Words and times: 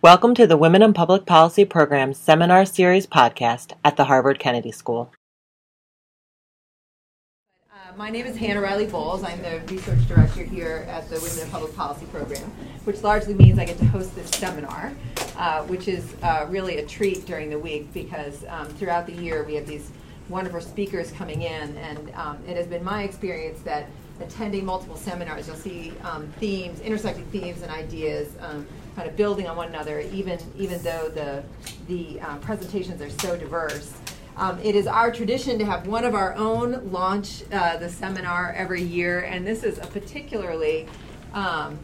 Welcome 0.00 0.36
to 0.36 0.46
the 0.46 0.56
Women 0.56 0.80
in 0.82 0.92
Public 0.92 1.26
Policy 1.26 1.64
Program 1.64 2.14
Seminar 2.14 2.64
Series 2.64 3.04
podcast 3.04 3.72
at 3.84 3.96
the 3.96 4.04
Harvard 4.04 4.38
Kennedy 4.38 4.70
School. 4.70 5.10
Uh, 7.68 7.96
my 7.96 8.08
name 8.08 8.24
is 8.24 8.36
Hannah 8.36 8.60
Riley 8.60 8.86
Bowles. 8.86 9.24
I'm 9.24 9.42
the 9.42 9.60
research 9.66 10.06
director 10.06 10.44
here 10.44 10.86
at 10.88 11.10
the 11.10 11.18
Women 11.18 11.40
in 11.40 11.50
Public 11.50 11.74
Policy 11.74 12.06
Program, 12.12 12.48
which 12.84 13.02
largely 13.02 13.34
means 13.34 13.58
I 13.58 13.64
get 13.64 13.76
to 13.78 13.86
host 13.86 14.14
this 14.14 14.30
seminar, 14.30 14.92
uh, 15.36 15.64
which 15.64 15.88
is 15.88 16.14
uh, 16.22 16.46
really 16.48 16.78
a 16.78 16.86
treat 16.86 17.26
during 17.26 17.50
the 17.50 17.58
week 17.58 17.92
because 17.92 18.44
um, 18.50 18.68
throughout 18.68 19.04
the 19.04 19.14
year 19.14 19.42
we 19.42 19.56
have 19.56 19.66
these 19.66 19.90
wonderful 20.28 20.60
speakers 20.60 21.10
coming 21.10 21.42
in, 21.42 21.76
and 21.76 22.14
um, 22.14 22.38
it 22.46 22.56
has 22.56 22.68
been 22.68 22.84
my 22.84 23.02
experience 23.02 23.62
that 23.62 23.86
attending 24.20 24.64
multiple 24.64 24.96
seminars, 24.96 25.48
you'll 25.48 25.56
see 25.56 25.92
um, 26.04 26.28
themes, 26.38 26.80
intersecting 26.80 27.24
themes 27.26 27.62
and 27.62 27.70
ideas 27.72 28.28
um, 28.40 28.64
kind 28.98 29.08
of 29.08 29.16
building 29.16 29.46
on 29.46 29.56
one 29.56 29.68
another, 29.68 30.00
even 30.00 30.40
even 30.58 30.82
though 30.82 31.08
the 31.08 31.44
the 31.86 32.20
um, 32.20 32.40
presentations 32.40 33.00
are 33.00 33.10
so 33.20 33.36
diverse. 33.36 33.94
Um, 34.36 34.58
it 34.58 34.74
is 34.74 34.88
our 34.88 35.12
tradition 35.12 35.56
to 35.60 35.64
have 35.64 35.86
one 35.86 36.04
of 36.04 36.16
our 36.16 36.34
own 36.34 36.90
launch 36.90 37.44
uh, 37.52 37.76
the 37.76 37.88
seminar 37.88 38.52
every 38.56 38.82
year, 38.82 39.20
and 39.20 39.46
this 39.46 39.62
is 39.62 39.78
a 39.78 39.86
particularly 39.86 40.88
um, 41.32 41.78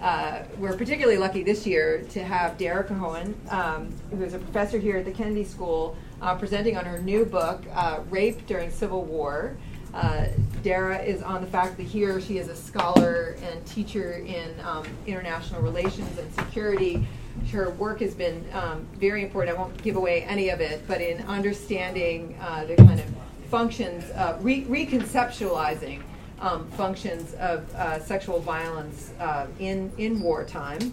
uh, 0.00 0.42
we're 0.58 0.76
particularly 0.76 1.18
lucky 1.18 1.44
this 1.44 1.64
year 1.64 2.02
to 2.10 2.24
have 2.24 2.58
Dara 2.58 2.82
Cohen, 2.82 3.36
um, 3.50 3.92
who 4.10 4.22
is 4.24 4.34
a 4.34 4.38
professor 4.38 4.78
here 4.78 4.96
at 4.96 5.04
the 5.04 5.12
Kennedy 5.12 5.44
School, 5.44 5.96
uh, 6.20 6.34
presenting 6.34 6.76
on 6.76 6.84
her 6.84 6.98
new 7.00 7.24
book, 7.24 7.62
uh, 7.72 8.00
Rape 8.10 8.46
During 8.46 8.70
Civil 8.70 9.04
War. 9.04 9.56
Uh, 9.94 10.26
Dara 10.62 10.98
is 10.98 11.22
on 11.22 11.40
the 11.40 11.46
faculty 11.46 11.84
here. 11.84 12.20
She 12.20 12.38
is 12.38 12.48
a 12.48 12.56
scholar 12.56 13.36
and 13.42 13.64
teacher 13.66 14.14
in 14.14 14.58
um, 14.60 14.86
international 15.06 15.62
relations 15.62 16.18
and 16.18 16.32
security. 16.34 17.06
Her 17.50 17.70
work 17.70 18.00
has 18.00 18.14
been 18.14 18.44
um, 18.52 18.86
very 18.96 19.22
important. 19.22 19.56
I 19.56 19.60
won't 19.60 19.80
give 19.82 19.96
away 19.96 20.24
any 20.24 20.50
of 20.50 20.60
it, 20.60 20.86
but 20.86 21.00
in 21.00 21.22
understanding 21.26 22.36
uh, 22.40 22.64
the 22.64 22.76
kind 22.76 23.00
of 23.00 23.06
functions, 23.50 24.04
uh, 24.10 24.36
re- 24.40 24.64
reconceptualizing 24.64 26.02
um, 26.40 26.68
functions 26.72 27.34
of 27.34 27.72
uh, 27.74 27.98
sexual 28.00 28.40
violence 28.40 29.12
uh, 29.20 29.46
in 29.58 29.90
in 29.98 30.20
wartime. 30.20 30.92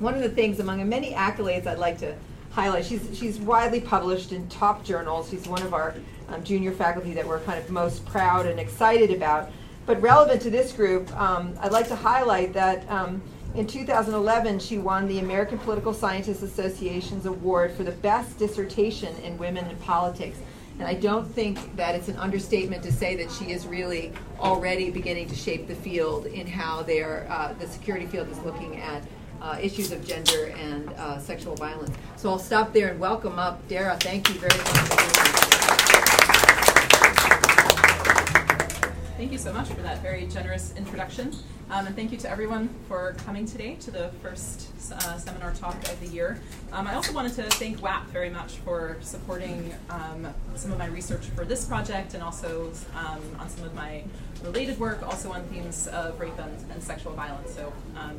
One 0.00 0.14
of 0.14 0.22
the 0.22 0.28
things, 0.28 0.58
among 0.58 0.86
many 0.88 1.12
accolades, 1.12 1.66
I'd 1.66 1.78
like 1.78 1.98
to 1.98 2.14
highlight. 2.50 2.84
She's 2.84 3.08
she's 3.16 3.38
widely 3.38 3.80
published 3.80 4.32
in 4.32 4.48
top 4.48 4.84
journals. 4.84 5.30
She's 5.30 5.46
one 5.46 5.62
of 5.62 5.74
our 5.74 5.94
um, 6.32 6.42
junior 6.44 6.72
faculty 6.72 7.12
that 7.14 7.26
we're 7.26 7.40
kind 7.40 7.58
of 7.58 7.70
most 7.70 8.04
proud 8.06 8.46
and 8.46 8.58
excited 8.58 9.10
about. 9.10 9.50
But 9.86 10.00
relevant 10.00 10.40
to 10.42 10.50
this 10.50 10.72
group, 10.72 11.12
um, 11.18 11.54
I'd 11.60 11.72
like 11.72 11.88
to 11.88 11.96
highlight 11.96 12.52
that 12.52 12.88
um, 12.90 13.20
in 13.54 13.66
2011 13.66 14.60
she 14.60 14.78
won 14.78 15.08
the 15.08 15.18
American 15.18 15.58
Political 15.58 15.94
Scientists 15.94 16.42
Association's 16.42 17.26
award 17.26 17.72
for 17.72 17.82
the 17.82 17.92
best 17.92 18.38
dissertation 18.38 19.14
in 19.18 19.36
women 19.38 19.66
in 19.66 19.76
politics. 19.78 20.38
And 20.78 20.88
I 20.88 20.94
don't 20.94 21.26
think 21.26 21.76
that 21.76 21.94
it's 21.94 22.08
an 22.08 22.16
understatement 22.16 22.82
to 22.84 22.92
say 22.92 23.14
that 23.16 23.30
she 23.30 23.52
is 23.52 23.66
really 23.66 24.12
already 24.40 24.90
beginning 24.90 25.28
to 25.28 25.34
shape 25.34 25.68
the 25.68 25.74
field 25.74 26.26
in 26.26 26.46
how 26.46 26.80
uh, 26.80 27.52
the 27.54 27.66
security 27.66 28.06
field 28.06 28.28
is 28.30 28.38
looking 28.38 28.80
at 28.80 29.02
uh, 29.42 29.58
issues 29.60 29.92
of 29.92 30.06
gender 30.06 30.54
and 30.56 30.88
uh, 30.94 31.18
sexual 31.18 31.56
violence. 31.56 31.94
So 32.16 32.30
I'll 32.30 32.38
stop 32.38 32.72
there 32.72 32.88
and 32.88 32.98
welcome 32.98 33.38
up 33.38 33.66
Dara. 33.68 33.96
Thank 34.00 34.28
you 34.28 34.36
very 34.36 34.56
much 34.56 35.61
Thank 39.22 39.30
you 39.30 39.38
so 39.38 39.52
much 39.52 39.68
for 39.68 39.80
that 39.82 40.02
very 40.02 40.26
generous 40.26 40.74
introduction. 40.76 41.32
Um, 41.70 41.86
and 41.86 41.94
thank 41.94 42.10
you 42.10 42.18
to 42.18 42.28
everyone 42.28 42.68
for 42.88 43.14
coming 43.18 43.46
today 43.46 43.76
to 43.76 43.92
the 43.92 44.10
first 44.20 44.72
uh, 44.90 45.16
seminar 45.16 45.52
talk 45.52 45.76
of 45.76 46.00
the 46.00 46.08
year. 46.08 46.40
Um, 46.72 46.88
I 46.88 46.94
also 46.94 47.12
wanted 47.12 47.32
to 47.34 47.44
thank 47.44 47.78
WAPPP 47.78 48.06
very 48.06 48.30
much 48.30 48.56
for 48.56 48.96
supporting 49.00 49.72
um, 49.90 50.26
some 50.56 50.72
of 50.72 50.78
my 50.78 50.86
research 50.86 51.24
for 51.36 51.44
this 51.44 51.64
project 51.64 52.14
and 52.14 52.22
also 52.24 52.72
um, 52.96 53.20
on 53.38 53.48
some 53.48 53.64
of 53.64 53.72
my 53.76 54.02
related 54.42 54.80
work, 54.80 55.04
also 55.04 55.30
on 55.30 55.44
themes 55.44 55.86
of 55.86 56.18
rape 56.18 56.36
and, 56.40 56.72
and 56.72 56.82
sexual 56.82 57.12
violence. 57.12 57.54
So 57.54 57.72
um, 57.96 58.18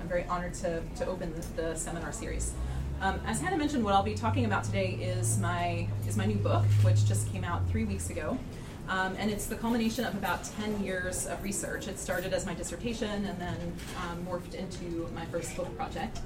I'm 0.00 0.08
very 0.08 0.24
honored 0.24 0.54
to, 0.54 0.82
to 0.96 1.06
open 1.06 1.32
the, 1.32 1.62
the 1.62 1.76
seminar 1.76 2.10
series. 2.10 2.54
Um, 3.00 3.20
as 3.24 3.40
Hannah 3.40 3.56
mentioned, 3.56 3.84
what 3.84 3.94
I'll 3.94 4.02
be 4.02 4.16
talking 4.16 4.46
about 4.46 4.64
today 4.64 4.98
is 5.00 5.38
my 5.38 5.86
is 6.08 6.16
my 6.16 6.26
new 6.26 6.34
book, 6.34 6.64
which 6.82 7.06
just 7.06 7.32
came 7.32 7.44
out 7.44 7.66
three 7.70 7.84
weeks 7.84 8.10
ago. 8.10 8.36
Um, 8.90 9.14
and 9.20 9.30
it's 9.30 9.46
the 9.46 9.54
culmination 9.54 10.04
of 10.04 10.14
about 10.14 10.44
10 10.58 10.82
years 10.82 11.26
of 11.26 11.40
research. 11.44 11.86
It 11.86 11.96
started 11.96 12.32
as 12.34 12.44
my 12.44 12.54
dissertation 12.54 13.24
and 13.24 13.40
then 13.40 13.56
um, 14.02 14.26
morphed 14.26 14.54
into 14.54 15.08
my 15.14 15.24
first 15.26 15.56
book 15.56 15.74
project. 15.76 16.18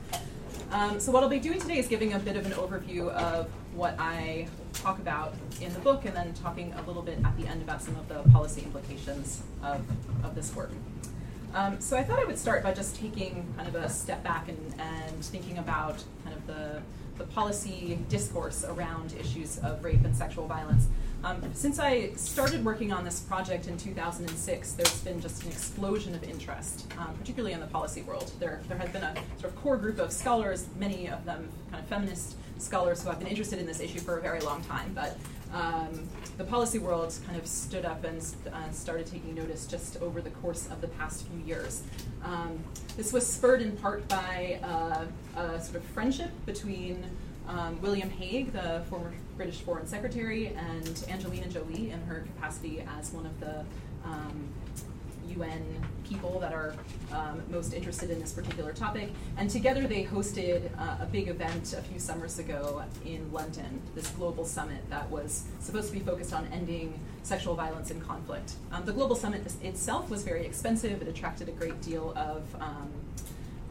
Um, 0.72 0.98
so, 0.98 1.12
what 1.12 1.22
I'll 1.22 1.28
be 1.28 1.38
doing 1.38 1.60
today 1.60 1.76
is 1.76 1.86
giving 1.86 2.14
a 2.14 2.18
bit 2.18 2.36
of 2.36 2.46
an 2.46 2.52
overview 2.52 3.10
of 3.10 3.48
what 3.74 3.96
I 3.98 4.48
talk 4.72 4.98
about 4.98 5.34
in 5.60 5.74
the 5.74 5.80
book 5.80 6.06
and 6.06 6.16
then 6.16 6.32
talking 6.32 6.72
a 6.72 6.82
little 6.82 7.02
bit 7.02 7.18
at 7.22 7.36
the 7.36 7.46
end 7.46 7.60
about 7.60 7.82
some 7.82 7.96
of 7.96 8.08
the 8.08 8.22
policy 8.30 8.62
implications 8.62 9.42
of, 9.62 9.82
of 10.24 10.34
this 10.34 10.56
work. 10.56 10.70
Um, 11.52 11.78
so, 11.82 11.98
I 11.98 12.02
thought 12.02 12.18
I 12.18 12.24
would 12.24 12.38
start 12.38 12.62
by 12.62 12.72
just 12.72 12.96
taking 12.96 13.46
kind 13.58 13.68
of 13.68 13.74
a 13.74 13.90
step 13.90 14.24
back 14.24 14.48
and, 14.48 14.74
and 14.80 15.22
thinking 15.22 15.58
about 15.58 16.02
kind 16.24 16.34
of 16.34 16.46
the, 16.46 16.80
the 17.18 17.24
policy 17.24 17.98
discourse 18.08 18.64
around 18.64 19.14
issues 19.20 19.58
of 19.58 19.84
rape 19.84 20.02
and 20.02 20.16
sexual 20.16 20.46
violence. 20.46 20.88
Um, 21.24 21.40
since 21.54 21.78
I 21.78 22.12
started 22.16 22.62
working 22.62 22.92
on 22.92 23.02
this 23.02 23.20
project 23.20 23.66
in 23.66 23.78
2006, 23.78 24.72
there's 24.72 25.00
been 25.00 25.22
just 25.22 25.42
an 25.44 25.50
explosion 25.50 26.14
of 26.14 26.22
interest, 26.22 26.86
um, 26.98 27.14
particularly 27.18 27.54
in 27.54 27.60
the 27.60 27.66
policy 27.66 28.02
world. 28.02 28.30
There, 28.38 28.60
there 28.68 28.76
has 28.76 28.90
been 28.90 29.04
a 29.04 29.14
sort 29.40 29.54
of 29.54 29.56
core 29.56 29.78
group 29.78 29.98
of 29.98 30.12
scholars, 30.12 30.66
many 30.78 31.08
of 31.08 31.24
them 31.24 31.48
kind 31.70 31.82
of 31.82 31.88
feminist 31.88 32.36
scholars 32.58 33.02
who 33.02 33.08
have 33.08 33.18
been 33.18 33.28
interested 33.28 33.58
in 33.58 33.64
this 33.64 33.80
issue 33.80 34.00
for 34.00 34.18
a 34.18 34.20
very 34.20 34.40
long 34.40 34.62
time. 34.64 34.92
But 34.94 35.16
um, 35.54 36.06
the 36.36 36.44
policy 36.44 36.78
world 36.78 37.18
kind 37.26 37.38
of 37.38 37.46
stood 37.46 37.86
up 37.86 38.04
and 38.04 38.18
uh, 38.52 38.70
started 38.70 39.06
taking 39.06 39.34
notice 39.34 39.66
just 39.66 40.02
over 40.02 40.20
the 40.20 40.30
course 40.30 40.66
of 40.66 40.82
the 40.82 40.88
past 40.88 41.26
few 41.26 41.40
years. 41.46 41.84
Um, 42.22 42.62
this 42.98 43.14
was 43.14 43.26
spurred 43.26 43.62
in 43.62 43.74
part 43.78 44.06
by 44.08 44.60
uh, 44.62 45.40
a 45.40 45.60
sort 45.62 45.76
of 45.76 45.84
friendship 45.84 46.32
between 46.44 47.02
um, 47.48 47.80
William 47.80 48.10
Hague, 48.10 48.52
the 48.52 48.82
former 48.88 49.12
British 49.36 49.60
Foreign 49.60 49.86
Secretary, 49.86 50.48
and 50.48 51.04
Angelina 51.08 51.48
Jolie 51.48 51.90
in 51.90 52.00
her 52.02 52.20
capacity 52.34 52.84
as 52.98 53.12
one 53.12 53.26
of 53.26 53.40
the 53.40 53.64
um, 54.04 54.48
UN 55.28 55.62
people 56.04 56.38
that 56.40 56.52
are 56.52 56.74
um, 57.12 57.42
most 57.50 57.72
interested 57.72 58.10
in 58.10 58.20
this 58.20 58.32
particular 58.32 58.72
topic. 58.72 59.10
And 59.36 59.48
together 59.48 59.86
they 59.86 60.04
hosted 60.04 60.70
uh, 60.78 60.98
a 61.00 61.06
big 61.06 61.28
event 61.28 61.72
a 61.72 61.82
few 61.82 61.98
summers 61.98 62.38
ago 62.38 62.82
in 63.04 63.32
London, 63.32 63.80
this 63.94 64.08
global 64.10 64.44
summit 64.44 64.88
that 64.90 65.08
was 65.10 65.44
supposed 65.60 65.88
to 65.88 65.94
be 65.94 66.00
focused 66.00 66.32
on 66.32 66.46
ending 66.52 66.98
sexual 67.22 67.54
violence 67.54 67.90
and 67.90 68.02
conflict. 68.06 68.54
Um, 68.70 68.84
the 68.84 68.92
global 68.92 69.16
summit 69.16 69.42
itself 69.62 70.10
was 70.10 70.22
very 70.22 70.44
expensive, 70.44 71.00
it 71.00 71.08
attracted 71.08 71.48
a 71.48 71.52
great 71.52 71.80
deal 71.80 72.12
of, 72.16 72.42
um, 72.60 72.90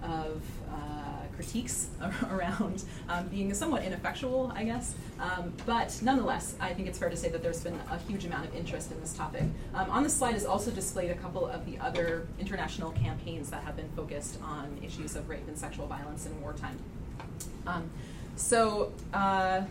of 0.01 0.41
uh, 0.71 1.02
critiques 1.35 1.87
around 2.31 2.83
um, 3.09 3.27
being 3.27 3.53
somewhat 3.53 3.83
ineffectual, 3.83 4.51
I 4.55 4.63
guess. 4.63 4.95
Um, 5.19 5.53
but 5.65 5.97
nonetheless, 6.01 6.55
I 6.59 6.73
think 6.73 6.87
it's 6.87 6.97
fair 6.97 7.09
to 7.09 7.17
say 7.17 7.29
that 7.29 7.41
there's 7.41 7.63
been 7.63 7.79
a 7.89 7.97
huge 7.97 8.25
amount 8.25 8.47
of 8.47 8.55
interest 8.55 8.91
in 8.91 8.99
this 8.99 9.13
topic. 9.13 9.43
Um, 9.73 9.89
on 9.89 10.03
the 10.03 10.09
slide 10.09 10.35
is 10.35 10.45
also 10.45 10.71
displayed 10.71 11.11
a 11.11 11.15
couple 11.15 11.45
of 11.45 11.65
the 11.65 11.77
other 11.79 12.27
international 12.39 12.91
campaigns 12.91 13.49
that 13.49 13.63
have 13.63 13.75
been 13.75 13.89
focused 13.95 14.39
on 14.41 14.77
issues 14.83 15.15
of 15.15 15.29
rape 15.29 15.47
and 15.47 15.57
sexual 15.57 15.87
violence 15.87 16.25
in 16.25 16.39
wartime. 16.41 16.77
Um, 17.65 17.89
so, 18.35 18.91
uh, 19.13 19.61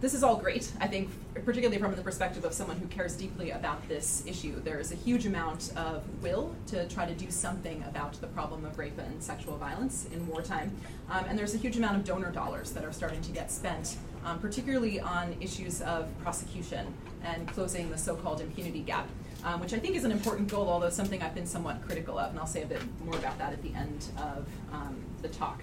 this 0.00 0.14
is 0.14 0.22
all 0.22 0.36
great, 0.36 0.70
I 0.80 0.86
think, 0.86 1.10
particularly 1.44 1.78
from 1.78 1.94
the 1.96 2.02
perspective 2.02 2.44
of 2.44 2.52
someone 2.52 2.76
who 2.76 2.86
cares 2.86 3.16
deeply 3.16 3.50
about 3.50 3.86
this 3.88 4.22
issue. 4.26 4.60
There 4.62 4.78
is 4.78 4.92
a 4.92 4.94
huge 4.94 5.26
amount 5.26 5.72
of 5.76 6.04
will 6.22 6.54
to 6.68 6.86
try 6.88 7.04
to 7.04 7.14
do 7.14 7.30
something 7.30 7.82
about 7.82 8.12
the 8.20 8.28
problem 8.28 8.64
of 8.64 8.78
rape 8.78 8.98
and 8.98 9.20
sexual 9.20 9.56
violence 9.56 10.06
in 10.12 10.24
wartime. 10.28 10.70
Um, 11.10 11.24
and 11.28 11.38
there's 11.38 11.54
a 11.54 11.58
huge 11.58 11.76
amount 11.76 11.96
of 11.96 12.04
donor 12.04 12.30
dollars 12.30 12.70
that 12.72 12.84
are 12.84 12.92
starting 12.92 13.20
to 13.22 13.32
get 13.32 13.50
spent, 13.50 13.96
um, 14.24 14.38
particularly 14.38 15.00
on 15.00 15.34
issues 15.40 15.82
of 15.82 16.06
prosecution 16.22 16.94
and 17.24 17.48
closing 17.48 17.90
the 17.90 17.98
so 17.98 18.14
called 18.14 18.40
impunity 18.40 18.80
gap. 18.80 19.08
Um, 19.44 19.60
which 19.60 19.72
I 19.72 19.78
think 19.78 19.94
is 19.94 20.02
an 20.02 20.10
important 20.10 20.48
goal, 20.48 20.68
although 20.68 20.90
something 20.90 21.22
I've 21.22 21.34
been 21.34 21.46
somewhat 21.46 21.80
critical 21.86 22.18
of, 22.18 22.30
and 22.30 22.40
I'll 22.40 22.46
say 22.46 22.62
a 22.62 22.66
bit 22.66 22.82
more 23.04 23.14
about 23.14 23.38
that 23.38 23.52
at 23.52 23.62
the 23.62 23.72
end 23.72 24.04
of 24.18 24.44
um, 24.72 24.96
the 25.22 25.28
talk. 25.28 25.62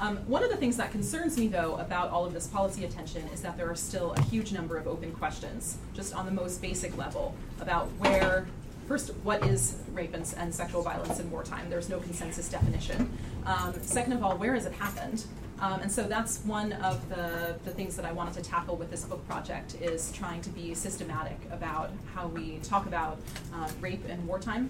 Um, 0.00 0.18
one 0.28 0.44
of 0.44 0.50
the 0.50 0.56
things 0.56 0.76
that 0.76 0.92
concerns 0.92 1.36
me, 1.36 1.48
though, 1.48 1.74
about 1.76 2.10
all 2.10 2.24
of 2.24 2.32
this 2.32 2.46
policy 2.46 2.84
attention 2.84 3.26
is 3.34 3.42
that 3.42 3.56
there 3.56 3.68
are 3.68 3.74
still 3.74 4.12
a 4.12 4.20
huge 4.22 4.52
number 4.52 4.76
of 4.76 4.86
open 4.86 5.10
questions, 5.12 5.78
just 5.92 6.14
on 6.14 6.24
the 6.24 6.30
most 6.30 6.62
basic 6.62 6.96
level, 6.96 7.34
about 7.60 7.88
where, 7.98 8.46
first, 8.86 9.10
what 9.24 9.44
is 9.44 9.76
rape 9.92 10.14
and, 10.14 10.32
and 10.38 10.54
sexual 10.54 10.82
violence 10.82 11.18
in 11.18 11.28
wartime? 11.32 11.68
There's 11.68 11.88
no 11.88 11.98
consensus 11.98 12.48
definition. 12.48 13.10
Um, 13.44 13.74
second 13.82 14.12
of 14.12 14.22
all, 14.22 14.36
where 14.36 14.54
has 14.54 14.66
it 14.66 14.72
happened? 14.72 15.24
Um, 15.60 15.80
and 15.80 15.90
so 15.90 16.04
that's 16.04 16.44
one 16.44 16.74
of 16.74 17.08
the, 17.08 17.56
the 17.64 17.72
things 17.72 17.96
that 17.96 18.04
I 18.04 18.12
wanted 18.12 18.34
to 18.34 18.42
tackle 18.42 18.76
with 18.76 18.92
this 18.92 19.04
book 19.04 19.26
project 19.26 19.74
is 19.80 20.12
trying 20.12 20.40
to 20.42 20.50
be 20.50 20.74
systematic 20.74 21.38
about 21.50 21.90
how 22.14 22.28
we 22.28 22.58
talk 22.58 22.86
about 22.86 23.18
uh, 23.52 23.68
rape 23.80 24.08
in 24.08 24.24
wartime 24.28 24.68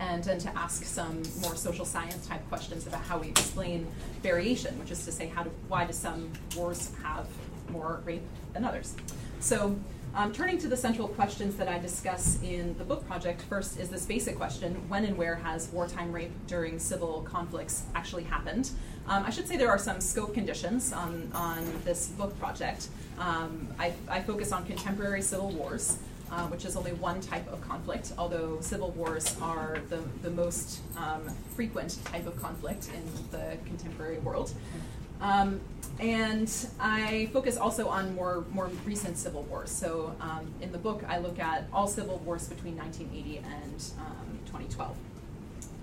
and 0.00 0.22
then 0.24 0.38
to 0.38 0.56
ask 0.56 0.84
some 0.84 1.22
more 1.42 1.56
social 1.56 1.84
science 1.84 2.26
type 2.26 2.46
questions 2.48 2.86
about 2.86 3.02
how 3.02 3.18
we 3.18 3.28
explain 3.28 3.86
variation, 4.22 4.78
which 4.78 4.90
is 4.90 5.04
to 5.04 5.12
say, 5.12 5.26
how 5.26 5.42
do, 5.42 5.50
why 5.68 5.84
do 5.84 5.92
some 5.92 6.30
wars 6.56 6.90
have 7.02 7.26
more 7.70 8.00
rape 8.04 8.22
than 8.52 8.64
others? 8.64 8.94
So, 9.40 9.76
um, 10.14 10.32
turning 10.32 10.58
to 10.58 10.68
the 10.68 10.76
central 10.76 11.06
questions 11.06 11.56
that 11.56 11.68
I 11.68 11.78
discuss 11.78 12.38
in 12.42 12.76
the 12.78 12.84
book 12.84 13.06
project, 13.06 13.42
first 13.42 13.78
is 13.78 13.90
this 13.90 14.06
basic 14.06 14.36
question 14.36 14.74
when 14.88 15.04
and 15.04 15.16
where 15.18 15.36
has 15.36 15.68
wartime 15.68 16.12
rape 16.12 16.32
during 16.46 16.78
civil 16.78 17.22
conflicts 17.22 17.82
actually 17.94 18.24
happened? 18.24 18.70
Um, 19.06 19.24
I 19.24 19.30
should 19.30 19.46
say 19.46 19.56
there 19.56 19.70
are 19.70 19.78
some 19.78 20.00
scope 20.00 20.34
conditions 20.34 20.92
on, 20.92 21.30
on 21.34 21.64
this 21.84 22.08
book 22.08 22.38
project. 22.38 22.88
Um, 23.18 23.68
I, 23.78 23.92
I, 24.08 24.20
focus 24.20 24.52
on 24.52 24.64
contemporary 24.64 25.22
civil 25.22 25.50
wars. 25.50 25.98
Uh, 26.30 26.46
which 26.48 26.66
is 26.66 26.76
only 26.76 26.92
one 26.92 27.22
type 27.22 27.50
of 27.50 27.58
conflict, 27.66 28.12
although 28.18 28.60
civil 28.60 28.90
wars 28.90 29.34
are 29.40 29.78
the, 29.88 29.96
the 30.20 30.28
most 30.30 30.80
um, 30.98 31.22
frequent 31.56 31.98
type 32.04 32.26
of 32.26 32.38
conflict 32.40 32.90
in 32.94 33.02
the 33.30 33.56
contemporary 33.64 34.18
world. 34.18 34.52
Um, 35.22 35.58
and 35.98 36.52
I 36.78 37.30
focus 37.32 37.56
also 37.56 37.88
on 37.88 38.14
more, 38.14 38.44
more 38.52 38.70
recent 38.84 39.16
civil 39.16 39.42
wars. 39.44 39.70
So 39.70 40.14
um, 40.20 40.52
in 40.60 40.70
the 40.70 40.78
book, 40.78 41.02
I 41.08 41.18
look 41.18 41.38
at 41.38 41.66
all 41.72 41.88
civil 41.88 42.18
wars 42.18 42.46
between 42.46 42.76
1980 42.76 43.38
and 43.38 43.84
um, 43.98 44.38
2012. 44.46 44.96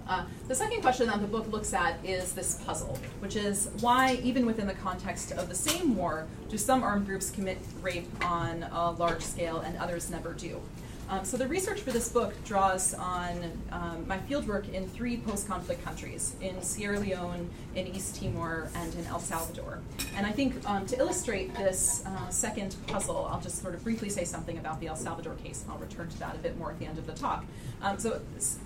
Uh, 0.08 0.24
the 0.48 0.54
second 0.54 0.82
question 0.82 1.08
that 1.08 1.20
the 1.20 1.28
book 1.28 1.52
looks 1.52 1.74
at 1.74 2.04
is 2.06 2.34
this 2.34 2.62
puzzle, 2.64 2.98
which 3.20 3.36
is 3.36 3.70
why, 3.82 4.20
even 4.24 4.46
within 4.46 4.68
the 4.68 4.74
context 4.76 5.32
of 5.32 5.50
the 5.50 5.56
same 5.56 5.96
war, 5.96 6.28
do 6.48 6.58
some 6.58 6.84
armed 6.84 7.08
groups 7.08 7.32
commit 7.32 7.58
rape 7.82 8.08
on 8.24 8.64
a 8.72 8.92
large 8.92 9.24
scale 9.24 9.60
and 9.62 9.76
others 9.78 10.12
never 10.12 10.34
do? 10.34 10.62
Um, 11.08 11.24
so 11.24 11.38
the 11.38 11.48
research 11.48 11.82
for 11.82 11.92
this 11.92 12.10
book 12.10 12.34
draws 12.46 12.96
on 12.96 13.52
um, 13.72 14.08
my 14.08 14.18
fieldwork 14.20 14.74
in 14.74 14.88
three 14.90 15.18
post-conflict 15.18 15.84
countries, 15.86 16.36
in 16.42 16.60
Sierra 16.64 17.00
Leone, 17.00 17.50
in 17.76 17.88
East 17.88 18.20
Timor, 18.20 18.70
and 18.76 18.94
in 18.96 19.06
El 19.06 19.20
Salvador. 19.20 19.80
And 20.16 20.26
I 20.26 20.32
think 20.32 20.68
um, 20.68 20.86
to 20.88 20.98
illustrate 20.98 21.54
this 21.56 22.04
uh, 22.08 22.30
second 22.30 22.76
puzzle, 22.88 23.30
I'll 23.32 23.42
just 23.42 23.62
sort 23.62 23.76
of 23.76 23.84
briefly 23.84 24.10
say 24.10 24.24
something 24.24 24.58
about 24.58 24.80
the 24.80 24.88
El 24.88 24.96
Salvador 24.96 25.36
case, 25.36 25.62
and 25.62 25.72
I'll 25.72 25.78
return 25.78 26.10
to 26.10 26.20
that 26.20 26.36
a 26.36 26.40
bit 26.40 26.58
more 26.58 26.72
at 26.72 26.80
the 26.80 26.88
end 26.88 26.98
of 26.98 27.06
the 27.06 27.14
talk. 27.14 27.46
Um, 27.84 28.00
so, 28.00 28.20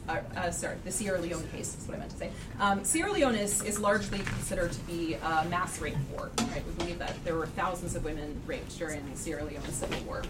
uh, 0.08 0.20
uh, 0.38 0.52
sorry, 0.52 0.78
the 0.86 0.92
Sierra 0.92 1.20
Leone 1.20 1.46
case 1.50 1.76
is 1.78 1.88
what 1.88 1.96
I 1.96 2.00
meant 2.00 2.12
to 2.12 2.18
say. 2.18 2.32
Um, 2.60 2.86
Sierra 2.86 3.12
Leone 3.12 3.36
is, 3.36 3.62
is 3.64 3.80
largely 3.80 4.20
considered 4.20 4.72
to 4.72 4.80
be 4.82 5.16
a 5.16 5.46
mass 5.50 5.82
rape 5.82 5.98
war, 6.14 6.30
right? 6.38 6.66
We 6.66 6.72
believe 6.74 7.00
that 7.00 7.22
there 7.26 7.36
were 7.36 7.48
thousands 7.48 7.96
of 7.96 8.06
women 8.06 8.42
raped 8.46 8.78
during 8.78 9.10
the 9.12 9.18
Sierra 9.18 9.44
Leone 9.44 9.68
Civil 9.72 10.02
War. 10.04 10.24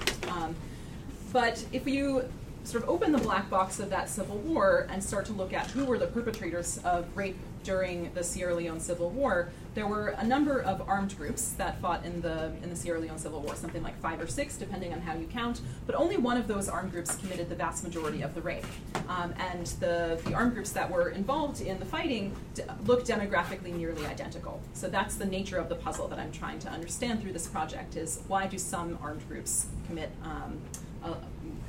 But 1.31 1.63
if 1.71 1.87
you 1.87 2.23
sort 2.63 2.83
of 2.83 2.89
open 2.89 3.11
the 3.11 3.19
black 3.19 3.49
box 3.49 3.79
of 3.79 3.89
that 3.89 4.09
civil 4.09 4.37
war 4.37 4.87
and 4.91 5.03
start 5.03 5.25
to 5.25 5.33
look 5.33 5.53
at 5.53 5.67
who 5.67 5.85
were 5.85 5.97
the 5.97 6.07
perpetrators 6.07 6.79
of 6.83 7.05
rape 7.15 7.37
during 7.63 8.11
the 8.13 8.23
Sierra 8.23 8.55
Leone 8.55 8.79
Civil 8.79 9.09
War, 9.09 9.49
there 9.75 9.85
were 9.85 10.09
a 10.09 10.25
number 10.25 10.61
of 10.61 10.87
armed 10.87 11.15
groups 11.17 11.51
that 11.53 11.79
fought 11.81 12.05
in 12.05 12.21
the 12.21 12.51
in 12.63 12.69
the 12.69 12.75
Sierra 12.75 12.99
Leone 12.99 13.17
Civil 13.17 13.41
War, 13.41 13.55
something 13.55 13.83
like 13.83 13.99
five 14.01 14.19
or 14.19 14.27
six, 14.27 14.57
depending 14.57 14.93
on 14.93 15.01
how 15.01 15.13
you 15.13 15.25
count. 15.27 15.61
But 15.85 15.95
only 15.95 16.17
one 16.17 16.37
of 16.37 16.47
those 16.47 16.67
armed 16.69 16.91
groups 16.91 17.15
committed 17.17 17.49
the 17.49 17.55
vast 17.55 17.83
majority 17.83 18.21
of 18.21 18.33
the 18.33 18.41
rape, 18.41 18.65
um, 19.07 19.33
and 19.37 19.67
the 19.79 20.19
the 20.25 20.33
armed 20.33 20.53
groups 20.53 20.71
that 20.71 20.89
were 20.89 21.09
involved 21.09 21.61
in 21.61 21.79
the 21.79 21.85
fighting 21.85 22.35
d- 22.55 22.63
look 22.85 23.05
demographically 23.05 23.73
nearly 23.73 24.05
identical. 24.05 24.61
So 24.73 24.89
that's 24.89 25.15
the 25.15 25.25
nature 25.25 25.57
of 25.57 25.69
the 25.69 25.75
puzzle 25.75 26.07
that 26.07 26.19
I'm 26.19 26.31
trying 26.31 26.59
to 26.59 26.69
understand 26.69 27.21
through 27.21 27.33
this 27.33 27.47
project: 27.47 27.95
is 27.95 28.21
why 28.27 28.47
do 28.47 28.57
some 28.57 28.97
armed 29.01 29.27
groups 29.27 29.67
commit 29.87 30.11
um, 30.23 30.59
uh, 31.03 31.15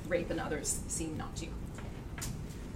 rape 0.08 0.30
and 0.30 0.40
others 0.40 0.80
seem 0.88 1.16
not 1.16 1.34
to. 1.36 1.46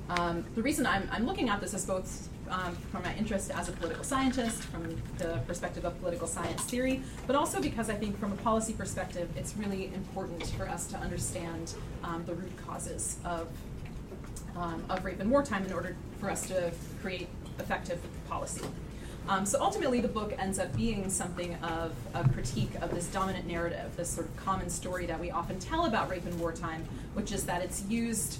Um, 0.09 0.45
the 0.55 0.62
reason 0.62 0.87
I'm, 0.87 1.09
I'm, 1.11 1.27
looking 1.27 1.49
at 1.49 1.61
this 1.61 1.73
is 1.73 1.87
both 1.87 2.29
um, 2.51 2.77
from 2.93 3.03
my 3.03 3.15
interest 3.17 3.51
as 3.51 3.71
a 3.71 3.73
political 3.73 4.05
scientist, 4.05 4.62
from 4.65 5.01
the 5.17 5.41
perspective 5.47 5.85
of 5.87 5.99
political 6.01 6.27
science 6.27 6.62
theory, 6.65 7.03
but 7.27 7.35
also 7.35 7.61
because 7.61 7.89
I 7.89 7.95
think 7.95 8.19
from 8.19 8.33
a 8.33 8.37
policy 8.37 8.75
perspective, 8.75 9.31
it's 9.35 9.56
really 9.56 9.87
important 9.95 10.47
for 10.59 10.69
us 10.69 10.87
to 10.89 10.99
understand 10.99 11.75
um, 12.03 12.23
the 12.27 12.35
root 12.35 12.53
causes 12.67 13.17
of, 13.25 13.49
um, 14.57 14.85
of 14.91 15.03
rape 15.05 15.21
in 15.21 15.31
wartime 15.31 15.65
in 15.65 15.73
order 15.73 15.97
for 16.21 16.31
us 16.31 16.47
to 16.49 16.71
create 17.00 17.29
effective 17.59 17.99
policy. 18.29 18.65
Um, 19.29 19.47
so 19.47 19.59
ultimately, 19.61 20.00
the 20.00 20.09
book 20.09 20.35
ends 20.38 20.59
up 20.59 20.76
being 20.76 21.09
something 21.09 21.55
of 21.62 21.94
a 22.15 22.29
critique 22.29 22.73
of 22.82 22.94
this 22.94 23.06
dominant 23.06 23.47
narrative, 23.47 23.97
this 23.97 24.11
sort 24.11 24.26
of 24.26 24.37
common 24.37 24.69
story 24.69 25.06
that 25.06 25.19
we 25.19 25.31
often 25.31 25.59
tell 25.59 25.87
about 25.87 26.11
rape 26.11 26.26
in 26.26 26.38
wartime, 26.38 26.85
which 27.15 27.32
is 27.32 27.44
that 27.47 27.62
it's 27.62 27.85
used 27.87 28.38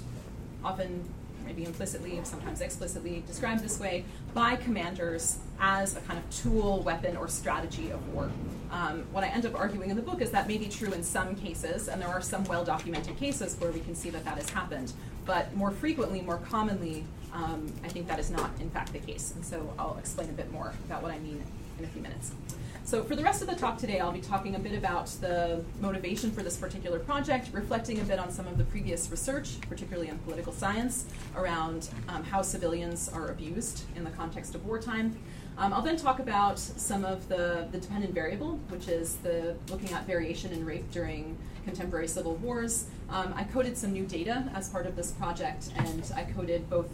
often 0.63 1.03
maybe 1.45 1.63
implicitly, 1.63 2.19
sometimes 2.23 2.59
explicitly 2.61 3.23
described 3.27 3.63
this 3.63 3.79
way, 3.79 4.03
by 4.33 4.55
commanders 4.55 5.37
as 5.59 5.95
a 5.95 6.01
kind 6.01 6.17
of 6.17 6.29
tool, 6.35 6.81
weapon, 6.81 7.15
or 7.15 7.27
strategy 7.27 7.91
of 7.91 8.13
war. 8.13 8.31
Um, 8.71 9.05
what 9.11 9.23
I 9.23 9.27
end 9.27 9.45
up 9.45 9.55
arguing 9.55 9.89
in 9.89 9.95
the 9.95 10.01
book 10.01 10.21
is 10.21 10.31
that 10.31 10.47
may 10.47 10.57
be 10.57 10.67
true 10.67 10.91
in 10.91 11.03
some 11.03 11.35
cases, 11.35 11.87
and 11.87 12.01
there 12.01 12.09
are 12.09 12.21
some 12.21 12.43
well 12.45 12.65
documented 12.65 13.17
cases 13.17 13.55
where 13.59 13.71
we 13.71 13.79
can 13.79 13.95
see 13.95 14.09
that 14.09 14.25
that 14.25 14.37
has 14.37 14.49
happened. 14.49 14.93
But 15.25 15.55
more 15.55 15.71
frequently, 15.71 16.21
more 16.21 16.37
commonly, 16.37 17.03
um, 17.33 17.71
I 17.83 17.89
think 17.89 18.07
that 18.07 18.19
is 18.19 18.29
not, 18.29 18.51
in 18.59 18.69
fact, 18.69 18.93
the 18.93 18.99
case. 18.99 19.33
And 19.35 19.43
so 19.43 19.73
I'll 19.77 19.97
explain 19.97 20.29
a 20.29 20.33
bit 20.33 20.51
more 20.51 20.73
about 20.85 21.01
what 21.01 21.11
I 21.11 21.19
mean 21.19 21.43
in 21.79 21.85
a 21.85 21.87
few 21.87 22.01
minutes. 22.01 22.31
So 22.85 23.03
for 23.03 23.15
the 23.15 23.23
rest 23.23 23.41
of 23.41 23.49
the 23.49 23.55
talk 23.55 23.79
today, 23.79 23.99
I'll 23.99 24.11
be 24.11 24.21
talking 24.21 24.53
a 24.53 24.59
bit 24.59 24.77
about 24.77 25.07
the 25.19 25.63
motivation 25.81 26.29
for 26.29 26.43
this 26.43 26.55
particular 26.55 26.99
project, 26.99 27.49
reflecting 27.51 27.99
a 27.99 28.03
bit 28.03 28.19
on 28.19 28.31
some 28.31 28.45
of 28.45 28.59
the 28.59 28.63
previous 28.65 29.09
research, 29.09 29.59
particularly 29.61 30.09
in 30.09 30.19
political 30.19 30.53
science, 30.53 31.05
around 31.35 31.89
um, 32.07 32.23
how 32.23 32.43
civilians 32.43 33.09
are 33.09 33.29
abused 33.29 33.85
in 33.95 34.03
the 34.03 34.11
context 34.11 34.53
of 34.53 34.63
wartime. 34.67 35.17
Um, 35.57 35.73
I'll 35.73 35.81
then 35.81 35.95
talk 35.95 36.19
about 36.19 36.59
some 36.59 37.05
of 37.05 37.29
the, 37.29 37.67
the 37.71 37.77
dependent 37.77 38.13
variable, 38.13 38.59
which 38.69 38.89
is 38.89 39.15
the 39.17 39.55
looking 39.69 39.93
at 39.93 40.05
variation 40.05 40.51
in 40.51 40.65
rape 40.65 40.91
during 40.91 41.37
contemporary 41.63 42.09
civil 42.09 42.35
wars. 42.35 42.87
Um, 43.09 43.33
I 43.35 43.45
coded 43.45 43.77
some 43.77 43.93
new 43.93 44.05
data 44.05 44.49
as 44.53 44.67
part 44.67 44.85
of 44.85 44.95
this 44.95 45.11
project, 45.13 45.69
and 45.77 46.11
I 46.15 46.23
coded 46.23 46.69
both 46.69 46.87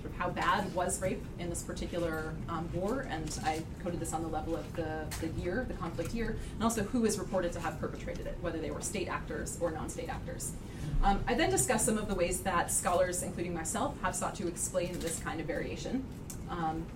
sort 0.00 0.06
of 0.06 0.16
how 0.16 0.30
bad 0.30 0.74
was 0.74 1.02
rape 1.02 1.22
in 1.38 1.50
this 1.50 1.62
particular 1.62 2.32
um, 2.48 2.70
war, 2.72 3.06
and 3.10 3.38
I 3.44 3.62
coded 3.84 4.00
this 4.00 4.14
on 4.14 4.22
the 4.22 4.28
level 4.28 4.56
of 4.56 4.76
the, 4.76 5.04
the 5.20 5.28
year, 5.40 5.66
the 5.68 5.74
conflict 5.74 6.14
year, 6.14 6.36
and 6.54 6.62
also 6.64 6.84
who 6.84 7.04
is 7.04 7.18
reported 7.18 7.52
to 7.52 7.60
have 7.60 7.78
perpetrated 7.78 8.26
it, 8.26 8.38
whether 8.40 8.58
they 8.58 8.70
were 8.70 8.80
state 8.80 9.08
actors 9.08 9.58
or 9.60 9.70
non-state 9.72 10.08
actors. 10.08 10.52
Um, 11.02 11.22
I 11.28 11.34
then 11.34 11.50
discussed 11.50 11.84
some 11.84 11.98
of 11.98 12.08
the 12.08 12.14
ways 12.14 12.40
that 12.40 12.70
scholars, 12.72 13.22
including 13.22 13.52
myself, 13.52 13.94
have 14.00 14.14
sought 14.14 14.34
to 14.36 14.48
explain 14.48 14.98
this 15.00 15.18
kind 15.18 15.38
of 15.38 15.46
variation. 15.46 16.02
Um, 16.48 16.86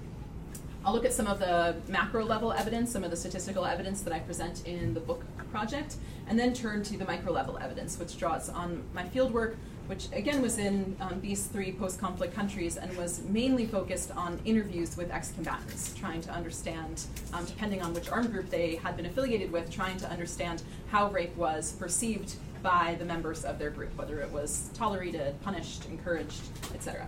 I'll 0.83 0.95
look 0.95 1.05
at 1.05 1.13
some 1.13 1.27
of 1.27 1.39
the 1.41 1.77
macro 1.89 2.25
level 2.25 2.53
evidence, 2.53 2.91
some 2.91 3.05
of 3.05 3.11
the 3.11 3.17
statistical 3.17 3.67
evidence 3.67 4.01
that 4.01 4.15
I 4.15 4.19
present 4.21 4.67
in 4.67 4.95
the 4.95 5.01
book 5.01 5.23
project, 5.51 5.97
and 6.27 6.39
then 6.39 6.55
turn 6.55 6.83
to 6.85 6.97
the 6.97 7.05
micro 7.05 7.33
level 7.33 7.59
evidence, 7.59 7.99
which 7.99 8.17
draws 8.17 8.49
on 8.49 8.83
my 8.95 9.05
fieldwork, 9.05 9.57
which 9.89 10.09
again 10.13 10.41
was 10.41 10.57
in 10.57 10.97
um, 11.01 11.21
these 11.21 11.45
three 11.47 11.73
post 11.73 12.01
conflict 12.01 12.35
countries 12.35 12.79
and 12.79 12.97
was 12.97 13.23
mainly 13.25 13.67
focused 13.67 14.11
on 14.13 14.41
interviews 14.47 14.97
with 14.97 15.11
ex 15.11 15.33
combatants, 15.33 15.95
trying 15.99 16.23
to 16.23 16.31
understand, 16.31 17.05
um, 17.35 17.45
depending 17.45 17.83
on 17.83 17.93
which 17.93 18.09
armed 18.09 18.33
group 18.33 18.49
they 18.49 18.77
had 18.77 18.97
been 18.97 19.07
affiliated 19.07 19.53
with, 19.53 19.71
trying 19.71 19.99
to 19.99 20.11
understand 20.11 20.63
how 20.91 21.11
rape 21.11 21.37
was 21.37 21.73
perceived 21.73 22.37
by 22.63 22.97
the 22.99 23.05
members 23.05 23.45
of 23.45 23.59
their 23.59 23.71
group, 23.71 23.95
whether 23.99 24.21
it 24.21 24.31
was 24.31 24.71
tolerated, 24.73 25.39
punished, 25.43 25.87
encouraged, 25.91 26.41
etc. 26.75 27.07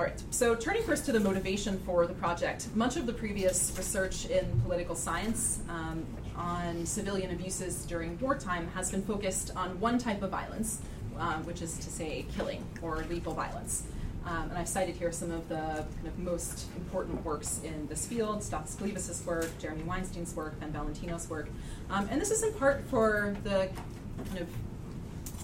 All 0.00 0.06
right, 0.06 0.22
so 0.30 0.54
turning 0.54 0.82
first 0.82 1.04
to 1.04 1.12
the 1.12 1.20
motivation 1.20 1.78
for 1.80 2.06
the 2.06 2.14
project, 2.14 2.74
much 2.74 2.96
of 2.96 3.04
the 3.04 3.12
previous 3.12 3.70
research 3.76 4.24
in 4.24 4.58
political 4.62 4.94
science 4.94 5.60
um, 5.68 6.06
on 6.34 6.86
civilian 6.86 7.32
abuses 7.32 7.84
during 7.84 8.18
wartime 8.18 8.66
has 8.68 8.90
been 8.90 9.02
focused 9.02 9.54
on 9.56 9.78
one 9.78 9.98
type 9.98 10.22
of 10.22 10.30
violence, 10.30 10.80
uh, 11.18 11.34
which 11.40 11.60
is 11.60 11.76
to 11.76 11.90
say 11.90 12.24
killing 12.34 12.64
or 12.80 13.04
lethal 13.10 13.34
violence. 13.34 13.82
Um, 14.24 14.48
and 14.48 14.56
I've 14.56 14.68
cited 14.68 14.96
here 14.96 15.12
some 15.12 15.30
of 15.32 15.46
the 15.50 15.84
kind 15.96 16.06
of 16.06 16.18
most 16.18 16.68
important 16.76 17.22
works 17.22 17.60
in 17.62 17.86
this 17.88 18.06
field, 18.06 18.40
Stathis 18.40 18.76
Kalyvas' 18.76 19.22
work, 19.26 19.50
Jeremy 19.58 19.82
Weinstein's 19.82 20.34
work, 20.34 20.58
Ben 20.60 20.72
Valentino's 20.72 21.28
work. 21.28 21.50
Um, 21.90 22.08
and 22.10 22.18
this 22.18 22.30
is 22.30 22.42
in 22.42 22.54
part 22.54 22.86
for 22.88 23.36
the 23.44 23.68
kind 24.28 24.38
of 24.38 24.48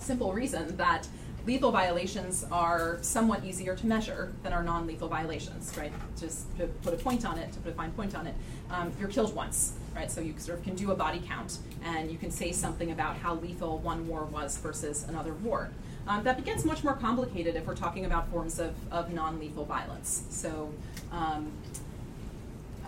simple 0.01 0.33
reason 0.33 0.79
that 0.79 1.07
lethal 1.47 1.71
violations 1.71 2.45
are 2.51 2.99
somewhat 3.03 3.45
easier 3.45 3.77
to 3.77 3.87
measure 3.87 4.33
than 4.43 4.53
our 4.53 4.65
non-lethal 4.65 5.09
violations, 5.09 5.73
right? 5.79 5.93
Just 6.19 6.55
to 6.59 6.67
put 6.67 6.93
a 6.93 6.97
point 6.97 7.25
on 7.25 7.39
it, 7.39 7.53
to 7.53 7.61
put 7.61 7.73
a 7.73 7.75
fine 7.75 7.93
point 7.93 8.17
on 8.17 8.27
it, 8.27 8.35
um, 8.71 8.93
you're 8.99 9.09
killed 9.09 9.35
once, 9.35 9.75
right? 9.95 10.11
So 10.11 10.21
you 10.21 10.35
sort 10.39 10.59
of 10.59 10.65
can 10.65 10.75
do 10.75 10.91
a 10.91 10.97
body 10.97 11.23
count, 11.25 11.59
and 11.85 12.11
you 12.11 12.19
can 12.19 12.33
say 12.33 12.51
something 12.51 12.91
about 12.91 13.17
how 13.17 13.37
lethal 13.37 13.79
one 13.79 14.09
war 14.09 14.25
was 14.25 14.59
versus 14.59 15.07
another 15.09 15.35
war. 15.35 15.71
Um, 16.09 16.23
that 16.25 16.45
gets 16.45 16.65
much 16.65 16.85
more 16.85 16.95
complicated 16.95 17.57
if 17.57 17.67
we're 17.67 17.75
talking 17.75 18.05
about 18.05 18.29
forms 18.29 18.59
of, 18.59 18.75
of 18.93 19.13
non-lethal 19.13 19.65
violence. 19.65 20.25
So 20.31 20.73
um, 21.13 21.53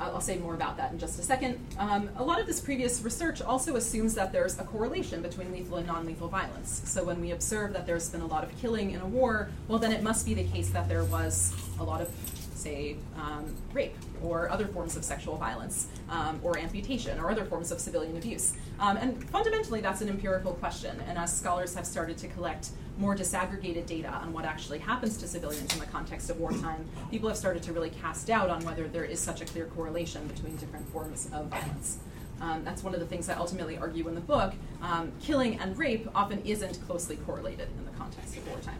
I'll 0.00 0.20
say 0.20 0.38
more 0.38 0.54
about 0.54 0.76
that 0.76 0.92
in 0.92 0.98
just 0.98 1.18
a 1.18 1.22
second. 1.22 1.58
Um, 1.78 2.10
a 2.16 2.22
lot 2.22 2.40
of 2.40 2.46
this 2.46 2.60
previous 2.60 3.02
research 3.02 3.42
also 3.42 3.76
assumes 3.76 4.14
that 4.14 4.32
there's 4.32 4.58
a 4.58 4.64
correlation 4.64 5.22
between 5.22 5.52
lethal 5.52 5.78
and 5.78 5.86
non 5.86 6.06
lethal 6.06 6.28
violence. 6.28 6.82
So 6.84 7.04
when 7.04 7.20
we 7.20 7.32
observe 7.32 7.72
that 7.72 7.86
there's 7.86 8.08
been 8.08 8.20
a 8.20 8.26
lot 8.26 8.44
of 8.44 8.56
killing 8.60 8.92
in 8.92 9.00
a 9.00 9.06
war, 9.06 9.50
well, 9.66 9.78
then 9.78 9.92
it 9.92 10.02
must 10.02 10.26
be 10.26 10.34
the 10.34 10.44
case 10.44 10.70
that 10.70 10.88
there 10.88 11.04
was 11.04 11.52
a 11.78 11.84
lot 11.84 12.00
of, 12.00 12.08
say, 12.54 12.96
um, 13.16 13.54
rape 13.72 13.94
or 14.22 14.50
other 14.50 14.66
forms 14.66 14.96
of 14.96 15.04
sexual 15.04 15.36
violence 15.36 15.88
um, 16.08 16.40
or 16.42 16.58
amputation 16.58 17.18
or 17.18 17.30
other 17.30 17.44
forms 17.44 17.70
of 17.70 17.80
civilian 17.80 18.16
abuse. 18.16 18.54
Um, 18.80 18.96
and 18.96 19.28
fundamentally, 19.30 19.80
that's 19.80 20.00
an 20.00 20.08
empirical 20.08 20.54
question. 20.54 21.00
And 21.08 21.18
as 21.18 21.36
scholars 21.36 21.74
have 21.74 21.86
started 21.86 22.18
to 22.18 22.28
collect 22.28 22.70
more 22.98 23.16
disaggregated 23.16 23.86
data 23.86 24.08
on 24.08 24.32
what 24.32 24.44
actually 24.44 24.78
happens 24.78 25.16
to 25.18 25.28
civilians 25.28 25.72
in 25.72 25.80
the 25.80 25.86
context 25.86 26.30
of 26.30 26.38
wartime, 26.38 26.84
people 27.10 27.28
have 27.28 27.38
started 27.38 27.62
to 27.62 27.72
really 27.72 27.90
cast 27.90 28.26
doubt 28.26 28.50
on 28.50 28.62
whether 28.64 28.88
there 28.88 29.04
is 29.04 29.20
such 29.20 29.40
a 29.40 29.44
clear 29.44 29.66
correlation 29.66 30.26
between 30.26 30.56
different 30.56 30.88
forms 30.88 31.28
of 31.32 31.46
violence. 31.46 31.98
Um, 32.40 32.62
that's 32.64 32.82
one 32.82 32.94
of 32.94 33.00
the 33.00 33.06
things 33.06 33.28
I 33.28 33.34
ultimately 33.34 33.78
argue 33.78 34.06
in 34.08 34.14
the 34.14 34.20
book. 34.20 34.54
Um, 34.82 35.12
killing 35.20 35.58
and 35.58 35.76
rape 35.76 36.08
often 36.14 36.42
isn't 36.44 36.80
closely 36.86 37.16
correlated 37.16 37.68
in 37.78 37.84
the 37.84 37.92
context 37.92 38.36
of 38.36 38.48
wartime. 38.48 38.78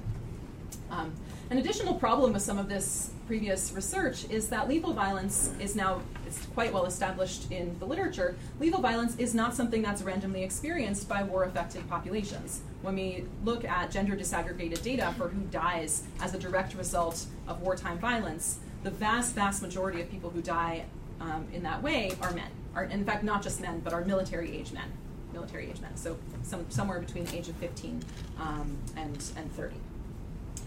Um, 0.91 1.13
an 1.51 1.59
additional 1.59 1.95
problem 1.95 2.33
with 2.33 2.43
some 2.43 2.59
of 2.59 2.69
this 2.69 3.11
previous 3.27 3.73
research 3.73 4.29
is 4.31 4.49
that 4.49 4.69
lethal 4.69 4.93
violence 4.93 5.51
is 5.61 5.75
now 5.75 6.01
it's 6.27 6.45
quite 6.47 6.73
well 6.73 6.87
established 6.87 7.51
in 7.51 7.79
the 7.79 7.85
literature. 7.85 8.37
Lethal 8.61 8.81
violence 8.81 9.17
is 9.17 9.35
not 9.35 9.55
something 9.55 9.83
that's 9.83 10.03
randomly 10.03 10.43
experienced 10.43 11.09
by 11.09 11.23
war-affected 11.23 11.89
populations. 11.89 12.63
When 12.83 12.95
we 12.95 13.25
look 13.45 13.65
at 13.65 13.91
gender 13.91 14.17
disaggregated 14.17 14.83
data 14.83 15.13
for 15.19 15.29
who 15.29 15.41
dies 15.47 16.05
as 16.21 16.35
a 16.35 16.39
direct 16.39 16.75
result 16.75 17.27
of 17.47 17.61
wartime 17.61 17.99
violence, 17.99 18.59
the 18.85 18.91
vast, 18.91 19.35
vast 19.35 19.63
majority 19.63 20.01
of 20.01 20.11
people 20.11 20.31
who 20.31 20.41
die 20.41 20.85
um, 21.21 21.47
in 21.53 21.63
that 21.65 21.83
way 21.83 22.13
are 22.23 22.33
men. 22.33 22.51
Are, 22.75 22.85
in 22.85 23.05
fact, 23.05 23.25
not 23.25 23.43
just 23.43 23.61
men, 23.61 23.81
but 23.81 23.93
are 23.93 24.05
military 24.05 24.57
age 24.57 24.73
men. 24.73 24.93
Military 25.33 25.69
age 25.69 25.81
men. 25.81 25.97
So 25.97 26.17
some, 26.43 26.67
somewhere 26.71 27.01
between 27.01 27.25
the 27.25 27.37
age 27.37 27.49
of 27.49 27.57
15 27.57 28.03
um, 28.39 28.77
and, 28.97 29.25
and 29.37 29.53
30. 29.53 29.75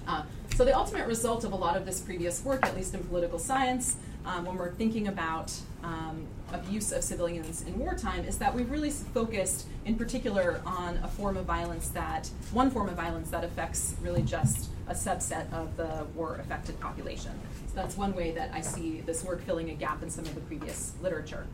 Uh, 0.07 0.23
so 0.55 0.65
the 0.65 0.75
ultimate 0.75 1.07
result 1.07 1.43
of 1.43 1.53
a 1.53 1.55
lot 1.55 1.77
of 1.77 1.85
this 1.85 2.01
previous 2.01 2.43
work, 2.43 2.65
at 2.65 2.75
least 2.75 2.93
in 2.93 3.03
political 3.05 3.39
science, 3.39 3.95
um, 4.25 4.45
when 4.45 4.57
we're 4.57 4.73
thinking 4.73 5.07
about 5.07 5.53
um, 5.83 6.27
abuse 6.53 6.91
of 6.91 7.03
civilians 7.03 7.61
in 7.63 7.77
wartime, 7.79 8.25
is 8.25 8.37
that 8.37 8.53
we've 8.53 8.69
really 8.69 8.89
focused 8.89 9.67
in 9.85 9.95
particular 9.95 10.61
on 10.65 10.97
a 11.03 11.07
form 11.07 11.37
of 11.37 11.45
violence 11.45 11.89
that, 11.89 12.29
one 12.51 12.69
form 12.69 12.89
of 12.89 12.95
violence 12.95 13.29
that 13.29 13.43
affects 13.43 13.95
really 14.01 14.21
just 14.21 14.69
a 14.87 14.93
subset 14.93 15.51
of 15.53 15.77
the 15.77 16.05
war 16.15 16.35
affected 16.35 16.79
population. 16.79 17.31
So 17.67 17.75
that's 17.75 17.97
one 17.97 18.13
way 18.13 18.31
that 18.31 18.51
I 18.53 18.61
see 18.61 19.01
this 19.01 19.23
work 19.23 19.41
filling 19.45 19.69
a 19.69 19.73
gap 19.73 20.03
in 20.03 20.09
some 20.09 20.25
of 20.25 20.35
the 20.35 20.41
previous 20.41 20.93
literature. 21.01 21.45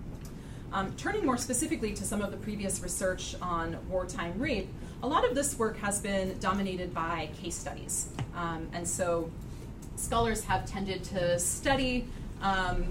Um, 0.73 0.93
turning 0.97 1.25
more 1.25 1.37
specifically 1.37 1.93
to 1.93 2.03
some 2.03 2.21
of 2.21 2.31
the 2.31 2.37
previous 2.37 2.81
research 2.81 3.35
on 3.41 3.77
wartime 3.89 4.37
rape, 4.37 4.67
a 5.01 5.07
lot 5.07 5.23
of 5.23 5.33
this 5.35 5.57
work 5.57 5.77
has 5.77 6.01
been 6.01 6.37
dominated 6.39 6.93
by 6.93 7.29
case 7.41 7.55
studies. 7.55 8.09
Um, 8.35 8.67
and 8.73 8.87
so 8.87 9.31
scholars 9.95 10.43
have 10.43 10.65
tended 10.65 11.03
to 11.05 11.39
study 11.39 12.05
um, 12.41 12.85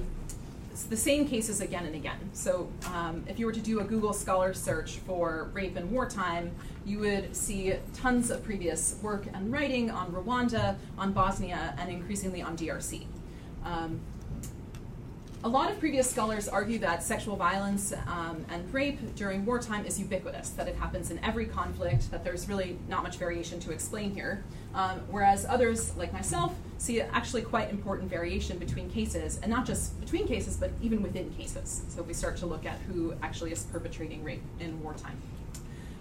the 0.85 0.97
same 0.97 1.27
cases 1.27 1.61
again 1.61 1.87
and 1.87 1.95
again. 1.95 2.19
So 2.33 2.69
um, 2.93 3.25
if 3.29 3.39
you 3.39 3.47
were 3.47 3.53
to 3.53 3.61
do 3.61 3.81
a 3.81 3.85
Google 3.85 4.13
Scholar 4.13 4.53
search 4.55 4.99
for 4.99 5.51
rape 5.53 5.77
in 5.77 5.91
wartime, 5.91 6.53
you 6.85 6.99
would 7.01 7.35
see 7.35 7.75
tons 7.95 8.31
of 8.31 8.45
previous 8.45 8.97
work 9.03 9.27
and 9.33 9.53
writing 9.53 9.91
on 9.91 10.13
Rwanda, 10.13 10.77
on 10.99 11.13
Bosnia, 11.13 11.75
and 11.79 11.91
increasingly 11.91 12.43
on 12.43 12.57
DRC. 12.57 13.07
Um, 13.65 14.01
a 15.45 15.49
lot 15.49 15.71
of 15.71 15.79
previous 15.79 16.11
scholars 16.11 16.49
argue 16.49 16.79
that 16.81 17.03
sexual 17.03 17.37
violence 17.37 17.93
um, 18.09 18.45
and 18.49 18.73
rape 18.75 19.15
during 19.15 19.45
wartime 19.45 19.87
is 19.87 19.99
ubiquitous, 19.99 20.51
that 20.51 20.67
it 20.67 20.75
happens 20.75 21.11
in 21.11 21.21
every 21.25 21.47
conflict, 21.47 22.11
that 22.11 22.25
there's 22.25 22.49
really 22.49 22.79
not 22.89 23.03
much 23.03 23.17
variation 23.17 23.61
to 23.61 23.71
explain 23.71 24.13
here. 24.13 24.43
Um, 24.75 25.03
whereas 25.09 25.47
others, 25.47 25.97
like 25.97 26.13
myself, 26.13 26.53
see 26.79 27.01
actually 27.01 27.43
quite 27.43 27.71
important 27.71 28.11
variation 28.11 28.59
between 28.59 28.91
cases, 28.91 29.39
and 29.43 29.51
not 29.51 29.67
just 29.67 29.99
between 30.01 30.27
cases, 30.27 30.57
but 30.57 30.71
even 30.83 31.03
within 31.03 31.31
cases. 31.31 31.83
So 31.89 32.03
we 32.03 32.13
start 32.13 32.37
to 32.39 32.47
look 32.47 32.67
at 32.67 32.79
who 32.81 33.15
actually 33.23 33.53
is 33.53 33.63
perpetrating 33.65 34.23
rape 34.23 34.43
in 34.61 34.83
wartime. 34.83 35.21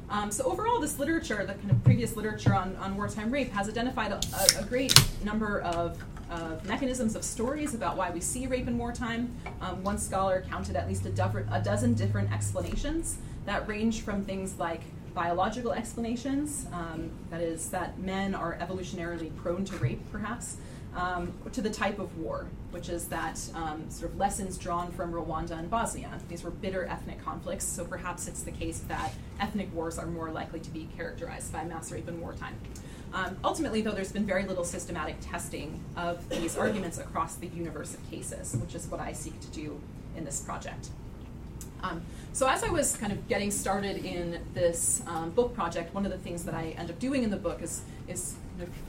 Um, 0.10 0.32
so 0.32 0.44
overall, 0.44 0.80
this 0.80 1.00
literature, 1.00 1.44
the 1.46 1.56
kind 1.56 1.72
of 1.72 1.84
previous 1.84 2.16
literature 2.16 2.54
on, 2.54 2.76
on 2.76 2.96
wartime 2.96 3.32
rape, 3.32 3.52
has 3.52 3.68
identified 3.68 4.12
a, 4.12 4.20
a, 4.60 4.64
great 4.64 4.94
number 5.24 5.62
of 5.62 5.98
of 6.30 6.66
mechanisms 6.66 7.16
of 7.16 7.24
stories 7.24 7.76
about 7.76 7.96
why 7.96 8.10
we 8.10 8.20
see 8.20 8.48
rape 8.48 8.68
in 8.68 8.78
wartime. 8.78 9.34
Um, 9.62 9.84
one 9.84 9.98
scholar 9.98 10.44
counted 10.50 10.76
at 10.76 10.88
least 10.88 11.06
a, 11.06 11.46
a 11.52 11.62
dozen 11.62 11.94
different 11.94 12.32
explanations 12.32 13.18
that 13.46 13.68
range 13.68 14.02
from 14.02 14.24
things 14.26 14.58
like 14.58 14.82
biological 15.16 15.72
explanations, 15.72 16.68
um, 16.74 17.10
that 17.32 17.42
is, 17.42 17.70
that 17.70 17.98
men 17.98 18.36
are 18.36 18.58
evolutionarily 18.62 19.36
prone 19.38 19.66
to 19.66 19.76
rape, 19.78 20.02
perhaps, 20.12 20.58
um, 20.96 21.34
to 21.52 21.62
the 21.62 21.70
type 21.70 22.00
of 22.00 22.18
war, 22.18 22.48
which 22.72 22.90
is 22.90 23.08
that 23.08 23.40
um, 23.54 23.90
sort 23.90 24.12
of 24.12 24.18
lessons 24.18 24.58
drawn 24.58 24.92
from 24.92 25.12
Rwanda 25.12 25.58
and 25.58 25.70
Bosnia. 25.70 26.12
These 26.30 26.44
were 26.44 26.52
bitter 26.52 26.86
ethnic 26.86 27.24
conflicts, 27.24 27.66
so 27.66 27.86
perhaps 27.86 28.28
it's 28.28 28.44
the 28.44 28.52
case 28.52 28.80
that 28.88 29.14
ethnic 29.40 29.74
wars 29.74 29.98
are 29.98 30.06
more 30.06 30.30
likely 30.32 30.60
to 30.60 30.70
be 30.70 30.88
characterized 30.96 31.52
by 31.52 31.64
mass 31.64 31.92
rape 31.92 32.08
in 32.08 32.22
wartime. 32.22 32.56
Um, 33.14 33.38
ultimately, 33.44 33.82
though, 33.82 33.92
there's 33.92 34.12
been 34.12 34.26
very 34.26 34.44
little 34.44 34.66
systematic 34.66 35.16
testing 35.22 35.82
of 35.96 36.28
these 36.30 36.58
arguments 36.58 36.98
across 36.98 37.36
the 37.36 37.48
universe 37.48 37.94
of 37.94 38.10
cases, 38.12 38.58
which 38.58 38.76
is 38.76 38.88
what 38.88 39.00
I 39.00 39.14
seek 39.14 39.40
to 39.40 39.48
do 39.48 39.82
in 40.18 40.26
this 40.26 40.42
project. 40.42 40.90
Um, 41.86 42.02
so, 42.34 42.48
as 42.48 42.64
I 42.64 42.70
was 42.70 42.98
kind 42.98 43.12
of 43.14 43.28
getting 43.28 43.52
started 43.52 44.04
in 44.04 44.42
this 44.54 45.02
um, 45.08 45.32
book 45.32 45.54
project, 45.54 45.94
one 45.94 46.06
of 46.06 46.12
the 46.12 46.18
things 46.18 46.44
that 46.46 46.54
I 46.54 46.76
end 46.78 46.90
up 46.90 47.00
doing 47.00 47.24
in 47.24 47.30
the 47.30 47.38
book 47.38 47.62
is, 47.62 47.82
is 48.08 48.36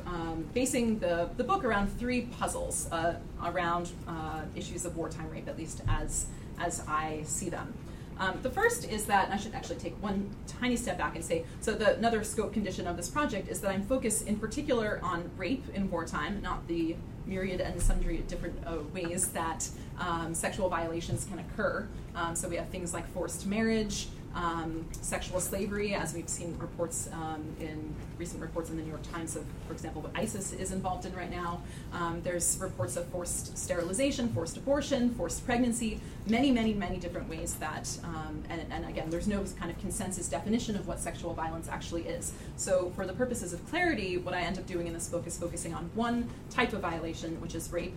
um, 0.06 0.48
basing 0.52 0.98
the, 0.98 1.28
the 1.36 1.44
book 1.44 1.64
around 1.64 1.88
three 1.98 2.22
puzzles 2.22 2.88
uh, 2.90 3.16
around 3.44 3.90
uh, 4.08 4.42
issues 4.54 4.84
of 4.84 4.96
wartime 4.96 5.30
rape, 5.30 5.48
at 5.48 5.56
least 5.56 5.82
as, 5.88 6.26
as 6.58 6.82
I 6.88 7.20
see 7.24 7.48
them. 7.48 7.72
Um, 8.18 8.38
the 8.42 8.50
first 8.50 8.88
is 8.88 9.04
that, 9.06 9.30
I 9.30 9.36
should 9.36 9.54
actually 9.54 9.76
take 9.76 10.02
one 10.02 10.34
tiny 10.46 10.76
step 10.76 10.96
back 10.96 11.16
and 11.16 11.24
say, 11.24 11.44
so 11.60 11.74
the, 11.74 11.96
another 11.96 12.24
scope 12.24 12.52
condition 12.52 12.86
of 12.86 12.96
this 12.96 13.10
project 13.10 13.48
is 13.48 13.60
that 13.60 13.70
I'm 13.70 13.82
focused 13.82 14.26
in 14.26 14.36
particular 14.38 15.00
on 15.02 15.30
rape 15.36 15.64
in 15.74 15.90
wartime, 15.90 16.40
not 16.40 16.66
the 16.66 16.96
myriad 17.26 17.60
and 17.60 17.80
sundry 17.80 18.18
different 18.28 18.56
uh, 18.66 18.78
ways 18.94 19.28
that 19.28 19.68
um, 19.98 20.34
sexual 20.34 20.68
violations 20.68 21.26
can 21.26 21.40
occur. 21.40 21.86
Um, 22.16 22.34
so 22.34 22.48
we 22.48 22.56
have 22.56 22.68
things 22.70 22.94
like 22.94 23.06
forced 23.12 23.46
marriage, 23.46 24.08
um, 24.34 24.86
sexual 25.00 25.40
slavery, 25.40 25.94
as 25.94 26.12
we've 26.14 26.28
seen 26.28 26.56
reports 26.58 27.08
um, 27.12 27.44
in 27.58 27.94
recent 28.18 28.40
reports 28.40 28.68
in 28.70 28.76
the 28.76 28.82
New 28.82 28.90
York 28.90 29.02
Times 29.10 29.34
of, 29.36 29.44
for 29.66 29.72
example, 29.72 30.02
what 30.02 30.12
ISIS 30.14 30.52
is 30.52 30.72
involved 30.72 31.06
in 31.06 31.14
right 31.14 31.30
now. 31.30 31.62
Um, 31.92 32.20
there's 32.22 32.58
reports 32.60 32.96
of 32.96 33.06
forced 33.06 33.56
sterilization, 33.56 34.28
forced 34.30 34.56
abortion, 34.56 35.14
forced 35.14 35.44
pregnancy, 35.46 36.00
many, 36.26 36.50
many, 36.50 36.74
many 36.74 36.98
different 36.98 37.28
ways 37.28 37.54
that, 37.54 37.88
um, 38.04 38.42
and, 38.50 38.62
and 38.70 38.86
again, 38.86 39.08
there's 39.08 39.26
no 39.26 39.42
kind 39.58 39.70
of 39.70 39.78
consensus 39.78 40.28
definition 40.28 40.76
of 40.76 40.86
what 40.86 41.00
sexual 41.00 41.32
violence 41.32 41.68
actually 41.68 42.02
is. 42.02 42.32
So, 42.56 42.92
for 42.94 43.06
the 43.06 43.14
purposes 43.14 43.52
of 43.52 43.66
clarity, 43.70 44.18
what 44.18 44.34
I 44.34 44.40
end 44.40 44.58
up 44.58 44.66
doing 44.66 44.86
in 44.86 44.92
this 44.92 45.08
book 45.08 45.26
is 45.26 45.38
focusing 45.38 45.74
on 45.74 45.90
one 45.94 46.28
type 46.50 46.72
of 46.74 46.80
violation, 46.80 47.40
which 47.40 47.54
is 47.54 47.72
rape. 47.72 47.94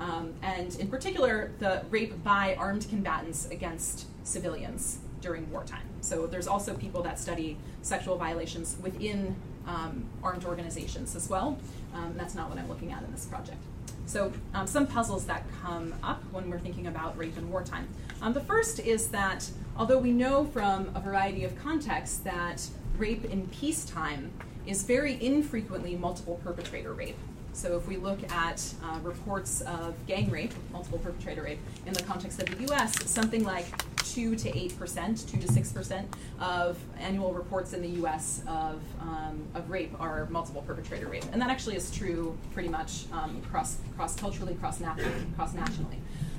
Um, 0.00 0.34
and 0.42 0.74
in 0.76 0.88
particular, 0.88 1.52
the 1.58 1.82
rape 1.90 2.24
by 2.24 2.54
armed 2.56 2.88
combatants 2.88 3.48
against 3.50 4.06
civilians 4.24 4.98
during 5.20 5.50
wartime. 5.50 5.86
So 6.00 6.26
there's 6.26 6.46
also 6.46 6.74
people 6.74 7.02
that 7.02 7.18
study 7.18 7.58
sexual 7.82 8.16
violations 8.16 8.76
within 8.82 9.36
um, 9.66 10.04
armed 10.22 10.44
organizations 10.44 11.14
as 11.14 11.28
well. 11.28 11.58
Um, 11.94 12.14
that's 12.16 12.34
not 12.34 12.48
what 12.48 12.58
I'm 12.58 12.68
looking 12.68 12.92
at 12.92 13.02
in 13.02 13.12
this 13.12 13.26
project. 13.26 13.58
So 14.06 14.32
um, 14.54 14.66
some 14.66 14.86
puzzles 14.86 15.26
that 15.26 15.44
come 15.62 15.94
up 16.02 16.22
when 16.32 16.50
we're 16.50 16.58
thinking 16.58 16.86
about 16.86 17.16
rape 17.16 17.36
in 17.36 17.50
wartime. 17.50 17.86
Um, 18.22 18.32
the 18.32 18.40
first 18.40 18.80
is 18.80 19.08
that 19.08 19.48
although 19.76 19.98
we 19.98 20.12
know 20.12 20.46
from 20.46 20.90
a 20.94 21.00
variety 21.00 21.44
of 21.44 21.56
contexts 21.62 22.18
that 22.18 22.66
rape 22.96 23.24
in 23.26 23.46
peacetime 23.48 24.32
is 24.66 24.82
very 24.82 25.22
infrequently 25.24 25.94
multiple 25.96 26.40
perpetrator 26.42 26.92
rape. 26.92 27.16
So 27.52 27.76
if 27.76 27.86
we 27.86 27.96
look 27.96 28.22
at 28.32 28.62
uh, 28.82 28.98
reports 29.02 29.60
of 29.62 29.94
gang 30.06 30.30
rape, 30.30 30.52
multiple 30.72 30.98
perpetrator 30.98 31.42
rape, 31.42 31.58
in 31.86 31.92
the 31.92 32.02
context 32.02 32.40
of 32.40 32.46
the 32.46 32.72
US, 32.72 32.94
something 33.10 33.44
like 33.44 33.66
2 34.04 34.34
to 34.36 34.50
8%, 34.50 35.30
2 35.30 35.38
to 35.38 35.46
6% 35.46 36.04
of 36.40 36.78
annual 36.98 37.32
reports 37.32 37.72
in 37.72 37.82
the 37.82 38.02
US 38.02 38.42
of, 38.46 38.82
um, 39.00 39.42
of 39.54 39.70
rape 39.70 39.92
are 40.00 40.26
multiple 40.30 40.62
perpetrator 40.62 41.06
rape. 41.06 41.24
And 41.32 41.40
that 41.40 41.50
actually 41.50 41.76
is 41.76 41.90
true 41.90 42.36
pretty 42.52 42.68
much 42.68 43.04
um, 43.12 43.40
cross, 43.42 43.78
cross 43.96 44.16
culturally, 44.16 44.54
cross, 44.54 44.80
nat- 44.80 44.98
cross 45.36 45.54
nationally. 45.54 45.98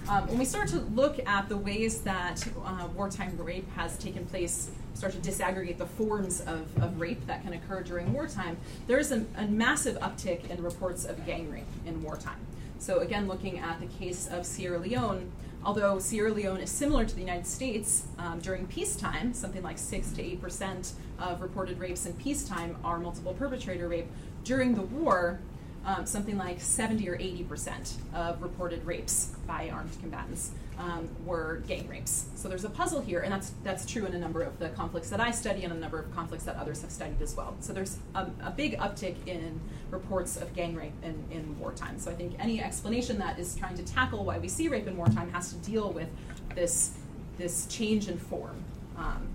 Um, 0.09 0.27
when 0.27 0.39
we 0.39 0.45
start 0.45 0.67
to 0.69 0.79
look 0.79 1.19
at 1.27 1.47
the 1.47 1.57
ways 1.57 2.01
that 2.01 2.45
uh, 2.65 2.87
wartime 2.95 3.37
rape 3.37 3.69
has 3.75 3.97
taken 3.97 4.25
place, 4.25 4.71
start 4.93 5.13
to 5.13 5.19
disaggregate 5.19 5.77
the 5.77 5.85
forms 5.85 6.41
of, 6.41 6.65
of 6.81 6.99
rape 6.99 7.25
that 7.27 7.43
can 7.43 7.53
occur 7.53 7.81
during 7.81 8.11
wartime, 8.11 8.57
there 8.87 8.97
is 8.97 9.11
a, 9.11 9.25
a 9.37 9.45
massive 9.47 9.97
uptick 9.99 10.49
in 10.49 10.61
reports 10.63 11.05
of 11.05 11.23
gang 11.25 11.51
rape 11.51 11.67
in 11.85 12.01
wartime. 12.01 12.39
So, 12.79 12.99
again, 12.99 13.27
looking 13.27 13.59
at 13.59 13.79
the 13.79 13.85
case 13.85 14.27
of 14.27 14.45
Sierra 14.45 14.79
Leone, 14.79 15.31
although 15.63 15.99
Sierra 15.99 16.33
Leone 16.33 16.61
is 16.61 16.71
similar 16.71 17.05
to 17.05 17.13
the 17.13 17.21
United 17.21 17.45
States 17.45 18.07
um, 18.17 18.39
during 18.39 18.65
peacetime, 18.65 19.33
something 19.35 19.61
like 19.61 19.77
6 19.77 20.11
to 20.13 20.23
8% 20.23 20.93
of 21.19 21.41
reported 21.41 21.77
rapes 21.79 22.07
in 22.07 22.13
peacetime 22.13 22.75
are 22.83 22.97
multiple 22.97 23.35
perpetrator 23.35 23.87
rape. 23.87 24.07
During 24.43 24.73
the 24.73 24.81
war, 24.81 25.39
um, 25.85 26.05
something 26.05 26.37
like 26.37 26.59
70 26.59 27.09
or 27.09 27.17
80% 27.17 27.93
of 28.13 28.41
reported 28.41 28.85
rapes 28.85 29.35
by 29.47 29.69
armed 29.69 29.91
combatants 29.99 30.51
um, 30.77 31.09
were 31.25 31.63
gang 31.67 31.87
rapes. 31.87 32.25
So 32.35 32.47
there's 32.47 32.63
a 32.63 32.69
puzzle 32.69 33.01
here, 33.01 33.19
and 33.21 33.31
that's 33.31 33.51
that's 33.63 33.85
true 33.85 34.05
in 34.05 34.13
a 34.13 34.19
number 34.19 34.41
of 34.41 34.57
the 34.59 34.69
conflicts 34.69 35.09
that 35.09 35.19
I 35.19 35.31
study 35.31 35.63
and 35.63 35.73
a 35.73 35.75
number 35.75 35.99
of 35.99 36.13
conflicts 36.13 36.43
that 36.45 36.55
others 36.55 36.81
have 36.81 36.91
studied 36.91 37.21
as 37.21 37.35
well. 37.35 37.55
So 37.59 37.73
there's 37.73 37.97
a, 38.15 38.27
a 38.43 38.51
big 38.51 38.77
uptick 38.79 39.15
in 39.27 39.59
reports 39.89 40.37
of 40.37 40.53
gang 40.55 40.75
rape 40.75 40.93
in, 41.03 41.23
in 41.29 41.59
wartime. 41.59 41.99
So 41.99 42.09
I 42.09 42.15
think 42.15 42.35
any 42.39 42.63
explanation 42.63 43.19
that 43.19 43.37
is 43.37 43.55
trying 43.55 43.75
to 43.75 43.83
tackle 43.83 44.23
why 44.23 44.39
we 44.39 44.47
see 44.47 44.67
rape 44.67 44.87
in 44.87 44.97
wartime 44.97 45.29
has 45.31 45.53
to 45.53 45.55
deal 45.57 45.91
with 45.91 46.09
this 46.55 46.97
this 47.37 47.65
change 47.67 48.07
in 48.07 48.17
form 48.17 48.63
um, 48.97 49.27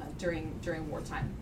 uh, 0.00 0.04
during 0.18 0.58
during 0.62 0.88
wartime. 0.90 1.32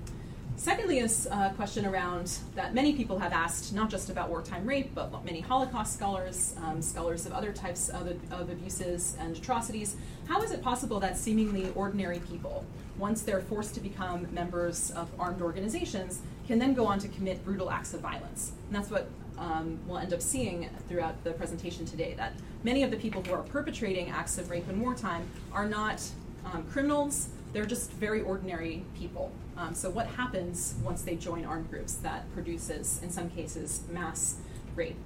Secondly, 0.58 0.98
is 0.98 1.26
a 1.30 1.52
question 1.54 1.86
around 1.86 2.36
that 2.56 2.74
many 2.74 2.92
people 2.92 3.20
have 3.20 3.32
asked, 3.32 3.72
not 3.72 3.88
just 3.88 4.10
about 4.10 4.28
wartime 4.28 4.66
rape, 4.66 4.92
but 4.92 5.24
many 5.24 5.38
Holocaust 5.38 5.94
scholars, 5.94 6.56
um, 6.64 6.82
scholars 6.82 7.26
of 7.26 7.32
other 7.32 7.52
types 7.52 7.88
of, 7.90 8.08
of 8.32 8.50
abuses 8.50 9.16
and 9.20 9.36
atrocities. 9.36 9.94
How 10.26 10.42
is 10.42 10.50
it 10.50 10.60
possible 10.60 10.98
that 10.98 11.16
seemingly 11.16 11.70
ordinary 11.76 12.18
people, 12.18 12.64
once 12.98 13.22
they're 13.22 13.40
forced 13.40 13.74
to 13.74 13.80
become 13.80 14.26
members 14.34 14.90
of 14.90 15.08
armed 15.16 15.42
organizations, 15.42 16.22
can 16.48 16.58
then 16.58 16.74
go 16.74 16.86
on 16.86 16.98
to 16.98 17.08
commit 17.08 17.44
brutal 17.44 17.70
acts 17.70 17.94
of 17.94 18.00
violence? 18.00 18.50
And 18.66 18.74
that's 18.74 18.90
what 18.90 19.08
um, 19.38 19.78
we'll 19.86 19.98
end 19.98 20.12
up 20.12 20.20
seeing 20.20 20.68
throughout 20.88 21.22
the 21.22 21.34
presentation 21.34 21.86
today 21.86 22.14
that 22.16 22.32
many 22.64 22.82
of 22.82 22.90
the 22.90 22.96
people 22.96 23.22
who 23.22 23.32
are 23.32 23.44
perpetrating 23.44 24.10
acts 24.10 24.38
of 24.38 24.50
rape 24.50 24.68
in 24.68 24.80
wartime 24.80 25.30
are 25.52 25.68
not 25.68 26.02
um, 26.44 26.64
criminals 26.64 27.28
they're 27.52 27.66
just 27.66 27.90
very 27.92 28.22
ordinary 28.22 28.84
people. 28.96 29.32
Um, 29.56 29.74
so, 29.74 29.90
what 29.90 30.06
happens 30.06 30.74
once 30.82 31.02
they 31.02 31.16
join 31.16 31.44
armed 31.44 31.70
groups 31.70 31.94
that 31.94 32.32
produces, 32.32 33.00
in 33.02 33.10
some 33.10 33.30
cases, 33.30 33.82
mass 33.90 34.36
rape? 34.74 34.96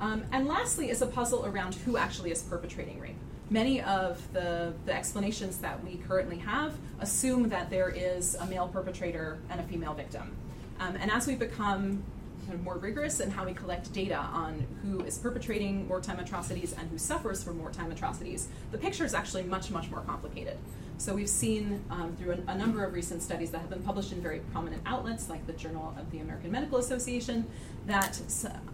Um, 0.00 0.24
and 0.32 0.46
lastly, 0.46 0.90
is 0.90 1.02
a 1.02 1.06
puzzle 1.06 1.46
around 1.46 1.74
who 1.74 1.96
actually 1.96 2.30
is 2.30 2.42
perpetrating 2.42 2.98
rape. 2.98 3.16
Many 3.50 3.82
of 3.82 4.32
the, 4.32 4.72
the 4.86 4.94
explanations 4.94 5.58
that 5.58 5.84
we 5.84 5.96
currently 6.08 6.38
have 6.38 6.74
assume 7.00 7.50
that 7.50 7.68
there 7.68 7.90
is 7.90 8.34
a 8.36 8.46
male 8.46 8.68
perpetrator 8.68 9.38
and 9.50 9.60
a 9.60 9.64
female 9.64 9.92
victim. 9.92 10.34
Um, 10.80 10.96
and 10.96 11.10
as 11.10 11.26
we 11.26 11.34
become 11.34 12.02
kind 12.42 12.54
of 12.54 12.62
more 12.62 12.76
rigorous 12.76 13.20
in 13.20 13.30
how 13.30 13.44
we 13.44 13.54
collect 13.54 13.92
data 13.92 14.16
on 14.16 14.66
who 14.82 15.00
is 15.00 15.18
perpetrating 15.18 15.88
wartime 15.88 16.18
atrocities 16.18 16.72
and 16.72 16.88
who 16.90 16.98
suffers 16.98 17.42
from 17.42 17.58
wartime 17.58 17.90
atrocities, 17.90 18.48
the 18.70 18.78
picture 18.78 19.04
is 19.04 19.14
actually 19.14 19.42
much, 19.42 19.70
much 19.70 19.90
more 19.90 20.00
complicated. 20.00 20.58
So 20.98 21.14
we've 21.14 21.28
seen 21.28 21.82
um, 21.90 22.14
through 22.16 22.32
a, 22.46 22.52
a, 22.52 22.56
number 22.56 22.84
of 22.84 22.92
recent 22.92 23.22
studies 23.22 23.50
that 23.50 23.58
have 23.58 23.70
been 23.70 23.82
published 23.82 24.12
in 24.12 24.22
very 24.22 24.38
prominent 24.52 24.82
outlets 24.86 25.28
like 25.28 25.44
the 25.48 25.52
Journal 25.52 25.92
of 25.98 26.08
the 26.12 26.20
American 26.20 26.52
Medical 26.52 26.78
Association 26.78 27.44
that 27.86 28.20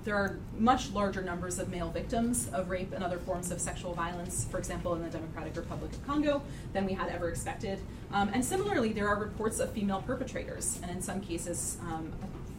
there 0.05 0.15
are 0.15 0.39
much 0.59 0.91
larger 0.91 1.23
numbers 1.23 1.59
of 1.59 1.71
male 1.71 1.91
victims 1.91 2.51
of 2.53 2.69
rape 2.69 2.93
and 2.93 3.03
other 3.03 3.19
forms 3.19 3.51
of 3.51 3.63
sexual 3.63 3.95
violence, 3.95 4.47
for 4.51 4.59
example, 4.59 4.95
in 4.95 5.03
the 5.03 5.09
Democratic 5.09 5.57
Republic 5.57 5.91
of 5.91 6.07
Congo, 6.07 6.43
than 6.75 6.85
we 6.85 6.93
had 6.93 7.09
ever 7.09 7.31
expected. 7.31 7.81
Um, 8.13 8.31
and 8.35 8.45
similarly, 8.45 8.93
there 8.93 9.09
are 9.09 9.19
reports 9.19 9.59
of 9.59 9.73
female 9.73 10.03
perpetrators, 10.03 10.79
and 10.83 10.91
in 10.91 11.01
some 11.01 11.23
cases, 11.23 11.79
um, 11.81 12.13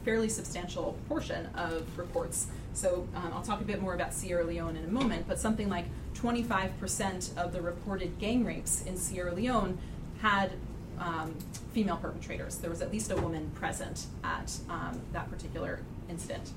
fairly 0.03 0.29
substantial 0.29 0.97
portion 1.07 1.47
of 1.55 1.97
reports. 1.97 2.47
So 2.73 3.07
um, 3.15 3.31
I'll 3.33 3.41
talk 3.41 3.61
a 3.61 3.65
bit 3.65 3.81
more 3.81 3.93
about 3.93 4.13
Sierra 4.13 4.43
Leone 4.43 4.75
in 4.75 4.83
a 4.85 4.87
moment, 4.87 5.27
but 5.27 5.39
something 5.39 5.69
like 5.69 5.85
25% 6.15 7.37
of 7.37 7.53
the 7.53 7.61
reported 7.61 8.19
gang 8.19 8.45
rapes 8.45 8.83
in 8.83 8.97
Sierra 8.97 9.33
Leone 9.33 9.77
had 10.21 10.51
um, 10.99 11.35
female 11.73 11.97
perpetrators. 11.97 12.57
There 12.57 12.69
was 12.69 12.81
at 12.81 12.91
least 12.91 13.11
a 13.11 13.15
woman 13.15 13.51
present 13.55 14.05
at 14.23 14.57
um, 14.69 15.01
that 15.13 15.29
particular 15.29 15.79
incident. 16.09 16.51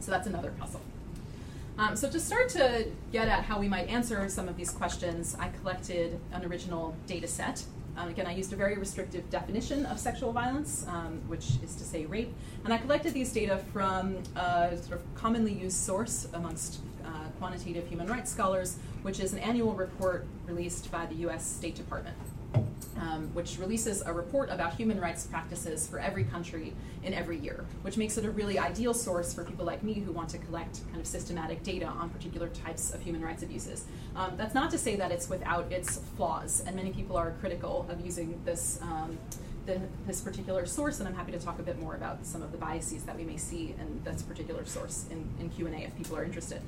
So 0.00 0.10
that's 0.10 0.26
another 0.26 0.52
puzzle. 0.58 0.80
Um, 1.78 1.94
so 1.94 2.08
to 2.10 2.18
start 2.18 2.48
to 2.50 2.86
get 3.12 3.28
at 3.28 3.44
how 3.44 3.58
we 3.58 3.68
might 3.68 3.88
answer 3.88 4.28
some 4.28 4.48
of 4.48 4.56
these 4.56 4.70
questions, 4.70 5.36
I 5.38 5.50
collected 5.60 6.18
an 6.32 6.44
original 6.44 6.96
data 7.06 7.26
set. 7.26 7.64
Um, 7.96 8.08
again, 8.08 8.26
I 8.26 8.34
used 8.34 8.52
a 8.52 8.56
very 8.56 8.76
restrictive 8.76 9.28
definition 9.30 9.86
of 9.86 9.98
sexual 9.98 10.32
violence, 10.32 10.84
um, 10.88 11.22
which 11.28 11.52
is 11.64 11.74
to 11.76 11.84
say 11.84 12.04
rape, 12.06 12.34
and 12.64 12.72
I 12.72 12.78
collected 12.78 13.14
these 13.14 13.32
data 13.32 13.58
from 13.72 14.18
a 14.36 14.76
sort 14.76 15.00
of 15.00 15.14
commonly 15.14 15.52
used 15.52 15.76
source 15.76 16.28
amongst 16.34 16.80
Quantitative 17.38 17.86
Human 17.88 18.06
Rights 18.06 18.30
Scholars, 18.30 18.78
which 19.02 19.20
is 19.20 19.32
an 19.32 19.38
annual 19.40 19.74
report 19.74 20.26
released 20.46 20.90
by 20.90 21.06
the 21.06 21.14
US 21.26 21.44
State 21.44 21.74
Department. 21.74 22.16
Um, 22.98 23.28
which 23.34 23.58
releases 23.58 24.00
a 24.00 24.12
report 24.12 24.48
about 24.50 24.74
human 24.74 24.98
rights 24.98 25.26
practices 25.26 25.86
for 25.86 25.98
every 25.98 26.24
country 26.24 26.72
in 27.02 27.12
every 27.12 27.38
year, 27.38 27.66
which 27.82 27.98
makes 27.98 28.16
it 28.16 28.24
a 28.24 28.30
really 28.30 28.58
ideal 28.58 28.94
source 28.94 29.34
for 29.34 29.44
people 29.44 29.66
like 29.66 29.82
me 29.82 29.94
who 29.94 30.12
want 30.12 30.30
to 30.30 30.38
collect 30.38 30.80
kind 30.88 31.00
of 31.00 31.06
systematic 31.06 31.62
data 31.62 31.84
on 31.84 32.08
particular 32.08 32.48
types 32.48 32.94
of 32.94 33.02
human 33.02 33.20
rights 33.20 33.42
abuses. 33.42 33.84
Um, 34.14 34.32
that's 34.38 34.54
not 34.54 34.70
to 34.70 34.78
say 34.78 34.96
that 34.96 35.12
it's 35.12 35.28
without 35.28 35.70
its 35.70 35.98
flaws, 36.16 36.62
and 36.66 36.74
many 36.74 36.90
people 36.90 37.18
are 37.18 37.32
critical 37.32 37.86
of 37.90 38.00
using 38.00 38.40
this 38.46 38.78
um, 38.80 39.18
this 40.06 40.20
particular 40.20 40.64
source, 40.64 41.00
and 41.00 41.08
I'm 41.08 41.14
happy 41.14 41.32
to 41.32 41.38
talk 41.38 41.58
a 41.58 41.62
bit 41.62 41.78
more 41.80 41.96
about 41.96 42.24
some 42.24 42.42
of 42.42 42.52
the 42.52 42.58
biases 42.58 43.02
that 43.02 43.16
we 43.16 43.24
may 43.24 43.36
see 43.36 43.74
in 43.78 44.00
this 44.04 44.22
particular 44.22 44.64
source 44.64 45.06
in, 45.10 45.28
in 45.40 45.50
Q&A 45.50 45.70
if 45.78 45.96
people 45.96 46.16
are 46.16 46.24
interested. 46.24 46.62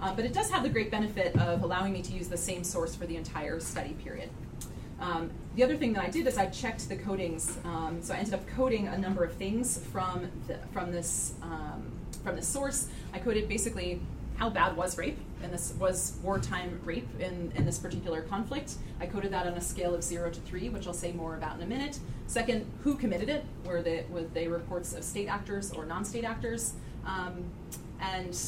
Uh, 0.00 0.14
but 0.14 0.24
it 0.24 0.32
does 0.34 0.50
have 0.50 0.62
the 0.62 0.68
great 0.68 0.90
benefit 0.90 1.34
of 1.40 1.62
allowing 1.62 1.92
me 1.92 2.02
to 2.02 2.12
use 2.12 2.28
the 2.28 2.36
same 2.36 2.62
source 2.62 2.94
for 2.94 3.06
the 3.06 3.16
entire 3.16 3.58
study 3.58 3.94
period. 4.04 4.28
Um, 5.02 5.30
the 5.56 5.64
other 5.64 5.76
thing 5.76 5.92
that 5.94 6.04
I 6.04 6.08
did 6.08 6.26
is 6.28 6.38
I 6.38 6.46
checked 6.46 6.88
the 6.88 6.96
codings. 6.96 7.62
Um, 7.66 8.00
so 8.00 8.14
I 8.14 8.18
ended 8.18 8.34
up 8.34 8.46
coding 8.46 8.86
a 8.86 8.96
number 8.96 9.24
of 9.24 9.32
things 9.34 9.78
from 9.92 10.30
the, 10.46 10.58
from 10.72 10.92
this 10.92 11.34
um, 11.42 11.90
from 12.22 12.36
this 12.36 12.46
source. 12.46 12.86
I 13.12 13.18
coded 13.18 13.48
basically 13.48 14.00
how 14.36 14.48
bad 14.48 14.76
was 14.76 14.96
rape, 14.96 15.18
and 15.42 15.52
this 15.52 15.74
was 15.78 16.16
wartime 16.22 16.80
rape 16.84 17.08
in, 17.20 17.52
in 17.56 17.64
this 17.64 17.78
particular 17.78 18.22
conflict. 18.22 18.74
I 19.00 19.06
coded 19.06 19.32
that 19.32 19.46
on 19.46 19.54
a 19.54 19.60
scale 19.60 19.94
of 19.94 20.04
zero 20.04 20.30
to 20.30 20.40
three, 20.40 20.68
which 20.68 20.86
I'll 20.86 20.94
say 20.94 21.12
more 21.12 21.34
about 21.34 21.56
in 21.56 21.62
a 21.62 21.66
minute. 21.66 21.98
Second, 22.28 22.64
who 22.82 22.94
committed 22.94 23.28
it? 23.28 23.44
Were 23.66 23.82
they, 23.82 24.06
were 24.08 24.22
they 24.22 24.46
reports 24.46 24.94
of 24.94 25.02
state 25.02 25.26
actors 25.26 25.72
or 25.72 25.84
non 25.84 26.04
state 26.04 26.24
actors? 26.24 26.74
Um, 27.04 27.44
and 28.00 28.38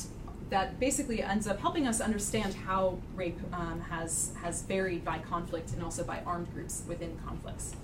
that 0.50 0.78
basically 0.78 1.22
ends 1.22 1.46
up 1.46 1.60
helping 1.60 1.86
us 1.86 2.00
understand 2.00 2.54
how 2.54 2.98
rape 3.14 3.38
um, 3.52 3.80
has, 3.80 4.32
has 4.42 4.62
varied 4.62 5.04
by 5.04 5.18
conflict 5.18 5.72
and 5.72 5.82
also 5.82 6.04
by 6.04 6.20
armed 6.26 6.52
groups 6.52 6.82
within 6.86 7.18
conflicts. 7.26 7.74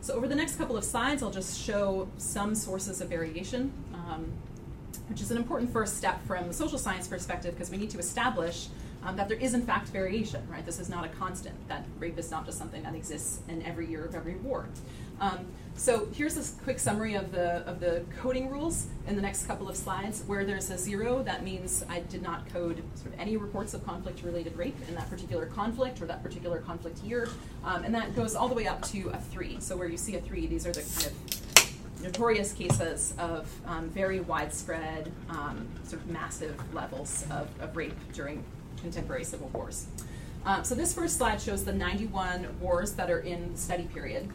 So, 0.00 0.14
over 0.14 0.28
the 0.28 0.34
next 0.34 0.56
couple 0.56 0.76
of 0.76 0.84
slides, 0.84 1.22
I'll 1.22 1.30
just 1.30 1.60
show 1.60 2.08
some 2.18 2.54
sources 2.54 3.00
of 3.00 3.08
variation. 3.08 3.72
Um, 3.94 4.32
which 5.08 5.22
is 5.22 5.30
an 5.30 5.36
important 5.36 5.72
first 5.72 5.96
step 5.96 6.24
from 6.26 6.48
the 6.48 6.54
social 6.54 6.78
science 6.78 7.08
perspective 7.08 7.54
because 7.54 7.70
we 7.70 7.76
need 7.78 7.90
to 7.90 7.98
establish 7.98 8.68
um, 9.04 9.16
that 9.16 9.28
there 9.28 9.38
is 9.38 9.54
in 9.54 9.62
fact 9.62 9.88
variation, 9.88 10.46
right? 10.50 10.64
This 10.64 10.78
is 10.78 10.88
not 10.88 11.04
a 11.04 11.08
constant, 11.08 11.56
that 11.68 11.84
rape 11.98 12.18
is 12.18 12.30
not 12.30 12.44
just 12.44 12.58
something 12.58 12.82
that 12.82 12.94
exists 12.94 13.40
in 13.48 13.62
every 13.62 13.86
year 13.86 14.04
of 14.04 14.14
every 14.14 14.34
war. 14.36 14.66
Um, 15.20 15.46
so 15.78 16.08
here's 16.12 16.36
a 16.36 16.62
quick 16.64 16.80
summary 16.80 17.14
of 17.14 17.30
the, 17.30 17.58
of 17.68 17.78
the 17.78 18.02
coding 18.20 18.50
rules 18.50 18.88
in 19.06 19.14
the 19.14 19.22
next 19.22 19.46
couple 19.46 19.68
of 19.68 19.76
slides. 19.76 20.24
Where 20.26 20.44
there's 20.44 20.70
a 20.70 20.76
zero, 20.76 21.22
that 21.22 21.44
means 21.44 21.84
I 21.88 22.00
did 22.00 22.20
not 22.20 22.48
code 22.52 22.82
sort 22.96 23.14
of 23.14 23.20
any 23.20 23.36
reports 23.36 23.74
of 23.74 23.86
conflict-related 23.86 24.56
rape 24.56 24.76
in 24.88 24.96
that 24.96 25.08
particular 25.08 25.46
conflict 25.46 26.02
or 26.02 26.06
that 26.06 26.20
particular 26.22 26.58
conflict 26.58 26.98
year. 27.04 27.28
Um, 27.64 27.84
and 27.84 27.94
that 27.94 28.16
goes 28.16 28.34
all 28.34 28.48
the 28.48 28.56
way 28.56 28.66
up 28.66 28.82
to 28.88 29.10
a 29.10 29.18
three. 29.18 29.60
So 29.60 29.76
where 29.76 29.86
you 29.86 29.96
see 29.96 30.16
a 30.16 30.20
three, 30.20 30.48
these 30.48 30.66
are 30.66 30.72
the 30.72 30.82
kind 30.82 31.06
of 31.06 32.02
notorious 32.02 32.52
cases 32.52 33.14
of 33.16 33.48
um, 33.64 33.88
very 33.90 34.18
widespread, 34.18 35.12
um, 35.30 35.68
sort 35.84 36.02
of 36.02 36.08
massive 36.08 36.60
levels 36.74 37.24
of, 37.30 37.48
of, 37.60 37.76
rape 37.76 37.96
during 38.12 38.42
contemporary 38.80 39.24
civil 39.24 39.48
wars. 39.52 39.86
Um, 40.44 40.64
so 40.64 40.74
this 40.74 40.92
first 40.92 41.18
slide 41.18 41.40
shows 41.40 41.64
the 41.64 41.72
91 41.72 42.58
wars 42.60 42.92
that 42.94 43.10
are 43.10 43.20
in 43.20 43.52
the 43.52 43.58
study 43.58 43.84
period. 43.94 44.28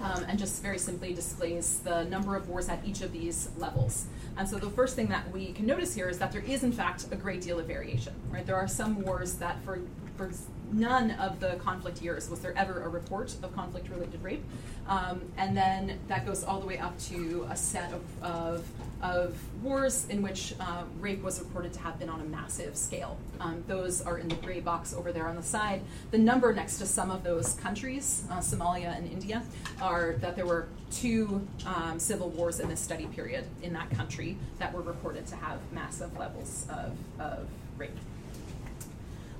Um, 0.00 0.24
and 0.28 0.36
just 0.38 0.62
very 0.62 0.78
simply 0.78 1.14
displays 1.14 1.78
the 1.80 2.04
number 2.04 2.34
of 2.34 2.48
wars 2.48 2.68
at 2.68 2.80
each 2.84 3.02
of 3.02 3.12
these 3.12 3.50
levels. 3.56 4.06
And 4.36 4.48
so 4.48 4.58
the 4.58 4.70
first 4.70 4.96
thing 4.96 5.06
that 5.08 5.30
we 5.30 5.52
can 5.52 5.64
notice 5.64 5.94
here 5.94 6.08
is 6.08 6.18
that 6.18 6.32
there 6.32 6.42
is 6.42 6.64
in 6.64 6.72
fact 6.72 7.06
a 7.12 7.16
great 7.16 7.40
deal 7.40 7.60
of 7.60 7.66
variation. 7.66 8.12
Right, 8.30 8.44
there 8.44 8.56
are 8.56 8.66
some 8.66 9.02
wars 9.02 9.34
that, 9.34 9.62
for 9.64 9.80
for 10.16 10.30
none 10.72 11.12
of 11.12 11.40
the 11.40 11.54
conflict 11.56 12.00
years 12.00 12.30
was 12.30 12.40
there 12.40 12.56
ever 12.56 12.82
a 12.82 12.88
report 12.88 13.34
of 13.42 13.54
conflict 13.54 13.88
related 13.90 14.22
rape. 14.22 14.42
Um, 14.88 15.22
and 15.36 15.56
then 15.56 15.98
that 16.08 16.26
goes 16.26 16.44
all 16.44 16.60
the 16.60 16.66
way 16.66 16.78
up 16.78 16.98
to 17.10 17.46
a 17.50 17.56
set 17.56 17.92
of, 17.92 18.22
of, 18.22 18.66
of 19.02 19.36
wars 19.62 20.06
in 20.08 20.22
which 20.22 20.54
uh, 20.60 20.84
rape 21.00 21.22
was 21.22 21.40
reported 21.40 21.72
to 21.72 21.80
have 21.80 21.98
been 21.98 22.08
on 22.08 22.20
a 22.20 22.24
massive 22.24 22.76
scale. 22.76 23.18
Um, 23.40 23.64
those 23.66 24.00
are 24.00 24.18
in 24.18 24.28
the 24.28 24.36
gray 24.36 24.60
box 24.60 24.94
over 24.94 25.12
there 25.12 25.26
on 25.26 25.36
the 25.36 25.42
side. 25.42 25.82
The 26.12 26.18
number 26.18 26.52
next 26.54 26.78
to 26.78 26.86
some 26.86 27.10
of 27.10 27.24
those 27.24 27.54
countries, 27.54 28.24
uh, 28.30 28.38
Somalia 28.38 28.96
and 28.96 29.10
India, 29.10 29.42
are 29.80 30.14
that 30.20 30.36
there 30.36 30.46
were 30.46 30.68
two 30.90 31.46
um, 31.66 31.98
civil 31.98 32.30
wars 32.30 32.60
in 32.60 32.68
this 32.68 32.80
study 32.80 33.06
period 33.06 33.44
in 33.62 33.72
that 33.72 33.90
country 33.90 34.36
that 34.58 34.72
were 34.72 34.82
reported 34.82 35.26
to 35.26 35.36
have 35.36 35.58
massive 35.72 36.16
levels 36.16 36.66
of, 36.70 36.96
of 37.20 37.48
rape. 37.76 37.96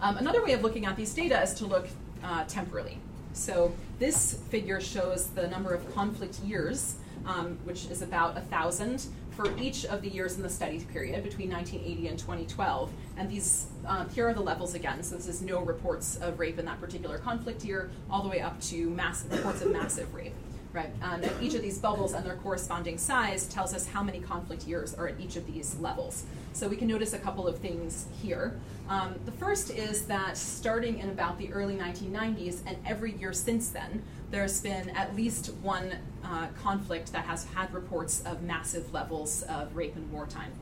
Um, 0.00 0.16
another 0.16 0.42
way 0.44 0.52
of 0.52 0.62
looking 0.62 0.86
at 0.86 0.96
these 0.96 1.14
data 1.14 1.40
is 1.40 1.54
to 1.54 1.66
look 1.66 1.86
uh, 2.24 2.44
temporally. 2.48 2.98
So 3.34 3.74
this 3.98 4.34
figure 4.50 4.80
shows 4.80 5.28
the 5.28 5.46
number 5.46 5.72
of 5.72 5.94
conflict 5.94 6.40
years, 6.40 6.96
um, 7.24 7.58
which 7.64 7.86
is 7.86 8.02
about 8.02 8.32
a 8.32 8.40
1,000 8.40 9.06
for 9.36 9.56
each 9.58 9.84
of 9.84 10.02
the 10.02 10.08
years 10.08 10.36
in 10.36 10.42
the 10.42 10.48
study 10.48 10.80
period 10.80 11.22
between 11.22 11.50
1980 11.50 12.08
and 12.08 12.18
2012. 12.18 12.92
And 13.16 13.30
these 13.30 13.66
um, 13.86 14.08
here 14.10 14.28
are 14.28 14.34
the 14.34 14.40
levels 14.40 14.74
again. 14.74 15.02
So 15.02 15.16
this 15.16 15.28
is 15.28 15.42
no 15.42 15.60
reports 15.60 16.16
of 16.16 16.38
rape 16.38 16.58
in 16.58 16.64
that 16.66 16.80
particular 16.80 17.18
conflict 17.18 17.64
year, 17.64 17.90
all 18.10 18.22
the 18.22 18.28
way 18.28 18.40
up 18.40 18.60
to 18.62 18.90
reports 18.90 19.62
of 19.62 19.72
massive 19.72 20.12
rape. 20.14 20.34
Right, 20.72 20.88
and 21.02 21.30
each 21.42 21.52
of 21.52 21.60
these 21.60 21.78
bubbles 21.78 22.14
and 22.14 22.24
their 22.24 22.36
corresponding 22.36 22.96
size 22.96 23.46
tells 23.46 23.74
us 23.74 23.86
how 23.86 24.02
many 24.02 24.20
conflict 24.20 24.66
years 24.66 24.94
are 24.94 25.06
at 25.06 25.20
each 25.20 25.36
of 25.36 25.46
these 25.46 25.76
levels. 25.80 26.24
So 26.54 26.66
we 26.66 26.76
can 26.76 26.88
notice 26.88 27.12
a 27.12 27.18
couple 27.18 27.46
of 27.46 27.58
things 27.58 28.06
here. 28.22 28.58
Um, 28.88 29.16
the 29.26 29.32
first 29.32 29.70
is 29.70 30.06
that 30.06 30.38
starting 30.38 30.98
in 30.98 31.10
about 31.10 31.36
the 31.36 31.52
early 31.52 31.76
1990s 31.76 32.60
and 32.66 32.78
every 32.86 33.12
year 33.12 33.34
since 33.34 33.68
then, 33.68 34.02
there's 34.30 34.62
been 34.62 34.88
at 34.90 35.14
least 35.14 35.52
one 35.60 35.92
uh, 36.32 36.46
conflict 36.62 37.12
that 37.12 37.26
has 37.26 37.44
had 37.44 37.72
reports 37.74 38.22
of 38.24 38.42
massive 38.42 38.92
levels 38.92 39.42
of 39.42 39.76
rape 39.76 39.94
in 39.96 40.10
wartime. 40.10 40.52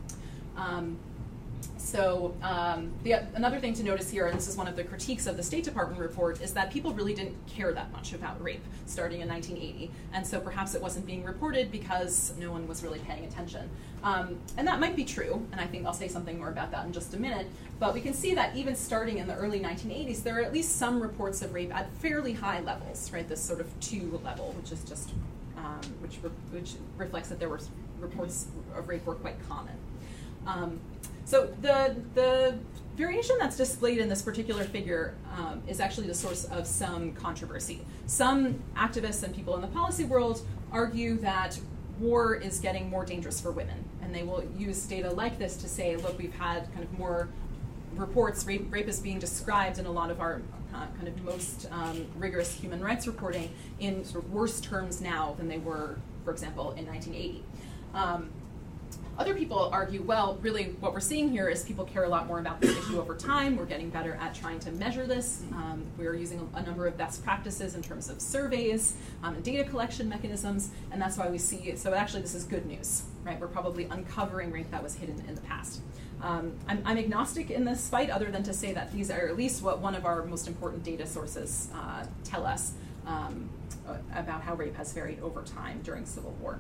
Um, 0.56 0.98
so 1.76 2.34
um, 2.42 2.90
the, 3.04 3.12
another 3.34 3.60
thing 3.60 3.74
to 3.74 3.82
notice 3.82 4.10
here, 4.10 4.26
and 4.26 4.36
this 4.36 4.48
is 4.48 4.56
one 4.56 4.66
of 4.66 4.76
the 4.76 4.84
critiques 4.84 5.26
of 5.26 5.36
the 5.36 5.42
State 5.42 5.64
Department 5.64 6.00
report, 6.00 6.40
is 6.40 6.52
that 6.54 6.70
people 6.70 6.92
really 6.92 7.14
didn't 7.14 7.36
care 7.46 7.72
that 7.72 7.92
much 7.92 8.12
about 8.12 8.42
rape 8.42 8.64
starting 8.86 9.20
in 9.20 9.28
1980, 9.28 9.90
and 10.12 10.26
so 10.26 10.40
perhaps 10.40 10.74
it 10.74 10.82
wasn't 10.82 11.06
being 11.06 11.24
reported 11.24 11.70
because 11.70 12.34
no 12.38 12.50
one 12.50 12.66
was 12.66 12.82
really 12.82 12.98
paying 13.00 13.24
attention. 13.24 13.68
Um, 14.02 14.38
and 14.56 14.66
that 14.66 14.80
might 14.80 14.96
be 14.96 15.04
true, 15.04 15.46
and 15.52 15.60
I 15.60 15.66
think 15.66 15.86
I'll 15.86 15.92
say 15.92 16.08
something 16.08 16.38
more 16.38 16.48
about 16.48 16.70
that 16.72 16.86
in 16.86 16.92
just 16.92 17.14
a 17.14 17.20
minute. 17.20 17.46
But 17.78 17.94
we 17.94 18.00
can 18.00 18.14
see 18.14 18.34
that 18.34 18.56
even 18.56 18.74
starting 18.74 19.18
in 19.18 19.26
the 19.26 19.36
early 19.36 19.60
1980s, 19.60 20.22
there 20.22 20.38
are 20.38 20.42
at 20.42 20.52
least 20.52 20.76
some 20.76 21.00
reports 21.00 21.42
of 21.42 21.54
rape 21.54 21.74
at 21.74 21.90
fairly 21.96 22.32
high 22.32 22.60
levels, 22.60 23.12
right? 23.12 23.28
This 23.28 23.40
sort 23.40 23.60
of 23.60 23.68
two 23.80 24.20
level, 24.24 24.52
which 24.52 24.72
is 24.72 24.82
just 24.84 25.10
um, 25.64 25.80
which 26.00 26.18
re- 26.22 26.30
which 26.50 26.74
reflects 26.96 27.28
that 27.28 27.38
there 27.38 27.48
were 27.48 27.60
reports 28.00 28.46
of 28.74 28.88
rape 28.88 29.04
were 29.04 29.14
quite 29.14 29.36
common. 29.48 29.76
Um, 30.46 30.80
so 31.24 31.54
the, 31.60 31.96
the 32.14 32.58
variation 32.96 33.36
that's 33.38 33.56
displayed 33.56 33.98
in 33.98 34.08
this 34.08 34.22
particular 34.22 34.64
figure 34.64 35.14
um, 35.36 35.62
is 35.68 35.78
actually 35.80 36.06
the 36.06 36.14
source 36.14 36.44
of 36.44 36.66
some 36.66 37.12
controversy. 37.12 37.82
Some 38.06 38.62
activists 38.76 39.22
and 39.22 39.34
people 39.34 39.54
in 39.54 39.60
the 39.60 39.68
policy 39.68 40.04
world 40.04 40.42
argue 40.72 41.18
that 41.18 41.60
war 41.98 42.34
is 42.34 42.58
getting 42.58 42.88
more 42.88 43.04
dangerous 43.04 43.40
for 43.40 43.52
women, 43.52 43.84
and 44.02 44.14
they 44.14 44.22
will 44.22 44.42
use 44.56 44.82
data 44.86 45.10
like 45.10 45.38
this 45.38 45.56
to 45.58 45.68
say, 45.68 45.96
look, 45.96 46.18
we've 46.18 46.34
had 46.34 46.72
kind 46.72 46.82
of 46.82 46.98
more 46.98 47.28
reports, 47.94 48.44
rape, 48.46 48.72
rape 48.72 48.88
is 48.88 49.00
being 49.00 49.18
described 49.18 49.78
in 49.78 49.86
a 49.86 49.90
lot 49.90 50.10
of 50.10 50.20
our 50.20 50.42
uh, 50.80 50.86
kind 50.96 51.08
of 51.08 51.22
most 51.24 51.68
um, 51.70 52.06
rigorous 52.16 52.52
human 52.52 52.80
rights 52.80 53.06
reporting 53.06 53.50
in 53.78 54.04
sort 54.04 54.24
of 54.24 54.32
worse 54.32 54.60
terms 54.60 55.00
now 55.00 55.34
than 55.38 55.48
they 55.48 55.58
were, 55.58 55.98
for 56.24 56.30
example, 56.30 56.72
in 56.72 56.86
1980. 56.86 57.44
Um, 57.94 58.30
other 59.18 59.34
people 59.34 59.68
argue, 59.70 60.02
well, 60.02 60.38
really 60.40 60.76
what 60.80 60.94
we're 60.94 61.00
seeing 61.00 61.28
here 61.28 61.48
is 61.48 61.62
people 61.62 61.84
care 61.84 62.04
a 62.04 62.08
lot 62.08 62.26
more 62.26 62.38
about 62.38 62.60
this 62.60 62.70
issue 62.78 62.98
over 62.98 63.14
time. 63.14 63.56
We're 63.56 63.66
getting 63.66 63.90
better 63.90 64.14
at 64.14 64.34
trying 64.34 64.60
to 64.60 64.72
measure 64.72 65.06
this. 65.06 65.42
Um, 65.52 65.84
we're 65.98 66.14
using 66.14 66.48
a, 66.54 66.58
a, 66.58 66.62
number 66.62 66.86
of 66.86 66.96
best 66.96 67.22
practices 67.22 67.74
in 67.74 67.82
terms 67.82 68.08
of 68.08 68.20
surveys 68.20 68.94
um, 69.22 69.34
and 69.34 69.44
data 69.44 69.68
collection 69.68 70.08
mechanisms, 70.08 70.70
and 70.90 71.02
that's 71.02 71.18
why 71.18 71.28
we 71.28 71.36
see, 71.36 71.76
so 71.76 71.92
actually 71.92 72.22
this 72.22 72.34
is 72.34 72.44
good 72.44 72.64
news, 72.64 73.02
right? 73.22 73.38
We're 73.38 73.48
probably 73.48 73.84
uncovering 73.84 74.52
rape 74.52 74.70
that 74.70 74.82
was 74.82 74.94
hidden 74.94 75.22
in 75.28 75.34
the 75.34 75.42
past. 75.42 75.82
Um, 76.22 76.52
I'm, 76.68 76.82
I'm, 76.84 76.98
agnostic 76.98 77.50
in 77.50 77.64
this 77.64 77.88
fight, 77.88 78.10
other 78.10 78.30
than 78.30 78.42
to 78.42 78.52
say 78.52 78.74
that 78.74 78.92
these 78.92 79.10
are 79.10 79.28
at 79.28 79.36
least 79.36 79.62
what 79.62 79.78
one 79.80 79.94
of 79.94 80.04
our 80.04 80.22
most 80.24 80.48
important 80.48 80.84
data 80.84 81.06
sources 81.06 81.68
uh, 81.74 82.04
tell 82.24 82.44
us 82.44 82.72
um, 83.06 83.48
about 84.14 84.42
how 84.42 84.54
rape 84.54 84.76
has 84.76 84.92
varied 84.92 85.20
over 85.20 85.42
time 85.42 85.80
during 85.82 86.04
Civil 86.04 86.32
War. 86.40 86.58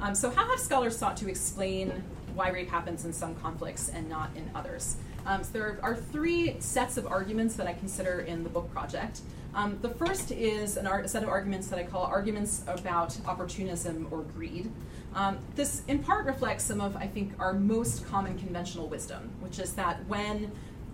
Um, 0.00 0.16
so, 0.16 0.30
how 0.30 0.48
have 0.48 0.58
scholars 0.58 0.96
sought 0.96 1.16
to 1.18 1.28
explain 1.28 2.02
why 2.34 2.48
rape 2.48 2.68
happens 2.68 3.04
in 3.04 3.12
some 3.12 3.36
conflicts 3.36 3.88
and 3.88 4.08
not 4.08 4.30
in 4.34 4.50
others? 4.54 4.96
Um, 5.26 5.44
so, 5.44 5.52
there 5.52 5.78
are 5.80 5.94
three 5.94 6.56
sets 6.58 6.96
of 6.96 7.06
arguments 7.06 7.54
that 7.54 7.68
I 7.68 7.74
consider 7.74 8.20
in 8.20 8.42
the 8.42 8.50
book 8.50 8.72
project. 8.72 9.20
Um, 9.54 9.78
the 9.82 9.90
first 9.90 10.32
is 10.32 10.76
a 10.76 11.08
set 11.08 11.22
of 11.22 11.28
arguments 11.28 11.68
that 11.68 11.78
I 11.78 11.84
call 11.84 12.04
arguments 12.04 12.62
about 12.66 13.16
opportunism 13.26 14.08
or 14.10 14.22
greed. 14.22 14.72
Um, 15.14 15.38
this, 15.54 15.82
in 15.88 15.98
part, 15.98 16.24
reflects 16.26 16.64
some 16.64 16.80
of, 16.80 16.96
I 16.96 17.06
think, 17.06 17.32
our 17.38 17.52
most 17.52 18.06
common 18.06 18.38
conventional 18.38 18.88
wisdom, 18.88 19.30
which 19.40 19.58
is 19.58 19.74
that 19.74 20.04
when 20.06 20.50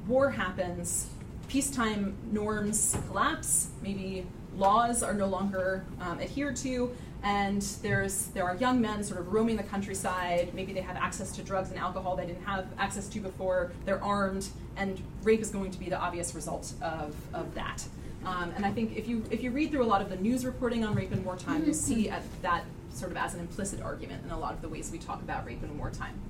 war 0.07 0.31
happens, 0.31 1.09
peacetime 1.49 2.17
norms 2.33 2.97
collapse, 3.07 3.69
maybe 3.83 4.27
laws 4.57 5.03
are 5.03 5.15
no 5.15 5.27
longer 5.27 5.85
um, 6.01 6.21
adhered 6.21 6.57
to, 6.57 6.95
and 7.23 7.63
there's 7.83 8.27
there 8.29 8.45
are 8.45 8.55
young 8.57 8.81
men 8.81 9.03
sort 9.03 9.21
of 9.21 9.33
roaming 9.33 9.57
the 9.57 9.63
countryside. 9.63 10.53
Maybe 10.55 10.73
they 10.73 10.81
have 10.81 10.97
access 10.97 11.33
to 11.33 11.43
drugs 11.43 11.71
and 11.71 11.79
alcohol 11.79 12.17
they 12.17 12.27
didn't 12.27 12.45
have 12.45 12.67
access 12.79 13.09
to 13.09 13.21
before. 13.21 13.73
They're 13.85 14.03
armed, 14.03 14.49
and 14.77 15.01
rape 15.25 15.41
is 15.41 15.51
going 15.51 15.71
to 15.73 15.79
be 15.79 15.89
the 15.89 15.99
obvious 15.99 16.35
result 16.35 16.73
of, 16.81 17.17
of 17.35 17.55
that. 17.55 17.85
Um, 18.25 18.53
and 18.57 18.65
I 18.65 18.73
think 18.73 18.97
if 18.97 19.09
you 19.09 19.25
if 19.31 19.43
you 19.43 19.51
read 19.51 19.71
through 19.71 19.85
a 19.85 19.87
lot 19.87 20.03
of 20.03 20.11
the 20.11 20.17
news 20.17 20.45
reporting 20.45 20.85
on 20.85 20.95
rape 20.95 21.13
in 21.13 21.25
wartime, 21.25 21.65
you'll 21.65 21.75
see 21.75 22.09
at 22.09 22.23
that 22.43 22.65
sort 22.93 23.11
of 23.11 23.17
as 23.17 23.35
an 23.35 23.41
implicit 23.41 23.81
argument 23.81 24.25
in 24.25 24.31
a 24.31 24.39
lot 24.39 24.55
of 24.55 24.63
the 24.63 24.69
ways 24.69 24.91
we 24.91 24.99
talk 24.99 25.23
about 25.23 25.47
rape 25.47 25.63
in 25.63 25.79
wartime. 25.79 26.21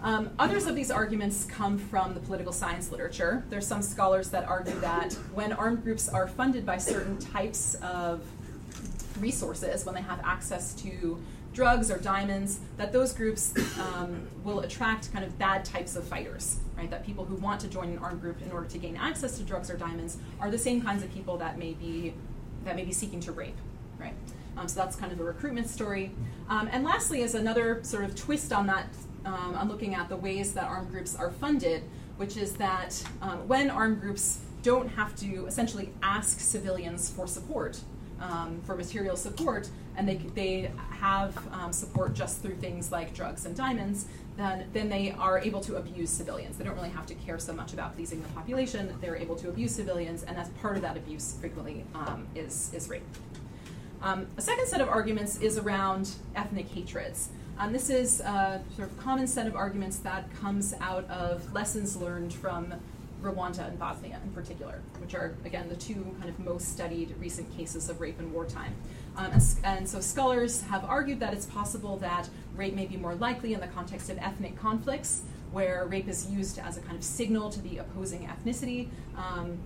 Um, 0.00 0.30
others 0.38 0.66
of 0.66 0.76
these 0.76 0.90
arguments 0.90 1.44
come 1.44 1.76
from 1.76 2.14
the 2.14 2.20
political 2.20 2.52
science 2.52 2.92
literature. 2.92 3.42
There's 3.50 3.66
some 3.66 3.82
scholars 3.82 4.30
that 4.30 4.46
argue 4.46 4.78
that 4.80 5.12
when 5.34 5.52
armed 5.52 5.82
groups 5.82 6.08
are 6.08 6.28
funded 6.28 6.64
by 6.64 6.78
certain 6.78 7.18
types 7.18 7.74
of 7.76 8.22
resources, 9.18 9.84
when 9.84 9.96
they 9.96 10.02
have 10.02 10.20
access 10.22 10.72
to 10.82 11.20
drugs 11.52 11.90
or 11.90 11.98
diamonds, 11.98 12.60
that 12.76 12.92
those 12.92 13.12
groups 13.12 13.52
um, 13.80 14.28
will 14.44 14.60
attract 14.60 15.12
kind 15.12 15.24
of 15.24 15.36
bad 15.38 15.64
types 15.64 15.96
of 15.96 16.04
fighters, 16.04 16.60
right? 16.76 16.88
That 16.88 17.04
people 17.04 17.24
who 17.24 17.34
want 17.34 17.60
to 17.62 17.66
join 17.66 17.88
an 17.88 17.98
armed 17.98 18.20
group 18.20 18.40
in 18.42 18.52
order 18.52 18.68
to 18.68 18.78
gain 18.78 18.96
access 18.96 19.36
to 19.38 19.42
drugs 19.42 19.68
or 19.68 19.76
diamonds 19.76 20.18
are 20.38 20.50
the 20.52 20.58
same 20.58 20.80
kinds 20.80 21.02
of 21.02 21.12
people 21.12 21.36
that 21.38 21.58
may 21.58 21.72
be 21.72 22.14
that 22.64 22.76
may 22.76 22.84
be 22.84 22.92
seeking 22.92 23.18
to 23.20 23.32
rape, 23.32 23.56
right? 23.98 24.14
Um, 24.58 24.66
so 24.66 24.80
that's 24.80 24.96
kind 24.96 25.12
of 25.12 25.18
the 25.18 25.24
recruitment 25.24 25.68
story. 25.68 26.10
Um, 26.48 26.68
and 26.72 26.84
lastly, 26.84 27.22
is 27.22 27.34
another 27.34 27.80
sort 27.84 28.04
of 28.04 28.16
twist 28.16 28.52
on 28.52 28.66
that, 28.66 28.86
um, 29.24 29.54
on 29.54 29.68
looking 29.68 29.94
at 29.94 30.08
the 30.08 30.16
ways 30.16 30.52
that 30.54 30.64
armed 30.64 30.90
groups 30.90 31.14
are 31.14 31.30
funded, 31.30 31.82
which 32.16 32.36
is 32.36 32.54
that 32.54 33.02
um, 33.22 33.46
when 33.46 33.70
armed 33.70 34.00
groups 34.00 34.40
don't 34.62 34.88
have 34.88 35.14
to 35.16 35.46
essentially 35.46 35.90
ask 36.02 36.40
civilians 36.40 37.08
for 37.08 37.26
support 37.26 37.80
um, 38.20 38.60
for 38.64 38.74
material 38.74 39.16
support, 39.16 39.68
and 39.96 40.08
they, 40.08 40.16
they 40.34 40.72
have 40.90 41.36
um, 41.52 41.72
support 41.72 42.14
just 42.14 42.42
through 42.42 42.56
things 42.56 42.90
like 42.90 43.14
drugs 43.14 43.46
and 43.46 43.54
diamonds, 43.54 44.06
then, 44.36 44.66
then 44.72 44.88
they 44.88 45.12
are 45.12 45.38
able 45.38 45.60
to 45.60 45.76
abuse 45.76 46.10
civilians. 46.10 46.56
They 46.56 46.64
don't 46.64 46.74
really 46.74 46.90
have 46.90 47.06
to 47.06 47.14
care 47.14 47.38
so 47.38 47.52
much 47.52 47.72
about 47.72 47.94
pleasing 47.94 48.20
the 48.22 48.28
population. 48.28 48.92
They're 49.00 49.16
able 49.16 49.36
to 49.36 49.48
abuse 49.48 49.72
civilians, 49.72 50.24
and 50.24 50.36
as 50.36 50.48
part 50.60 50.76
of 50.76 50.82
that 50.82 50.96
abuse, 50.96 51.36
frequently 51.40 51.84
is, 52.34 52.72
is 52.74 52.88
rape. 52.88 53.04
Um, 54.02 54.26
a 54.36 54.40
second 54.40 54.66
set 54.66 54.80
of 54.80 54.88
arguments 54.88 55.40
is 55.40 55.58
around 55.58 56.14
ethnic 56.36 56.68
hatreds. 56.68 57.30
Um, 57.58 57.72
this 57.72 57.90
is 57.90 58.20
a 58.20 58.62
sort 58.76 58.88
of 58.88 58.98
common 58.98 59.26
set 59.26 59.46
of 59.48 59.56
arguments 59.56 59.98
that 59.98 60.32
comes 60.40 60.74
out 60.80 61.04
of 61.10 61.52
lessons 61.52 61.96
learned 61.96 62.32
from 62.32 62.72
Rwanda 63.20 63.66
and 63.66 63.76
Bosnia 63.78 64.20
in 64.22 64.30
particular, 64.30 64.80
which 65.00 65.14
are, 65.14 65.34
again, 65.44 65.68
the 65.68 65.76
two 65.76 66.14
kind 66.20 66.28
of 66.28 66.38
most 66.38 66.68
studied 66.72 67.12
recent 67.18 67.54
cases 67.56 67.88
of 67.88 68.00
rape 68.00 68.20
in 68.20 68.32
wartime. 68.32 68.74
Um, 69.16 69.32
and, 69.64 69.88
so 69.88 70.00
scholars 70.00 70.62
have 70.62 70.84
argued 70.84 71.18
that 71.18 71.34
it's 71.34 71.46
possible 71.46 71.96
that 71.96 72.28
rape 72.54 72.74
may 72.74 72.86
be 72.86 72.96
more 72.96 73.16
likely 73.16 73.54
in 73.54 73.60
the 73.60 73.66
context 73.66 74.08
of 74.10 74.18
ethnic 74.18 74.56
conflicts, 74.56 75.22
where 75.50 75.84
rape 75.86 76.06
is 76.06 76.30
used 76.30 76.60
as 76.60 76.76
a 76.76 76.80
kind 76.82 76.96
of 76.96 77.02
signal 77.02 77.50
to 77.50 77.60
the 77.62 77.78
opposing 77.78 78.28
ethnicity. 78.28 78.88
Um, 79.16 79.58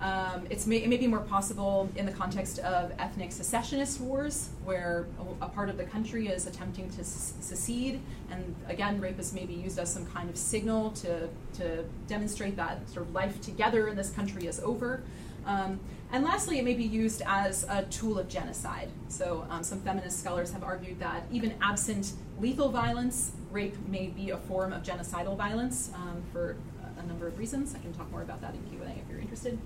um, 0.00 0.46
may, 0.66 0.76
it 0.76 0.88
may 0.88 0.96
be 0.96 1.06
more 1.06 1.20
possible 1.20 1.88
in 1.96 2.04
the 2.04 2.12
context 2.12 2.58
of 2.60 2.92
ethnic 2.98 3.32
secessionist 3.32 4.00
wars, 4.00 4.50
where 4.64 5.06
a, 5.40 5.46
a 5.46 5.48
part 5.48 5.68
of 5.68 5.76
the 5.76 5.84
country 5.84 6.28
is 6.28 6.46
attempting 6.46 6.90
to 6.90 7.04
secede, 7.04 8.00
and 8.30 8.54
again, 8.68 9.00
rape 9.00 9.18
is 9.18 9.32
maybe 9.32 9.54
used 9.54 9.78
as 9.78 9.92
some 9.92 10.06
kind 10.06 10.28
of 10.28 10.36
signal 10.36 10.90
to, 10.92 11.28
to 11.54 11.84
demonstrate 12.06 12.56
that 12.56 12.88
sort 12.90 13.06
of 13.06 13.12
life 13.12 13.40
together 13.40 13.88
in 13.88 13.96
this 13.96 14.10
country 14.10 14.46
is 14.46 14.60
over. 14.60 15.02
Um, 15.46 15.80
and 16.12 16.24
lastly, 16.24 16.58
it 16.58 16.64
may 16.64 16.74
be 16.74 16.84
used 16.84 17.22
as 17.26 17.64
a 17.64 17.82
tool 17.84 18.18
of 18.18 18.28
genocide. 18.28 18.88
So, 19.08 19.46
um, 19.50 19.64
some 19.64 19.80
feminist 19.80 20.20
scholars 20.20 20.52
have 20.52 20.62
argued 20.62 21.00
that 21.00 21.24
even 21.32 21.54
absent 21.60 22.12
lethal 22.40 22.70
violence, 22.70 23.32
rape 23.50 23.76
may 23.88 24.08
be 24.08 24.30
a 24.30 24.36
form 24.36 24.72
of 24.72 24.82
genocidal 24.82 25.36
violence 25.36 25.90
um, 25.94 26.22
for 26.32 26.56
a 26.98 27.06
number 27.06 27.26
of 27.26 27.38
reasons. 27.38 27.74
I 27.74 27.78
can 27.78 27.92
talk 27.92 28.10
more 28.10 28.22
about 28.22 28.40
that 28.40 28.54
in 28.54 28.62
Q&A 28.70 28.90
if 28.90 29.08
you're 29.10 29.13
interested. 29.34 29.58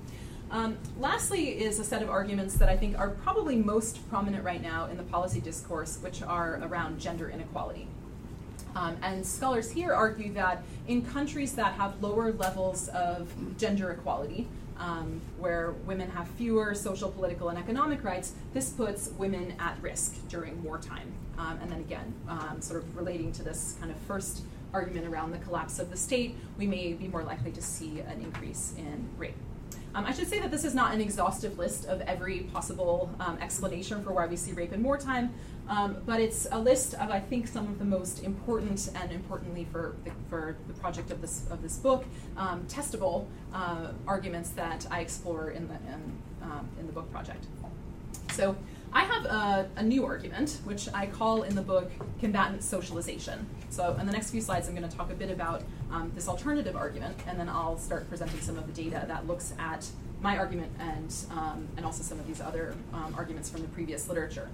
Um, 0.51 0.79
lastly, 0.99 1.51
is 1.51 1.79
a 1.79 1.85
set 1.85 2.03
of 2.03 2.09
arguments 2.09 2.55
that 2.55 2.71
I 2.71 2.77
think 2.77 2.99
are 2.99 3.11
probably 3.11 3.57
most 3.57 4.09
prominent 4.09 4.43
right 4.45 4.63
now 4.63 4.87
in 4.87 4.97
the 4.97 5.03
policy 5.03 5.41
discourse, 5.41 5.99
which 6.01 6.23
are 6.23 6.59
around 6.63 6.99
gender 6.99 7.29
inequality. 7.29 7.87
Um, 8.75 8.97
and 9.03 9.27
scholars 9.27 9.71
here 9.71 9.93
argue 9.93 10.33
that 10.35 10.63
in 10.87 11.05
countries 11.05 11.55
that 11.55 11.75
have 11.75 12.03
lower 12.03 12.33
levels 12.33 12.89
of 12.89 13.31
gender 13.59 13.91
equality, 13.91 14.49
um, 14.79 15.21
where 15.39 15.73
women 15.85 16.09
have 16.11 16.29
fewer 16.29 16.75
social, 16.75 17.11
political, 17.11 17.51
and 17.51 17.59
economic 17.59 18.03
rights, 18.03 18.33
this 18.55 18.71
puts 18.71 19.11
women 19.19 19.55
at 19.59 19.77
risk 19.83 20.17
during 20.29 20.63
wartime. 20.63 21.13
Um, 21.37 21.59
and 21.61 21.71
then 21.71 21.81
again, 21.81 22.15
um, 22.29 22.61
sort 22.61 22.83
of 22.83 22.97
relating 22.97 23.33
to 23.33 23.43
this 23.43 23.77
kind 23.81 23.91
of 23.91 23.99
first 24.07 24.43
argument 24.73 25.07
around 25.07 25.33
the 25.33 25.39
collapse 25.39 25.79
of 25.79 25.91
the 25.91 25.97
state, 25.97 26.37
we 26.57 26.67
may 26.67 26.93
be 26.93 27.09
more 27.09 27.23
likely 27.23 27.51
to 27.53 27.63
see 27.63 28.01
an 28.01 28.21
increase 28.23 28.75
in 28.79 29.09
rape. 29.19 29.35
Um, 29.99 30.07
I 30.07 30.13
should 30.13 30.29
say 30.29 30.39
that 30.39 30.53
this 30.53 30.65
is 30.65 30.77
not 30.77 30.95
an 30.95 31.01
exhaustive 31.01 31.59
list 31.59 31.87
of 31.87 32.01
every 32.03 32.45
possible 32.53 33.11
um, 33.19 33.37
explanation 33.41 34.05
for 34.05 34.13
why 34.13 34.27
we 34.27 34.37
see 34.37 34.53
rape 34.53 34.73
in 34.73 34.81
wartime, 34.85 35.35
um, 35.69 35.97
but 36.07 36.21
it's 36.21 36.47
a 36.53 36.59
list 36.59 36.95
of, 36.95 37.11
I 37.11 37.19
think, 37.19 37.49
some 37.49 37.67
of 37.67 37.81
the 37.81 37.85
most 37.85 38.23
important 38.23 38.89
and 38.95 39.11
importantly 39.11 39.67
for 39.73 39.97
the, 40.05 40.13
for 40.31 40.57
the 40.69 40.75
project 40.75 41.11
of 41.11 41.21
this 41.21 41.49
of 41.51 41.63
this 41.63 41.79
book, 41.79 42.05
um, 42.37 42.65
testable 42.69 43.27
uh, 43.53 43.89
arguments 44.07 44.51
that 44.51 44.87
I 44.89 45.01
explore 45.01 45.51
in 45.51 45.67
the 45.67 45.75
in, 45.75 46.13
um, 46.43 46.69
in 46.79 46.87
the 46.87 46.93
book 46.93 47.11
project. 47.11 47.47
So. 48.31 48.55
I 48.91 49.05
have 49.05 49.27
a, 49.27 49.69
a, 49.77 49.83
new 49.83 50.07
argument, 50.07 50.61
which 50.65 50.89
I 50.95 51.05
call 51.09 51.43
in 51.43 51.55
the 51.55 51.61
book 51.61 51.91
combatant 52.21 52.63
socialization. 52.63 53.47
So, 53.71 53.97
in 54.01 54.07
the 54.07 54.13
next 54.13 54.31
few 54.31 54.41
slides, 54.41 54.69
I'm 54.69 54.75
going 54.75 54.89
to 54.89 54.97
talk 54.97 55.11
a 55.11 55.15
bit 55.15 55.31
about 55.31 55.63
um, 55.93 56.11
this 56.15 56.29
alternative 56.29 56.75
argument, 56.75 57.17
and 57.27 57.39
then 57.39 57.49
I'll 57.49 57.79
start 57.79 58.09
presenting 58.09 58.41
some 58.41 58.57
of 58.57 58.67
the 58.67 58.73
data 58.73 59.05
that 59.07 59.27
looks 59.27 59.53
at 59.59 59.87
my 60.21 60.37
argument 60.37 60.73
and, 60.81 61.15
um, 61.31 61.69
and 61.77 61.87
also 61.87 62.03
some 62.03 62.19
of 62.19 62.27
these 62.27 62.41
other 62.41 62.75
um, 62.93 63.15
arguments 63.17 63.51
from 63.51 63.63
the 63.63 63.69
previous 63.69 64.09
literature. 64.09 64.49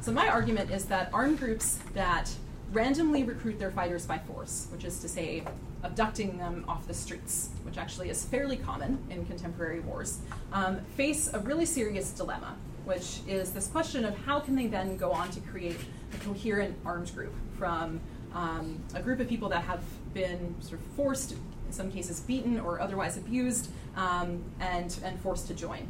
So, 0.00 0.12
my 0.12 0.28
argument 0.28 0.70
is 0.70 0.86
that 0.86 1.10
armed 1.12 1.38
groups 1.38 1.78
that 1.94 2.34
randomly 2.72 3.22
recruit 3.22 3.58
their 3.58 3.70
fighters 3.70 4.06
by 4.06 4.18
force, 4.18 4.66
which 4.72 4.84
is 4.84 5.00
to 5.00 5.08
say, 5.08 5.44
abducting 5.84 6.36
them 6.36 6.64
off 6.66 6.86
the 6.88 6.94
streets, 6.94 7.50
which 7.62 7.78
actually 7.78 8.10
is 8.10 8.24
fairly 8.24 8.56
common 8.56 8.98
in 9.08 9.24
contemporary 9.24 9.80
wars, 9.80 10.18
um, 10.52 10.80
face 10.96 11.32
a 11.32 11.38
really 11.38 11.64
serious 11.64 12.10
dilemma 12.10 12.56
which 12.88 13.20
is 13.28 13.52
this 13.52 13.66
question 13.66 14.02
of 14.06 14.16
how 14.24 14.40
can 14.40 14.56
they 14.56 14.66
then 14.66 14.96
go 14.96 15.12
on 15.12 15.30
to 15.30 15.40
create 15.40 15.76
a 16.14 16.24
coherent 16.24 16.74
arms 16.86 17.10
group 17.10 17.34
from 17.58 18.00
um, 18.34 18.82
a 18.94 19.02
group 19.02 19.20
of 19.20 19.28
people 19.28 19.48
that 19.50 19.64
have 19.64 19.82
been 20.14 20.54
sort 20.60 20.80
of 20.80 20.86
forced, 20.96 21.32
in 21.32 21.72
some 21.72 21.90
cases 21.90 22.20
beaten 22.20 22.58
or 22.60 22.80
otherwise 22.80 23.16
abused, 23.16 23.70
um, 23.96 24.42
and, 24.60 24.98
and 25.04 25.18
forced 25.20 25.46
to 25.48 25.54
join. 25.54 25.86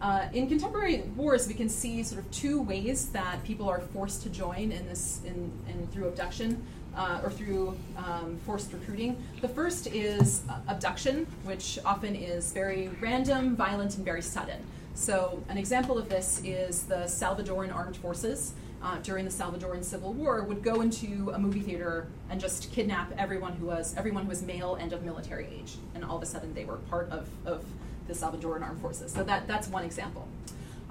Uh, 0.00 0.28
in 0.32 0.48
contemporary 0.48 1.02
wars, 1.14 1.46
we 1.46 1.52
can 1.52 1.68
see 1.68 2.02
sort 2.02 2.24
of 2.24 2.30
two 2.30 2.62
ways 2.62 3.10
that 3.10 3.42
people 3.44 3.68
are 3.68 3.80
forced 3.80 4.22
to 4.22 4.30
join 4.30 4.72
in 4.72 4.86
this, 4.86 5.20
in, 5.26 5.52
in 5.68 5.86
through 5.88 6.08
abduction 6.08 6.62
uh, 6.96 7.20
or 7.22 7.30
through 7.30 7.76
um, 7.98 8.38
forced 8.46 8.72
recruiting. 8.72 9.22
The 9.42 9.48
first 9.48 9.86
is 9.88 10.42
abduction, 10.68 11.26
which 11.44 11.78
often 11.84 12.16
is 12.16 12.52
very 12.52 12.88
random, 13.00 13.56
violent, 13.56 13.96
and 13.96 14.04
very 14.04 14.22
sudden. 14.22 14.64
So, 14.94 15.42
an 15.48 15.56
example 15.56 15.98
of 15.98 16.08
this 16.08 16.40
is 16.44 16.84
the 16.84 17.04
Salvadoran 17.06 17.74
armed 17.74 17.96
forces 17.96 18.54
uh, 18.82 18.98
during 18.98 19.24
the 19.24 19.30
Salvadoran 19.30 19.84
Civil 19.84 20.12
War 20.12 20.42
would 20.42 20.62
go 20.62 20.80
into 20.80 21.30
a 21.34 21.38
movie 21.38 21.60
theater 21.60 22.06
and 22.30 22.40
just 22.40 22.72
kidnap 22.72 23.12
everyone 23.18 23.52
who 23.54 23.66
was 23.66 23.94
everyone 23.96 24.24
who 24.24 24.30
was 24.30 24.42
male 24.42 24.76
and 24.76 24.92
of 24.92 25.04
military 25.04 25.46
age, 25.46 25.76
and 25.94 26.04
all 26.04 26.16
of 26.16 26.22
a 26.22 26.26
sudden 26.26 26.54
they 26.54 26.64
were 26.64 26.76
part 26.76 27.10
of, 27.10 27.28
of 27.44 27.64
the 28.08 28.14
Salvadoran 28.14 28.62
armed 28.62 28.80
forces. 28.80 29.12
So 29.12 29.22
that, 29.24 29.46
that's 29.46 29.68
one 29.68 29.84
example. 29.84 30.26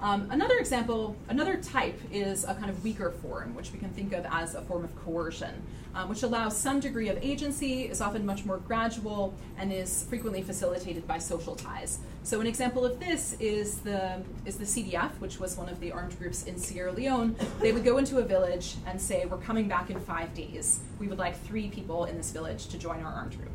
Um, 0.02 0.28
another 0.30 0.56
example, 0.56 1.14
another 1.28 1.58
type 1.58 2.00
is 2.10 2.44
a 2.44 2.54
kind 2.54 2.70
of 2.70 2.82
weaker 2.82 3.10
form, 3.10 3.54
which 3.54 3.70
we 3.70 3.78
can 3.78 3.90
think 3.90 4.14
of 4.14 4.26
as 4.30 4.54
a 4.54 4.62
form 4.62 4.82
of 4.82 4.96
coercion, 5.04 5.62
um, 5.94 6.08
which 6.08 6.22
allows 6.22 6.56
some 6.56 6.80
degree 6.80 7.10
of 7.10 7.18
agency, 7.22 7.82
is 7.82 8.00
often 8.00 8.24
much 8.24 8.46
more 8.46 8.56
gradual, 8.56 9.34
and 9.58 9.70
is 9.70 10.04
frequently 10.08 10.40
facilitated 10.42 11.06
by 11.06 11.18
social 11.18 11.54
ties. 11.54 11.98
So 12.22 12.40
an 12.40 12.46
example 12.46 12.86
of 12.86 12.98
this 12.98 13.36
is 13.40 13.80
the 13.80 14.22
is 14.46 14.56
the 14.56 14.64
CDF, 14.64 15.10
which 15.18 15.38
was 15.38 15.58
one 15.58 15.68
of 15.68 15.78
the 15.80 15.92
armed 15.92 16.18
groups 16.18 16.44
in 16.44 16.56
Sierra 16.58 16.92
Leone. 16.92 17.36
They 17.60 17.72
would 17.72 17.84
go 17.84 17.98
into 17.98 18.18
a 18.18 18.22
village 18.22 18.76
and 18.86 18.98
say, 18.98 19.26
"We're 19.26 19.36
coming 19.36 19.68
back 19.68 19.90
in 19.90 20.00
five 20.00 20.32
days. 20.32 20.80
We 20.98 21.08
would 21.08 21.18
like 21.18 21.38
three 21.44 21.68
people 21.68 22.06
in 22.06 22.16
this 22.16 22.30
village 22.30 22.68
to 22.68 22.78
join 22.78 23.02
our 23.02 23.12
armed 23.12 23.36
group." 23.36 23.50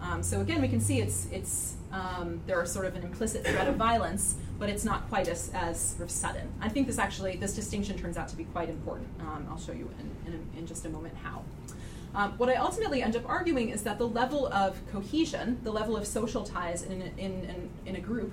Um, 0.00 0.22
so 0.22 0.40
again, 0.40 0.62
we 0.62 0.68
can 0.68 0.80
see 0.80 1.00
it's 1.00 1.26
it's 1.30 1.74
um, 1.92 2.40
there 2.46 2.60
are 2.60 2.66
sort 2.66 2.86
of 2.86 2.94
an 2.94 3.02
implicit 3.02 3.44
threat 3.44 3.66
of 3.66 3.76
violence, 3.76 4.36
but 4.58 4.68
it's 4.68 4.84
not 4.84 5.08
quite 5.08 5.28
as, 5.28 5.50
as 5.54 5.80
sort 5.80 6.02
of 6.02 6.10
sudden. 6.10 6.48
I 6.60 6.68
think 6.68 6.86
this 6.86 6.98
actually 6.98 7.36
this 7.36 7.54
distinction 7.54 7.98
turns 7.98 8.16
out 8.16 8.28
to 8.28 8.36
be 8.36 8.44
quite 8.44 8.68
important. 8.68 9.08
Um, 9.20 9.46
I'll 9.50 9.58
show 9.58 9.72
you 9.72 9.90
in, 9.98 10.32
in, 10.32 10.46
in, 10.56 10.66
just 10.66 10.84
a 10.84 10.88
moment 10.88 11.14
how. 11.22 11.42
Um, 12.14 12.32
what 12.38 12.48
I 12.48 12.56
ultimately 12.56 13.02
end 13.02 13.16
up 13.16 13.28
arguing 13.28 13.70
is 13.70 13.82
that 13.84 13.98
the 13.98 14.08
level 14.08 14.46
of 14.48 14.80
cohesion, 14.92 15.60
the 15.62 15.70
level 15.72 15.96
of 15.96 16.06
social 16.06 16.44
ties 16.44 16.82
in, 16.82 17.02
in, 17.18 17.70
in 17.86 17.96
a 17.96 18.00
group, 18.00 18.32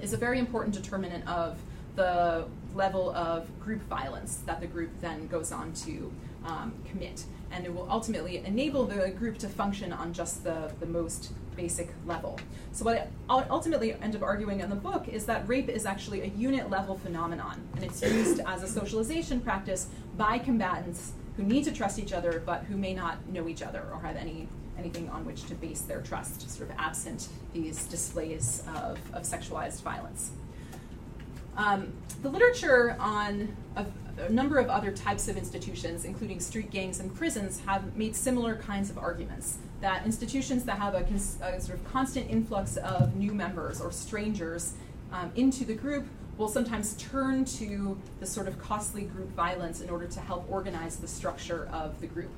is 0.00 0.12
a 0.12 0.16
very 0.16 0.38
important 0.38 0.74
determinant 0.74 1.26
of 1.28 1.58
the 1.96 2.46
level 2.74 3.10
of 3.10 3.48
group 3.60 3.82
violence 3.88 4.38
that 4.46 4.60
the 4.60 4.66
group 4.66 4.90
then 5.00 5.26
goes 5.26 5.52
on 5.52 5.72
to 5.72 6.12
um, 6.44 6.72
commit 6.88 7.24
and 7.52 7.64
it 7.64 7.74
will 7.74 7.86
ultimately 7.90 8.38
enable 8.38 8.86
the 8.86 9.10
group 9.10 9.38
to 9.38 9.48
function 9.48 9.92
on 9.92 10.12
just 10.12 10.44
the, 10.44 10.72
the 10.80 10.86
most 10.86 11.32
basic 11.56 11.92
level. 12.06 12.38
So 12.72 12.84
what 12.84 13.10
I 13.28 13.44
ultimately 13.50 13.92
end 13.94 14.14
up 14.14 14.22
arguing 14.22 14.60
in 14.60 14.70
the 14.70 14.76
book 14.76 15.08
is 15.08 15.26
that 15.26 15.48
rape 15.48 15.68
is 15.68 15.84
actually 15.84 16.22
a 16.22 16.26
unit 16.26 16.70
level 16.70 16.96
phenomenon, 16.96 17.60
and 17.74 17.84
it's 17.84 18.02
used 18.02 18.40
as 18.46 18.62
a 18.62 18.68
socialization 18.68 19.40
practice 19.40 19.88
by 20.16 20.38
combatants 20.38 21.12
who 21.36 21.42
need 21.42 21.64
to 21.64 21.72
trust 21.72 21.98
each 21.98 22.12
other 22.12 22.42
but 22.44 22.64
who 22.64 22.76
may 22.76 22.94
not 22.94 23.26
know 23.28 23.48
each 23.48 23.62
other 23.62 23.84
or 23.92 24.00
have 24.00 24.16
any 24.16 24.48
anything 24.78 25.10
on 25.10 25.26
which 25.26 25.44
to 25.44 25.54
base 25.56 25.82
their 25.82 26.00
trust, 26.00 26.48
sort 26.50 26.70
of 26.70 26.76
absent 26.78 27.28
these 27.52 27.84
displays 27.84 28.62
of, 28.76 28.98
of 29.12 29.24
sexualized 29.24 29.82
violence. 29.82 30.30
Um, 31.56 31.92
the 32.22 32.28
literature 32.28 32.96
on 32.98 33.56
a, 33.76 33.86
a, 34.18 34.30
number 34.30 34.58
of 34.58 34.68
other 34.68 34.92
types 34.92 35.28
of 35.28 35.36
institutions, 35.36 36.04
including 36.04 36.40
street 36.40 36.70
gangs 36.70 37.00
and 37.00 37.14
prisons, 37.14 37.60
have 37.60 37.96
made 37.96 38.14
similar 38.14 38.56
kinds 38.56 38.90
of 38.90 38.98
arguments. 38.98 39.58
That 39.80 40.04
institutions 40.04 40.64
that 40.64 40.78
have 40.78 40.94
a, 40.94 41.02
cons- 41.02 41.38
a 41.42 41.60
sort 41.60 41.78
of 41.78 41.84
constant 41.92 42.30
influx 42.30 42.76
of 42.76 43.16
new 43.16 43.32
members 43.32 43.80
or 43.80 43.90
strangers 43.90 44.74
um, 45.12 45.32
into 45.34 45.64
the 45.64 45.74
group 45.74 46.06
will 46.36 46.48
sometimes 46.48 46.94
turn 46.94 47.44
to 47.44 47.98
the 48.18 48.26
sort 48.26 48.48
of 48.48 48.58
costly 48.58 49.02
group 49.02 49.30
violence 49.34 49.80
in 49.80 49.90
order 49.90 50.06
to 50.06 50.20
help 50.20 50.46
organize 50.50 50.96
the 50.96 51.08
structure 51.08 51.68
of 51.72 52.00
the 52.00 52.06
group. 52.06 52.30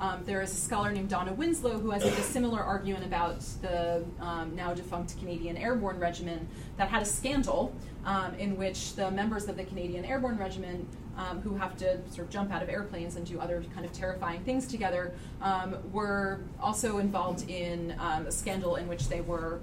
Um, 0.00 0.22
there 0.24 0.40
is 0.40 0.50
a 0.50 0.56
scholar 0.56 0.90
named 0.90 1.10
Donna 1.10 1.34
Winslow 1.34 1.78
who 1.78 1.90
has 1.90 2.02
a 2.02 2.10
similar 2.22 2.60
argument 2.60 3.04
about 3.04 3.40
the 3.60 4.02
um, 4.18 4.56
now 4.56 4.72
defunct 4.72 5.18
Canadian 5.18 5.58
Airborne 5.58 5.98
Regiment 5.98 6.48
that 6.78 6.88
had 6.88 7.02
a 7.02 7.04
scandal 7.04 7.74
um, 8.06 8.34
in 8.36 8.56
which 8.56 8.94
the 8.94 9.10
members 9.10 9.46
of 9.46 9.58
the 9.58 9.64
Canadian 9.64 10.06
Airborne 10.06 10.38
Regiment, 10.38 10.88
um, 11.18 11.42
who 11.42 11.54
have 11.54 11.76
to 11.76 11.98
sort 12.08 12.20
of 12.20 12.30
jump 12.30 12.50
out 12.50 12.62
of 12.62 12.70
airplanes 12.70 13.16
and 13.16 13.26
do 13.26 13.38
other 13.38 13.62
kind 13.74 13.84
of 13.84 13.92
terrifying 13.92 14.40
things 14.40 14.66
together, 14.66 15.12
um, 15.42 15.76
were 15.92 16.40
also 16.62 16.96
involved 16.96 17.50
in 17.50 17.94
um, 17.98 18.26
a 18.26 18.32
scandal 18.32 18.76
in 18.76 18.88
which 18.88 19.10
they 19.10 19.20
were 19.20 19.60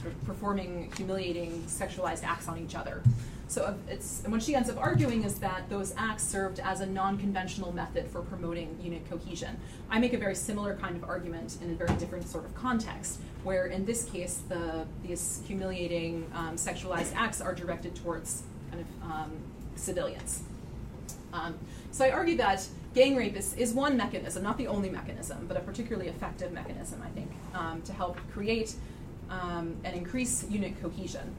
sort 0.00 0.14
of 0.14 0.24
performing 0.24 0.90
humiliating 0.96 1.62
sexualized 1.68 2.24
acts 2.24 2.48
on 2.48 2.56
each 2.58 2.74
other. 2.74 3.02
So 3.52 3.76
it's 3.86 4.22
and 4.24 4.32
what 4.32 4.42
she 4.42 4.54
ends 4.54 4.70
up 4.70 4.78
arguing 4.78 5.24
is 5.24 5.34
that 5.40 5.68
those 5.68 5.92
acts 5.98 6.24
served 6.24 6.58
as 6.58 6.80
a 6.80 6.86
non-conventional 6.86 7.70
method 7.72 8.08
for 8.08 8.22
promoting 8.22 8.78
unit 8.82 9.02
cohesion. 9.10 9.60
I 9.90 9.98
make 9.98 10.14
a 10.14 10.16
very 10.16 10.34
similar 10.34 10.74
kind 10.74 10.96
of 10.96 11.04
argument 11.04 11.58
in 11.60 11.70
a 11.70 11.74
very 11.74 11.94
different 11.98 12.26
sort 12.26 12.46
of 12.46 12.54
context, 12.54 13.20
where 13.44 13.66
in 13.66 13.84
this 13.84 14.06
case 14.06 14.40
the 14.48 14.86
these 15.02 15.42
humiliating 15.46 16.32
um, 16.34 16.56
sexualized 16.56 17.14
acts 17.14 17.42
are 17.42 17.54
directed 17.54 17.94
towards 17.94 18.44
kind 18.70 18.86
of 18.86 19.10
um, 19.10 19.32
civilians. 19.76 20.44
Um, 21.34 21.54
so 21.90 22.06
I 22.06 22.10
argue 22.10 22.38
that 22.38 22.66
gang 22.94 23.16
rape 23.16 23.36
is, 23.36 23.52
is 23.52 23.74
one 23.74 23.98
mechanism, 23.98 24.42
not 24.42 24.56
the 24.56 24.66
only 24.66 24.88
mechanism, 24.88 25.44
but 25.46 25.58
a 25.58 25.60
particularly 25.60 26.08
effective 26.08 26.52
mechanism, 26.52 27.02
I 27.04 27.10
think, 27.10 27.30
um, 27.52 27.82
to 27.82 27.92
help 27.92 28.16
create 28.32 28.76
um, 29.28 29.76
and 29.84 29.94
increase 29.94 30.46
unit 30.48 30.80
cohesion. 30.80 31.34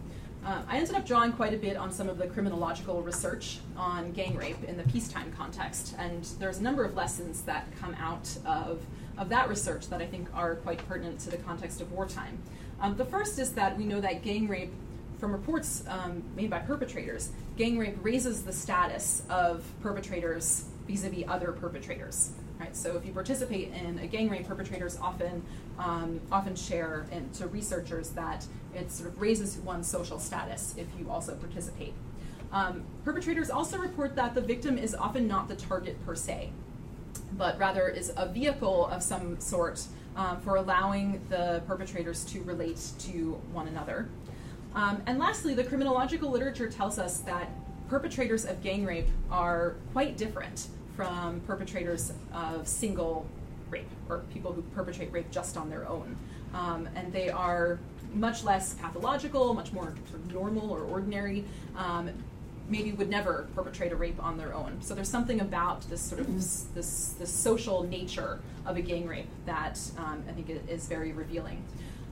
Uh, 0.45 0.62
I 0.67 0.77
ended 0.77 0.95
up 0.95 1.06
drawing 1.06 1.32
quite 1.32 1.53
a 1.53 1.58
bit 1.58 1.77
on 1.77 1.89
some 1.89 2.10
of 2.10 2.17
the 2.17 2.27
criminological 2.27 3.01
research 3.01 3.60
on 3.77 4.12
gang 4.12 4.36
rape 4.36 4.62
in 4.65 4.75
the 4.75 4.84
peacetime 4.84 5.32
context, 5.38 5.95
and 5.97 6.25
there's 6.38 6.58
a 6.58 6.63
number 6.63 6.84
of 6.84 6.95
lessons 6.95 7.43
that 7.43 7.65
come 7.79 7.95
out 7.95 8.29
of, 8.45 8.82
of 9.17 9.29
that 9.29 9.47
research 9.47 9.88
that 9.88 10.01
I 10.01 10.06
think 10.06 10.27
are 10.34 10.56
quite 10.56 10.86
pertinent 10.89 11.21
to 11.21 11.29
the 11.29 11.38
context 11.38 11.79
of 11.79 11.93
wartime. 11.93 12.38
Um, 12.82 12.97
the 12.97 13.06
first 13.06 13.39
is 13.39 13.53
that 13.53 13.77
we 13.77 13.86
know 13.86 14.01
that 14.01 14.21
gang 14.21 14.49
rape, 14.49 14.73
from 15.17 15.32
reports 15.32 15.86
um, 15.88 16.21
made 16.36 16.49
by 16.49 16.60
perpetrators, 16.60 17.32
gang 17.56 17.77
rape 17.77 17.95
raises 18.01 18.43
the 18.43 18.51
status 18.51 19.23
of 19.29 19.63
perpetrators 19.82 20.65
vis 20.86 21.06
a 21.06 21.10
vis 21.10 21.23
other 21.25 21.53
perpetrators. 21.53 22.32
Right? 22.63 22.76
So 22.78 22.95
if 22.95 23.06
you 23.06 23.12
participate 23.12 23.73
in 23.73 23.99
a 23.99 24.08
gang 24.08 24.30
rape, 24.30 24.47
perpetrators 24.47 24.97
often 25.02 25.43
um, 25.78 26.21
often 26.32 26.56
share 26.56 27.06
in, 27.12 27.30
to 27.32 27.47
researchers 27.47 28.10
that 28.12 28.45
it 28.73 28.89
sort 28.89 29.10
of 29.10 29.19
raises 29.19 29.58
one's 29.58 29.86
social 29.88 30.17
status 30.17 30.73
if 30.78 30.88
you 30.97 31.10
also 31.10 31.36
participate. 31.36 31.93
Um, 32.54 32.84
perpetrators 33.04 33.49
also 33.49 33.78
report 33.78 34.15
that 34.15 34.34
the 34.34 34.41
victim 34.41 34.78
is 34.78 34.95
often 34.95 35.28
not 35.28 35.49
the 35.49 35.56
target 35.56 35.97
per 36.06 36.15
se. 36.15 36.52
but 37.38 37.58
rather 37.58 37.88
is 37.88 38.12
a 38.17 38.28
vehicle 38.28 38.88
of 38.88 39.02
some 39.02 39.39
sort 39.39 39.84
um, 40.15 40.39
for 40.41 40.56
allowing 40.58 41.21
the 41.30 41.62
perpetrators 41.67 42.23
to 42.26 42.41
relate 42.43 42.80
to 42.99 43.41
one 43.52 43.67
another. 43.67 44.08
Um, 44.76 45.02
and 45.06 45.19
lastly, 45.19 45.54
the 45.54 45.63
criminological 45.63 46.30
literature 46.32 46.69
tells 46.69 46.97
us 46.99 47.19
that 47.19 47.49
perpetrators 47.89 48.45
of 48.45 48.62
gang 48.63 48.86
rape 48.86 49.08
are 49.30 49.76
quite 49.91 50.17
different 50.17 50.67
from 50.95 51.39
perpetrators 51.41 52.13
of 52.34 52.67
single 52.67 53.25
rape 53.69 53.89
or 54.10 54.19
people 54.34 54.53
who 54.53 54.62
perpetrate 54.75 55.12
rape 55.12 55.29
just 55.32 55.58
on 55.58 55.69
their 55.69 55.88
own. 55.88 56.15
Um, 56.53 56.88
and 56.95 57.12
they 57.12 57.29
are 57.29 57.79
much 58.13 58.43
less 58.43 58.75
pathological, 58.75 59.53
much 59.53 59.73
more 59.73 59.95
sort 60.10 60.21
of 60.21 60.34
normal 60.34 60.69
or 60.69 60.82
ordinary. 60.82 61.45
Um, 61.75 62.12
maybe 62.69 62.91
would 62.93 63.10
never 63.10 63.47
perpetrate 63.56 63.91
a 63.91 63.95
rape 63.95 64.23
on 64.23 64.38
their 64.38 64.53
own. 64.53 64.77
So 64.82 64.95
there's 64.95 65.10
something 65.10 65.41
about 65.41 65.82
this 65.89 66.01
sort 66.01 66.21
of 66.21 66.34
this, 66.73 67.15
this, 67.19 67.29
social 67.29 67.84
nature 67.84 68.39
of 68.65 68.77
a 68.77 68.82
gang 68.82 69.06
rape 69.06 69.27
that 69.45 69.79
um, 69.97 70.23
I 70.29 70.32
think 70.32 70.49
is 70.69 70.88
very 70.88 71.12
revealing. 71.12 71.63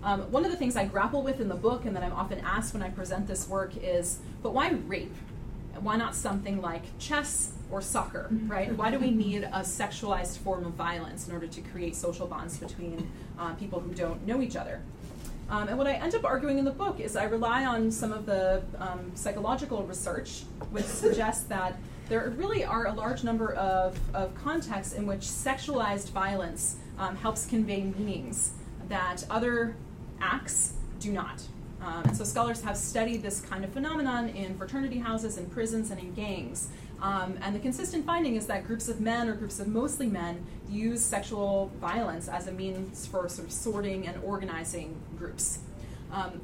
Um, 0.03 0.31
one 0.31 0.43
of 0.43 0.51
the 0.51 0.57
things 0.57 0.75
I 0.75 0.85
grapple 0.85 1.21
with 1.21 1.39
in 1.39 1.47
the 1.47 1.55
book 1.55 1.85
and 1.85 1.95
that 1.95 2.03
I'm 2.03 2.11
often 2.11 2.39
asked 2.39 2.73
when 2.73 2.83
I 2.83 2.89
present 2.89 3.27
this 3.27 3.47
work 3.47 3.71
is, 3.77 4.19
but 4.41 4.53
why 4.53 4.69
rape? 4.87 5.15
Why 5.79 5.95
not 5.95 6.15
something 6.15 6.61
like 6.61 6.83
chess 6.99 7.53
or 7.71 7.81
soccer, 7.81 8.29
right? 8.47 8.75
Why 8.75 8.91
do 8.91 8.99
we 8.99 9.11
need 9.11 9.43
a 9.43 9.61
sexualized 9.61 10.37
form 10.39 10.65
of 10.65 10.73
violence 10.73 11.27
in 11.27 11.33
order 11.33 11.47
to 11.47 11.61
create 11.61 11.95
social 11.95 12.27
bonds 12.27 12.57
between 12.57 13.09
uh, 13.39 13.53
people 13.53 13.79
who 13.79 13.93
don't 13.93 14.25
know 14.27 14.41
each 14.41 14.55
other? 14.55 14.81
Um, 15.49 15.67
and 15.67 15.77
what 15.77 15.87
I 15.87 15.93
end 15.93 16.15
up 16.15 16.23
arguing 16.23 16.59
in 16.59 16.65
the 16.65 16.71
book 16.71 16.99
is 16.99 17.15
I 17.15 17.25
rely 17.25 17.65
on 17.65 17.91
some 17.91 18.13
of 18.13 18.25
the 18.25 18.63
um, 18.77 19.11
psychological 19.15 19.83
research, 19.83 20.43
which 20.71 20.85
suggests 20.85 21.43
that 21.45 21.75
there 22.07 22.29
really 22.37 22.63
are 22.63 22.87
a 22.87 22.93
large 22.93 23.23
number 23.23 23.53
of, 23.53 23.99
of 24.13 24.33
contexts 24.35 24.93
in 24.93 25.05
which 25.05 25.21
sexualized 25.21 26.09
violence 26.11 26.77
um, 26.97 27.15
helps 27.15 27.45
convey 27.45 27.83
meanings 27.83 28.51
that 28.87 29.25
other 29.29 29.75
acts 30.21 30.73
do 30.99 31.11
not. 31.11 31.41
Um, 31.81 32.03
and 32.03 32.15
so 32.15 32.23
scholars 32.23 32.61
have 32.61 32.77
studied 32.77 33.23
this 33.23 33.41
kind 33.41 33.63
of 33.63 33.71
phenomenon 33.71 34.29
in 34.29 34.55
fraternity 34.57 34.99
houses, 34.99 35.37
in 35.37 35.47
prisons, 35.47 35.89
and 35.89 35.99
in 35.99 36.13
gangs. 36.13 36.69
Um, 37.01 37.37
and 37.41 37.55
the 37.55 37.59
consistent 37.59 38.05
finding 38.05 38.35
is 38.35 38.45
that 38.47 38.67
groups 38.67 38.87
of 38.87 39.01
men 39.01 39.27
or 39.27 39.33
groups 39.33 39.59
of 39.59 39.67
mostly 39.67 40.07
men 40.07 40.45
use 40.69 41.03
sexual 41.03 41.71
violence 41.81 42.27
as 42.27 42.47
a 42.47 42.51
means 42.51 43.07
for 43.07 43.27
sort 43.27 43.47
of 43.47 43.53
sorting 43.53 44.07
and 44.07 44.21
organizing 44.23 44.95
groups. 45.17 45.59
Um, 46.11 46.41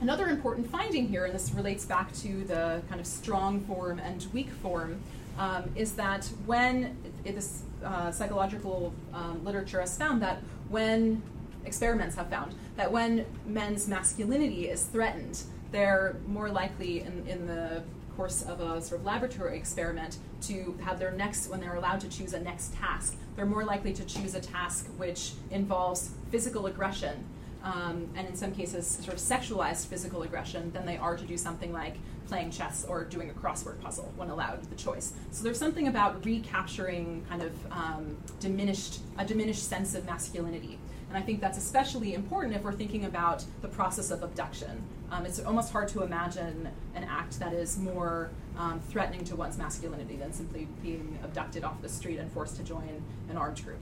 another 0.00 0.26
important 0.26 0.68
finding 0.68 1.08
here, 1.08 1.24
and 1.26 1.34
this 1.34 1.52
relates 1.52 1.84
back 1.84 2.12
to 2.14 2.44
the 2.44 2.82
kind 2.88 3.00
of 3.00 3.06
strong 3.06 3.60
form 3.60 4.00
and 4.00 4.26
weak 4.32 4.50
form, 4.50 5.00
um, 5.38 5.70
is 5.76 5.92
that 5.92 6.28
when 6.46 6.96
this 7.24 7.62
uh, 7.84 8.10
psychological 8.10 8.92
um, 9.12 9.44
literature 9.44 9.80
has 9.80 9.96
found 9.96 10.22
that 10.22 10.38
when 10.68 11.22
experiments 11.64 12.16
have 12.16 12.28
found 12.28 12.54
that 12.76 12.90
when 12.90 13.24
men's 13.46 13.88
masculinity 13.88 14.68
is 14.68 14.84
threatened, 14.84 15.42
they're 15.72 16.16
more 16.26 16.50
likely 16.50 17.00
in, 17.00 17.26
in 17.26 17.46
the 17.46 17.82
course 18.16 18.42
of 18.42 18.60
a 18.60 18.80
sort 18.80 19.00
of 19.00 19.06
laboratory 19.06 19.56
experiment 19.56 20.18
to 20.42 20.78
have 20.82 20.98
their 20.98 21.12
next, 21.12 21.48
when 21.48 21.60
they're 21.60 21.74
allowed 21.74 22.00
to 22.00 22.08
choose 22.08 22.32
a 22.32 22.40
next 22.40 22.74
task, 22.74 23.16
they're 23.36 23.46
more 23.46 23.64
likely 23.64 23.92
to 23.92 24.04
choose 24.04 24.34
a 24.34 24.40
task 24.40 24.86
which 24.96 25.32
involves 25.50 26.10
physical 26.30 26.66
aggression. 26.66 27.24
Um, 27.62 28.10
and 28.14 28.28
in 28.28 28.36
some 28.36 28.52
cases, 28.52 28.86
sort 28.86 29.14
of 29.14 29.20
sexualized 29.20 29.86
physical 29.86 30.22
aggression, 30.22 30.70
than 30.72 30.84
they 30.84 30.98
are 30.98 31.16
to 31.16 31.24
do 31.24 31.38
something 31.38 31.72
like 31.72 31.96
playing 32.28 32.50
chess 32.50 32.84
or 32.86 33.04
doing 33.04 33.30
a 33.30 33.32
crossword 33.32 33.80
puzzle 33.80 34.12
when 34.16 34.28
allowed 34.28 34.62
the 34.64 34.76
choice. 34.76 35.14
So 35.30 35.42
there's 35.42 35.58
something 35.58 35.88
about 35.88 36.24
recapturing 36.24 37.24
kind 37.28 37.42
of 37.42 37.52
um, 37.72 38.16
diminished 38.40 39.00
a 39.18 39.24
diminished 39.24 39.66
sense 39.66 39.94
of 39.94 40.04
masculinity 40.04 40.78
and 41.14 41.22
I 41.22 41.24
think 41.24 41.40
that's 41.40 41.58
especially 41.58 42.14
important 42.14 42.56
if 42.56 42.64
we're 42.64 42.72
thinking 42.72 43.04
about 43.04 43.44
the 43.62 43.68
process 43.68 44.10
of 44.10 44.24
abduction. 44.24 44.82
Um, 45.14 45.26
it's 45.26 45.38
almost 45.38 45.70
hard 45.70 45.86
to 45.88 46.02
imagine 46.02 46.68
an 46.96 47.04
act 47.04 47.38
that 47.38 47.52
is 47.52 47.78
more 47.78 48.30
um, 48.58 48.80
threatening 48.90 49.24
to 49.26 49.36
one's 49.36 49.56
masculinity 49.56 50.16
than 50.16 50.32
simply 50.32 50.66
being 50.82 51.18
abducted 51.22 51.62
off 51.62 51.80
the 51.80 51.88
street 51.88 52.18
and 52.18 52.30
forced 52.32 52.56
to 52.56 52.64
join 52.64 53.00
an 53.30 53.36
armed 53.36 53.64
group. 53.64 53.78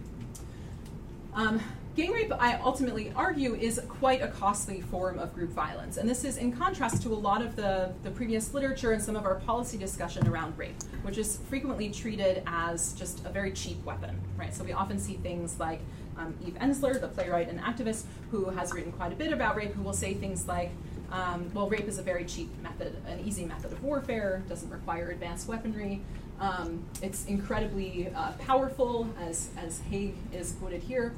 Um, 1.32 1.58
gang 1.96 2.12
rape, 2.12 2.30
I 2.38 2.56
ultimately 2.56 3.14
argue, 3.16 3.54
is 3.54 3.80
quite 3.88 4.20
a 4.20 4.28
costly 4.28 4.82
form 4.82 5.18
of 5.18 5.34
group 5.34 5.48
violence. 5.52 5.96
And 5.96 6.06
this 6.06 6.22
is 6.22 6.36
in 6.36 6.52
contrast 6.52 7.02
to 7.04 7.08
a 7.08 7.16
lot 7.16 7.40
of 7.40 7.56
the, 7.56 7.94
the 8.02 8.10
previous 8.10 8.52
literature 8.52 8.92
and 8.92 9.02
some 9.02 9.16
of 9.16 9.24
our 9.24 9.36
policy 9.36 9.78
discussion 9.78 10.28
around 10.28 10.58
rape, 10.58 10.76
which 11.00 11.16
is 11.16 11.38
frequently 11.48 11.88
treated 11.88 12.42
as 12.46 12.92
just 12.92 13.24
a 13.24 13.30
very 13.30 13.52
cheap 13.52 13.82
weapon, 13.86 14.20
right? 14.36 14.52
So 14.52 14.64
we 14.64 14.72
often 14.72 14.98
see 14.98 15.14
things 15.14 15.58
like 15.58 15.80
um, 16.18 16.34
Eve 16.46 16.58
Ensler, 16.60 17.00
the 17.00 17.08
playwright 17.08 17.48
and 17.48 17.58
activist, 17.58 18.04
who 18.30 18.50
has 18.50 18.74
written 18.74 18.92
quite 18.92 19.14
a 19.14 19.16
bit 19.16 19.32
about 19.32 19.56
rape, 19.56 19.72
who 19.72 19.82
will 19.82 19.94
say 19.94 20.12
things 20.12 20.46
like, 20.46 20.70
um, 21.12 21.50
well, 21.52 21.68
rape 21.68 21.86
is 21.86 21.98
a 21.98 22.02
very 22.02 22.24
cheap 22.24 22.50
method, 22.62 22.96
an 23.06 23.20
easy 23.20 23.44
method 23.44 23.70
of 23.72 23.82
warfare, 23.84 24.42
doesn't 24.48 24.70
require 24.70 25.10
advanced 25.10 25.46
weaponry. 25.46 26.00
Um, 26.40 26.84
it's 27.02 27.26
incredibly 27.26 28.10
uh, 28.14 28.32
powerful, 28.32 29.06
as, 29.20 29.50
as 29.58 29.80
Hague 29.90 30.16
is 30.32 30.52
quoted 30.52 30.82
here. 30.82 31.14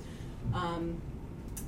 Um, 0.53 1.01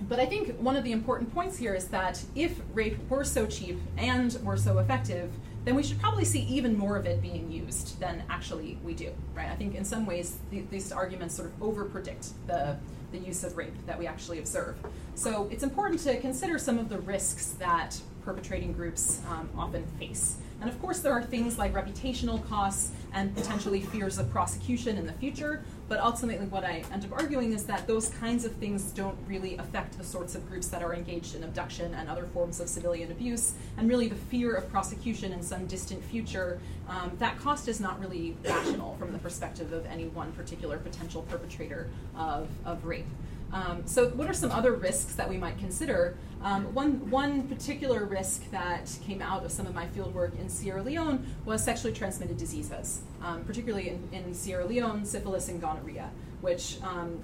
but 0.09 0.19
I 0.19 0.27
think 0.27 0.59
one 0.59 0.77
of 0.77 0.83
the 0.83 0.91
important 0.93 1.33
points 1.33 1.57
here 1.57 1.75
is 1.75 1.87
that 1.89 2.23
if 2.35 2.61
rape 2.75 2.99
were 3.09 3.25
so 3.25 3.47
cheap 3.47 3.79
and 3.97 4.37
were 4.43 4.57
so 4.57 4.79
effective, 4.79 5.31
then 5.65 5.77
we 5.77 5.83
should 5.83 6.01
probably 6.01 6.25
see 6.25 6.43
even 6.43 6.77
more 6.77 6.97
of 6.97 7.07
it 7.07 7.23
being 7.23 7.51
used 7.51 7.99
than 8.01 8.25
actually 8.29 8.79
we 8.85 8.93
do, 8.93 9.13
right? 9.35 9.49
I 9.49 9.55
think 9.55 9.75
in 9.75 9.85
some 9.85 10.05
ways 10.05 10.39
th- 10.51 10.65
these 10.71 10.93
arguments 10.93 11.37
sort 11.37 11.49
of 11.49 11.59
overpredict 11.61 12.31
the 12.47 12.77
the 13.13 13.19
use 13.19 13.45
of 13.45 13.57
rape 13.57 13.75
that 13.87 13.99
we 13.99 14.07
actually 14.07 14.41
observe. 14.41 14.77
So 15.15 15.49
it's 15.51 15.63
important 15.63 16.01
to 16.01 16.19
consider 16.21 16.59
some 16.59 16.79
of 16.79 16.89
the 16.89 16.99
risks 16.99 17.51
that 17.59 18.01
perpetrating 18.27 18.73
groups 18.73 19.21
um, 19.31 19.49
often 19.57 19.87
face. 20.01 20.37
And 20.61 20.69
of 20.69 20.81
course, 20.81 20.99
there 20.99 21.13
are 21.13 21.23
things 21.23 21.59
like 21.59 21.73
reputational 21.73 22.47
costs 22.49 22.91
and 23.13 23.35
potentially 23.37 23.81
fears 23.81 24.19
of 24.19 24.29
prosecution 24.31 24.99
in 24.99 25.07
the 25.07 25.13
future. 25.13 25.63
But 25.89 26.01
ultimately, 26.01 26.47
what 26.47 26.65
I 26.65 26.83
end 26.93 27.05
up 27.05 27.13
arguing 27.13 27.53
is 27.53 27.65
that 27.67 27.87
those 27.87 28.09
kinds 28.09 28.45
of 28.45 28.53
things 28.53 28.91
don't 28.91 29.17
really 29.29 29.57
affect 29.59 29.97
the 29.97 30.03
sorts 30.03 30.35
of 30.35 30.49
groups 30.49 30.67
that 30.69 30.83
are 30.83 30.93
engaged 30.93 31.37
in 31.37 31.45
abduction 31.45 31.95
and 31.95 32.09
other 32.09 32.25
forms 32.25 32.59
of 32.59 32.69
civilian 32.69 33.13
abuse. 33.13 33.53
And 33.77 33.89
really, 33.89 34.09
the 34.09 34.17
fear 34.17 34.55
of 34.57 34.69
prosecution 34.73 35.33
in 35.33 35.43
some 35.43 35.67
distant 35.67 36.03
future, 36.03 36.59
um, 36.89 37.13
that 37.19 37.39
cost 37.39 37.69
is 37.69 37.79
not 37.79 38.01
really 38.01 38.37
rational 38.43 38.97
from 38.99 39.13
the 39.13 39.19
perspective 39.19 39.73
of 39.73 39.87
any 39.87 40.09
one 40.09 40.33
particular 40.33 40.79
potential 40.79 41.23
perpetrator 41.23 41.89
of, 42.17 42.49
of 42.65 42.85
rape. 42.85 43.07
Um, 43.53 43.83
so, 43.87 44.09
what 44.11 44.29
are 44.29 44.35
some 44.35 44.51
other 44.51 44.73
risks 44.73 45.15
that 45.15 45.29
we 45.29 45.37
might 45.37 45.59
consider? 45.59 46.17
Um, 46.47 46.73
one, 46.75 47.11
one 47.11 47.49
particular 47.49 48.05
risk 48.05 48.49
that 48.53 48.97
came 49.05 49.21
out 49.21 49.45
of 49.45 49.51
some 49.51 49.67
of 49.67 49.75
my 49.75 49.89
fieldwork 49.89 50.39
in 50.39 50.49
Sierra 50.49 50.81
Leone 50.81 51.27
was 51.45 51.65
sexually 51.65 51.93
transmitted 51.93 52.37
diseases, 52.37 53.01
um, 53.21 53.43
particularly 53.43 53.89
in, 53.89 54.09
in, 54.13 54.33
Sierra 54.33 54.65
Leone, 54.65 55.05
syphilis 55.05 55.49
and 55.49 55.61
gonorrhea, 55.61 56.09
which 56.43 56.79
um, 56.85 57.21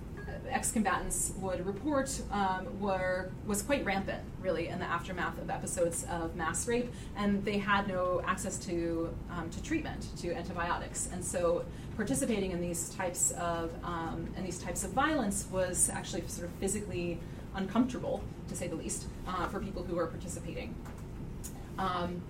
ex-combatants 0.49 1.35
would 1.39 1.65
report 1.65 2.21
um, 2.33 2.67
were 2.81 3.31
was 3.47 3.63
quite 3.63 3.85
rampant, 3.85 4.25
really, 4.41 4.67
in 4.67 4.81
the 4.81 4.87
aftermath 4.87 5.39
of 5.41 5.51
episodes 5.51 6.05
of 6.11 6.35
mass 6.35 6.67
rape, 6.67 6.93
and 7.17 7.45
they 7.45 7.59
had 7.59 7.87
no 7.87 8.23
access 8.27 8.59
to 8.59 9.15
um, 9.31 9.49
to 9.51 9.63
treatment, 9.63 10.09
to 10.17 10.35
antibiotics, 10.35 11.09
and 11.13 11.25
so 11.25 11.65
participating 11.95 12.51
in 12.51 12.61
these 12.61 12.89
types 12.89 13.31
of 13.39 13.71
um, 13.85 14.27
in 14.37 14.43
these 14.43 14.59
types 14.59 14.83
of 14.83 14.91
violence 14.91 15.47
was 15.53 15.91
actually 15.91 16.27
sort 16.27 16.49
of 16.49 16.55
physically 16.55 17.21
uncomfortable, 17.55 18.23
to 18.49 18.57
say 18.57 18.69
the 18.69 18.77
least, 18.77 19.07
uh, 19.27 19.47
for 19.49 19.61
people 19.61 19.83
who 19.83 19.99
are 19.99 20.07
participating. 20.07 20.75
Um, 21.79 22.23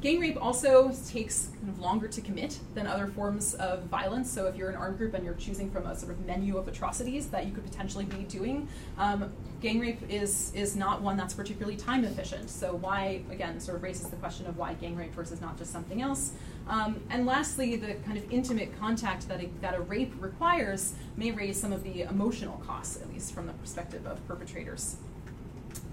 gang 0.00 0.20
rape 0.20 0.36
also 0.40 0.92
takes 1.08 1.50
kind 1.54 1.68
of 1.68 1.78
longer 1.80 2.08
to 2.08 2.20
commit 2.20 2.58
than 2.74 2.86
other 2.86 3.06
forms 3.06 3.54
of 3.54 3.84
violence. 3.84 4.30
So 4.30 4.46
if 4.46 4.56
you're 4.56 4.70
an 4.70 4.76
armed 4.76 4.98
group 4.98 5.14
and 5.14 5.24
you're 5.24 5.34
choosing 5.34 5.70
from 5.70 5.86
a 5.86 5.96
sort 5.96 6.12
of 6.12 6.26
menu 6.26 6.56
of 6.56 6.68
atrocities 6.68 7.28
that 7.28 7.46
you 7.46 7.52
could 7.52 7.64
potentially 7.64 8.04
be 8.04 8.24
doing, 8.24 8.68
um, 8.98 9.32
gang 9.60 9.80
rape 9.80 10.00
is 10.08 10.52
is 10.54 10.76
not 10.76 11.00
one 11.00 11.16
that's 11.16 11.34
particularly 11.34 11.76
time 11.76 12.04
efficient. 12.04 12.50
So 12.50 12.74
why 12.76 13.22
again 13.30 13.60
sort 13.60 13.76
of 13.76 13.82
raises 13.82 14.08
the 14.08 14.16
question 14.16 14.46
of 14.46 14.56
why 14.56 14.74
gang 14.74 14.96
rape 14.96 15.14
versus 15.14 15.40
not 15.40 15.58
just 15.58 15.72
something 15.72 16.02
else. 16.02 16.32
Um, 16.68 17.00
and 17.08 17.24
lastly, 17.24 17.76
the 17.76 17.94
kind 18.04 18.18
of 18.18 18.30
intimate 18.30 18.78
contact 18.78 19.26
that 19.28 19.42
a, 19.42 19.48
that 19.62 19.74
a 19.74 19.80
rape 19.80 20.12
requires 20.20 20.94
may 21.16 21.30
raise 21.30 21.58
some 21.58 21.72
of 21.72 21.82
the 21.82 22.02
emotional 22.02 22.62
costs, 22.66 23.00
at 23.00 23.08
least 23.08 23.34
from 23.34 23.46
the 23.46 23.54
perspective 23.54 24.06
of 24.06 24.26
perpetrators. 24.28 24.96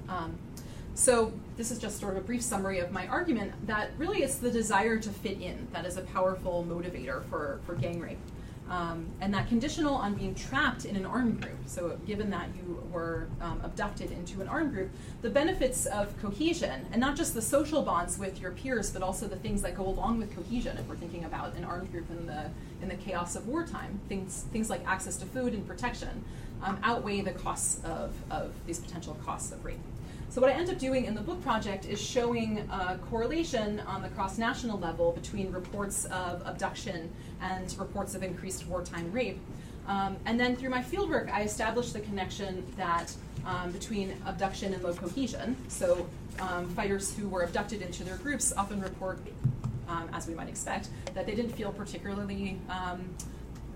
Um, 0.09 0.37
so 0.93 1.33
this 1.57 1.71
is 1.71 1.79
just 1.79 1.99
sort 1.99 2.15
of 2.15 2.23
a 2.23 2.25
brief 2.25 2.41
summary 2.41 2.79
of 2.79 2.91
my 2.91 3.07
argument 3.07 3.53
that 3.67 3.91
really 3.97 4.23
it's 4.23 4.35
the 4.35 4.51
desire 4.51 4.97
to 4.99 5.09
fit 5.09 5.41
in 5.41 5.67
that 5.73 5.85
is 5.85 5.97
a 5.97 6.01
powerful 6.01 6.65
motivator 6.67 7.23
for, 7.25 7.59
for 7.65 7.75
gang 7.75 7.99
rape. 7.99 8.19
Um, 8.69 9.05
and 9.21 9.31
that 9.33 9.47
conditional 9.47 9.93
on 9.93 10.15
being 10.15 10.33
trapped 10.33 10.85
in 10.85 10.95
an 10.95 11.05
armed 11.05 11.39
group. 11.39 11.57
So, 11.67 11.99
given 12.07 12.31
that 12.31 12.49
you 12.55 12.81
were 12.91 13.27
um, 13.39 13.61
abducted 13.63 14.09
into 14.09 14.41
an 14.41 14.47
armed 14.47 14.73
group, 14.73 14.89
the 15.21 15.29
benefits 15.29 15.85
of 15.85 16.19
cohesion, 16.19 16.87
and 16.91 16.99
not 16.99 17.15
just 17.15 17.35
the 17.35 17.43
social 17.43 17.83
bonds 17.83 18.17
with 18.17 18.41
your 18.41 18.51
peers, 18.51 18.89
but 18.89 19.03
also 19.03 19.27
the 19.27 19.35
things 19.35 19.61
that 19.61 19.77
go 19.77 19.85
along 19.85 20.17
with 20.17 20.35
cohesion. 20.35 20.77
If 20.77 20.87
we're 20.87 20.95
thinking 20.95 21.25
about 21.25 21.53
an 21.55 21.63
armed 21.63 21.91
group 21.91 22.09
in 22.09 22.25
the 22.25 22.49
in 22.81 22.89
the 22.89 22.95
chaos 22.95 23.35
of 23.35 23.47
wartime, 23.47 23.99
things 24.09 24.45
things 24.51 24.69
like 24.69 24.85
access 24.87 25.15
to 25.17 25.25
food 25.27 25.53
and 25.53 25.67
protection 25.67 26.23
um, 26.63 26.79
outweigh 26.83 27.21
the 27.21 27.31
costs 27.31 27.83
of, 27.83 28.13
of 28.29 28.53
these 28.65 28.79
potential 28.79 29.15
costs 29.25 29.51
of 29.51 29.63
rape. 29.63 29.79
So 30.29 30.41
what 30.41 30.49
I 30.49 30.53
end 30.53 30.69
up 30.69 30.77
doing 30.77 31.05
in 31.05 31.15
the 31.15 31.21
book 31.21 31.41
project 31.41 31.85
is 31.85 32.01
showing 32.01 32.59
a 32.69 32.99
correlation 33.09 33.79
on 33.81 34.01
the 34.01 34.09
cross-national 34.09 34.77
level 34.79 35.13
between 35.13 35.51
reports 35.51 36.05
of 36.05 36.41
abduction 36.45 37.09
and 37.41 37.73
reports 37.79 38.15
of 38.15 38.23
increased 38.23 38.67
wartime 38.67 39.11
rape. 39.11 39.39
Um, 39.87 40.17
and 40.25 40.39
then 40.39 40.55
through 40.55 40.71
my 40.71 40.81
fieldwork, 40.81 41.31
I 41.31 41.43
established 41.43 41.93
the 41.93 42.01
connection 42.01 42.65
that 42.75 43.13
um, 43.45 43.71
between 43.71 44.15
abduction 44.25 44.73
and 44.73 44.83
low 44.83 44.93
cohesion. 44.93 45.55
So 45.67 46.07
um, 46.39 46.67
fighters 46.69 47.15
who 47.15 47.29
were 47.29 47.43
abducted 47.43 47.81
into 47.81 48.03
their 48.03 48.17
groups 48.17 48.51
often 48.57 48.81
report, 48.81 49.19
um, 49.87 50.09
as 50.11 50.27
we 50.27 50.33
might 50.33 50.49
expect, 50.49 50.89
that 51.13 51.25
they 51.25 51.35
didn't 51.35 51.51
feel 51.51 51.71
particularly 51.71 52.59
um, 52.69 53.07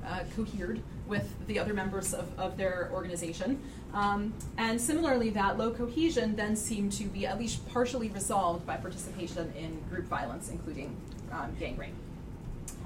uh, 0.06 0.24
cohered 0.36 0.82
with 1.10 1.48
the 1.48 1.60
other 1.60 1.74
members 1.74 2.14
of, 2.14 2.28
of 2.40 2.56
their 2.56 2.90
organization. 2.94 3.60
Um, 3.94 4.34
and 4.58 4.80
similarly, 4.80 5.32
that 5.32 5.58
low 5.58 5.72
cohesion 5.72 6.36
then 6.36 6.56
seemed 6.56 6.92
to 6.94 7.06
be 7.06 7.26
at 7.26 7.40
least 7.40 7.68
partially 7.70 8.10
resolved 8.10 8.66
by 8.66 8.78
participation 8.78 9.52
in 9.58 9.82
group 9.90 10.06
violence, 10.06 10.50
including 10.50 10.96
um, 11.32 11.56
gang 11.60 11.76
rape. 11.76 11.94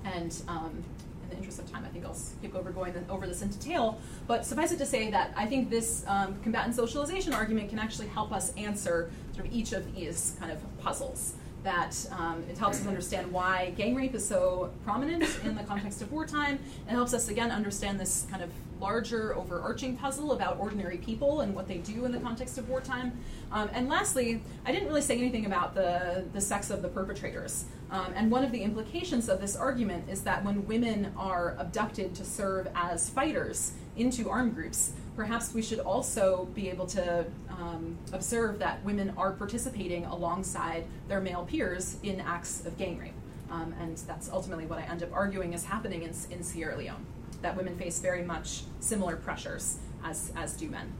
And 0.06 0.36
um, 0.48 0.84
in 1.24 1.30
the 1.30 1.36
interest 1.38 1.60
of 1.60 1.70
time, 1.70 1.84
I 1.86 1.90
think 1.90 2.06
I'll 2.06 2.14
skip 2.14 2.56
over 2.56 2.72
going 2.72 2.94
over 3.10 3.28
this 3.28 3.42
in 3.42 3.50
detail. 3.50 4.00
But 4.28 4.46
suffice 4.46 4.72
it 4.72 4.78
to 4.78 4.86
say 4.86 5.12
that 5.12 5.34
I 5.36 5.46
think 5.46 5.70
this 5.70 6.06
um, 6.08 6.40
combatant 6.42 6.76
socialization 6.76 7.34
argument 7.34 7.70
can 7.70 7.80
actually 7.80 8.08
help 8.08 8.32
us 8.32 8.54
answer 8.56 9.12
sort 9.34 9.48
of 9.48 9.54
each 9.54 9.74
of 9.74 9.94
these 9.94 10.38
kind 10.40 10.52
of 10.52 10.60
puzzles 10.80 11.36
that 11.64 12.06
um, 12.12 12.44
it 12.50 12.58
helps 12.58 12.82
us 12.82 12.88
understand 12.88 13.32
why 13.32 13.74
gang 13.78 13.96
rape 13.96 14.14
is 14.14 14.28
so 14.28 14.72
prominent 14.84 15.24
in 15.44 15.56
the 15.56 15.64
context 15.64 16.02
of 16.02 16.12
wartime. 16.12 16.60
It 16.88 16.92
helps 16.92 17.14
us, 17.14 17.30
again, 17.30 17.52
understand 17.52 18.00
this 18.00 18.28
kind 18.30 18.44
of 18.44 18.50
larger, 18.80 19.34
overarching 19.36 19.96
puzzle 19.96 20.34
about 20.34 20.60
ordinary 20.60 20.98
people 20.98 21.42
and 21.42 21.56
what 21.56 21.68
they 21.70 21.78
do 21.78 22.04
in 22.04 22.12
the 22.12 22.20
context 22.20 22.58
of 22.58 22.68
wartime. 22.68 23.18
Um, 23.52 23.70
and 23.72 23.88
lastly, 23.88 24.42
I 24.66 24.74
didn't 24.74 24.90
really 24.90 25.02
say 25.02 25.18
anything 25.18 25.46
about 25.46 25.74
the, 25.74 26.26
the 26.34 26.42
sex 26.42 26.70
of 26.70 26.82
the 26.82 26.90
perpetrators. 26.90 27.66
Um, 27.92 28.12
and 28.16 28.30
one 28.30 28.44
of 28.44 28.52
the 28.52 28.62
implications 28.62 29.30
of 29.30 29.40
this 29.40 29.56
argument 29.56 30.10
is 30.10 30.24
that 30.24 30.44
when 30.44 30.68
women 30.68 31.14
are 31.16 31.56
abducted 31.60 32.14
to 32.16 32.26
serve 32.26 32.68
as 32.76 33.10
fighters 33.10 33.74
into 33.96 34.30
armed 34.30 34.56
groups, 34.56 34.94
perhaps 35.16 35.54
we 35.54 35.62
should 35.62 35.80
also 35.80 36.46
be 36.54 36.70
able 36.70 36.88
to 36.88 37.26
um, 37.50 37.98
observe 38.12 38.60
that 38.60 38.84
women 38.84 39.14
are 39.18 39.32
participating 39.32 40.06
alongside 40.06 40.86
their 41.08 41.22
male 41.22 41.46
peers 41.46 41.98
in 42.04 42.20
acts 42.22 42.66
of 42.66 42.78
gang 42.78 42.98
rape. 42.98 43.14
Um, 43.52 43.74
and 43.80 43.98
that's 43.98 44.30
ultimately 44.32 44.66
what 44.66 44.80
I 44.80 44.84
end 44.84 45.04
up 45.04 45.14
arguing 45.14 45.54
is 45.54 45.66
happening 45.66 46.02
in, 46.04 46.14
in 46.32 46.44
Sierra 46.44 46.76
Leone, 46.76 47.06
that 47.42 47.56
women 47.56 47.78
face 47.78 48.00
very 48.00 48.24
much 48.24 48.64
similar 48.80 49.16
pressures 49.16 49.78
as, 50.04 50.32
as 50.36 50.54
do 50.54 50.68
men. 50.70 50.92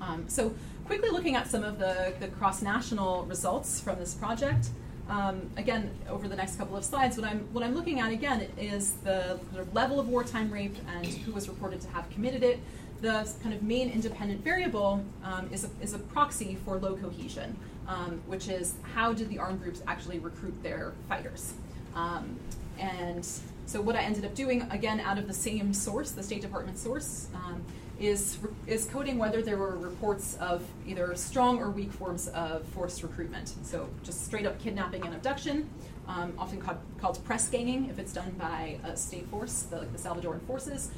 Um, 0.00 0.24
so, 0.28 0.54
quickly 0.86 1.10
looking 1.10 1.34
at 1.34 1.48
some 1.48 1.64
of 1.64 1.78
the, 1.78 2.12
the 2.20 2.28
cross 2.28 2.62
national 2.62 3.24
results 3.24 3.80
from 3.80 3.98
this 3.98 4.14
project. 4.14 4.68
Um, 5.08 5.50
again, 5.56 5.90
over 6.08 6.28
the 6.28 6.36
next 6.36 6.56
couple 6.56 6.76
of 6.76 6.84
slides, 6.84 7.16
what 7.18 7.26
I'm 7.26 7.40
what 7.52 7.62
I'm 7.62 7.74
looking 7.74 8.00
at 8.00 8.10
again 8.10 8.48
is 8.56 8.92
the 9.04 9.38
level 9.72 10.00
of 10.00 10.08
wartime 10.08 10.50
rape 10.50 10.76
and 10.96 11.06
who 11.06 11.32
was 11.32 11.48
reported 11.48 11.80
to 11.82 11.88
have 11.88 12.08
committed 12.10 12.42
it, 12.42 12.58
the 13.04 13.30
kind 13.42 13.54
of 13.54 13.62
main 13.62 13.90
independent 13.90 14.42
variable 14.42 15.04
um, 15.22 15.50
is, 15.52 15.64
a, 15.64 15.70
is 15.82 15.92
a 15.92 15.98
proxy 15.98 16.56
for 16.64 16.78
low 16.78 16.96
cohesion, 16.96 17.54
um, 17.86 18.22
which 18.26 18.48
is 18.48 18.76
how 18.94 19.12
did 19.12 19.28
the 19.28 19.38
armed 19.38 19.62
groups 19.62 19.82
actually 19.86 20.18
recruit 20.18 20.54
their 20.62 20.94
fighters? 21.06 21.52
Um, 21.94 22.40
and 22.78 23.28
so 23.66 23.82
what 23.82 23.94
I 23.94 24.00
ended 24.00 24.24
up 24.24 24.34
doing, 24.34 24.62
again, 24.70 25.00
out 25.00 25.18
of 25.18 25.26
the 25.26 25.34
same 25.34 25.74
source, 25.74 26.12
the 26.12 26.22
State 26.22 26.40
Department 26.40 26.78
source, 26.78 27.28
um, 27.34 27.62
is, 28.00 28.38
is 28.66 28.86
coding 28.86 29.18
whether 29.18 29.42
there 29.42 29.58
were 29.58 29.76
reports 29.76 30.36
of 30.36 30.64
either 30.86 31.14
strong 31.14 31.58
or 31.58 31.68
weak 31.68 31.92
forms 31.92 32.28
of 32.28 32.64
forced 32.68 33.02
recruitment. 33.02 33.52
So 33.64 33.86
just 34.02 34.24
straight 34.24 34.46
up 34.46 34.58
kidnapping 34.58 35.04
and 35.04 35.14
abduction, 35.14 35.68
um, 36.08 36.32
often 36.38 36.58
called, 36.58 36.78
called 36.98 37.22
press 37.26 37.48
ganging 37.50 37.90
if 37.90 37.98
it's 37.98 38.14
done 38.14 38.34
by 38.38 38.78
a 38.82 38.96
state 38.96 39.26
force, 39.26 39.64
the, 39.64 39.76
like 39.76 39.92
the 39.92 39.98
Salvadoran 39.98 40.40
forces, 40.46 40.90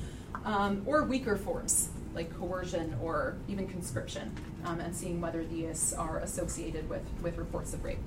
um, 0.44 0.82
or 0.86 1.02
weaker 1.02 1.36
forms 1.36 1.90
like 2.16 2.36
coercion 2.36 2.96
or 3.02 3.36
even 3.46 3.68
conscription, 3.68 4.34
um, 4.64 4.80
and 4.80 4.96
seeing 4.96 5.20
whether 5.20 5.44
these 5.44 5.92
are 5.92 6.18
associated 6.18 6.88
with, 6.88 7.02
with 7.22 7.36
reports 7.36 7.74
of 7.74 7.84
rape. 7.84 7.98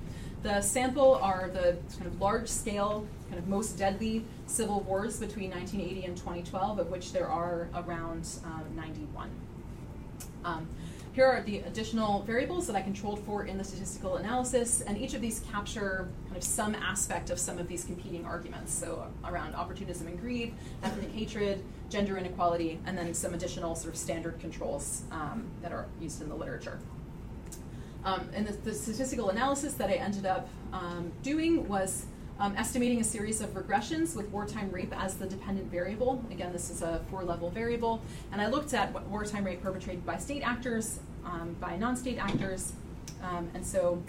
The 0.42 0.60
sample 0.60 1.14
are 1.16 1.50
the 1.52 1.76
kind 1.96 2.06
of 2.06 2.20
large 2.20 2.48
scale, 2.48 3.06
kind 3.28 3.38
of 3.38 3.46
most 3.46 3.78
deadly 3.78 4.24
civil 4.46 4.80
wars 4.80 5.20
between 5.20 5.50
1980 5.50 6.06
and 6.06 6.16
2012, 6.16 6.78
of 6.78 6.90
which 6.90 7.12
there 7.12 7.28
are 7.28 7.68
around 7.74 8.26
um, 8.44 8.64
91. 8.74 9.30
Here 11.12 11.26
are 11.26 11.42
the 11.42 11.58
additional 11.58 12.22
variables 12.22 12.68
that 12.68 12.76
I 12.76 12.82
controlled 12.82 13.18
for 13.26 13.44
in 13.44 13.58
the 13.58 13.64
statistical 13.64 14.16
analysis, 14.16 14.80
and 14.80 14.96
each 14.96 15.12
of 15.14 15.20
these 15.20 15.40
capture 15.40 16.08
kind 16.26 16.36
of 16.36 16.44
some 16.44 16.76
aspect 16.76 17.30
of 17.30 17.38
some 17.40 17.58
of 17.58 17.66
these 17.66 17.84
competing 17.84 18.24
arguments. 18.24 18.72
So 18.72 19.08
around 19.24 19.56
opportunism 19.56 20.06
and 20.06 20.20
greed, 20.20 20.54
ethnic 20.84 21.10
hatred, 21.10 21.64
gender 21.88 22.16
inequality, 22.16 22.78
and 22.86 22.96
then 22.96 23.12
some 23.12 23.34
additional 23.34 23.74
sort 23.74 23.94
of 23.94 23.98
standard 23.98 24.38
controls 24.38 25.02
um, 25.10 25.48
that 25.62 25.72
are 25.72 25.86
used 26.00 26.22
in 26.22 26.28
the 26.28 26.36
literature. 26.36 26.78
Um, 28.04 28.30
and 28.32 28.46
the, 28.46 28.52
the, 28.52 28.72
statistical 28.72 29.30
analysis 29.30 29.74
that 29.74 29.90
I 29.90 29.94
ended 29.94 30.26
up 30.26 30.48
um, 30.72 31.12
doing 31.22 31.68
was 31.68 32.06
um, 32.40 32.56
estimating 32.56 33.00
a 33.00 33.04
series 33.04 33.42
of 33.42 33.50
regressions 33.50 34.16
with 34.16 34.28
wartime 34.30 34.70
rape 34.70 34.94
as 34.96 35.16
the 35.16 35.26
dependent 35.26 35.70
variable. 35.70 36.24
Again, 36.30 36.52
this 36.52 36.70
is 36.70 36.80
a 36.80 37.04
four 37.10 37.22
level 37.22 37.50
variable. 37.50 38.00
And 38.32 38.40
I 38.40 38.48
looked 38.48 38.72
at 38.72 39.06
wartime 39.08 39.44
rape 39.44 39.62
perpetrated 39.62 40.06
by 40.06 40.16
state 40.16 40.40
actors, 40.40 41.00
um, 41.24 41.54
by 41.60 41.76
non 41.76 41.96
state 41.96 42.18
actors. 42.18 42.72
Um, 43.22 43.50
and 43.52 43.64
so, 43.64 44.02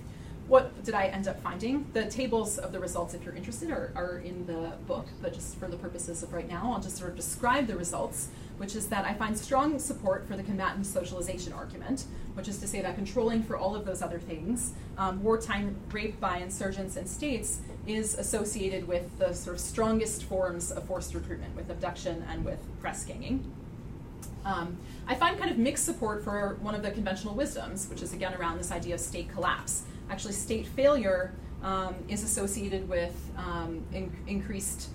what 0.47 0.83
did 0.83 0.95
I 0.95 1.07
end 1.07 1.27
up 1.27 1.41
finding? 1.41 1.85
The 1.91 2.05
tables 2.05 2.57
of 2.57 2.71
the 2.71 2.79
results, 2.79 3.13
if 3.13 3.23
you're 3.23 3.35
interested, 3.35 3.69
are, 3.69 3.91
are 3.95 4.19
in 4.19 4.45
the 4.47 4.73
book, 4.87 5.07
but 5.21 5.33
just 5.33 5.57
for 5.57 5.67
the 5.67 5.77
purposes 5.77 6.23
of 6.23 6.33
right 6.33 6.47
now, 6.47 6.71
I'll 6.73 6.81
just 6.81 6.97
sort 6.97 7.11
of 7.11 7.17
describe 7.17 7.67
the 7.67 7.75
results 7.75 8.29
which 8.61 8.75
is 8.75 8.89
that 8.89 9.05
I 9.05 9.15
find 9.15 9.35
strong 9.35 9.79
support 9.79 10.27
for 10.27 10.37
the 10.37 10.43
combatant 10.43 10.85
socialization 10.85 11.51
argument, 11.51 12.05
which 12.35 12.47
is 12.47 12.59
to 12.59 12.67
say 12.67 12.79
that 12.83 12.93
controlling 12.93 13.41
for 13.41 13.57
all 13.57 13.75
of 13.75 13.85
those 13.85 14.03
other 14.03 14.19
things, 14.19 14.73
um, 14.99 15.23
wartime 15.23 15.75
rape 15.91 16.19
by 16.19 16.37
insurgents 16.37 16.95
and 16.95 17.09
states 17.09 17.61
is 17.87 18.13
associated 18.19 18.87
with 18.87 19.17
the 19.17 19.33
sort 19.33 19.55
of 19.55 19.59
strongest 19.59 20.25
forms 20.25 20.69
of 20.71 20.83
forced 20.83 21.15
recruitment, 21.15 21.55
with 21.55 21.71
abduction 21.71 22.23
and 22.29 22.45
with 22.45 22.59
press 22.79 23.03
ganging. 23.03 23.51
Um, 24.45 24.77
I 25.07 25.15
find 25.15 25.39
kind 25.39 25.49
of 25.49 25.57
mixed 25.57 25.85
support 25.85 26.23
for 26.23 26.59
one 26.61 26.75
of 26.75 26.83
the 26.83 26.91
conventional 26.91 27.33
wisdoms, 27.33 27.89
which 27.89 28.03
is 28.03 28.13
again 28.13 28.35
around 28.35 28.59
this 28.59 28.71
idea 28.71 28.93
of 28.93 29.01
state 29.01 29.27
collapse. 29.31 29.85
Actually, 30.11 30.33
state 30.33 30.67
failure 30.67 31.33
um, 31.63 31.95
is 32.07 32.23
associated 32.23 32.87
with 32.87 33.15
um, 33.37 33.83
in- 33.91 34.15
increased 34.27 34.89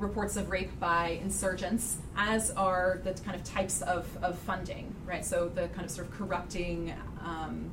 reports 0.00 0.36
of 0.36 0.50
rape 0.50 0.78
by 0.80 1.20
insurgents, 1.22 1.98
as 2.16 2.50
are 2.52 3.00
the 3.04 3.12
kind 3.12 3.36
of 3.36 3.44
types 3.44 3.82
of, 3.82 4.06
of 4.22 4.38
funding, 4.38 4.94
right? 5.06 5.24
So 5.24 5.48
the 5.48 5.68
kind 5.68 5.84
of 5.84 5.90
sort 5.90 6.08
of 6.08 6.14
corrupting 6.14 6.94
um, 7.24 7.70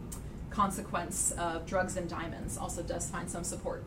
consequence 0.49 1.31
of 1.31 1.65
drugs 1.65 1.97
and 1.97 2.09
diamonds 2.09 2.57
also 2.57 2.83
does 2.83 3.09
find 3.09 3.29
some 3.29 3.43
support. 3.43 3.83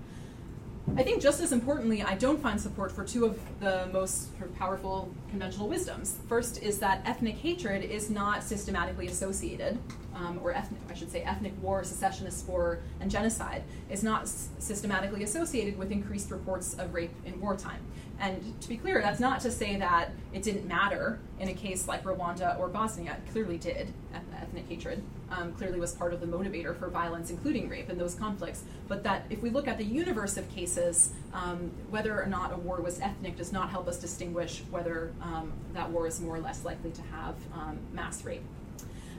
I 0.96 1.02
think 1.02 1.22
just 1.22 1.40
as 1.40 1.52
importantly, 1.52 2.02
I 2.02 2.14
don't 2.14 2.40
find 2.40 2.60
support 2.60 2.90
for 2.90 3.04
two 3.04 3.24
of 3.24 3.38
the 3.60 3.88
most 3.92 4.30
powerful 4.58 5.12
conventional 5.28 5.68
wisdoms. 5.68 6.18
First 6.28 6.62
is 6.62 6.78
that 6.80 7.02
ethnic 7.04 7.36
hatred 7.36 7.84
is 7.84 8.10
not 8.10 8.42
systematically 8.42 9.06
associated, 9.06 9.78
um, 10.16 10.40
or 10.42 10.52
ethnic, 10.52 10.80
I 10.88 10.94
should 10.94 11.12
say, 11.12 11.20
ethnic 11.22 11.52
war, 11.62 11.84
secessionist 11.84 12.48
war, 12.48 12.80
and 12.98 13.10
genocide 13.10 13.62
is 13.90 14.02
not 14.02 14.22
s- 14.22 14.48
systematically 14.58 15.22
associated 15.22 15.78
with 15.78 15.92
increased 15.92 16.30
reports 16.30 16.74
of 16.74 16.92
rape 16.92 17.14
in 17.24 17.40
wartime. 17.40 17.80
And 18.20 18.60
to 18.60 18.68
be 18.68 18.76
clear, 18.76 19.00
that's 19.00 19.18
not 19.18 19.40
to 19.40 19.50
say 19.50 19.76
that 19.76 20.10
it 20.34 20.42
didn't 20.42 20.68
matter 20.68 21.18
in 21.38 21.48
a 21.48 21.54
case 21.54 21.88
like 21.88 22.04
Rwanda 22.04 22.58
or 22.60 22.68
Bosnia. 22.68 23.12
It 23.12 23.32
clearly 23.32 23.56
did. 23.56 23.94
Ethnic 24.14 24.68
hatred 24.68 25.02
um, 25.30 25.52
clearly 25.52 25.80
was 25.80 25.94
part 25.94 26.12
of 26.12 26.20
the 26.20 26.26
motivator 26.26 26.76
for 26.76 26.88
violence, 26.88 27.30
including 27.30 27.68
rape 27.68 27.88
in 27.88 27.96
those 27.96 28.14
conflicts. 28.14 28.64
But 28.88 29.02
that 29.04 29.24
if 29.30 29.42
we 29.42 29.48
look 29.48 29.66
at 29.68 29.78
the 29.78 29.84
universe 29.84 30.36
of 30.36 30.48
cases, 30.50 31.12
um, 31.32 31.70
whether 31.88 32.20
or 32.20 32.26
not 32.26 32.52
a 32.52 32.56
war 32.56 32.80
was 32.80 33.00
ethnic 33.00 33.36
does 33.36 33.52
not 33.52 33.70
help 33.70 33.88
us 33.88 33.98
distinguish 33.98 34.62
whether 34.70 35.12
um, 35.22 35.52
that 35.72 35.88
war 35.90 36.06
is 36.06 36.20
more 36.20 36.36
or 36.36 36.40
less 36.40 36.64
likely 36.64 36.90
to 36.90 37.02
have 37.02 37.36
um, 37.54 37.78
mass 37.92 38.24
rape. 38.24 38.42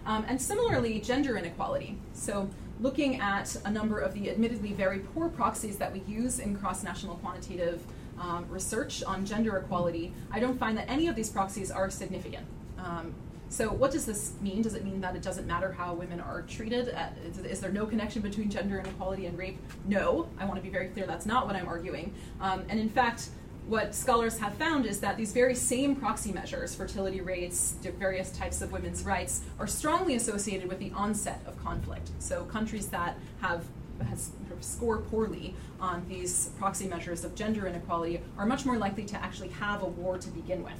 Um, 0.05 0.25
and 0.27 0.41
similarly, 0.41 0.99
gender 0.99 1.37
inequality. 1.37 1.97
So 2.13 2.49
looking 2.79 3.21
at 3.21 3.55
a 3.65 3.71
number 3.71 3.99
of 3.99 4.13
the 4.13 4.29
admittedly 4.29 4.73
very 4.73 4.99
poor 4.99 5.29
proxies 5.29 5.77
that 5.77 5.93
we 5.93 6.01
use 6.01 6.39
in 6.39 6.57
cross-national 6.57 7.15
quantitative 7.17 7.83
um, 8.21 8.45
research 8.49 9.03
on 9.03 9.25
gender 9.25 9.57
equality, 9.57 10.13
I 10.31 10.39
don't 10.39 10.57
find 10.57 10.77
that 10.77 10.89
any 10.89 11.07
of 11.07 11.15
these 11.15 11.29
proxies 11.29 11.71
are 11.71 11.89
significant. 11.89 12.45
Um, 12.77 13.13
so, 13.49 13.67
what 13.67 13.91
does 13.91 14.05
this 14.05 14.33
mean? 14.41 14.61
Does 14.61 14.75
it 14.75 14.85
mean 14.85 15.01
that 15.01 15.13
it 15.13 15.21
doesn't 15.21 15.45
matter 15.45 15.73
how 15.73 15.93
women 15.93 16.21
are 16.21 16.43
treated? 16.43 16.87
Uh, 16.87 17.07
is, 17.25 17.37
is, 17.39 17.59
there 17.59 17.71
no 17.71 17.85
connection 17.85 18.21
between 18.21 18.49
gender 18.49 18.79
inequality 18.79 19.25
and 19.25 19.37
rape? 19.37 19.57
No. 19.85 20.29
I 20.39 20.45
want 20.45 20.55
to 20.55 20.63
be 20.63 20.69
very 20.69 20.87
clear 20.87 21.05
that's 21.05 21.25
not 21.25 21.47
what 21.47 21.57
I'm 21.57 21.67
arguing. 21.67 22.13
Um, 22.39 22.63
and 22.69 22.79
in 22.79 22.87
fact, 22.87 23.29
what 23.67 23.93
scholars 23.93 24.37
have 24.39 24.53
found 24.53 24.85
is 24.85 25.01
that 25.01 25.17
these 25.17 25.33
very 25.33 25.53
same 25.53 25.97
proxy 25.97 26.31
measures, 26.31 26.73
fertility 26.73 27.19
rates, 27.19 27.75
various 27.99 28.31
types 28.31 28.61
of 28.61 28.71
women's 28.71 29.03
rights, 29.03 29.41
are 29.59 29.67
strongly 29.67 30.15
associated 30.15 30.69
with 30.69 30.79
the 30.79 30.91
onset 30.95 31.41
of 31.45 31.61
conflict. 31.61 32.09
So, 32.19 32.45
countries 32.45 32.87
that 32.87 33.17
have 33.41 33.65
has 34.05 34.31
score 34.59 34.99
poorly 34.99 35.55
on 35.79 36.05
these 36.07 36.51
proxy 36.57 36.87
measures 36.87 37.23
of 37.23 37.35
gender 37.35 37.67
inequality 37.67 38.21
are 38.37 38.45
much 38.45 38.65
more 38.65 38.77
likely 38.77 39.03
to 39.05 39.17
actually 39.23 39.49
have 39.49 39.81
a 39.81 39.87
war 39.87 40.17
to 40.17 40.29
begin 40.29 40.63
with. 40.63 40.73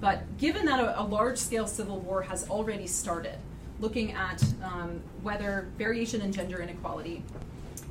But 0.00 0.38
given 0.38 0.66
that 0.66 0.80
a, 0.80 1.00
a 1.00 1.04
large 1.04 1.38
scale 1.38 1.66
civil 1.66 2.00
war 2.00 2.22
has 2.22 2.48
already 2.48 2.86
started, 2.86 3.38
looking 3.80 4.12
at 4.12 4.42
um, 4.62 5.00
whether 5.22 5.68
variation 5.78 6.20
in 6.20 6.32
gender 6.32 6.60
inequality 6.60 7.22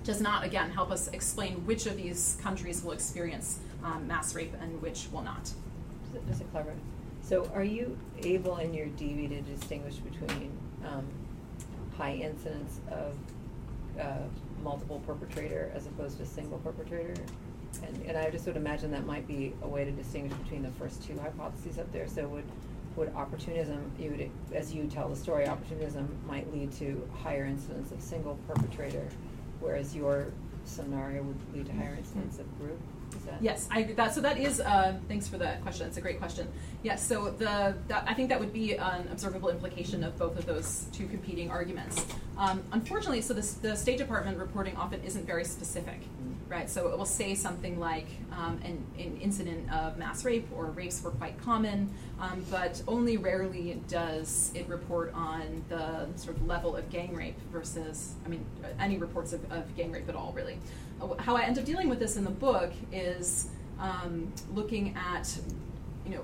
does 0.03 0.21
not, 0.21 0.43
again, 0.43 0.69
help 0.69 0.91
us 0.91 1.07
explain 1.09 1.65
which 1.65 1.85
of 1.87 1.97
these 1.97 2.37
countries 2.41 2.83
will 2.83 2.91
experience 2.91 3.59
um, 3.83 4.07
mass 4.07 4.35
rape 4.35 4.53
and 4.61 4.81
which 4.81 5.07
will 5.11 5.23
not. 5.23 5.51
Just 6.27 6.41
a 6.41 6.43
clarify. 6.45 6.73
So, 7.21 7.49
are 7.53 7.63
you 7.63 7.97
able 8.19 8.57
in 8.57 8.73
your 8.73 8.85
DV 8.87 9.29
to 9.29 9.41
distinguish 9.41 9.95
between 9.95 10.51
um, 10.85 11.05
high 11.97 12.13
incidence 12.13 12.79
of 12.91 13.15
uh, 13.99 14.17
multiple 14.65 15.01
perpetrator 15.05 15.71
as 15.73 15.85
opposed 15.85 16.17
to 16.17 16.25
single 16.25 16.57
perpetrator? 16.57 17.13
And, 17.83 18.01
and 18.07 18.17
I 18.17 18.29
just 18.29 18.45
would 18.47 18.57
imagine 18.57 18.91
that 18.91 19.05
might 19.05 19.27
be 19.27 19.53
a 19.61 19.67
way 19.67 19.85
to 19.85 19.91
distinguish 19.91 20.33
between 20.39 20.63
the 20.63 20.71
first 20.71 21.03
two 21.03 21.17
hypotheses 21.19 21.77
up 21.77 21.91
there. 21.93 22.07
So 22.07 22.27
would 22.27 22.45
would 22.95 23.13
opportunism, 23.13 23.91
you 23.99 24.09
would, 24.11 24.31
as 24.53 24.73
you 24.73 24.87
tell 24.87 25.09
the 25.09 25.15
story, 25.15 25.47
opportunism 25.47 26.07
might 26.25 26.51
lead 26.53 26.71
to 26.71 27.05
higher 27.21 27.45
incidence 27.45 27.91
of 27.91 28.01
single 28.01 28.39
perpetrator, 28.47 29.05
whereas 29.59 29.93
your 29.93 30.27
scenario 30.63 31.21
would 31.23 31.53
lead 31.53 31.65
to 31.65 31.73
higher 31.73 31.95
incidence 31.97 32.39
of 32.39 32.59
group. 32.59 32.79
Yes, 33.41 33.67
I 33.71 33.83
that 33.83 34.13
so 34.13 34.21
that 34.21 34.37
is. 34.37 34.59
Uh, 34.59 34.95
thanks 35.07 35.27
for 35.27 35.37
that 35.37 35.61
question. 35.61 35.87
It's 35.87 35.97
a 35.97 36.01
great 36.01 36.19
question. 36.19 36.47
Yes, 36.83 37.05
so 37.05 37.31
the 37.31 37.75
that, 37.87 38.03
I 38.07 38.13
think 38.13 38.29
that 38.29 38.39
would 38.39 38.53
be 38.53 38.75
an 38.75 39.07
observable 39.11 39.49
implication 39.49 40.03
of 40.03 40.17
both 40.17 40.37
of 40.37 40.45
those 40.45 40.85
two 40.91 41.07
competing 41.07 41.49
arguments. 41.51 42.05
Um, 42.37 42.63
unfortunately, 42.71 43.21
so 43.21 43.33
this, 43.33 43.53
the 43.53 43.75
State 43.75 43.97
Department 43.97 44.37
reporting 44.37 44.75
often 44.77 45.01
isn't 45.03 45.25
very 45.25 45.45
specific 45.45 45.99
right? 46.47 46.69
So 46.69 46.87
it 46.89 46.97
will 46.97 47.05
say 47.05 47.33
something 47.33 47.79
like 47.79 48.07
um, 48.31 48.59
an, 48.63 48.85
an, 48.99 49.17
incident 49.19 49.71
of 49.71 49.97
mass 49.97 50.23
rape 50.23 50.47
or 50.55 50.65
rapes 50.67 51.01
were 51.01 51.11
quite 51.11 51.39
common, 51.41 51.91
um, 52.19 52.45
but 52.51 52.81
only 52.87 53.17
rarely 53.17 53.81
does 53.87 54.51
it 54.53 54.67
report 54.67 55.13
on 55.13 55.63
the 55.69 56.07
sort 56.15 56.37
of 56.37 56.45
level 56.45 56.75
of 56.75 56.89
gang 56.89 57.15
rape 57.15 57.39
versus, 57.51 58.13
I 58.25 58.29
mean, 58.29 58.45
any 58.79 58.97
reports 58.97 59.33
of, 59.33 59.51
of 59.51 59.75
gang 59.75 59.91
rape 59.91 60.07
at 60.07 60.15
all, 60.15 60.33
really. 60.33 60.57
Uh, 61.01 61.15
how 61.15 61.35
I 61.35 61.43
end 61.43 61.57
up 61.57 61.65
dealing 61.65 61.89
with 61.89 61.99
this 61.99 62.15
in 62.15 62.23
the 62.23 62.31
book 62.31 62.71
is 62.91 63.49
um, 63.79 64.31
looking 64.53 64.95
at, 64.95 65.35
you 66.05 66.15
know, 66.15 66.23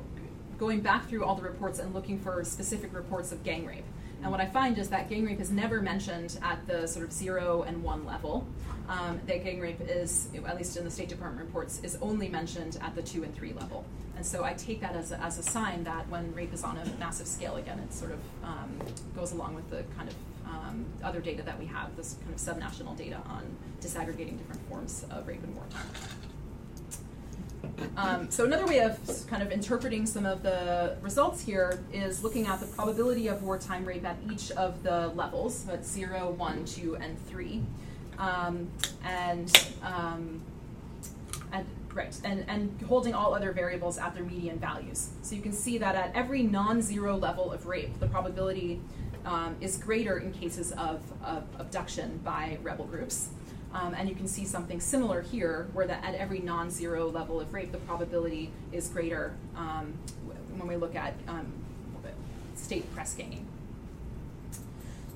going 0.59 0.81
back 0.81 1.09
through 1.09 1.25
all 1.25 1.33
the 1.33 1.41
reports 1.41 1.79
and 1.79 1.93
looking 1.93 2.19
for 2.19 2.43
specific 2.43 2.93
reports 2.93 3.31
of 3.31 3.43
gang 3.43 3.65
rape. 3.65 3.85
And 4.21 4.31
what 4.31 4.39
I 4.39 4.45
find 4.45 4.77
is 4.77 4.89
that 4.89 5.09
gang 5.09 5.25
rape 5.25 5.39
is 5.39 5.49
never 5.49 5.81
mentioned 5.81 6.37
at 6.43 6.67
the 6.67 6.85
sort 6.87 7.05
of 7.05 7.11
zero 7.11 7.63
and 7.63 7.81
one 7.83 8.05
level. 8.05 8.45
Um, 8.91 9.21
that 9.25 9.45
gang 9.45 9.61
rape 9.61 9.79
is, 9.79 10.27
at 10.45 10.57
least 10.57 10.75
in 10.75 10.83
the 10.83 10.91
State 10.91 11.07
Department 11.07 11.45
reports, 11.45 11.79
is 11.81 11.97
only 12.01 12.27
mentioned 12.27 12.77
at 12.81 12.93
the 12.93 13.01
two 13.01 13.23
and 13.23 13.33
three 13.33 13.53
level. 13.53 13.85
And 14.17 14.25
so 14.25 14.43
I 14.43 14.53
take 14.53 14.81
that 14.81 14.97
as 14.97 15.13
a, 15.13 15.19
as 15.21 15.39
a 15.39 15.43
sign 15.43 15.85
that 15.85 16.09
when 16.09 16.35
rape 16.35 16.53
is 16.53 16.61
on 16.63 16.77
a 16.77 16.85
massive 16.99 17.25
scale, 17.25 17.55
again, 17.55 17.79
it 17.79 17.93
sort 17.93 18.11
of 18.11 18.19
um, 18.43 18.69
goes 19.15 19.31
along 19.31 19.55
with 19.55 19.69
the 19.69 19.83
kind 19.95 20.09
of 20.09 20.15
um, 20.45 20.85
other 21.03 21.21
data 21.21 21.41
that 21.43 21.57
we 21.57 21.65
have, 21.67 21.95
this 21.95 22.17
kind 22.21 22.33
of 22.33 22.39
subnational 22.41 22.97
data 22.97 23.21
on 23.27 23.43
disaggregating 23.79 24.37
different 24.37 24.61
forms 24.67 25.05
of 25.09 25.25
rape 25.25 25.41
in 25.41 25.55
wartime. 25.55 25.87
Um, 27.95 28.29
so 28.29 28.43
another 28.43 28.65
way 28.65 28.79
of 28.79 28.99
kind 29.27 29.41
of 29.41 29.53
interpreting 29.53 30.05
some 30.05 30.25
of 30.25 30.43
the 30.43 30.97
results 31.01 31.41
here 31.41 31.81
is 31.93 32.23
looking 32.23 32.45
at 32.45 32.59
the 32.59 32.65
probability 32.65 33.27
of 33.27 33.41
wartime 33.41 33.85
rape 33.85 34.03
at 34.03 34.17
each 34.29 34.51
of 34.51 34.83
the 34.83 35.07
levels, 35.15 35.69
at 35.69 35.85
0, 35.85 36.31
1, 36.31 36.65
2, 36.65 36.97
and 36.97 37.27
3. 37.27 37.63
Um, 38.21 38.69
and, 39.03 39.51
um, 39.81 40.41
and 41.51 41.65
right, 41.91 42.15
and, 42.23 42.45
and 42.47 42.79
holding 42.87 43.15
all 43.15 43.33
other 43.33 43.51
variables 43.51 43.97
at 43.97 44.13
their 44.13 44.23
median 44.23 44.59
values. 44.59 45.09
So 45.23 45.33
you 45.35 45.41
can 45.41 45.53
see 45.53 45.79
that 45.79 45.95
at 45.95 46.15
every 46.15 46.43
non-zero 46.43 47.17
level 47.17 47.51
of 47.51 47.65
rape, 47.65 47.99
the 47.99 48.05
probability 48.05 48.79
um, 49.25 49.55
is 49.59 49.75
greater 49.77 50.19
in 50.19 50.31
cases 50.33 50.71
of, 50.73 51.01
of 51.23 51.43
abduction 51.57 52.19
by 52.23 52.59
rebel 52.61 52.85
groups. 52.85 53.29
Um, 53.73 53.95
and 53.95 54.07
you 54.07 54.13
can 54.13 54.27
see 54.27 54.45
something 54.45 54.79
similar 54.79 55.21
here, 55.21 55.67
where 55.73 55.87
that 55.87 56.03
at 56.03 56.13
every 56.13 56.39
non-zero 56.39 57.09
level 57.09 57.41
of 57.41 57.51
rape, 57.55 57.71
the 57.71 57.79
probability 57.79 58.51
is 58.71 58.87
greater 58.89 59.33
um, 59.55 59.93
when 60.57 60.67
we 60.67 60.75
look 60.75 60.95
at 60.95 61.15
um, 61.27 61.51
state 62.55 62.93
press 62.93 63.15
ganging. 63.15 63.47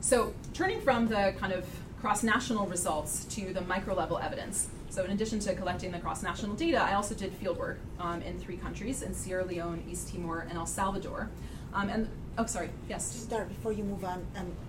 So 0.01 0.33
turning 0.53 0.81
from 0.81 1.07
the 1.07 1.35
kind 1.39 1.53
of 1.53 1.65
cross-national 2.05 2.67
results 2.67 3.25
to 3.25 3.51
the 3.51 3.61
micro-level 3.61 4.19
evidence. 4.19 4.67
So 4.91 5.03
in 5.03 5.09
addition 5.09 5.39
to 5.39 5.55
collecting 5.55 5.91
the 5.91 5.97
cross-national 5.97 6.55
data, 6.55 6.79
I 6.79 6.93
also 6.93 7.15
did 7.15 7.33
fieldwork 7.41 7.77
um, 7.99 8.21
in 8.21 8.37
three 8.37 8.57
countries, 8.57 9.01
in 9.01 9.11
Sierra 9.11 9.43
Leone, 9.43 9.83
East 9.89 10.13
Timor, 10.13 10.41
and 10.47 10.55
El 10.55 10.67
Salvador. 10.67 11.31
Um, 11.73 11.89
and, 11.89 12.07
oh, 12.37 12.45
sorry, 12.45 12.69
yes? 12.87 13.11
To 13.13 13.17
start, 13.17 13.49
before 13.49 13.71
you 13.71 13.83
move 13.83 14.05
on, 14.05 14.23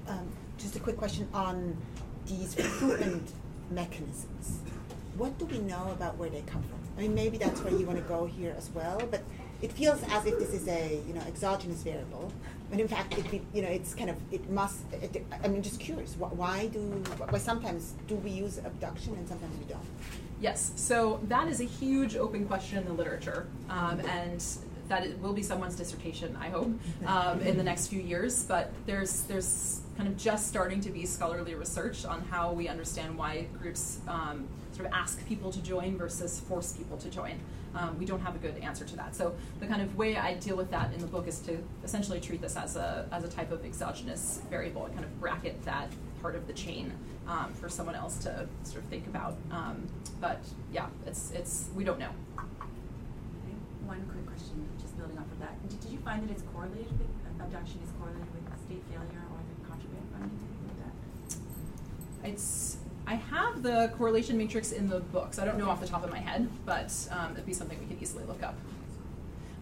um, 0.09 0.27
just 0.57 0.77
a 0.77 0.81
quick 0.81 0.97
question 0.97 1.29
on 1.35 1.77
these 2.27 2.57
recruitment 2.57 3.31
mechanisms. 3.71 4.61
What 5.19 5.39
do 5.39 5.45
we 5.45 5.59
know 5.59 5.91
about 5.93 6.17
where 6.17 6.31
they 6.31 6.41
come 6.47 6.63
from? 6.63 6.79
I 6.97 7.03
mean, 7.03 7.15
maybe 7.15 7.37
that's 7.37 7.61
where 7.61 7.75
you 7.75 7.85
want 7.85 7.99
to 7.99 8.05
go 8.05 8.25
here 8.25 8.55
as 8.57 8.71
well, 8.71 8.99
but 9.11 9.23
it 9.61 9.73
feels 9.73 10.03
as 10.11 10.25
if 10.25 10.39
this 10.39 10.55
is 10.55 10.67
a 10.69 11.03
you 11.07 11.13
know 11.13 11.21
exogenous 11.27 11.83
variable, 11.83 12.33
but 12.71 12.81
in 12.81 12.89
fact, 12.89 13.17
it 13.19 13.43
you 13.53 13.63
know 13.63 13.69
it's 13.69 13.95
kind 13.95 14.11
of 14.11 14.17
it 14.33 14.49
must. 14.51 14.81
It, 14.93 15.25
I 15.43 15.49
mean, 15.49 15.63
just 15.63 15.81
curious, 15.81 16.15
why 16.17 16.69
do 16.69 16.81
why 17.29 17.39
sometimes 17.39 17.95
do 18.09 18.17
we 18.17 18.31
use 18.31 18.59
abduction 18.59 19.15
and 19.15 19.29
sometimes 19.29 19.57
we 19.59 19.65
don't? 19.65 19.85
Yes, 20.41 20.73
so 20.77 21.21
that 21.29 21.49
is 21.49 21.61
a 21.61 21.65
huge 21.65 22.17
open 22.17 22.47
question 22.47 22.79
in 22.79 22.85
the 22.85 22.93
literature, 22.93 23.47
um, 23.71 24.01
and 24.01 24.45
that 24.89 25.19
will 25.21 25.33
be 25.33 25.43
someone's 25.43 25.77
dissertation, 25.77 26.37
I 26.41 26.49
hope, 26.51 26.71
um, 27.07 27.41
in 27.41 27.57
the 27.57 27.63
next 27.63 27.89
few 27.89 28.01
years. 28.01 28.45
But 28.45 28.73
there's 28.87 29.23
there's 29.23 29.81
kind 29.97 30.09
of 30.09 30.17
just 30.17 30.49
starting 30.49 30.81
to 30.83 30.91
be 30.91 31.07
scholarly 31.07 31.55
research 31.55 32.05
on 32.05 32.23
how 32.23 32.53
we 32.53 32.69
understand 32.69 33.17
why 33.17 33.47
groups 33.59 33.99
um, 34.09 34.47
sort 34.73 34.87
of 34.87 34.93
ask 34.93 35.27
people 35.27 35.51
to 35.53 35.63
join 35.63 35.97
versus 35.97 36.41
force 36.41 36.73
people 36.73 36.99
to 36.99 37.09
join. 37.09 37.41
Um, 37.77 37.99
we 37.99 38.07
don't 38.07 38.21
have 38.21 38.35
a 38.35 38.39
good 38.39 38.57
answer 38.59 38.85
to 38.87 38.97
that. 38.97 39.15
So 39.15 39.35
the 39.61 39.67
kind 39.67 39.83
of 39.83 39.97
way 39.97 40.17
I 40.17 40.35
deal 40.35 40.57
with 40.57 40.71
that 40.71 40.95
in 40.95 41.01
the 41.01 41.07
book 41.07 41.29
is 41.29 41.41
to 41.41 41.59
essentially 41.85 42.21
treat 42.21 42.41
this 42.41 42.57
as 42.57 42.77
a 42.77 43.07
as 43.13 43.23
a 43.23 43.29
type 43.29 43.53
of 43.53 43.65
exogenous 43.65 44.41
variable 44.51 44.87
and 44.87 44.95
kind 44.95 45.05
of 45.05 45.21
bracket 45.21 45.63
that 45.65 45.91
part 46.23 46.35
of 46.35 46.47
the 46.47 46.55
chain 46.55 46.93
um, 47.29 47.53
for 47.53 47.69
someone 47.69 47.95
else 47.95 48.17
to 48.19 48.49
sort 48.65 48.83
of 48.83 48.89
think 48.89 49.07
about. 49.07 49.37
Um, 49.51 49.87
but 50.21 50.41
yeah, 50.73 50.87
it's 51.07 51.31
it's 51.33 51.69
we 51.75 51.85
don't 51.85 51.99
know. 51.99 52.11
One 53.85 54.03
quick 54.11 54.27
question, 54.27 54.67
just 54.81 54.97
building 54.97 55.19
off 55.19 55.31
of 55.31 55.39
that. 55.41 55.69
Did, 55.69 55.81
did 55.81 55.91
you 55.91 55.99
find 55.99 56.27
that 56.27 56.33
it's 56.33 56.43
correlated 56.53 56.99
with 56.99 57.07
abduction 57.41 57.79
is 57.85 57.91
correlated 58.01 58.27
with 58.35 58.43
state 58.67 58.83
failure 58.91 59.23
or 59.31 59.39
the 59.47 59.69
contraband 59.69 60.09
funding, 60.11 60.41
like 60.67 60.79
that? 60.83 62.29
It's 62.31 62.79
I 63.07 63.15
have 63.15 63.63
the 63.63 63.93
correlation 63.97 64.37
matrix 64.37 64.73
in 64.73 64.89
the 64.89 65.01
book, 65.01 65.35
so 65.35 65.43
I 65.43 65.45
don't 65.45 65.59
know 65.59 65.71
off 65.71 65.81
the 65.81 65.87
top 65.87 66.03
of 66.03 66.11
my 66.11 66.19
head, 66.19 66.49
but 66.65 66.93
um, 67.11 67.33
it'd 67.33 67.47
be 67.47 67.53
something 67.53 67.79
we 67.79 67.87
could 67.87 68.03
easily 68.03 68.25
look 68.25 68.43
up. 68.43 68.57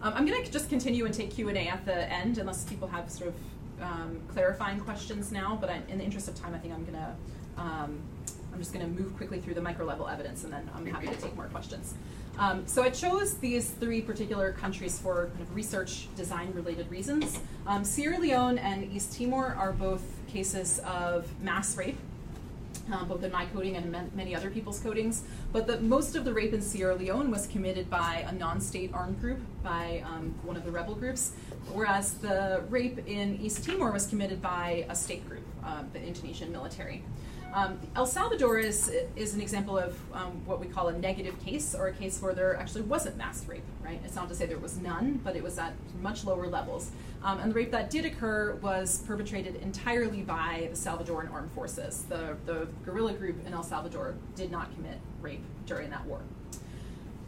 Um, 0.01 0.13
I'm 0.15 0.25
going 0.25 0.43
to 0.43 0.51
just 0.51 0.69
continue 0.69 1.05
and 1.05 1.13
take 1.13 1.31
Q 1.31 1.49
and 1.49 1.57
A 1.57 1.67
at 1.67 1.85
the 1.85 2.11
end, 2.11 2.37
unless 2.37 2.63
people 2.63 2.87
have 2.87 3.09
sort 3.09 3.29
of 3.29 3.35
um, 3.81 4.19
clarifying 4.27 4.79
questions 4.79 5.31
now. 5.31 5.57
But 5.59 5.69
I, 5.69 5.81
in 5.89 5.99
the 5.99 6.03
interest 6.03 6.27
of 6.27 6.35
time, 6.35 6.53
I 6.55 6.57
think 6.57 6.73
I'm 6.73 6.85
going 6.85 6.97
to 6.97 7.15
um, 7.57 8.01
I'm 8.55 8.59
just 8.59 8.73
going 8.73 8.85
to 8.85 9.01
move 9.01 9.15
quickly 9.17 9.41
through 9.41 9.53
the 9.53 9.61
micro 9.61 9.85
level 9.85 10.07
evidence, 10.07 10.43
and 10.43 10.53
then 10.53 10.69
I'm 10.73 10.85
happy 10.85 11.07
to 11.07 11.15
take 11.15 11.35
more 11.35 11.47
questions. 11.47 11.93
Um, 12.37 12.65
so 12.67 12.83
I 12.83 12.89
chose 12.89 13.35
these 13.35 13.69
three 13.69 14.01
particular 14.01 14.53
countries 14.53 14.97
for 14.97 15.27
kind 15.27 15.41
of 15.41 15.55
research 15.55 16.07
design 16.15 16.51
related 16.53 16.89
reasons. 16.89 17.39
Um, 17.67 17.83
Sierra 17.83 18.17
Leone 18.17 18.57
and 18.57 18.91
East 18.93 19.17
Timor 19.17 19.55
are 19.55 19.71
both 19.73 20.03
cases 20.27 20.79
of 20.79 21.27
mass 21.41 21.77
rape. 21.77 21.97
Um, 22.91 23.07
both 23.07 23.23
in 23.23 23.31
my 23.31 23.47
coding 23.47 23.77
and 23.77 24.13
many 24.13 24.35
other 24.35 24.51
people's 24.51 24.79
codings, 24.79 25.21
but 25.51 25.65
the, 25.65 25.79
most 25.79 26.15
of 26.15 26.23
the 26.23 26.31
rape 26.31 26.53
in 26.53 26.61
Sierra 26.61 26.93
Leone 26.93 27.31
was 27.31 27.47
committed 27.47 27.89
by 27.89 28.23
a 28.27 28.31
non-state 28.31 28.93
armed 28.93 29.19
group, 29.19 29.39
by 29.63 30.03
um, 30.05 30.35
one 30.43 30.55
of 30.55 30.65
the 30.65 30.71
rebel 30.71 30.93
groups, 30.93 31.31
whereas 31.73 32.13
the 32.13 32.63
rape 32.69 32.99
in 33.07 33.39
East 33.41 33.63
Timor 33.63 33.91
was 33.91 34.05
committed 34.05 34.39
by 34.39 34.85
a 34.87 34.95
state 34.95 35.27
group, 35.27 35.41
uh, 35.63 35.81
the 35.93 35.99
Indonesian 35.99 36.51
military. 36.51 37.03
Um, 37.55 37.79
El 37.95 38.05
Salvador 38.05 38.59
is, 38.59 38.91
is 39.15 39.33
an 39.33 39.39
example 39.39 39.77
of 39.77 39.97
um, 40.13 40.45
what 40.45 40.59
we 40.59 40.67
call 40.67 40.89
a 40.89 40.97
negative 40.99 41.39
case, 41.39 41.73
or 41.73 41.87
a 41.87 41.93
case 41.93 42.21
where 42.21 42.33
there 42.33 42.57
actually 42.57 42.81
wasn't 42.81 43.15
mass 43.15 43.45
rape, 43.47 43.63
right? 43.81 43.97
It's 44.03 44.13
not 44.13 44.27
to 44.27 44.35
say 44.35 44.45
there 44.45 44.59
was 44.59 44.77
none, 44.77 45.21
but 45.23 45.37
it 45.37 45.43
was 45.43 45.57
at 45.57 45.71
much 46.01 46.25
lower 46.25 46.47
levels. 46.47 46.91
Um, 47.23 47.39
and 47.39 47.51
the 47.51 47.55
rape 47.55 47.71
that 47.71 47.89
did 47.89 48.03
occur 48.03 48.55
was 48.55 49.01
perpetrated 49.07 49.55
entirely 49.55 50.21
by 50.21 50.67
the 50.69 50.75
Salvadoran 50.75 51.31
armed 51.31 51.49
forces. 51.53 52.03
The, 52.09 52.35
the 52.45 52.67
guerrilla 52.83 53.13
group 53.13 53.37
in 53.47 53.53
El 53.53 53.63
Salvador 53.63 54.15
did 54.35 54.51
not 54.51 54.75
commit 54.75 54.99
rape 55.21 55.45
during 55.65 55.89
that 55.91 56.05
war. 56.05 56.19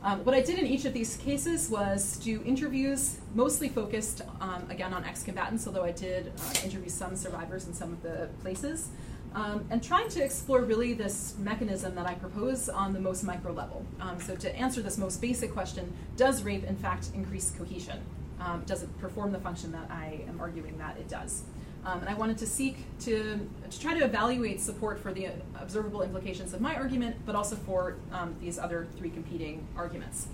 Um, 0.03 0.25
what 0.25 0.36
I 0.36 0.41
did 0.41 0.59
in 0.59 0.67
each 0.67 0.84
of 0.84 0.91
these 0.91 1.15
cases 1.15 1.69
was 1.69 2.17
do 2.17 2.43
interviews, 2.45 3.19
mostly 3.34 3.69
focused, 3.69 4.23
um, 4.41 4.67
again, 4.69 4.93
on 4.93 5.05
ex 5.05 5.23
combatants, 5.23 5.65
although 5.67 5.86
I 5.86 5.91
did 5.91 6.34
uh, 6.38 6.65
interview 6.65 6.89
some 6.89 7.15
survivors 7.15 7.65
in 7.65 7.73
some 7.73 7.93
of 7.93 8.03
the 8.03 8.28
places 8.41 8.89
um, 9.38 9.63
and 9.69 9.83
trying 9.83 10.09
to 10.09 10.23
explore 10.23 10.61
really 10.61 10.93
this 10.93 11.35
mechanism 11.38 11.93
that 11.93 12.07
I 12.07 12.15
propose 12.15 12.69
on 12.69 12.91
the 12.91 12.99
most 12.99 13.23
micro 13.23 13.53
level. 13.53 13.85
Um, 14.01 14.19
so, 14.19 14.35
to 14.35 14.55
answer 14.55 14.81
this 14.81 14.97
most 14.97 15.21
basic 15.21 15.53
question, 15.53 15.93
does 16.15 16.41
rape 16.41 16.63
in 16.63 16.75
fact 16.75 17.11
increase 17.13 17.51
cohesion? 17.55 17.99
Um, 18.39 18.63
does 18.65 18.81
it 18.81 18.97
perform 18.99 19.31
the 19.31 19.39
function 19.39 19.71
that 19.73 19.91
I 19.91 20.21
am 20.27 20.39
arguing 20.39 20.79
that 20.79 20.97
it 20.97 21.07
does? 21.07 21.43
Um, 21.85 21.99
and 21.99 22.09
I 22.09 22.15
wanted 22.15 22.39
to 22.39 22.47
seek 22.47 22.77
to, 23.01 23.39
to 23.69 23.79
try 23.79 23.93
to 23.93 24.03
evaluate 24.03 24.59
support 24.59 24.99
for 24.99 25.13
the 25.13 25.27
observable 25.59 26.01
implications 26.01 26.55
of 26.55 26.59
my 26.59 26.75
argument, 26.75 27.17
but 27.23 27.35
also 27.35 27.55
for 27.57 27.95
um, 28.11 28.35
these 28.41 28.57
other 28.57 28.88
three 28.97 29.11
competing 29.11 29.67
arguments. 29.77 30.27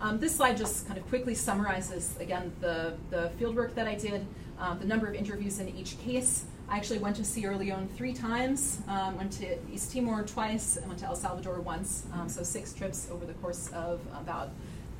Um, 0.00 0.18
this 0.18 0.34
slide 0.34 0.56
just 0.56 0.86
kind 0.86 0.98
of 0.98 1.06
quickly 1.08 1.34
summarizes, 1.34 2.16
again, 2.18 2.52
the, 2.60 2.94
the 3.10 3.30
fieldwork 3.38 3.74
that 3.74 3.86
I 3.86 3.94
did, 3.94 4.26
uh, 4.58 4.74
the 4.74 4.86
number 4.86 5.06
of 5.06 5.14
interviews 5.14 5.58
in 5.58 5.68
each 5.76 5.98
case, 5.98 6.46
I 6.70 6.76
actually 6.76 6.98
went 6.98 7.16
to 7.16 7.24
Sierra 7.24 7.56
Leone 7.56 7.88
three 7.96 8.12
times, 8.12 8.78
um, 8.88 9.16
went 9.16 9.32
to 9.32 9.56
East 9.72 9.92
Timor 9.92 10.22
twice, 10.24 10.76
and 10.76 10.86
went 10.86 11.00
to 11.00 11.06
El 11.06 11.16
Salvador 11.16 11.60
once. 11.60 12.04
Um, 12.12 12.28
so 12.28 12.42
six 12.42 12.74
trips 12.74 13.08
over 13.10 13.24
the 13.24 13.32
course 13.34 13.68
of 13.72 14.00
about 14.20 14.50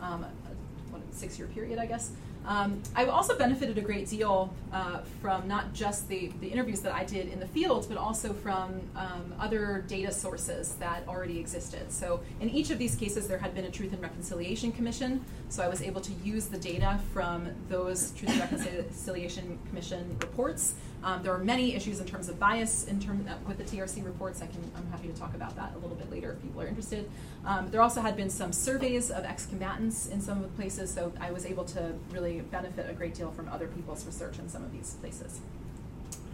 um, 0.01 0.25
a 0.25 1.15
six 1.15 1.39
year 1.39 1.49
period, 1.49 1.79
I 1.79 1.87
guess. 1.87 2.13
Um, 2.47 2.83
I 2.97 3.05
also 3.05 3.37
benefited 3.37 3.77
a 3.77 3.83
great 3.83 4.09
deal 4.09 4.55
uh, 4.73 5.01
from 5.21 5.47
not 5.47 5.75
just 5.75 6.09
the, 6.09 6.33
the 6.41 6.49
interviews 6.49 6.81
that 6.81 6.95
I 6.95 7.05
did 7.05 7.29
in 7.29 7.41
the 7.41 7.47
field, 7.47 7.87
but 7.91 7.99
also 7.99 8.33
from 8.33 8.81
um, 8.97 9.35
other 9.39 9.85
data 9.87 10.11
sources 10.11 10.75
that 10.77 11.07
already 11.07 11.39
existed. 11.39 11.93
So, 11.93 12.21
in 12.41 12.49
each 12.49 12.71
of 12.71 12.79
these 12.79 12.95
cases, 12.95 13.29
there 13.29 13.37
had 13.37 13.55
been 13.55 13.67
a 13.67 13.71
Truth 13.71 13.93
and 13.93 14.01
Reconciliation 14.01 14.73
Commission, 14.73 15.23
so 15.49 15.63
I 15.63 15.69
was 15.69 15.83
able 15.83 16.01
to 16.03 16.13
use 16.25 16.47
the 16.47 16.59
data 16.59 17.01
from 17.13 17.49
those 17.69 18.11
Truth 18.13 18.31
and 18.31 18.41
Reconciliation 18.41 19.59
Commission 19.69 20.17
reports. 20.21 20.75
Um, 21.03 21.23
there 21.23 21.33
are 21.33 21.39
many 21.39 21.75
issues 21.75 22.01
in 22.01 22.07
terms 22.07 22.29
of 22.29 22.39
bias 22.39 22.87
in 22.87 23.01
term, 23.01 23.25
uh, 23.29 23.35
with 23.47 23.59
the 23.59 23.65
TRC 23.65 24.05
reports. 24.05 24.43
I 24.43 24.47
can, 24.47 24.61
I'm 24.77 24.87
happy 24.91 25.09
to 25.09 25.15
talk 25.15 25.35
about 25.35 25.55
that 25.57 25.73
a 25.75 25.79
little 25.79 25.97
bit 25.97 26.11
later 26.11 26.33
if 26.33 26.43
people 26.43 26.61
are 26.61 26.67
interested. 26.67 27.09
Um, 27.45 27.71
there 27.71 27.81
also 27.81 28.01
had 28.01 28.17
been 28.17 28.31
some 28.31 28.53
surveys 28.53 29.11
of 29.11 29.25
ex 29.25 29.47
combatants 29.47 30.09
in 30.09 30.21
some 30.21 30.39
of 30.39 30.43
the 30.43 30.57
places, 30.57 30.93
so 30.93 31.13
I 31.21 31.31
was 31.31 31.47
able 31.47 31.65
to 31.67 31.95
really 32.11 32.41
benefit 32.41 32.91
a 32.91 32.93
great 32.93 33.15
deal 33.15 33.31
from 33.31 33.49
other 33.49 33.69
people's 33.69 34.05
research 34.05 34.39
in 34.39 34.49
some 34.49 34.65
of 34.65 34.73
these 34.73 34.95
places. 34.95 35.41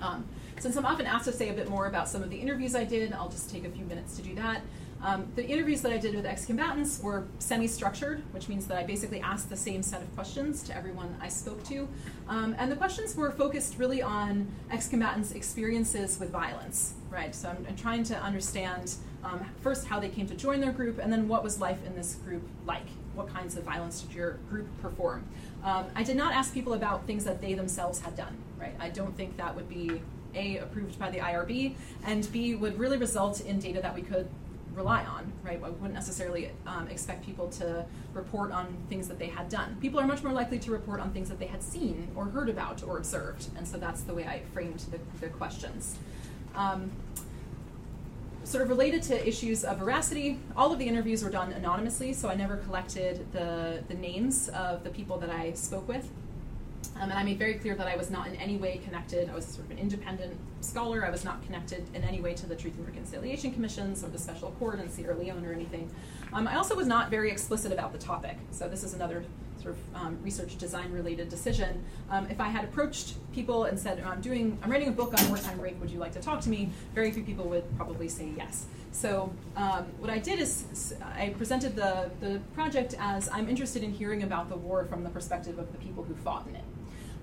Um, 0.00 0.26
since 0.58 0.76
I'm 0.76 0.86
often 0.86 1.06
asked 1.06 1.26
to 1.26 1.32
say 1.32 1.50
a 1.50 1.52
bit 1.52 1.68
more 1.68 1.86
about 1.86 2.08
some 2.08 2.22
of 2.22 2.30
the 2.30 2.36
interviews 2.36 2.74
I 2.74 2.84
did, 2.84 3.12
I'll 3.12 3.28
just 3.28 3.50
take 3.50 3.64
a 3.64 3.70
few 3.70 3.84
minutes 3.84 4.16
to 4.16 4.22
do 4.22 4.34
that. 4.36 4.62
Um, 5.04 5.26
the 5.36 5.46
interviews 5.46 5.82
that 5.82 5.92
I 5.92 5.98
did 5.98 6.14
with 6.14 6.24
ex 6.24 6.46
combatants 6.46 6.98
were 7.02 7.24
semi 7.38 7.66
structured, 7.66 8.22
which 8.32 8.48
means 8.48 8.66
that 8.68 8.78
I 8.78 8.84
basically 8.84 9.20
asked 9.20 9.50
the 9.50 9.56
same 9.56 9.82
set 9.82 10.00
of 10.00 10.12
questions 10.14 10.62
to 10.62 10.74
everyone 10.74 11.14
I 11.20 11.28
spoke 11.28 11.62
to. 11.64 11.86
Um, 12.26 12.56
and 12.58 12.72
the 12.72 12.76
questions 12.76 13.14
were 13.14 13.30
focused 13.30 13.78
really 13.78 14.00
on 14.00 14.48
ex 14.70 14.88
combatants' 14.88 15.32
experiences 15.32 16.18
with 16.18 16.30
violence, 16.30 16.94
right? 17.10 17.34
So 17.34 17.50
I'm, 17.50 17.66
I'm 17.68 17.76
trying 17.76 18.02
to 18.04 18.16
understand 18.16 18.94
um, 19.22 19.44
first 19.60 19.86
how 19.86 20.00
they 20.00 20.08
came 20.08 20.26
to 20.26 20.34
join 20.34 20.62
their 20.62 20.72
group, 20.72 20.98
and 20.98 21.12
then 21.12 21.28
what 21.28 21.44
was 21.44 21.60
life 21.60 21.84
in 21.86 21.94
this 21.94 22.14
group 22.24 22.42
like? 22.64 22.86
What 23.14 23.28
kinds 23.28 23.58
of 23.58 23.64
violence 23.64 24.00
did 24.00 24.14
your 24.14 24.38
group 24.48 24.66
perform? 24.80 25.24
Um, 25.62 25.84
I 25.94 26.02
did 26.02 26.16
not 26.16 26.32
ask 26.32 26.54
people 26.54 26.72
about 26.72 27.06
things 27.06 27.24
that 27.24 27.42
they 27.42 27.52
themselves 27.52 28.00
had 28.00 28.16
done, 28.16 28.36
right? 28.58 28.74
I 28.80 28.88
don't 28.88 29.14
think 29.16 29.36
that 29.36 29.54
would 29.54 29.68
be 29.68 30.00
a 30.34 30.56
approved 30.58 30.98
by 30.98 31.10
the 31.10 31.18
IRB, 31.18 31.74
and 32.06 32.30
B 32.32 32.54
would 32.54 32.78
really 32.78 32.96
result 32.96 33.42
in 33.42 33.58
data 33.58 33.82
that 33.82 33.94
we 33.94 34.02
could 34.02 34.28
rely 34.74 35.04
on, 35.04 35.32
right? 35.42 35.60
I 35.62 35.70
wouldn't 35.70 35.94
necessarily 35.94 36.50
um, 36.66 36.88
expect 36.88 37.24
people 37.24 37.48
to 37.50 37.84
report 38.12 38.52
on 38.52 38.76
things 38.88 39.08
that 39.08 39.18
they 39.18 39.28
had 39.28 39.48
done. 39.48 39.76
People 39.80 40.00
are 40.00 40.06
much 40.06 40.22
more 40.22 40.32
likely 40.32 40.58
to 40.60 40.70
report 40.70 41.00
on 41.00 41.12
things 41.12 41.28
that 41.28 41.38
they 41.38 41.46
had 41.46 41.62
seen 41.62 42.08
or 42.14 42.26
heard 42.26 42.48
about 42.48 42.82
or 42.82 42.98
observed, 42.98 43.48
and 43.56 43.66
so 43.66 43.78
that's 43.78 44.02
the 44.02 44.14
way 44.14 44.24
I 44.24 44.42
framed 44.52 44.80
the, 44.90 44.98
the 45.20 45.28
questions. 45.28 45.98
Um, 46.54 46.90
sort 48.44 48.62
of 48.62 48.68
related 48.68 49.02
to 49.02 49.26
issues 49.26 49.64
of 49.64 49.78
veracity, 49.78 50.38
all 50.56 50.72
of 50.72 50.78
the 50.78 50.86
interviews 50.86 51.24
were 51.24 51.30
done 51.30 51.52
anonymously, 51.52 52.12
so 52.12 52.28
I 52.28 52.34
never 52.34 52.58
collected 52.58 53.32
the, 53.32 53.82
the 53.88 53.94
names 53.94 54.48
of 54.50 54.84
the 54.84 54.90
people 54.90 55.18
that 55.18 55.30
I 55.30 55.52
spoke 55.54 55.88
with. 55.88 56.08
Um, 56.96 57.10
and 57.10 57.18
I 57.18 57.24
made 57.24 57.38
very 57.38 57.54
clear 57.54 57.74
that 57.74 57.86
I 57.86 57.96
was 57.96 58.10
not 58.10 58.28
in 58.28 58.36
any 58.36 58.56
way 58.56 58.80
connected. 58.84 59.28
I 59.28 59.34
was 59.34 59.44
sort 59.44 59.66
of 59.66 59.72
an 59.72 59.78
independent 59.78 60.36
scholar. 60.60 61.04
I 61.04 61.10
was 61.10 61.24
not 61.24 61.44
connected 61.44 61.84
in 61.94 62.04
any 62.04 62.20
way 62.20 62.34
to 62.34 62.46
the 62.46 62.54
Truth 62.54 62.76
and 62.76 62.86
Reconciliation 62.86 63.52
Commissions 63.52 64.04
or 64.04 64.08
the 64.08 64.18
Special 64.18 64.52
Court 64.52 64.78
in 64.78 64.88
Sierra 64.88 65.16
Leone 65.16 65.44
or 65.44 65.52
anything. 65.52 65.90
Um, 66.32 66.46
I 66.46 66.56
also 66.56 66.74
was 66.76 66.86
not 66.86 67.10
very 67.10 67.30
explicit 67.30 67.72
about 67.72 67.92
the 67.92 67.98
topic. 67.98 68.36
So 68.50 68.68
this 68.68 68.84
is 68.84 68.94
another 68.94 69.24
sort 69.64 69.76
of 69.76 70.02
um, 70.02 70.18
research 70.22 70.56
design 70.58 70.92
related 70.92 71.28
decision. 71.28 71.82
Um, 72.10 72.28
if 72.30 72.40
I 72.40 72.48
had 72.48 72.64
approached 72.64 73.14
people 73.32 73.64
and 73.64 73.78
said, 73.78 74.02
I'm 74.04 74.20
doing, 74.20 74.58
I'm 74.62 74.70
writing 74.70 74.88
a 74.88 74.92
book 74.92 75.14
on 75.18 75.28
wartime 75.28 75.58
rape, 75.60 75.80
would 75.80 75.90
you 75.90 75.98
like 75.98 76.12
to 76.12 76.20
talk 76.20 76.40
to 76.42 76.50
me? 76.50 76.70
Very 76.94 77.10
few 77.10 77.24
people 77.24 77.46
would 77.46 77.64
probably 77.76 78.08
say 78.08 78.30
yes. 78.36 78.66
So 78.92 79.32
um, 79.56 79.86
what 79.98 80.10
I 80.10 80.18
did 80.18 80.38
is 80.38 80.94
I 81.02 81.34
presented 81.36 81.74
the, 81.74 82.10
the 82.20 82.40
project 82.54 82.94
as 83.00 83.28
I'm 83.30 83.48
interested 83.48 83.82
in 83.82 83.90
hearing 83.90 84.22
about 84.22 84.48
the 84.50 84.56
war 84.56 84.84
from 84.84 85.02
the 85.02 85.10
perspective 85.10 85.58
of 85.58 85.72
the 85.72 85.78
people 85.78 86.04
who 86.04 86.14
fought 86.14 86.46
in 86.46 86.56
it. 86.56 86.64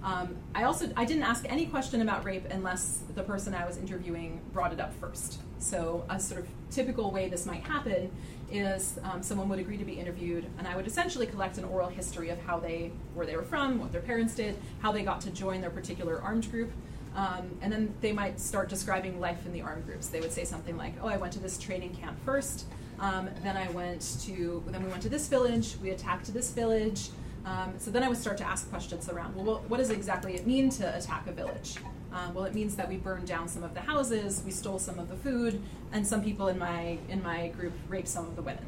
Um, 0.03 0.35
I 0.55 0.63
also 0.63 0.91
I 0.97 1.05
didn't 1.05 1.23
ask 1.23 1.45
any 1.47 1.67
question 1.67 2.01
about 2.01 2.25
rape 2.25 2.45
unless 2.49 3.03
the 3.13 3.21
person 3.21 3.53
I 3.53 3.67
was 3.67 3.77
interviewing 3.77 4.41
brought 4.51 4.73
it 4.73 4.79
up 4.79 4.91
first. 4.95 5.39
So 5.59 6.03
a 6.09 6.19
sort 6.19 6.41
of 6.41 6.47
typical 6.71 7.11
way 7.11 7.29
this 7.29 7.45
might 7.45 7.63
happen 7.63 8.09
is 8.51 8.99
um, 9.03 9.21
someone 9.23 9.49
would 9.49 9.59
agree 9.59 9.77
to 9.77 9.85
be 9.85 9.93
interviewed, 9.93 10.45
and 10.57 10.67
I 10.67 10.75
would 10.75 10.87
essentially 10.87 11.25
collect 11.25 11.57
an 11.57 11.63
oral 11.65 11.89
history 11.89 12.29
of 12.29 12.39
how 12.41 12.59
they 12.59 12.91
where 13.13 13.25
they 13.25 13.35
were 13.35 13.43
from, 13.43 13.79
what 13.79 13.91
their 13.91 14.01
parents 14.01 14.35
did, 14.35 14.57
how 14.81 14.91
they 14.91 15.03
got 15.03 15.21
to 15.21 15.29
join 15.31 15.61
their 15.61 15.69
particular 15.69 16.21
armed 16.21 16.49
group. 16.51 16.71
Um, 17.15 17.57
and 17.61 17.71
then 17.71 17.93
they 17.99 18.13
might 18.13 18.39
start 18.39 18.69
describing 18.69 19.19
life 19.19 19.45
in 19.45 19.51
the 19.51 19.61
armed 19.61 19.85
groups. 19.85 20.07
They 20.07 20.21
would 20.21 20.31
say 20.31 20.45
something 20.45 20.77
like, 20.77 20.93
"Oh, 21.01 21.07
I 21.07 21.17
went 21.17 21.33
to 21.33 21.39
this 21.39 21.57
training 21.57 21.95
camp 21.95 22.17
first. 22.25 22.65
Um, 22.99 23.29
then 23.43 23.57
I 23.57 23.69
went 23.71 24.17
to. 24.25 24.63
Then 24.67 24.83
we 24.83 24.89
went 24.89 25.01
to 25.03 25.09
this 25.09 25.27
village. 25.27 25.75
We 25.81 25.89
attacked 25.89 26.33
this 26.33 26.51
village. 26.51 27.09
Um, 27.45 27.73
so 27.77 27.91
then 27.91 28.03
I 28.03 28.07
would 28.07 28.17
start 28.17 28.37
to 28.37 28.45
ask 28.45 28.69
questions 28.69 29.09
around, 29.09 29.35
well, 29.35 29.45
what, 29.45 29.69
what 29.69 29.77
does 29.77 29.89
exactly 29.89 30.35
it 30.35 30.45
mean 30.45 30.69
to 30.71 30.95
attack 30.95 31.27
a 31.27 31.31
village? 31.31 31.75
Um, 32.13 32.33
well, 32.33 32.45
it 32.45 32.53
means 32.53 32.75
that 32.75 32.89
we 32.89 32.97
burned 32.97 33.27
down 33.27 33.47
some 33.47 33.63
of 33.63 33.73
the 33.73 33.81
houses, 33.81 34.41
we 34.45 34.51
stole 34.51 34.79
some 34.79 34.99
of 34.99 35.07
the 35.09 35.15
food, 35.15 35.61
and 35.93 36.05
some 36.05 36.21
people 36.23 36.47
in 36.47 36.59
my 36.59 36.97
in 37.09 37.23
my 37.23 37.47
group 37.49 37.73
raped 37.87 38.07
some 38.07 38.25
of 38.25 38.35
the 38.35 38.41
women. 38.41 38.65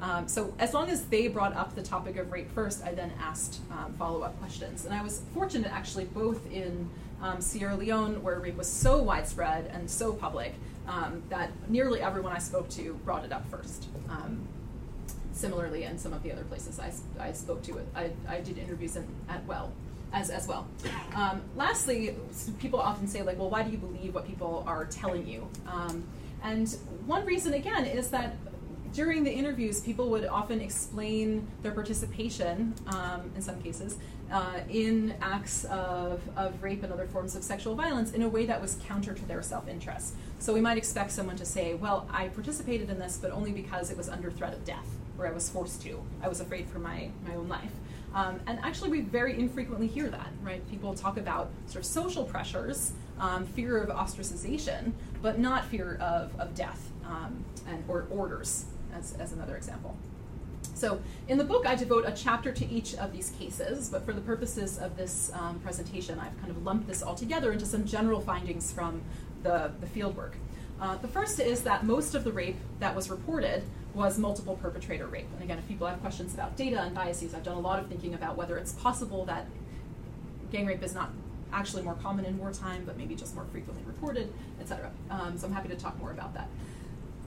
Um, 0.00 0.28
so 0.28 0.52
as 0.58 0.74
long 0.74 0.90
as 0.90 1.04
they 1.06 1.28
brought 1.28 1.54
up 1.56 1.74
the 1.74 1.82
topic 1.82 2.16
of 2.16 2.30
rape 2.30 2.50
first, 2.52 2.84
I 2.84 2.92
then 2.92 3.12
asked 3.18 3.60
um, 3.70 3.94
follow-up 3.98 4.38
questions, 4.38 4.84
and 4.84 4.94
I 4.94 5.02
was 5.02 5.22
fortunate 5.32 5.72
actually 5.72 6.04
both 6.04 6.50
in 6.50 6.88
um, 7.22 7.40
Sierra 7.40 7.76
Leone, 7.76 8.22
where 8.22 8.38
rape 8.38 8.56
was 8.56 8.70
so 8.70 9.02
widespread 9.02 9.70
and 9.72 9.90
so 9.90 10.12
public, 10.12 10.54
um, 10.86 11.22
that 11.30 11.50
nearly 11.68 12.02
everyone 12.02 12.32
I 12.32 12.38
spoke 12.38 12.68
to 12.70 12.94
brought 13.04 13.24
it 13.24 13.32
up 13.32 13.50
first. 13.50 13.88
Um, 14.08 14.46
similarly 15.32 15.84
in 15.84 15.98
some 15.98 16.14
of 16.14 16.22
the 16.22 16.32
other 16.32 16.44
places 16.44 16.80
I, 16.80 16.90
I 17.22 17.32
spoke 17.32 17.62
to. 17.64 17.78
I, 17.94 18.10
I 18.26 18.40
did 18.40 18.56
interviews 18.56 18.96
in, 18.96 19.06
at 19.28 19.44
Well 19.44 19.70
as, 20.16 20.30
as 20.30 20.48
well. 20.48 20.66
Um, 21.14 21.42
lastly, 21.54 22.16
people 22.58 22.80
often 22.80 23.06
say 23.06 23.22
like, 23.22 23.38
well, 23.38 23.50
why 23.50 23.62
do 23.62 23.70
you 23.70 23.76
believe 23.76 24.14
what 24.14 24.26
people 24.26 24.64
are 24.66 24.86
telling 24.86 25.26
you? 25.26 25.46
Um, 25.68 26.04
and 26.42 26.68
one 27.04 27.24
reason 27.26 27.52
again 27.52 27.84
is 27.84 28.10
that 28.10 28.36
during 28.94 29.24
the 29.24 29.30
interviews, 29.30 29.80
people 29.80 30.08
would 30.08 30.24
often 30.24 30.60
explain 30.60 31.46
their 31.62 31.72
participation, 31.72 32.74
um, 32.86 33.30
in 33.34 33.42
some 33.42 33.60
cases, 33.60 33.98
uh, 34.32 34.60
in 34.70 35.14
acts 35.20 35.64
of, 35.64 36.22
of 36.34 36.62
rape 36.62 36.82
and 36.82 36.92
other 36.92 37.06
forms 37.06 37.36
of 37.36 37.42
sexual 37.42 37.74
violence 37.74 38.12
in 38.12 38.22
a 38.22 38.28
way 38.28 38.46
that 38.46 38.60
was 38.60 38.78
counter 38.86 39.12
to 39.12 39.24
their 39.26 39.42
self 39.42 39.68
interest. 39.68 40.14
So 40.38 40.54
we 40.54 40.62
might 40.62 40.78
expect 40.78 41.12
someone 41.12 41.36
to 41.36 41.44
say, 41.44 41.74
Well, 41.74 42.08
I 42.10 42.28
participated 42.28 42.88
in 42.88 42.98
this, 42.98 43.18
but 43.20 43.32
only 43.32 43.52
because 43.52 43.90
it 43.90 43.98
was 43.98 44.08
under 44.08 44.30
threat 44.30 44.54
of 44.54 44.64
death 44.64 44.86
or 45.18 45.26
I 45.26 45.32
was 45.32 45.48
forced 45.48 45.82
to. 45.82 46.02
I 46.22 46.28
was 46.28 46.40
afraid 46.40 46.68
for 46.68 46.78
my, 46.78 47.10
my 47.26 47.34
own 47.34 47.48
life. 47.48 47.72
Um, 48.16 48.40
and 48.46 48.58
actually, 48.62 48.88
we 48.88 49.02
very 49.02 49.38
infrequently 49.38 49.86
hear 49.86 50.08
that, 50.08 50.28
right? 50.42 50.66
People 50.70 50.94
talk 50.94 51.18
about 51.18 51.50
sort 51.66 51.84
of 51.84 51.84
social 51.84 52.24
pressures, 52.24 52.92
um, 53.20 53.44
fear 53.44 53.76
of 53.76 53.90
ostracization, 53.90 54.92
but 55.20 55.38
not 55.38 55.66
fear 55.66 55.98
of, 56.00 56.34
of 56.40 56.54
death 56.54 56.90
um, 57.04 57.44
and, 57.68 57.84
or 57.86 58.06
orders, 58.10 58.64
as, 58.94 59.12
as 59.20 59.32
another 59.32 59.54
example. 59.54 59.94
So, 60.72 60.98
in 61.28 61.36
the 61.36 61.44
book, 61.44 61.66
I 61.66 61.74
devote 61.74 62.04
a 62.06 62.12
chapter 62.12 62.52
to 62.52 62.66
each 62.66 62.94
of 62.94 63.12
these 63.12 63.30
cases, 63.38 63.90
but 63.90 64.06
for 64.06 64.14
the 64.14 64.22
purposes 64.22 64.78
of 64.78 64.96
this 64.96 65.30
um, 65.34 65.60
presentation, 65.60 66.18
I've 66.18 66.38
kind 66.40 66.50
of 66.50 66.64
lumped 66.64 66.86
this 66.86 67.02
all 67.02 67.14
together 67.14 67.52
into 67.52 67.66
some 67.66 67.84
general 67.84 68.22
findings 68.22 68.72
from 68.72 69.02
the, 69.42 69.72
the 69.80 69.86
fieldwork. 69.86 70.32
Uh, 70.80 70.96
the 70.96 71.08
first 71.08 71.38
is 71.38 71.62
that 71.62 71.84
most 71.84 72.14
of 72.14 72.24
the 72.24 72.32
rape 72.32 72.56
that 72.80 72.94
was 72.94 73.10
reported 73.10 73.62
was 73.96 74.18
multiple 74.18 74.56
perpetrator 74.56 75.06
rape. 75.06 75.26
And 75.32 75.42
again, 75.42 75.58
if 75.58 75.66
people 75.66 75.86
have 75.86 76.00
questions 76.00 76.34
about 76.34 76.54
data 76.54 76.82
and 76.82 76.94
biases, 76.94 77.34
I've 77.34 77.42
done 77.42 77.56
a 77.56 77.60
lot 77.60 77.80
of 77.80 77.88
thinking 77.88 78.12
about 78.12 78.36
whether 78.36 78.58
it's 78.58 78.72
possible 78.72 79.24
that 79.24 79.46
gang 80.52 80.66
rape 80.66 80.82
is 80.82 80.94
not 80.94 81.10
actually 81.52 81.82
more 81.82 81.94
common 81.94 82.26
in 82.26 82.38
wartime, 82.38 82.84
but 82.84 82.98
maybe 82.98 83.14
just 83.14 83.34
more 83.34 83.46
frequently 83.46 83.82
reported, 83.86 84.30
etc. 84.60 84.90
Um, 85.10 85.38
so 85.38 85.46
I'm 85.46 85.52
happy 85.54 85.70
to 85.70 85.76
talk 85.76 85.98
more 85.98 86.10
about 86.10 86.34
that. 86.34 86.48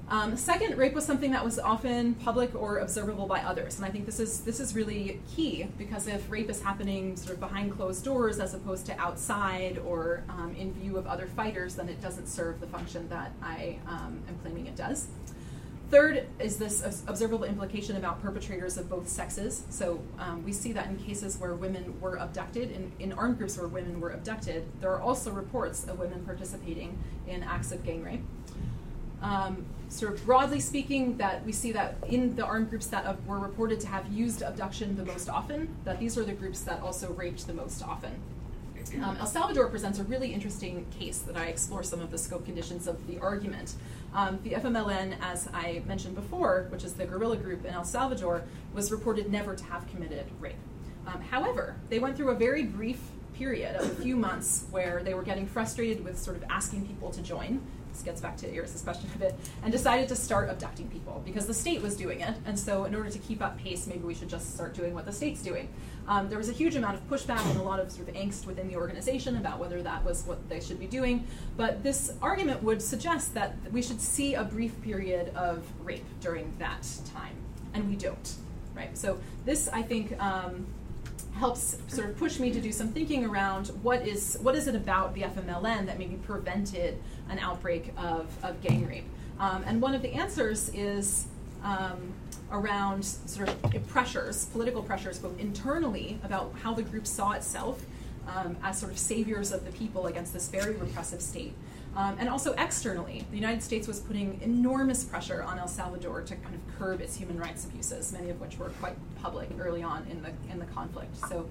Um, 0.10 0.38
second, 0.38 0.78
rape 0.78 0.94
was 0.94 1.06
something 1.06 1.32
that 1.32 1.44
was 1.44 1.60
often 1.60 2.16
public 2.16 2.54
or 2.56 2.80
observable 2.80 3.28
by 3.28 3.42
others, 3.42 3.78
and 3.78 3.86
I 3.86 3.90
think 3.90 4.08
this 4.08 4.20
is 4.20 4.42
this 4.42 4.60
is 4.60 4.74
really 4.74 5.22
key 5.36 5.68
because 5.78 6.08
if 6.08 6.30
rape 6.32 6.50
is 6.50 6.64
happening 6.64 7.16
sort 7.16 7.36
of 7.36 7.40
behind 7.40 7.76
closed 7.78 8.04
doors 8.04 8.40
as 8.40 8.56
opposed 8.56 8.88
to 8.88 9.00
outside 9.00 9.78
or 9.78 10.24
um, 10.30 10.56
in 10.58 10.74
view 10.74 10.98
of 10.98 11.06
other 11.06 11.28
fighters, 11.28 11.76
then 11.76 11.90
it 11.90 12.02
doesn't 12.02 12.28
serve 12.28 12.60
the 12.60 12.66
function 12.66 13.08
that 13.10 13.34
I 13.44 13.78
um, 13.88 14.24
am 14.28 14.36
claiming 14.42 14.66
it 14.66 14.76
does. 14.76 15.08
Third 15.90 16.28
is 16.38 16.58
this 16.58 17.04
observable 17.08 17.46
implication 17.46 17.96
about 17.96 18.22
perpetrators 18.22 18.78
of 18.78 18.88
both 18.90 19.08
sexes. 19.08 19.64
So 19.72 20.00
um, 20.20 20.44
we 20.46 20.52
see 20.52 20.72
that 20.74 20.86
in 20.86 20.98
cases 20.98 21.40
where 21.40 21.56
women 21.56 22.00
were 22.00 22.16
abducted, 22.18 22.70
in, 22.72 22.92
in 23.00 23.12
armed 23.14 23.40
groups 23.40 23.58
where 23.58 23.68
women 23.68 24.00
were 24.00 24.12
abducted, 24.12 24.66
there 24.82 24.92
are 24.92 25.02
also 25.02 25.32
reports 25.32 25.88
of 25.88 25.98
women 25.98 26.24
participating 26.26 27.00
in 27.28 27.42
acts 27.42 27.72
of 27.72 27.84
gang 27.84 28.04
rape. 28.04 28.22
Um, 29.24 29.66
sort 29.90 30.14
of 30.14 30.24
broadly 30.26 30.60
speaking, 30.60 31.18
that 31.18 31.44
we 31.44 31.52
see 31.52 31.72
that 31.72 31.98
in 32.08 32.36
the 32.36 32.46
armed 32.46 32.70
groups 32.70 32.86
that 32.88 33.26
were 33.26 33.40
reported 33.40 33.80
to 33.80 33.88
have 33.88 34.08
used 34.12 34.44
abduction 34.44 34.96
the 34.96 35.06
most 35.06 35.28
often, 35.28 35.76
that 35.86 36.00
these 36.00 36.20
are 36.20 36.24
the 36.24 36.34
groups 36.34 36.62
that 36.62 36.82
also 36.82 37.12
raped 37.14 37.48
the 37.48 37.54
most 37.54 37.82
often. 37.82 38.22
Um, 39.04 39.18
El 39.18 39.26
Salvador 39.26 39.68
presents 39.68 40.00
a 40.00 40.04
really 40.04 40.34
interesting 40.34 40.86
case 40.98 41.20
that 41.20 41.38
I 41.38 41.46
explore 41.46 41.84
some 41.84 42.02
of 42.02 42.12
the 42.12 42.18
scope 42.18 42.46
conditions 42.46 42.88
of 42.88 43.06
the 43.08 43.20
argument. 43.20 43.76
Um, 44.14 44.40
the 44.44 44.52
FMLN, 44.52 45.16
as 45.22 45.48
I 45.54 45.84
mentioned 45.86 46.16
before, 46.16 46.68
which 46.70 46.84
is 46.84 46.94
the 46.94 47.06
guerrilla 47.06 47.38
group 47.38 47.66
in 47.66 47.74
El 47.74 47.84
Salvador, 47.84 48.44
was 48.74 48.92
reported 48.92 49.32
never 49.32 49.56
to 49.56 49.64
have 49.66 49.88
committed 49.90 50.26
rape. 50.40 50.56
Um, 51.08 51.22
however, 51.22 51.76
they 51.90 52.00
went 52.00 52.18
through 52.18 52.30
a 52.30 52.36
very 52.36 52.64
brief 52.64 53.00
period 53.34 53.76
of 53.76 53.90
a 53.90 54.02
few 54.02 54.16
months 54.16 54.66
where 54.72 55.02
they 55.04 55.14
were 55.14 55.24
getting 55.24 55.48
frustrated 55.48 56.04
with 56.04 56.18
sort 56.18 56.36
of 56.36 56.44
asking 56.50 56.86
people 56.88 57.10
to 57.12 57.22
join 57.22 57.62
this 57.92 58.02
gets 58.02 58.22
back 58.22 58.38
to 58.38 58.54
Iris's 58.54 58.82
question 58.82 59.10
a 59.16 59.18
bit, 59.18 59.36
and 59.64 59.72
decided 59.72 60.08
to 60.10 60.16
start 60.16 60.50
abducting 60.50 60.88
people 60.90 61.22
because 61.26 61.48
the 61.48 61.54
state 61.54 61.82
was 61.82 61.96
doing 61.96 62.22
it. 62.22 62.36
And 62.46 62.58
so, 62.58 62.86
in 62.86 62.96
order 62.96 63.10
to 63.10 63.20
keep 63.20 63.42
up 63.42 63.58
pace, 63.58 63.88
maybe 63.88 64.04
we 64.04 64.14
should 64.14 64.30
just 64.30 64.54
start 64.54 64.74
doing 64.74 64.94
what 64.94 65.06
the 65.06 65.12
state's 65.12 65.42
doing. 65.42 65.70
Um, 66.08 66.28
there 66.28 66.38
was 66.38 66.50
a 66.50 66.54
huge 66.54 66.76
amount 66.76 66.96
of 66.96 67.08
pushback 67.08 67.46
and 67.52 67.60
a 67.60 67.64
lot 67.64 67.80
of 67.80 67.92
sort 67.92 68.10
of 68.10 68.16
angst 68.16 68.48
within 68.48 68.68
the 68.68 68.76
organization 68.76 69.38
about 69.38 69.60
whether 69.60 69.84
that 69.84 70.04
was 70.04 70.24
what 70.24 70.50
they 70.50 70.60
should 70.60 70.80
be 70.80 70.88
doing. 70.88 71.28
But 71.56 71.84
this 71.84 72.14
argument 72.22 72.64
would 72.64 72.82
suggest 72.82 73.36
that 73.36 73.56
we 73.72 73.82
should 73.82 74.02
see 74.02 74.34
a 74.34 74.44
brief 74.44 74.82
period 74.82 75.34
of 75.36 75.64
rape 75.84 76.06
during 76.20 76.52
that 76.58 76.88
time, 77.14 77.36
and 77.74 77.88
we 77.88 77.96
don't. 77.96 78.36
Right. 78.76 78.98
So 78.98 79.20
this, 79.46 79.68
I 79.68 79.82
think. 79.82 80.20
Um, 80.22 80.66
helps 81.40 81.78
sort 81.88 82.10
of 82.10 82.18
push 82.18 82.38
me 82.38 82.52
to 82.52 82.60
do 82.60 82.72
some 82.72 82.90
thinking 82.90 83.26
around 83.26 83.68
what 83.82 84.06
is 84.06 84.38
what 84.42 84.56
is 84.56 84.68
it 84.68 84.76
about 84.76 85.16
the 85.16 85.22
FMLN 85.22 85.86
that 85.86 85.98
maybe 85.98 86.16
prevented 86.16 86.98
an 87.30 87.40
outbreak 87.40 87.94
of, 87.98 88.28
of 88.44 88.62
gang 88.62 88.86
rape. 88.86 89.06
Um, 89.40 89.64
and 89.66 89.82
one 89.82 89.96
of 89.96 90.02
the 90.02 90.12
answers 90.14 90.70
is 90.70 91.28
um, 91.64 92.14
around 92.52 93.06
sort 93.06 93.48
of 93.48 93.88
pressures, 93.88 94.46
political 94.46 94.84
pressures, 94.84 95.18
both 95.18 95.40
internally 95.40 96.20
about 96.24 96.54
how 96.62 96.74
the 96.74 96.84
group 96.84 97.08
saw 97.08 97.32
itself 97.32 97.86
um, 98.28 98.58
as 98.62 98.78
sort 98.78 98.92
of 98.92 99.00
saviors 99.00 99.52
of 99.52 99.66
the 99.66 99.72
people 99.72 100.08
against 100.08 100.34
this 100.34 100.50
very 100.50 100.76
repressive 100.76 101.22
state. 101.22 101.54
Um, 101.96 102.16
and 102.20 102.30
also 102.30 102.54
externally, 102.54 103.26
the 103.32 103.36
United 103.36 103.64
States 103.64 103.88
was 103.88 104.00
putting 104.00 104.40
enormous 104.42 105.04
pressure 105.04 105.44
on 105.44 105.58
El 105.58 105.68
Salvador 105.68 106.22
to 106.22 106.36
kind 106.36 106.56
of 106.56 106.62
curb 106.78 107.02
its 107.02 107.16
human 107.16 107.38
rights 107.38 107.66
abuses, 107.66 108.12
many 108.14 108.30
of 108.30 108.40
which 108.40 108.58
were 108.58 108.70
quite 108.80 108.96
public 109.22 109.50
early 109.60 109.84
on 109.84 110.06
in 110.10 110.22
the 110.22 110.32
in 110.52 110.60
the 110.60 110.66
conflict. 110.66 111.18
So 111.18 111.50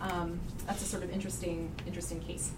um, 0.00 0.40
that's 0.66 0.82
a 0.82 0.84
sort 0.84 1.02
of 1.02 1.10
interesting 1.10 1.70
interesting 1.86 2.20
case. 2.20 2.50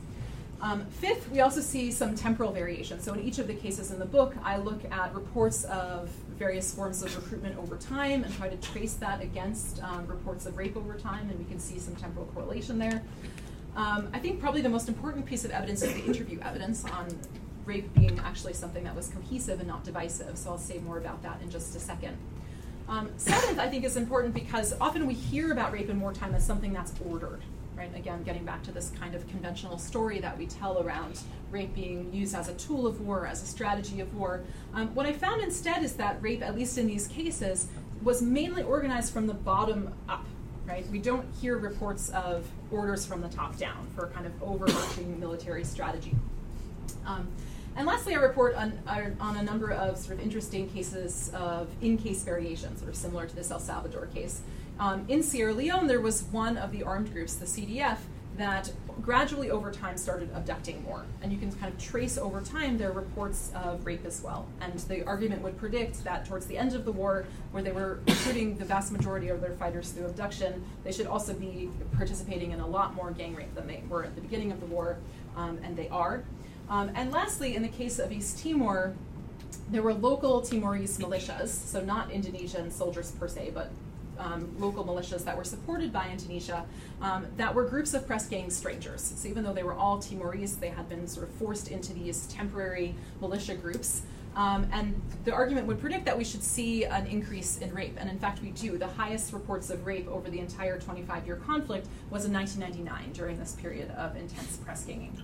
Um, 0.61 0.87
fifth, 0.87 1.31
we 1.31 1.41
also 1.41 1.61
see 1.61 1.93
some 1.93 2.17
temporal 2.17 2.51
variation. 2.51 2.99
So 3.01 3.15
in 3.15 3.21
each 3.21 3.39
of 3.39 3.47
the 3.47 3.55
cases 3.55 3.93
in 3.93 4.01
the 4.01 4.05
book, 4.05 4.35
I 4.43 4.57
look 4.57 4.81
at 4.91 5.15
reports 5.15 5.63
of 5.65 6.09
various 6.37 6.75
forms 6.75 7.03
of 7.03 7.15
recruitment 7.15 7.57
over 7.59 7.77
time 7.77 8.25
and 8.25 8.35
try 8.35 8.49
to 8.49 8.57
trace 8.57 8.95
that 8.95 9.23
against 9.23 9.81
um, 9.85 10.07
reports 10.09 10.47
of 10.47 10.57
rape 10.57 10.77
over 10.77 10.95
time, 10.95 11.31
and 11.31 11.39
we 11.39 11.45
can 11.45 11.61
see 11.61 11.79
some 11.79 11.95
temporal 11.95 12.27
correlation 12.35 12.79
there. 12.79 13.03
Um, 13.79 14.09
I 14.13 14.19
think 14.19 14.41
probably 14.41 14.61
the 14.61 14.69
most 14.69 14.89
important 14.89 15.25
piece 15.25 15.45
of 15.45 15.53
evidence 15.53 15.83
is 15.83 15.95
the 15.95 16.05
interview 16.05 16.41
evidence 16.41 16.85
on 16.85 17.07
rape 17.65 17.95
being 17.95 18.19
actually 18.25 18.55
something 18.55 18.83
that 18.83 18.97
was 18.97 19.07
cohesive 19.07 19.61
and 19.61 19.69
not 19.69 19.85
divisive. 19.85 20.37
So 20.37 20.51
I'll 20.51 20.59
say 20.59 20.79
more 20.79 20.99
about 20.99 21.23
that 21.23 21.41
in 21.43 21.49
just 21.49 21.77
a 21.77 21.79
second. 21.79 22.17
Um, 22.89 23.11
seventh, 23.19 23.61
I 23.61 23.69
think, 23.69 23.85
is 23.85 23.97
important 23.97 24.35
because 24.35 24.75
often 24.81 25.07
we 25.07 25.15
hear 25.15 25.53
about 25.53 25.73
rape 25.73 25.91
in 25.91 26.01
wartime 26.01 26.35
as 26.35 26.45
something 26.45 26.73
that's 26.73 26.93
ordered, 27.09 27.41
right? 27.77 27.95
Again, 27.95 28.25
getting 28.25 28.45
back 28.45 28.65
to 28.65 28.73
this 28.73 28.91
kind 28.99 29.15
of 29.15 29.29
conventional 29.29 29.79
story 29.79 30.19
that 30.19 30.37
we 30.37 30.47
tell 30.47 30.83
around 30.83 31.21
rape 31.53 31.73
being 31.73 32.13
used 32.13 32.35
as 32.35 32.49
a 32.49 32.55
tool 32.55 32.85
of 32.85 33.01
war, 33.03 33.29
as 33.29 33.45
a 33.45 33.47
strategy 33.47 34.01
of 34.01 34.13
war. 34.17 34.43
Um, 34.75 34.93
what 34.93 35.07
I 35.07 35.13
found 35.13 35.41
instead 35.41 35.85
is 35.85 35.93
that 35.95 36.21
rape, 36.21 36.43
at 36.43 36.57
least 36.57 36.79
in 36.79 36.89
these 36.89 37.07
cases, 37.07 37.69
was 38.03 38.23
mainly 38.23 38.65
organized 38.65 39.13
from 39.13 39.29
the 39.29 39.35
bottom 39.35 39.95
up 40.09 40.25
right? 40.69 40.89
We 40.91 40.99
don't 40.99 41.27
hear 41.41 41.57
reports 41.57 42.11
of 42.11 42.47
orders 42.71 43.07
from 43.07 43.23
the 43.23 43.29
top 43.29 43.57
down 43.57 43.89
for 43.97 44.09
kind 44.09 44.27
of 44.27 44.43
overarching 44.43 45.19
military 45.19 45.65
strategy. 45.65 46.15
Um, 47.07 47.29
and 47.75 47.87
lastly, 47.87 48.15
I 48.15 48.19
report 48.19 48.55
on, 48.55 48.79
on 49.21 49.37
a 49.37 49.43
number 49.43 49.71
of 49.71 49.97
sort 49.97 50.19
of 50.19 50.23
interesting 50.23 50.69
cases 50.69 51.31
of 51.33 51.69
in-case 51.81 52.23
variations, 52.23 52.81
sort 52.81 52.91
of 52.91 52.97
similar 52.97 53.27
to 53.27 53.35
this 53.35 53.51
El 53.51 53.61
Salvador 53.61 54.07
case. 54.07 54.43
Um, 54.79 55.05
in 55.09 55.23
Sierra 55.23 55.55
Leone, 55.55 55.87
there 55.87 56.01
was 56.01 56.25
one 56.25 56.57
of 56.57 56.73
the 56.73 56.83
armed 56.83 57.13
groups, 57.13 57.35
the 57.35 57.47
CDF, 57.47 57.99
that 58.37 58.73
gradually 59.03 59.51
over 59.51 59.71
time 59.71 59.97
started 59.97 60.31
abducting 60.35 60.83
more. 60.83 61.05
And 61.23 61.33
you 61.33 61.39
can 61.39 61.53
kind 61.53 61.73
of 61.73 61.79
trace 61.81 62.19
over 62.19 62.41
time 62.41 62.79
their 62.79 62.93
reports 62.93 63.51
of 63.55 63.85
rape 63.87 64.05
as 64.05 64.23
well. 64.23 64.47
And 64.61 64.79
the 64.81 65.05
argument 65.05 65.43
would 65.43 65.59
predict 65.59 66.05
that 66.05 66.27
towards 66.27 66.47
the 66.47 66.59
end 66.59 66.75
of 66.75 66.85
the 66.85 66.93
war, 66.93 67.27
where 67.53 67.63
they 67.63 67.73
were 67.73 68.01
recruiting 68.07 68.57
the 68.57 68.65
vast 68.65 68.93
majority 68.93 69.29
of 69.29 69.41
their 69.41 69.53
fighters 69.53 69.91
through 69.91 70.07
abduction, 70.07 70.65
they 70.85 70.93
should 70.93 71.07
also 71.07 71.35
be 71.35 71.71
participating 71.97 72.53
in 72.53 72.61
a 72.61 72.67
lot 72.67 72.95
more 72.95 73.11
gang 73.11 73.35
rape 73.35 73.55
than 73.55 73.67
they 73.67 73.83
were 73.89 74.05
at 74.05 74.15
the 74.15 74.21
beginning 74.21 74.53
of 74.53 74.61
the 74.61 74.67
war, 74.67 74.99
um, 75.37 75.59
and 75.63 75.77
they 75.77 75.89
are. 75.89 76.25
Um, 76.69 76.91
and 76.95 77.11
lastly, 77.11 77.57
in 77.57 77.63
the 77.63 77.69
case 77.69 77.99
of 77.99 78.13
East 78.13 78.43
Timor, 78.43 78.95
there 79.71 79.83
were 79.83 79.95
local 79.95 80.43
Timorese 80.43 80.99
militias, 80.99 81.49
so 81.49 81.81
not 81.81 82.11
Indonesian 82.11 82.71
soldiers 82.71 83.11
per 83.13 83.29
se, 83.29 83.53
but 83.55 83.71
um, 84.19 84.55
local 84.59 84.85
militias 84.85 85.25
that 85.25 85.37
were 85.37 85.45
supported 85.45 85.93
by 85.93 86.09
Indonesia 86.09 86.65
um, 87.01 87.27
that 87.37 87.55
were 87.55 87.65
groups 87.65 87.95
of 87.95 88.07
press 88.07 88.29
gang 88.29 88.51
strangers. 88.51 89.13
So 89.17 89.29
even 89.29 89.45
though 89.45 89.53
they 89.53 89.63
were 89.63 89.75
all 89.75 89.99
Timorese, 89.99 90.57
they 90.57 90.71
had 90.71 90.89
been 90.89 91.07
sort 91.07 91.29
of 91.29 91.35
forced 91.35 91.69
into 91.69 91.93
these 91.93 92.27
temporary 92.27 92.95
militia 93.21 93.55
groups. 93.55 94.03
Um, 94.37 94.69
and 94.73 95.01
the 95.25 95.33
argument 95.33 95.67
would 95.67 95.81
predict 95.81 96.05
that 96.05 96.17
we 96.17 96.23
should 96.23 96.45
see 96.45 96.85
an 96.85 97.07
increase 97.07 97.59
in 97.59 97.75
rape. 97.75 97.97
And 97.99 98.09
in 98.09 98.19
fact, 98.19 98.41
we 98.41 98.51
do. 98.51 98.79
The 98.79 98.87
highest 98.87 99.33
reports 99.33 99.69
of 99.71 99.85
rape 99.85 100.07
over 100.07 100.31
the 100.31 100.39
entire 100.39 100.79
25 100.79 101.27
year 101.27 101.37
conflict 101.37 101.89
was 102.11 102.25
in 102.25 102.33
1999 102.33 103.13
during 103.13 103.39
this 103.39 103.53
period 103.53 103.91
of 103.93 104.17
intense 104.17 104.59
press 104.59 104.85
ganging. 104.85 105.21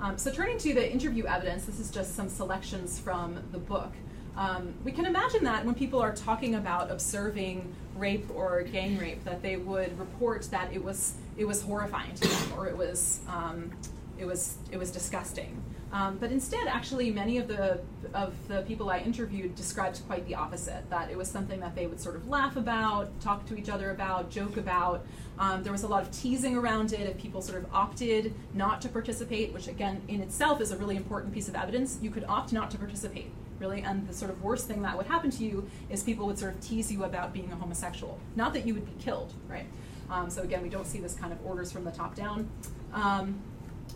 Um, 0.00 0.18
so, 0.18 0.30
turning 0.30 0.58
to 0.58 0.74
the 0.74 0.92
interview 0.92 1.24
evidence, 1.24 1.64
this 1.64 1.80
is 1.80 1.90
just 1.90 2.14
some 2.14 2.28
selections 2.28 2.98
from 2.98 3.38
the 3.52 3.58
book. 3.58 3.92
Um, 4.36 4.74
we 4.84 4.92
can 4.92 5.06
imagine 5.06 5.44
that 5.44 5.64
when 5.64 5.74
people 5.74 6.00
are 6.00 6.14
talking 6.14 6.56
about 6.56 6.90
observing 6.90 7.74
rape 7.96 8.26
or 8.34 8.62
gang 8.62 8.98
rape, 8.98 9.24
that 9.24 9.42
they 9.42 9.56
would 9.56 9.98
report 9.98 10.42
that 10.50 10.72
it 10.72 10.82
was 10.82 11.14
it 11.36 11.44
was 11.44 11.62
horrifying 11.62 12.14
to 12.14 12.28
them 12.28 12.58
or 12.58 12.66
it 12.68 12.76
was 12.76 13.20
um, 13.28 13.70
it 14.18 14.24
was 14.24 14.56
it 14.70 14.78
was 14.78 14.90
disgusting. 14.90 15.62
Um, 15.92 16.16
but 16.18 16.32
instead, 16.32 16.66
actually, 16.66 17.12
many 17.12 17.38
of 17.38 17.46
the 17.46 17.80
of 18.14 18.34
the 18.48 18.62
people 18.62 18.90
I 18.90 18.98
interviewed 18.98 19.54
described 19.54 20.00
quite 20.08 20.26
the 20.26 20.34
opposite. 20.34 20.88
That 20.90 21.08
it 21.08 21.16
was 21.16 21.28
something 21.28 21.60
that 21.60 21.76
they 21.76 21.86
would 21.86 22.00
sort 22.00 22.16
of 22.16 22.28
laugh 22.28 22.56
about, 22.56 23.20
talk 23.20 23.46
to 23.46 23.56
each 23.56 23.68
other 23.68 23.90
about, 23.90 24.28
joke 24.28 24.56
about. 24.56 25.06
Um, 25.38 25.62
there 25.62 25.72
was 25.72 25.84
a 25.84 25.88
lot 25.88 26.02
of 26.02 26.10
teasing 26.10 26.56
around 26.56 26.92
it. 26.92 27.00
If 27.00 27.18
people 27.18 27.42
sort 27.42 27.62
of 27.62 27.72
opted 27.72 28.34
not 28.54 28.80
to 28.82 28.88
participate, 28.88 29.52
which 29.52 29.68
again 29.68 30.02
in 30.08 30.20
itself 30.20 30.60
is 30.60 30.72
a 30.72 30.76
really 30.76 30.96
important 30.96 31.32
piece 31.32 31.48
of 31.48 31.54
evidence, 31.54 31.98
you 32.02 32.10
could 32.10 32.24
opt 32.24 32.52
not 32.52 32.72
to 32.72 32.78
participate 32.78 33.30
really. 33.64 33.82
And 33.82 34.06
the 34.06 34.14
sort 34.14 34.30
of 34.30 34.42
worst 34.42 34.66
thing 34.66 34.82
that 34.82 34.96
would 34.96 35.06
happen 35.06 35.30
to 35.30 35.44
you 35.44 35.68
is 35.90 36.02
people 36.02 36.26
would 36.26 36.38
sort 36.38 36.54
of 36.54 36.60
tease 36.60 36.92
you 36.92 37.04
about 37.04 37.32
being 37.32 37.50
a 37.52 37.56
homosexual. 37.56 38.18
Not 38.36 38.52
that 38.54 38.66
you 38.66 38.74
would 38.74 38.86
be 38.86 39.02
killed, 39.02 39.32
right? 39.48 39.66
Um, 40.10 40.30
so 40.30 40.42
again, 40.42 40.62
we 40.62 40.68
don't 40.68 40.86
see 40.86 40.98
this 40.98 41.14
kind 41.14 41.32
of 41.32 41.44
orders 41.44 41.72
from 41.72 41.84
the 41.84 41.90
top 41.90 42.14
down. 42.14 42.48
Um, 42.92 43.40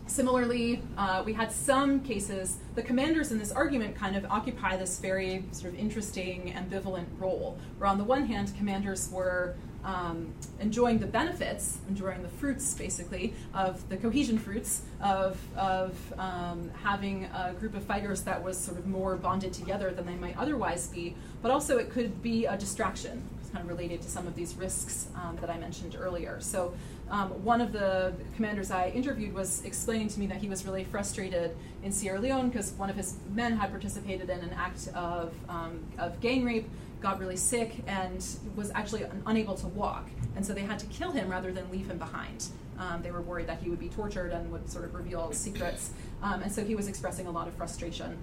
Similarly, 0.07 0.83
uh, 0.97 1.23
we 1.25 1.35
had 1.35 1.53
some 1.53 2.01
cases, 2.01 2.57
the 2.75 2.83
commanders 2.83 3.31
in 3.31 3.39
this 3.39 3.53
argument 3.53 3.95
kind 3.95 4.17
of 4.17 4.25
occupy 4.31 4.77
this 4.77 4.99
very 4.99 5.45
sort 5.53 5.75
of 5.75 5.79
interesting, 5.79 6.55
ambivalent 6.57 7.07
role, 7.19 7.59
where 7.77 7.89
on 7.89 7.99
the 7.99 8.05
one 8.05 8.25
hand, 8.25 8.53
commanders 8.57 9.11
were 9.13 9.55
um, 9.85 10.33
enjoying 10.61 10.99
the 10.99 11.07
benefits, 11.07 11.79
enjoying 11.89 12.23
the 12.23 12.29
fruits, 12.29 12.75
basically, 12.75 13.35
of 13.55 13.89
the 13.89 13.97
cohesion 13.97 14.39
fruits 14.39 14.83
of, 15.01 15.39
of 15.57 15.97
um, 16.19 16.71
having 16.83 17.25
a 17.25 17.55
group 17.59 17.75
of 17.75 17.85
fighters 17.85 18.23
that 18.23 18.43
was 18.43 18.59
sort 18.59 18.79
of 18.79 18.87
more 18.87 19.17
bonded 19.17 19.53
together 19.53 19.91
than 19.91 20.07
they 20.07 20.17
might 20.17 20.37
otherwise 20.37 20.89
be, 20.89 21.15
but 21.43 21.51
also 21.51 21.79
it 21.79 21.91
could 21.91 22.23
be 22.23 22.45
a 22.47 22.57
distraction. 22.57 23.23
It's 23.41 23.51
kind 23.51 23.63
of 23.63 23.69
related 23.71 24.03
to 24.03 24.11
some 24.11 24.27
of 24.27 24.35
these 24.35 24.55
risks 24.57 25.07
um, 25.15 25.39
that 25.41 25.49
I 25.49 25.59
mentioned 25.59 25.97
earlier. 25.99 26.39
So, 26.41 26.75
um, 27.11 27.31
one 27.43 27.63
of 27.63 27.73
the 27.73 28.13
commanders 28.37 28.71
I 28.71 28.89
interviewed 28.91 29.33
was 29.33 29.65
explaining 29.65 30.09
to 30.09 30.21
me 30.21 30.27
that 30.27 30.37
he 30.37 30.49
was 30.49 30.67
really 30.67 30.85
frustrated 30.85 31.57
in 31.83 31.91
Sierra 31.91 32.19
Leone 32.19 32.51
because 32.51 32.73
one 32.73 32.91
of 32.91 32.97
his 32.97 33.15
men 33.33 33.57
had 33.57 33.71
participated 33.71 34.29
in 34.29 34.41
an 34.41 34.51
act 34.55 34.89
of, 34.95 35.33
um, 35.49 35.81
of 35.99 36.21
gang 36.21 36.45
rape 36.45 36.69
got 37.01 37.19
really 37.19 37.37
sick 37.37 37.77
and 37.87 38.25
was 38.57 38.71
actually 38.75 39.05
un- 39.05 39.23
unable 39.27 39.55
to 39.55 39.67
walk. 39.69 40.09
And 40.37 40.45
so 40.45 40.53
they 40.53 40.63
had 40.63 40.79
to 40.81 40.87
kill 40.87 41.11
him 41.11 41.29
rather 41.29 41.53
than 41.53 41.71
leave 41.71 41.91
him 41.91 41.99
behind. 41.99 42.47
Um, 42.79 43.03
they 43.03 43.11
were 43.11 43.23
worried 43.23 43.49
that 43.49 43.61
he 43.61 43.71
would 43.71 43.81
be 43.81 43.89
tortured 43.89 44.33
and 44.33 44.51
would 44.53 44.71
sort 44.71 44.85
of 44.85 44.95
reveal 44.95 45.33
secrets. 45.33 45.91
Um, 46.23 46.43
and 46.43 46.53
so 46.53 46.65
he 46.65 46.75
was 46.75 46.89
expressing 46.89 47.27
a 47.27 47.31
lot 47.31 47.49
of 47.49 47.55
frustration 47.55 48.17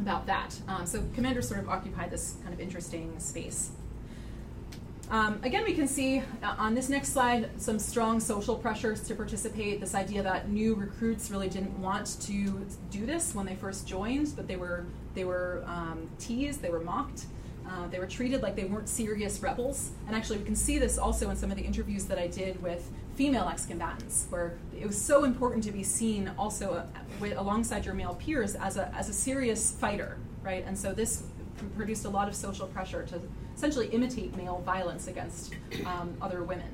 about 0.00 0.26
that. 0.26 0.58
Um, 0.66 0.86
so 0.86 1.04
commanders 1.14 1.48
sort 1.48 1.60
of 1.60 1.68
occupied 1.68 2.10
this 2.10 2.36
kind 2.42 2.52
of 2.52 2.60
interesting 2.60 3.18
space. 3.18 3.70
Um, 5.10 5.40
again, 5.42 5.64
we 5.64 5.72
can 5.72 5.88
see 5.88 6.18
uh, 6.42 6.54
on 6.58 6.74
this 6.74 6.90
next 6.90 7.14
slide 7.14 7.48
some 7.56 7.78
strong 7.78 8.20
social 8.20 8.54
pressures 8.54 9.02
to 9.04 9.14
participate. 9.14 9.80
This 9.80 9.94
idea 9.94 10.22
that 10.22 10.50
new 10.50 10.74
recruits 10.74 11.30
really 11.30 11.48
didn't 11.48 11.78
want 11.80 12.18
to 12.22 12.66
do 12.90 13.06
this 13.06 13.34
when 13.34 13.46
they 13.46 13.54
first 13.54 13.88
joined, 13.88 14.34
but 14.36 14.46
they 14.46 14.56
were 14.56 14.84
they 15.14 15.24
were 15.24 15.64
um, 15.66 16.10
teased, 16.18 16.60
they 16.60 16.68
were 16.68 16.80
mocked. 16.80 17.24
Uh, 17.68 17.86
they 17.88 17.98
were 17.98 18.06
treated 18.06 18.42
like 18.42 18.56
they 18.56 18.64
weren't 18.64 18.88
serious 18.88 19.40
rebels. 19.40 19.90
And 20.06 20.16
actually, 20.16 20.38
we 20.38 20.44
can 20.44 20.56
see 20.56 20.78
this 20.78 20.98
also 20.98 21.30
in 21.30 21.36
some 21.36 21.50
of 21.50 21.56
the 21.56 21.64
interviews 21.64 22.04
that 22.06 22.18
I 22.18 22.26
did 22.26 22.62
with 22.62 22.90
female 23.14 23.48
ex 23.48 23.66
combatants, 23.66 24.26
where 24.30 24.58
it 24.78 24.86
was 24.86 25.00
so 25.00 25.24
important 25.24 25.64
to 25.64 25.72
be 25.72 25.82
seen 25.82 26.30
also 26.38 26.72
uh, 26.74 26.86
with, 27.20 27.36
alongside 27.36 27.84
your 27.84 27.94
male 27.94 28.14
peers 28.14 28.54
as 28.54 28.76
a, 28.76 28.92
as 28.94 29.08
a 29.08 29.12
serious 29.12 29.72
fighter, 29.72 30.18
right? 30.42 30.64
And 30.66 30.78
so 30.78 30.92
this 30.92 31.24
produced 31.76 32.04
a 32.04 32.08
lot 32.08 32.28
of 32.28 32.34
social 32.34 32.68
pressure 32.68 33.04
to 33.06 33.20
essentially 33.54 33.88
imitate 33.88 34.36
male 34.36 34.62
violence 34.64 35.08
against 35.08 35.54
um, 35.84 36.16
other 36.22 36.44
women. 36.44 36.68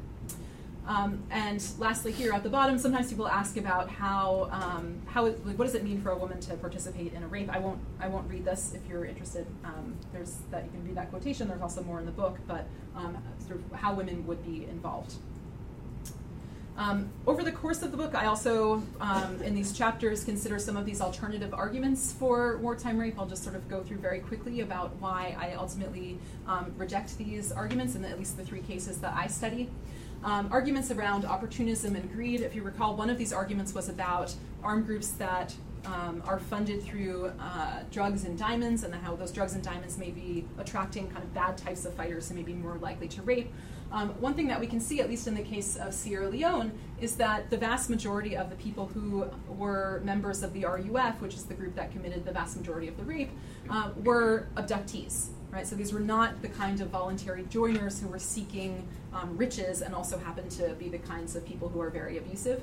Um, 0.87 1.23
and 1.31 1.67
lastly, 1.79 2.13
here 2.13 2.33
at 2.33 2.43
the 2.43 2.51
bottom, 2.51 2.79
sometimes 2.79 3.09
people 3.09 3.27
ask 3.27 3.57
about 3.57 3.89
how 3.89 4.51
um, 4.53 5.01
how 5.07 5.25
it, 5.27 5.47
like, 5.47 5.59
what 5.59 5.65
does 5.65 5.75
it 5.75 5.83
mean 5.83 6.03
for 6.03 6.11
a 6.11 6.17
woman 6.17 6.41
to 6.41 6.57
participate 6.57 7.15
in 7.15 7.23
a 7.23 7.27
rape. 7.27 7.49
I 7.51 7.59
won't 7.59 7.81
I 7.99 8.09
won't 8.09 8.29
read 8.29 8.45
this 8.45 8.75
if 8.75 8.87
you're 8.89 9.07
interested. 9.07 9.47
Um, 9.65 9.97
there's 10.13 10.37
that 10.51 10.65
you 10.65 10.71
can 10.71 10.85
read 10.85 10.97
that 10.97 11.11
quotation. 11.11 11.49
There's 11.49 11.63
also 11.63 11.83
more 11.83 12.01
in 12.01 12.07
the 12.07 12.13
book, 12.13 12.39
but 12.47 12.67
um, 12.95 13.17
sort 13.47 13.61
of 13.61 13.79
how 13.79 13.95
women 13.95 14.27
would 14.27 14.45
be 14.45 14.67
involved. 14.67 15.15
Um, 16.77 17.09
over 17.25 17.45
the 17.45 17.53
course 17.53 17.83
of 17.83 17.93
the 17.93 17.97
book, 17.97 18.17
I 18.17 18.27
also, 18.27 18.83
um, 19.01 19.41
in 19.43 19.55
these 19.55 19.73
chapters, 19.73 20.25
consider 20.25 20.59
some 20.59 20.77
of 20.77 20.85
these 20.85 21.01
alternative 21.01 21.55
arguments 21.55 22.13
for 22.13 22.59
wartime 22.59 22.99
rape. 22.99 23.15
I'll 23.17 23.27
just 23.27 23.45
sort 23.45 23.55
of 23.55 23.69
go 23.69 23.85
through 23.85 23.99
very 23.99 24.19
quickly 24.19 24.61
about 24.61 24.91
why 24.97 25.37
I 25.39 25.55
ultimately 25.55 26.19
reject 26.77 27.17
these 27.17 27.53
arguments 27.53 27.95
in 27.95 28.05
at 28.05 28.19
least 28.19 28.37
the 28.37 28.45
three 28.45 28.61
cases 28.61 28.99
that 28.99 29.15
I 29.15 29.29
study. 29.29 29.71
Um, 30.25 30.49
arguments 30.51 30.91
around 30.91 31.27
opportunism 31.27 31.97
and 31.97 32.11
greed. 32.11 32.41
If 32.41 32.55
you 32.55 32.63
recall, 32.63 32.97
one 32.97 33.11
of 33.11 33.19
these 33.19 33.31
arguments 33.31 33.75
was 33.75 33.91
about 33.91 34.35
armed 34.63 34.87
groups 34.87 35.09
that 35.13 35.55
um, 35.85 36.23
are 36.27 36.39
funded 36.39 36.83
through 36.83 37.31
uh, 37.39 37.83
drugs 37.91 38.25
and 38.25 38.39
diamonds, 38.39 38.85
and 38.85 38.95
how 38.95 39.17
those 39.17 39.31
drugs 39.31 39.53
and 39.53 39.63
diamonds 39.63 39.99
may 39.99 40.11
be 40.11 40.47
attracting 40.59 41.11
kind 41.11 41.23
of 41.23 41.35
bad 41.35 41.59
types 41.59 41.85
of 41.85 41.93
fighters 41.93 42.31
who 42.31 42.37
may 42.37 42.43
be 42.43 42.55
more 42.55 42.79
likely 42.79 43.07
to 43.09 43.21
rape. 43.21 43.53
Um, 43.93 44.09
one 44.19 44.33
thing 44.33 44.49
that 44.49 44.59
we 44.59 44.67
can 44.67 44.81
see, 44.81 45.01
at 45.01 45.11
least 45.11 45.27
in 45.27 45.35
the 45.35 45.43
case 45.43 45.77
of 45.77 45.93
Sierra 45.93 46.31
Leone, 46.31 46.73
is 47.03 47.17
that 47.17 47.51
the 47.51 47.59
vast 47.59 47.91
majority 47.91 48.35
of 48.35 48.49
the 48.49 48.57
people 48.57 48.87
who 48.87 49.27
were 49.47 50.01
members 50.05 50.43
of 50.43 50.55
the 50.55 50.65
RUF, 50.65 51.21
which 51.21 51.35
is 51.35 51.45
the 51.45 51.55
group 51.55 51.77
that 51.77 51.93
committed 51.93 52.25
the 52.25 52.33
vast 52.33 52.57
majority 52.57 52.89
of 52.89 52.97
the 52.97 53.05
rape, 53.05 53.31
uh, 53.69 53.91
were 54.03 54.49
abductees 54.57 55.29
right? 55.55 55.67
So 55.67 55.77
these 55.77 55.93
were 55.93 56.01
not 56.01 56.43
the 56.43 56.49
kind 56.49 56.81
of 56.81 56.89
voluntary 56.89 57.45
joiners 57.49 58.01
who 58.01 58.09
were 58.09 58.19
seeking 58.19 58.87
um, 59.13 59.37
riches 59.37 59.83
and 59.83 59.95
also 59.95 60.19
happened 60.19 60.51
to 60.53 60.71
be 60.75 60.89
the 60.89 60.99
kinds 60.99 61.37
of 61.37 61.47
people 61.47 61.69
who 61.69 61.81
are 61.81 61.91
very 61.91 62.19
abusive. 62.19 62.63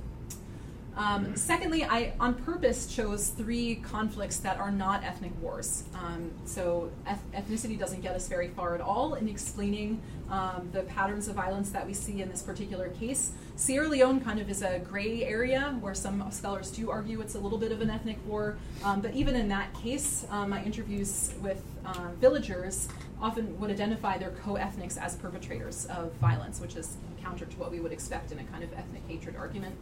Um, 0.98 1.36
secondly, 1.36 1.86
I 1.86 2.14
on 2.20 2.34
purpose 2.34 2.86
chose 2.86 3.30
three 3.30 3.76
conflicts 3.76 4.38
that 4.38 4.58
are 4.58 4.72
not 4.72 5.04
ethnic 5.04 5.32
wars. 5.42 5.84
Um, 5.96 6.32
so 6.46 6.92
eth- 7.08 7.24
ethnicity 7.34 7.80
doesn't 7.80 8.02
get 8.02 8.14
us 8.14 8.28
very 8.28 8.50
far 8.50 8.76
at 8.76 8.82
all 8.82 9.14
in 9.14 9.30
explaining 9.30 10.02
um, 10.30 10.70
the 10.72 10.84
patterns 10.84 11.28
of 11.28 11.36
violence 11.36 11.70
that 11.72 11.86
we 11.86 11.94
see 11.94 12.22
in 12.22 12.30
this 12.30 12.42
particular 12.42 12.90
case. 12.90 13.32
Sierra 13.56 13.88
Leone 13.88 14.20
kind 14.22 14.40
of 14.40 14.50
is 14.50 14.62
a 14.62 14.80
gray 14.80 15.24
area 15.24 15.78
where 15.82 15.94
some 15.94 16.30
scholars 16.32 16.72
do 16.72 16.90
argue 16.90 17.22
it's 17.22 17.36
a 17.36 17.40
little 17.40 17.58
bit 17.58 17.72
of 17.72 17.82
an 17.82 17.90
ethnic 17.90 18.18
war. 18.26 18.58
Um, 18.84 19.02
but 19.02 19.14
even 19.14 19.36
in 19.36 19.48
that 19.50 19.74
case, 19.74 20.26
um, 20.30 20.50
my 20.50 20.64
interviews 20.64 21.34
with 21.42 21.64
uh, 21.86 22.10
villagers 22.20 22.88
often 23.22 23.58
would 23.60 23.70
identify 23.70 24.18
their 24.18 24.32
co-ethnics 24.32 24.98
as 24.98 25.16
perpetrators 25.16 25.86
of 25.86 26.12
violence, 26.14 26.60
which 26.60 26.76
is 26.76 26.98
counter 27.22 27.46
to 27.46 27.58
what 27.58 27.72
we 27.72 27.80
would 27.80 27.92
expect 27.92 28.32
in 28.32 28.40
a 28.40 28.44
kind 28.46 28.64
of 28.64 28.74
ethnic 28.74 29.04
hatred 29.08 29.36
argument. 29.36 29.76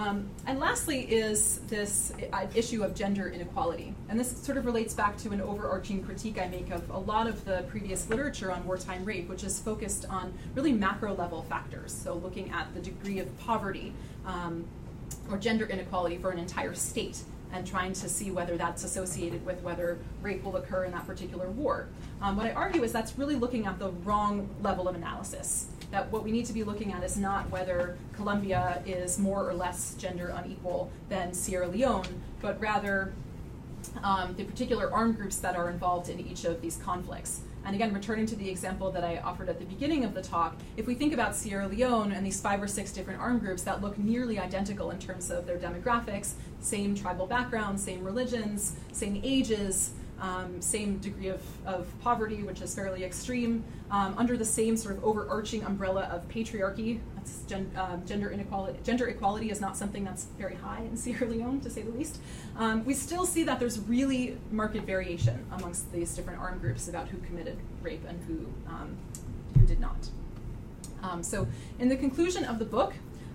Um, 0.00 0.30
and 0.46 0.58
lastly 0.58 1.00
is 1.00 1.58
this 1.68 2.14
uh, 2.32 2.46
issue 2.54 2.82
of 2.82 2.94
gender 2.94 3.28
inequality. 3.28 3.92
And 4.08 4.18
this 4.18 4.34
sort 4.42 4.56
of 4.56 4.64
relates 4.64 4.94
back 4.94 5.18
to 5.18 5.30
an 5.32 5.42
overarching 5.42 6.02
critique 6.02 6.40
I 6.40 6.48
make 6.48 6.70
of 6.70 6.88
a 6.88 6.96
lot 6.98 7.26
of 7.26 7.44
the 7.44 7.64
previous 7.68 8.08
literature 8.08 8.50
on 8.50 8.64
wartime 8.64 9.04
rape, 9.04 9.28
which 9.28 9.44
is 9.44 9.60
focused 9.60 10.06
on 10.08 10.32
really 10.54 10.72
macro 10.72 11.14
level 11.14 11.42
factors. 11.42 11.92
So 11.92 12.14
looking 12.14 12.50
at 12.50 12.72
the 12.72 12.80
degree 12.80 13.18
of 13.18 13.38
poverty 13.40 13.92
um, 14.24 14.64
or 15.30 15.36
gender 15.36 15.66
inequality 15.66 16.16
for 16.16 16.30
an 16.30 16.38
entire 16.38 16.72
state 16.72 17.18
and 17.52 17.66
trying 17.66 17.92
to 17.92 18.08
see 18.08 18.30
whether 18.30 18.56
that's 18.56 18.84
associated 18.84 19.44
with 19.44 19.60
whether 19.60 19.98
rape 20.22 20.42
will 20.42 20.56
occur 20.56 20.84
in 20.84 20.92
that 20.92 21.06
particular 21.06 21.50
war. 21.50 21.88
Um, 22.22 22.38
what 22.38 22.46
I 22.46 22.52
argue 22.52 22.84
is 22.84 22.92
that's 22.92 23.18
really 23.18 23.34
looking 23.34 23.66
at 23.66 23.78
the 23.78 23.90
wrong 23.90 24.48
level 24.62 24.88
of 24.88 24.94
analysis 24.94 25.66
that 25.90 26.10
what 26.12 26.22
we 26.22 26.30
need 26.30 26.46
to 26.46 26.52
be 26.52 26.62
looking 26.62 26.92
at 26.92 27.02
is 27.02 27.16
not 27.16 27.50
whether 27.50 27.96
Colombia 28.14 28.82
is 28.86 29.18
more 29.18 29.48
or 29.48 29.54
less 29.54 29.94
gender 29.94 30.32
unequal 30.36 30.90
than 31.08 31.32
Sierra 31.32 31.66
Leone, 31.66 32.22
but 32.40 32.60
rather 32.60 33.12
um, 34.02 34.34
the 34.36 34.44
particular 34.44 34.92
armed 34.92 35.16
groups 35.16 35.36
that 35.38 35.56
are 35.56 35.70
involved 35.70 36.08
in 36.08 36.20
each 36.20 36.44
of 36.44 36.60
these 36.60 36.76
conflicts. 36.76 37.40
And 37.64 37.74
again, 37.74 37.92
returning 37.92 38.24
to 38.26 38.36
the 38.36 38.48
example 38.48 38.90
that 38.90 39.04
I 39.04 39.18
offered 39.18 39.48
at 39.50 39.58
the 39.58 39.66
beginning 39.66 40.04
of 40.04 40.14
the 40.14 40.22
talk, 40.22 40.56
if 40.76 40.86
we 40.86 40.94
think 40.94 41.12
about 41.12 41.36
Sierra 41.36 41.68
Leone 41.68 42.12
and 42.12 42.24
these 42.24 42.40
five 42.40 42.62
or 42.62 42.66
six 42.66 42.90
different 42.90 43.20
armed 43.20 43.40
groups 43.40 43.62
that 43.62 43.82
look 43.82 43.98
nearly 43.98 44.38
identical 44.38 44.90
in 44.90 44.98
terms 44.98 45.30
of 45.30 45.46
their 45.46 45.58
demographics, 45.58 46.32
same 46.60 46.94
tribal 46.94 47.26
backgrounds, 47.26 47.82
same 47.82 48.02
religions, 48.02 48.76
same 48.92 49.20
ages, 49.22 49.90
um, 50.20 50.60
same 50.60 50.98
degree 50.98 51.28
of, 51.28 51.42
of 51.66 51.88
poverty, 52.00 52.42
which 52.42 52.60
is 52.60 52.74
fairly 52.74 53.04
extreme, 53.04 53.64
um, 53.90 54.14
under 54.18 54.36
the 54.36 54.44
same 54.44 54.76
sort 54.76 54.96
of 54.96 55.04
overarching 55.04 55.64
umbrella 55.64 56.02
of 56.12 56.28
patriarchy. 56.28 57.00
Gen, 57.46 57.70
uh, 57.76 57.98
gender 58.06 58.30
inequality. 58.30 58.78
Gender 58.82 59.06
equality 59.08 59.50
is 59.50 59.60
not 59.60 59.76
something 59.76 60.04
that's 60.04 60.24
very 60.38 60.54
high 60.54 60.80
in 60.80 60.96
Sierra 60.96 61.26
Leone, 61.26 61.60
to 61.60 61.70
say 61.70 61.82
the 61.82 61.90
least. 61.90 62.18
Um, 62.56 62.84
we 62.84 62.94
still 62.94 63.26
see 63.26 63.44
that 63.44 63.60
there's 63.60 63.78
really 63.80 64.38
marked 64.50 64.76
variation 64.76 65.44
amongst 65.52 65.92
these 65.92 66.14
different 66.14 66.40
armed 66.40 66.60
groups 66.60 66.88
about 66.88 67.08
who 67.08 67.18
committed 67.18 67.58
rape 67.82 68.04
and 68.08 68.20
who 68.24 68.46
um, 68.66 68.96
who 69.58 69.66
did 69.66 69.80
not. 69.80 70.08
Um, 71.02 71.22
so, 71.22 71.46
in 71.78 71.88
the 71.88 71.96
conclusion 71.96 72.44
of 72.44 72.58
the 72.58 72.64
book, 72.64 72.94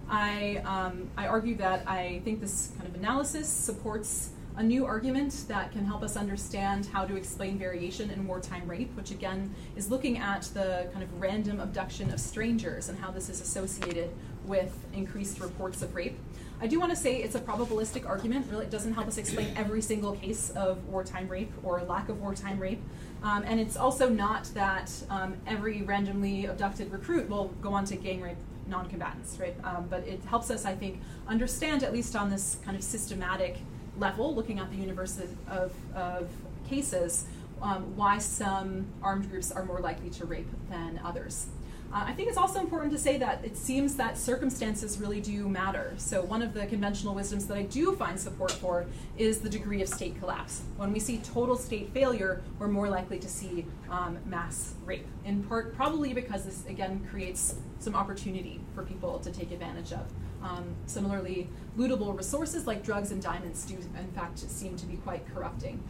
I 0.10 0.62
um, 0.66 1.10
I 1.18 1.28
argue 1.28 1.56
that 1.58 1.88
I 1.88 2.22
think 2.24 2.42
this 2.42 2.72
kind 2.78 2.88
of 2.88 2.96
analysis 2.96 3.48
supports 3.48 4.32
a 4.58 4.64
new 4.64 4.86
argument 4.86 5.46
that 5.48 5.72
can 5.72 5.86
help 5.86 6.02
us 6.02 6.16
understand 6.16 6.86
how 6.86 7.06
to 7.06 7.16
explain 7.16 7.58
variation 7.58 8.10
in 8.10 8.26
wartime 8.26 8.68
rape, 8.68 8.96
which 8.96 9.12
again 9.12 9.54
is 9.76 9.90
looking 9.90 10.18
at 10.18 10.44
the 10.54 10.88
kind 10.94 11.04
of 11.04 11.22
random 11.22 11.60
abduction 11.60 12.12
of 12.12 12.20
strangers 12.20 12.88
and 12.88 12.98
how 12.98 13.12
this 13.12 13.30
is 13.30 13.42
associated 13.42 14.10
with 14.46 14.74
increased 14.94 15.40
reports 15.40 15.82
of 15.82 15.94
rape. 15.94 16.18
I 16.62 16.68
do 16.68 16.80
want 16.80 16.92
to 16.92 16.96
say 16.96 17.18
it's 17.18 17.36
a 17.36 17.40
probabilistic 17.40 18.08
argument. 18.08 18.48
Really, 18.50 18.66
it 18.66 18.72
doesn't 18.72 18.94
help 18.94 19.08
us 19.08 19.18
explain 19.18 19.54
every 19.58 19.82
single 19.82 20.14
case 20.14 20.52
of 20.52 20.86
wartime 20.88 21.28
rape 21.28 21.52
or 21.64 21.82
lack 21.84 22.08
of 22.08 22.22
wartime 22.22 22.60
rape. 22.60 22.82
Um, 23.24 23.44
and 23.46 23.60
it's 23.60 23.76
also 23.76 24.08
not 24.08 24.46
that 24.54 24.92
um, 25.10 25.36
every 25.46 25.82
randomly 25.82 26.46
abducted 26.46 26.92
recruit 26.92 27.30
will 27.30 27.50
go 27.62 27.74
on 27.74 27.84
to 27.86 27.98
gang 27.98 28.22
rape 28.22 28.38
non-combatants, 28.68 29.38
right? 29.40 29.56
Um, 29.64 29.88
but 29.90 30.08
it 30.08 30.24
helps 30.26 30.50
us, 30.50 30.66
I 30.66 30.76
think, 30.76 31.02
understand 31.28 31.84
at 31.84 31.94
least 31.94 32.16
on 32.16 32.30
this 32.30 32.58
kind 32.64 32.76
of 32.76 32.84
systematic 32.84 33.58
level, 33.98 34.34
looking 34.34 34.60
at 34.60 34.70
the 34.70 34.78
universe 34.78 35.20
of, 35.50 35.72
of 35.96 36.28
cases, 36.68 37.26
um, 37.62 37.96
why 37.96 38.18
some 38.18 38.86
armed 39.02 39.30
groups 39.30 39.52
are 39.52 39.66
more 39.66 39.80
likely 39.80 40.10
to 40.12 40.26
rape 40.26 40.50
than 40.70 41.00
others. 41.04 41.48
Uh, 41.94 42.04
I 42.08 42.14
think 42.14 42.28
it's 42.28 42.38
also 42.38 42.60
important 42.60 42.92
to 42.92 42.98
say 42.98 43.18
that 43.20 43.44
it 43.46 43.56
seems 43.56 43.96
that 43.96 44.18
circumstances 44.18 45.00
really 45.00 45.22
do 45.22 45.48
matter. 45.48 45.94
So, 45.98 46.22
one 46.24 46.42
of 46.42 46.54
the 46.54 46.66
conventional 46.66 47.16
wisdoms 47.16 47.48
that 47.48 47.58
I 47.58 47.64
do 47.64 47.96
find 47.96 48.20
support 48.20 48.52
for 48.52 48.86
is 49.18 49.40
the 49.40 49.50
degree 49.50 49.82
of 49.82 49.88
state 49.88 50.20
collapse. 50.20 50.64
When 50.78 50.92
we 50.92 51.00
see 51.00 51.20
total 51.20 51.56
state 51.56 51.94
failure, 51.94 52.42
we're 52.60 52.68
more 52.68 52.90
likely 52.90 53.20
to 53.20 53.30
see 53.30 53.66
um, 53.90 54.18
mass 54.26 54.74
rape, 54.84 55.08
in 55.24 55.44
part 55.44 55.74
probably 55.76 56.14
because 56.14 56.46
this, 56.46 56.66
again, 56.66 57.08
creates 57.10 57.56
some 57.80 57.96
opportunity 57.96 58.60
for 58.74 58.84
people 58.84 59.20
to 59.20 59.32
take 59.32 59.52
advantage 59.52 59.94
of. 59.94 60.06
Um, 60.44 60.76
similarly, 60.86 61.50
lootable 61.78 62.16
resources 62.16 62.68
like 62.68 62.84
drugs 62.84 63.12
and 63.12 63.22
diamonds 63.22 63.66
do, 63.66 63.76
in 63.76 64.12
fact, 64.14 64.40
seem 64.40 64.76
to 64.76 64.86
be 64.86 64.98
quite 64.98 65.26
corrupting. 65.34 65.82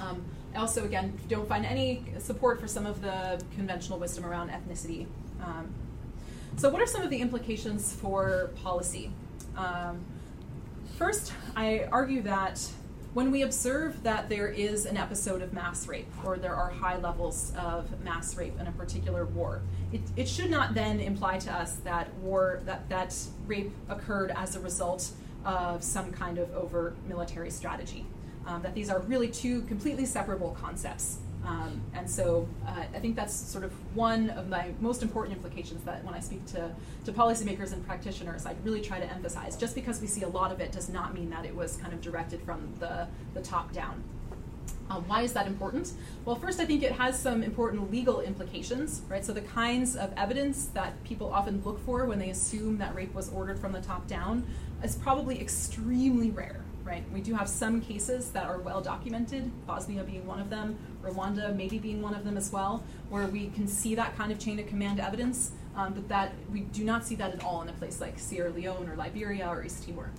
Um, 0.00 0.24
also, 0.56 0.84
again, 0.84 1.18
don't 1.28 1.48
find 1.48 1.64
any 1.64 2.04
support 2.18 2.60
for 2.60 2.66
some 2.66 2.86
of 2.86 3.02
the 3.02 3.42
conventional 3.54 3.98
wisdom 3.98 4.24
around 4.24 4.50
ethnicity. 4.50 5.06
Um, 5.42 5.72
so, 6.56 6.68
what 6.68 6.80
are 6.82 6.86
some 6.86 7.02
of 7.02 7.10
the 7.10 7.18
implications 7.18 7.92
for 7.92 8.50
policy? 8.62 9.10
Um, 9.56 10.04
first, 10.96 11.32
I 11.54 11.88
argue 11.92 12.22
that 12.22 12.60
when 13.14 13.30
we 13.30 13.42
observe 13.42 14.02
that 14.02 14.28
there 14.28 14.48
is 14.48 14.86
an 14.86 14.96
episode 14.96 15.42
of 15.42 15.52
mass 15.52 15.88
rape 15.88 16.06
or 16.24 16.36
there 16.36 16.54
are 16.54 16.70
high 16.70 16.98
levels 16.98 17.52
of 17.58 18.02
mass 18.04 18.36
rape 18.36 18.58
in 18.60 18.66
a 18.66 18.72
particular 18.72 19.24
war, 19.24 19.62
it, 19.92 20.00
it 20.16 20.28
should 20.28 20.50
not 20.50 20.74
then 20.74 21.00
imply 21.00 21.38
to 21.38 21.52
us 21.52 21.76
that 21.76 22.12
war 22.14 22.60
that, 22.66 22.88
that 22.88 23.16
rape 23.46 23.72
occurred 23.88 24.32
as 24.36 24.56
a 24.56 24.60
result 24.60 25.10
of 25.44 25.82
some 25.82 26.12
kind 26.12 26.38
of 26.38 26.54
overt 26.54 26.96
military 27.08 27.50
strategy 27.50 28.04
um, 28.48 28.62
that 28.62 28.74
these 28.74 28.90
are 28.90 29.00
really 29.00 29.28
two 29.28 29.62
completely 29.62 30.06
separable 30.06 30.56
concepts. 30.60 31.18
Um, 31.44 31.80
and 31.94 32.10
so 32.10 32.48
uh, 32.66 32.82
I 32.94 32.98
think 32.98 33.14
that's 33.14 33.34
sort 33.34 33.64
of 33.64 33.72
one 33.94 34.30
of 34.30 34.48
my 34.48 34.72
most 34.80 35.02
important 35.02 35.36
implications 35.36 35.82
that 35.84 36.04
when 36.04 36.14
I 36.14 36.20
speak 36.20 36.44
to, 36.46 36.70
to 37.04 37.12
policymakers 37.12 37.72
and 37.72 37.86
practitioners, 37.86 38.44
I 38.44 38.54
really 38.64 38.80
try 38.80 38.98
to 38.98 39.10
emphasize. 39.10 39.56
Just 39.56 39.74
because 39.74 40.00
we 40.00 40.06
see 40.06 40.22
a 40.22 40.28
lot 40.28 40.50
of 40.50 40.60
it 40.60 40.72
does 40.72 40.88
not 40.88 41.14
mean 41.14 41.30
that 41.30 41.46
it 41.46 41.54
was 41.54 41.76
kind 41.76 41.92
of 41.92 42.00
directed 42.00 42.42
from 42.42 42.68
the, 42.80 43.06
the 43.34 43.40
top 43.40 43.72
down. 43.72 44.02
Um, 44.90 45.06
why 45.06 45.22
is 45.22 45.34
that 45.34 45.46
important? 45.46 45.92
Well, 46.24 46.36
first, 46.36 46.60
I 46.60 46.64
think 46.64 46.82
it 46.82 46.92
has 46.92 47.18
some 47.18 47.42
important 47.42 47.90
legal 47.90 48.20
implications, 48.20 49.02
right? 49.08 49.22
So, 49.22 49.34
the 49.34 49.42
kinds 49.42 49.96
of 49.96 50.12
evidence 50.16 50.66
that 50.72 51.02
people 51.04 51.30
often 51.30 51.62
look 51.62 51.84
for 51.84 52.06
when 52.06 52.18
they 52.18 52.30
assume 52.30 52.78
that 52.78 52.94
rape 52.94 53.14
was 53.14 53.30
ordered 53.30 53.58
from 53.58 53.72
the 53.72 53.82
top 53.82 54.06
down 54.06 54.46
is 54.82 54.96
probably 54.96 55.40
extremely 55.40 56.30
rare, 56.30 56.62
right? 56.88 57.04
We 57.12 57.20
do 57.20 57.34
have 57.34 57.48
some 57.48 57.80
cases 57.80 58.30
that 58.30 58.46
are 58.46 58.58
well 58.58 58.80
documented, 58.80 59.50
Bosnia 59.66 60.02
being 60.04 60.26
one 60.26 60.40
of 60.40 60.48
them, 60.48 60.78
Rwanda 61.04 61.54
maybe 61.54 61.78
being 61.78 62.00
one 62.00 62.14
of 62.14 62.24
them 62.24 62.36
as 62.36 62.50
well, 62.50 62.82
where 63.10 63.26
we 63.26 63.48
can 63.48 63.68
see 63.68 63.94
that 63.94 64.16
kind 64.16 64.32
of 64.32 64.38
chain 64.38 64.58
of 64.58 64.66
command 64.66 64.98
evidence, 64.98 65.52
um, 65.76 65.92
but 65.92 66.08
that 66.08 66.32
we 66.50 66.60
do 66.60 66.82
not 66.84 67.06
see 67.06 67.14
that 67.16 67.34
at 67.34 67.44
all 67.44 67.60
in 67.62 67.68
a 67.68 67.72
place 67.72 68.00
like 68.00 68.18
Sierra 68.18 68.50
Leone 68.50 68.88
or 68.88 68.96
Liberia 68.96 69.46
or 69.46 69.62
East 69.62 69.86
Timor. 69.86 70.10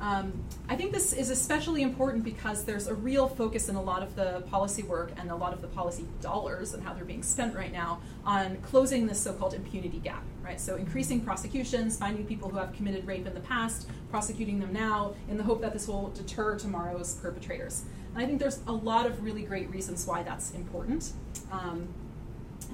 Um, 0.00 0.32
I 0.68 0.76
think 0.76 0.92
this 0.92 1.12
is 1.12 1.28
especially 1.28 1.82
important 1.82 2.24
because 2.24 2.64
there's 2.64 2.86
a 2.86 2.94
real 2.94 3.28
focus 3.28 3.68
in 3.68 3.76
a 3.76 3.82
lot 3.82 4.02
of 4.02 4.16
the 4.16 4.42
policy 4.50 4.82
work 4.82 5.12
and 5.18 5.30
a 5.30 5.36
lot 5.36 5.52
of 5.52 5.60
the 5.60 5.68
policy 5.68 6.06
dollars 6.22 6.72
and 6.72 6.82
how 6.82 6.94
they're 6.94 7.04
being 7.04 7.22
spent 7.22 7.54
right 7.54 7.72
now 7.72 8.00
on 8.24 8.56
closing 8.62 9.06
this 9.06 9.20
so-called 9.20 9.52
impunity 9.52 9.98
gap, 9.98 10.22
right? 10.42 10.58
So 10.58 10.76
increasing 10.76 11.20
prosecutions, 11.20 11.98
finding 11.98 12.24
people 12.24 12.48
who 12.48 12.56
have 12.56 12.72
committed 12.72 13.06
rape 13.06 13.26
in 13.26 13.34
the 13.34 13.40
past, 13.40 13.88
prosecuting 14.10 14.58
them 14.58 14.72
now 14.72 15.14
in 15.28 15.36
the 15.36 15.44
hope 15.44 15.60
that 15.60 15.74
this 15.74 15.86
will 15.86 16.08
deter 16.10 16.58
tomorrow's 16.58 17.14
perpetrators. 17.16 17.84
And 18.14 18.22
I 18.22 18.26
think 18.26 18.40
there's 18.40 18.60
a 18.66 18.72
lot 18.72 19.04
of 19.04 19.22
really 19.22 19.42
great 19.42 19.68
reasons 19.70 20.06
why 20.06 20.22
that's 20.22 20.52
important. 20.52 21.12
Um, 21.52 21.88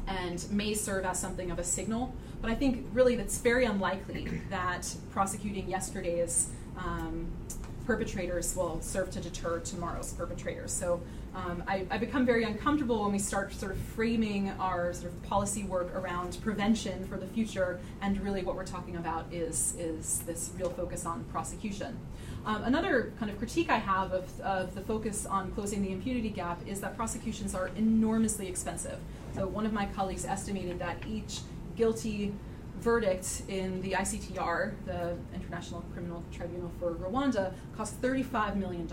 and 0.07 0.45
may 0.51 0.75
serve 0.75 1.05
as 1.05 1.19
something 1.19 1.51
of 1.51 1.59
a 1.59 1.65
signal. 1.65 2.15
But 2.41 2.51
I 2.51 2.55
think 2.55 2.87
really 2.93 3.15
it's 3.15 3.39
very 3.39 3.65
unlikely 3.65 4.43
that 4.51 4.95
prosecuting 5.11 5.69
yesterday's 5.69 6.49
um, 6.77 7.31
perpetrators 7.87 8.55
will 8.57 8.81
serve 8.81 9.11
to 9.13 9.21
deter 9.21 9.61
tomorrow's 9.61 10.13
perpetrators. 10.13 10.73
So 10.73 11.01
um, 11.35 11.63
I, 11.69 11.87
I, 11.91 11.99
become 11.99 12.25
very 12.25 12.45
uncomfortable 12.45 13.03
when 13.03 13.13
we 13.13 13.19
start 13.19 13.53
sort 13.53 13.73
of 13.73 13.79
framing 13.79 14.51
our 14.59 14.95
sort 14.95 15.13
of 15.13 15.23
policy 15.23 15.65
work 15.65 15.95
around 15.95 16.39
prevention 16.43 17.07
for 17.07 17.19
the 17.19 17.27
future, 17.27 17.79
and 18.01 18.19
really 18.23 18.43
what 18.43 18.57
we're 18.57 18.65
talking 18.65 18.97
about 18.97 19.27
is, 19.31 19.77
is 19.79 20.21
this 20.21 20.51
real 20.57 20.71
focus 20.71 21.05
on 21.05 21.25
prosecution. 21.25 21.99
Um, 22.47 22.65
another 22.65 23.13
kind 23.19 23.31
of 23.31 23.37
critique 23.39 23.69
I 23.69 23.79
have 23.79 24.13
of, 24.13 24.41
of 24.41 24.75
the 24.75 24.81
focus 24.81 25.27
on 25.27 25.51
closing 25.53 25.83
the 25.83 25.93
impunity 25.93 26.31
gap 26.31 26.61
is 26.67 26.81
that 26.81 26.97
prosecutions 26.97 27.55
are 27.55 27.69
enormously 27.77 28.49
expensive. 28.49 28.99
So 29.35 29.47
one 29.47 29.67
of 29.67 29.73
my 29.75 29.87
colleagues 29.87 30.25
estimated 30.25 30.79
that 30.79 30.97
each 31.07 31.41
guilty 31.77 32.33
verdict 32.81 33.43
in 33.49 33.81
the 33.83 33.93
ICTR, 33.93 34.73
the 34.85 35.17
International 35.35 35.83
Criminal 35.93 36.23
Tribunal 36.33 36.71
for 36.79 36.95
Rwanda, 36.95 37.53
cost 37.77 38.01
$35 38.01 38.57
million. 38.57 38.89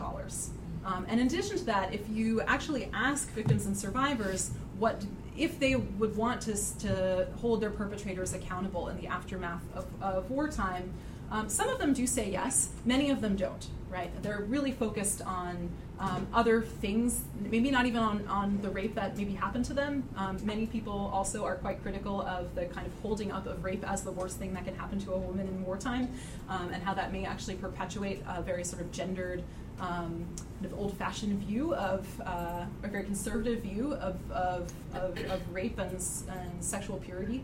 Um, 0.86 1.06
and 1.08 1.20
in 1.20 1.28
addition 1.28 1.58
to 1.58 1.66
that, 1.66 1.94
if 1.94 2.08
you 2.10 2.42
actually 2.42 2.90
ask 2.94 3.30
victims 3.32 3.66
and 3.66 3.78
survivors 3.78 4.52
what 4.78 5.04
if 5.38 5.60
they 5.60 5.76
would 5.76 6.16
want 6.16 6.42
to, 6.42 6.56
to 6.80 7.28
hold 7.40 7.62
their 7.62 7.70
perpetrators 7.70 8.34
accountable 8.34 8.90
in 8.90 8.98
the 8.98 9.08
aftermath 9.08 9.64
of, 9.74 9.86
of 10.02 10.30
wartime, 10.30 10.94
um, 11.32 11.50
some 11.50 11.70
of 11.70 11.80
them 11.80 11.94
do 11.94 12.06
say 12.06 12.30
yes, 12.30 12.70
many 12.86 13.10
of 13.10 13.22
them 13.22 13.36
don't, 13.36 13.68
right? 13.90 14.12
They're 14.22 14.46
really 14.48 14.72
focused 14.72 15.22
on 15.24 15.70
um, 16.04 16.28
other 16.34 16.62
things, 16.62 17.22
maybe 17.40 17.72
not 17.72 17.86
even 17.86 18.02
on, 18.02 18.28
on 18.28 18.62
the 18.62 18.70
rape 18.70 18.94
that 18.96 19.16
maybe 19.16 19.34
happened 19.34 19.66
to 19.66 19.74
them. 19.74 20.04
Um, 20.18 20.38
many 20.44 20.66
people 20.66 21.10
also 21.14 21.46
are 21.46 21.56
quite 21.56 21.82
critical 21.82 22.22
of 22.22 22.54
the 22.56 22.66
kind 22.66 22.86
of 22.86 22.94
holding 23.02 23.32
up 23.32 23.46
of 23.48 23.64
rape 23.64 23.90
as 23.90 24.04
the 24.04 24.12
worst 24.12 24.38
thing 24.38 24.54
that 24.56 24.66
can 24.66 24.76
happen 24.76 25.00
to 25.06 25.14
a 25.14 25.18
woman 25.18 25.48
in 25.48 25.66
wartime, 25.66 26.10
um, 26.50 26.70
and 26.74 26.84
how 26.84 26.94
that 26.94 27.14
may 27.14 27.26
actually 27.26 27.56
perpetuate 27.56 28.22
a 28.28 28.42
very 28.42 28.66
sort 28.66 28.82
of 28.82 28.92
gendered, 28.92 29.44
um, 29.80 30.26
kind 30.60 30.66
of 30.66 30.74
old 30.78 30.98
fashioned 30.98 31.40
view 31.40 31.74
of, 31.76 32.06
uh, 32.26 32.66
a 32.84 32.88
very 32.88 33.06
conservative 33.06 33.62
view 33.62 33.94
of, 33.94 34.18
of, 34.32 34.72
of, 34.94 35.18
of 35.32 35.54
rape 35.54 35.80
and, 35.80 35.94
and 35.94 36.52
sexual 36.60 36.98
purity. 36.98 37.44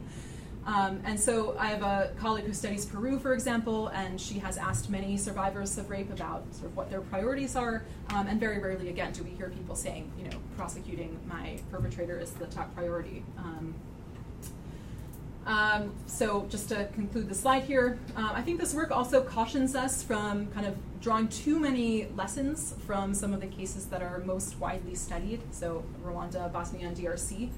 Um, 0.66 1.02
and 1.04 1.20
so 1.20 1.56
I 1.58 1.68
have 1.68 1.82
a 1.82 2.12
colleague 2.20 2.46
who 2.46 2.54
studies 2.54 2.86
Peru, 2.86 3.18
for 3.18 3.34
example, 3.34 3.88
and 3.88 4.20
she 4.20 4.40
has 4.40 4.58
asked 4.58 4.90
many 4.90 5.18
survivors 5.18 5.78
of 5.78 5.90
rape 5.90 6.12
about 6.12 6.44
sort 6.54 6.68
of 6.68 6.78
what 6.78 6.90
their 6.90 7.02
priorities 7.02 7.56
are. 7.56 7.84
Um, 8.14 8.28
and 8.28 8.40
very 8.40 8.60
rarely, 8.60 8.90
again, 8.90 9.12
do 9.12 9.24
we 9.24 9.32
hear 9.32 9.50
people 9.50 9.76
saying, 9.76 10.12
you 10.18 10.30
know, 10.30 10.38
prosecuting 10.58 11.20
my 11.28 11.60
perpetrator 11.72 12.20
is 12.20 12.32
the 12.32 12.48
top 12.48 12.74
priority. 12.76 13.24
Um, 13.38 13.74
um 15.46 15.94
so 16.06 16.46
just 16.50 16.70
to 16.70 16.88
conclude 16.94 17.30
the 17.30 17.36
slide 17.36 17.64
here, 17.64 17.98
uh, 18.16 18.32
I 18.34 18.42
think 18.42 18.60
this 18.60 18.74
work 18.74 18.92
also 18.92 19.24
cautions 19.24 19.74
us 19.74 20.04
from 20.04 20.48
kind 20.48 20.68
of 20.68 20.76
drawing 21.02 21.30
too 21.30 21.58
many 21.60 22.08
lessons 22.16 22.76
from 22.86 23.14
some 23.14 23.34
of 23.34 23.40
the 23.40 23.48
cases 23.48 23.86
that 23.86 24.02
are 24.02 24.20
most 24.20 24.60
widely 24.60 24.96
studied, 24.96 25.42
so 25.52 25.84
Rwanda, 26.04 26.52
Bosnia, 26.52 26.88
and 26.88 26.98
DRC. 26.98 27.50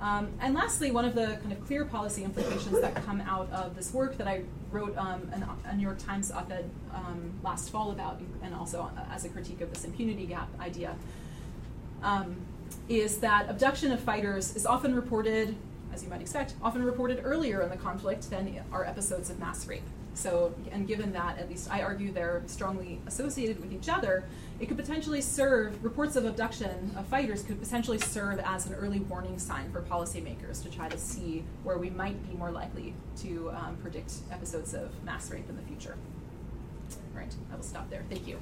Um, 0.00 0.28
and 0.40 0.54
lastly, 0.54 0.90
one 0.90 1.04
of 1.04 1.14
the 1.14 1.38
kind 1.42 1.52
of 1.52 1.64
clear 1.66 1.84
policy 1.84 2.22
implications 2.22 2.80
that 2.80 2.94
come 3.06 3.20
out 3.22 3.50
of 3.50 3.74
this 3.74 3.94
work 3.94 4.18
that 4.18 4.28
I 4.28 4.42
wrote 4.70 4.96
um, 4.98 5.30
an, 5.32 5.46
a 5.64 5.74
New 5.74 5.82
York 5.82 5.98
Times 5.98 6.30
op-ed 6.30 6.68
um, 6.94 7.32
last 7.42 7.70
fall 7.70 7.90
about, 7.92 8.20
and 8.42 8.54
also 8.54 8.90
as 9.10 9.24
a 9.24 9.28
critique 9.30 9.62
of 9.62 9.72
this 9.72 9.84
impunity 9.84 10.26
gap 10.26 10.48
idea, 10.60 10.94
um, 12.02 12.36
is 12.88 13.18
that 13.18 13.48
abduction 13.48 13.90
of 13.90 14.00
fighters 14.00 14.54
is 14.54 14.66
often 14.66 14.94
reported, 14.94 15.56
as 15.94 16.02
you 16.02 16.10
might 16.10 16.20
expect, 16.20 16.54
often 16.62 16.84
reported 16.84 17.22
earlier 17.24 17.62
in 17.62 17.70
the 17.70 17.76
conflict 17.76 18.28
than 18.28 18.62
are 18.70 18.84
episodes 18.84 19.30
of 19.30 19.38
mass 19.38 19.66
rape. 19.66 19.82
So, 20.16 20.54
and 20.72 20.88
given 20.88 21.12
that, 21.12 21.38
at 21.38 21.50
least 21.50 21.70
I 21.70 21.82
argue 21.82 22.10
they're 22.10 22.42
strongly 22.46 23.00
associated 23.06 23.60
with 23.60 23.70
each 23.70 23.90
other, 23.90 24.24
it 24.58 24.66
could 24.66 24.78
potentially 24.78 25.20
serve, 25.20 25.84
reports 25.84 26.16
of 26.16 26.24
abduction 26.24 26.90
of 26.96 27.06
fighters 27.06 27.42
could 27.42 27.60
potentially 27.60 27.98
serve 27.98 28.40
as 28.42 28.64
an 28.66 28.74
early 28.74 29.00
warning 29.00 29.38
sign 29.38 29.70
for 29.70 29.82
policymakers 29.82 30.62
to 30.62 30.70
try 30.70 30.88
to 30.88 30.96
see 30.96 31.44
where 31.64 31.76
we 31.76 31.90
might 31.90 32.26
be 32.28 32.34
more 32.34 32.50
likely 32.50 32.94
to 33.18 33.50
um, 33.50 33.76
predict 33.82 34.14
episodes 34.32 34.72
of 34.72 34.90
mass 35.04 35.30
rape 35.30 35.48
in 35.50 35.56
the 35.56 35.62
future. 35.62 35.96
All 36.92 37.20
right, 37.20 37.34
I 37.52 37.56
will 37.56 37.62
stop 37.62 37.90
there. 37.90 38.02
Thank 38.08 38.26
you. 38.26 38.38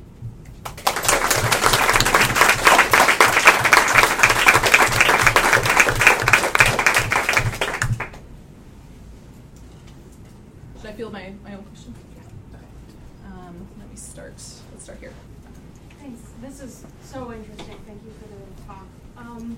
Should 10.84 10.92
I 10.92 10.96
field 10.96 11.12
my, 11.14 11.32
my 11.42 11.54
own 11.54 11.64
question? 11.64 11.94
Okay. 12.52 12.62
Um, 13.24 13.66
let 13.78 13.88
me 13.88 13.96
start. 13.96 14.34
Let's 14.34 14.84
start 14.84 14.98
here. 15.00 15.14
Thanks. 15.98 16.20
This 16.42 16.60
is 16.60 16.84
so 17.02 17.32
interesting. 17.32 17.78
Thank 17.86 18.02
you 18.04 18.12
for 18.20 18.28
the 18.28 18.66
talk. 18.66 18.84
Um, 19.16 19.56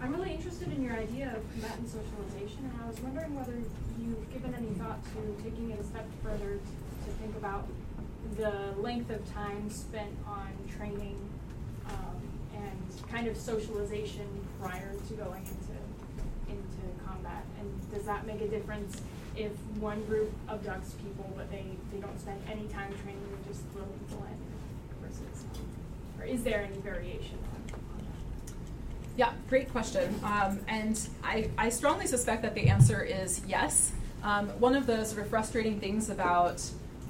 I'm 0.00 0.12
really 0.12 0.32
interested 0.32 0.72
in 0.72 0.82
your 0.82 0.94
idea 0.94 1.28
of 1.36 1.48
combatant 1.52 1.88
socialization, 1.88 2.68
and 2.72 2.82
I 2.82 2.88
was 2.88 2.98
wondering 3.02 3.36
whether 3.36 3.54
you've 4.00 4.32
given 4.32 4.52
any 4.52 4.74
thought 4.74 4.98
to 5.14 5.44
taking 5.44 5.70
it 5.70 5.78
a 5.78 5.84
step 5.84 6.08
further 6.24 6.58
to 6.58 7.10
think 7.22 7.36
about 7.36 7.68
the 8.36 8.74
length 8.76 9.10
of 9.10 9.32
time 9.32 9.70
spent 9.70 10.10
on 10.26 10.50
training 10.76 11.16
um, 11.86 12.18
and 12.52 13.12
kind 13.12 13.28
of 13.28 13.36
socialization 13.36 14.26
prior 14.60 14.92
to 15.06 15.14
going 15.14 15.46
into 15.46 15.78
into 16.50 17.06
combat? 17.06 17.44
And 17.60 17.92
does 17.92 18.06
that 18.06 18.26
make 18.26 18.40
a 18.40 18.48
difference 18.48 19.00
if 19.36 19.52
one 19.80 20.04
group 20.04 20.32
abducts 20.48 20.96
people 21.02 21.32
but 21.36 21.50
they, 21.50 21.64
they 21.92 21.98
don't 21.98 22.18
spend 22.20 22.40
any 22.50 22.66
time 22.68 22.92
training 23.02 23.22
and 23.36 23.46
just 23.46 23.62
throw 23.72 23.82
people 23.82 24.24
in 24.26 25.06
versus, 25.06 25.44
or 26.18 26.24
is 26.24 26.44
there 26.44 26.62
any 26.62 26.78
variation? 26.80 27.38
Yeah, 29.16 29.32
great 29.48 29.70
question. 29.70 30.12
Um, 30.24 30.58
and 30.66 31.00
I, 31.22 31.50
I 31.56 31.68
strongly 31.68 32.06
suspect 32.06 32.42
that 32.42 32.54
the 32.54 32.68
answer 32.68 33.00
is 33.02 33.42
yes. 33.46 33.92
Um, 34.24 34.48
one 34.58 34.74
of 34.74 34.86
the 34.86 35.04
sort 35.04 35.22
of 35.22 35.28
frustrating 35.28 35.78
things 35.78 36.10
about 36.10 36.62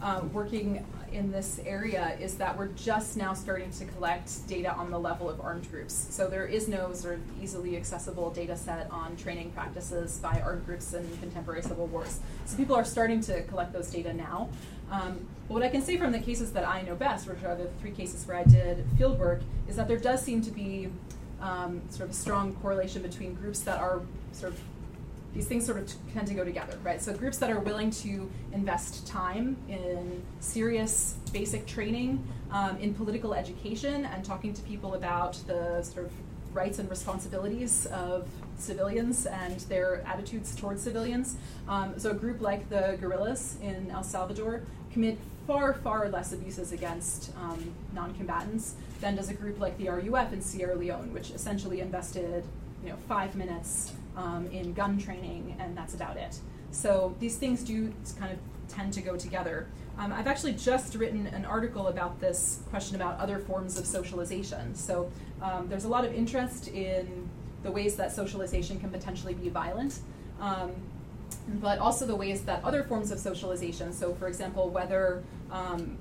uh, 0.03 0.21
working 0.33 0.85
in 1.15 1.31
this 1.31 1.61
area 1.65 2.17
is 2.21 2.35
that 2.37 2.59
we're 2.59 2.69
just 2.69 3.17
now 3.17 3.33
starting 3.33 3.71
to 3.71 3.85
collect 3.85 4.47
data 4.49 4.73
on 4.75 4.91
the 4.91 4.99
level 4.99 5.31
of 5.31 5.41
armed 5.41 5.71
groups. 5.71 6.09
So 6.11 6.27
there 6.27 6.47
is 6.47 6.67
no 6.67 6.93
sort 6.93 7.15
of 7.15 7.43
easily 7.43 7.77
accessible 7.77 8.31
data 8.31 8.57
set 8.57 8.91
on 8.91 9.17
training 9.17 9.53
practices 9.53 10.19
by 10.19 10.43
armed 10.45 10.67
groups 10.67 10.93
in 10.93 11.09
contemporary 11.19 11.63
civil 11.63 11.87
wars. 11.87 12.19
So 12.47 12.57
people 12.57 12.75
are 12.75 12.85
starting 12.85 13.21
to 13.23 13.43
collect 13.45 13.73
those 13.73 13.91
data 13.91 14.13
now. 14.13 14.49
Um, 14.91 15.27
but 15.47 15.55
what 15.55 15.63
I 15.63 15.69
can 15.69 15.83
say 15.83 15.97
from 15.97 16.13
the 16.13 16.19
cases 16.19 16.53
that 16.53 16.67
I 16.67 16.83
know 16.83 16.97
best, 16.97 17.29
which 17.29 17.43
are 17.45 17.55
the 17.55 17.69
three 17.81 17.93
cases 17.93 18.27
where 18.27 18.37
I 18.37 18.45
did 18.45 18.85
field 18.99 19.19
work, 19.19 19.41
is 19.69 19.77
that 19.77 19.87
there 19.87 19.99
does 19.99 20.21
seem 20.21 20.43
to 20.43 20.51
be 20.51 20.89
um, 21.41 21.81
sort 21.91 22.09
of 22.09 22.11
a 22.11 22.19
strong 22.19 22.55
correlation 22.57 23.03
between 23.03 23.35
groups 23.35 23.61
that 23.61 23.79
are 23.79 24.03
sort 24.33 24.53
of 24.53 24.61
these 25.35 25.47
things 25.47 25.67
sort 25.67 25.79
of 25.79 25.93
tend 26.13 26.29
to 26.29 26.35
go 26.35 26.45
together, 26.45 26.79
right? 26.83 27.03
So 27.03 27.13
groups 27.13 27.39
that 27.39 27.51
are 27.51 27.59
willing 27.59 27.91
to 27.91 28.31
invest 28.53 29.07
time 29.07 29.57
in 29.69 30.23
serious 30.41 31.17
basic 31.33 31.67
training, 31.67 32.25
um, 32.53 32.77
in 32.79 32.95
political 32.95 33.35
education, 33.35 34.05
and 34.07 34.25
talking 34.25 34.55
to 34.55 34.63
people 34.63 34.95
about 34.95 35.35
the 35.47 35.83
sort 35.83 36.07
of 36.07 36.13
rights 36.55 36.79
and 36.79 36.89
responsibilities 36.89 37.87
of 37.87 38.29
civilians 38.59 39.27
and 39.27 39.59
their 39.63 40.03
attitudes 40.07 40.55
towards 40.55 40.81
civilians. 40.81 41.37
Um, 41.69 41.99
so 41.99 42.13
a 42.13 42.15
group 42.15 42.41
like 42.41 42.69
the 42.71 42.97
guerrillas 43.01 43.57
in 43.61 43.91
El 43.91 44.05
Salvador 44.05 44.63
commit 44.93 45.19
far, 45.49 45.75
far 45.75 46.09
less 46.09 46.33
abuses 46.33 46.71
against 46.71 47.35
um, 47.37 47.75
non-combatants 47.93 48.77
than 49.01 49.17
does 49.17 49.29
a 49.29 49.35
group 49.35 49.59
like 49.59 49.77
the 49.79 49.89
RUF 49.89 50.33
in 50.33 50.41
Sierra 50.41 50.77
Leone, 50.77 51.13
which 51.13 51.31
essentially 51.33 51.81
invested, 51.81 52.45
you 52.85 52.91
know, 52.91 52.97
five 53.09 53.35
minutes 53.35 53.93
um, 54.17 54.47
in 54.53 54.73
gun 54.73 54.99
training, 54.99 55.57
and 55.59 55.77
that's 55.77 55.95
about 55.95 56.17
it. 56.17 56.39
So 56.71 57.15
these 57.21 57.37
things 57.37 57.63
do 57.63 57.93
kind 58.19 58.33
of 58.33 58.39
tend 58.69 58.93
to 58.95 59.01
go 59.01 59.17
together. 59.17 59.69
Um, 59.99 60.13
I've 60.13 60.27
actually 60.27 60.55
just 60.55 60.97
written 60.97 61.27
an 61.29 61.45
article 61.45 61.89
about 61.89 62.21
this 62.21 62.61
question 62.71 62.97
about 62.97 63.19
other 63.21 63.39
forms 63.39 63.79
of 63.79 63.87
socialization. 63.87 64.75
So 64.75 65.11
um, 65.41 65.69
there's 65.69 65.85
a 65.85 65.89
lot 65.89 66.05
of 66.05 66.13
interest 66.13 66.69
in 66.69 67.29
the 67.63 67.71
ways 67.71 67.97
that 67.97 68.13
socialization 68.13 68.81
can 68.81 68.91
potentially 68.91 69.35
be 69.35 69.49
violent. 69.49 70.01
Um, 70.41 70.73
but 71.61 71.79
also 71.79 72.07
the 72.07 72.17
ways 72.17 72.43
that 72.43 72.63
other 72.65 72.83
forms 72.83 73.11
of 73.11 73.19
socialization, 73.19 73.93
so 73.93 74.15
for 74.15 74.29
example, 74.29 74.69
whether 74.71 75.23
um, 75.51 75.99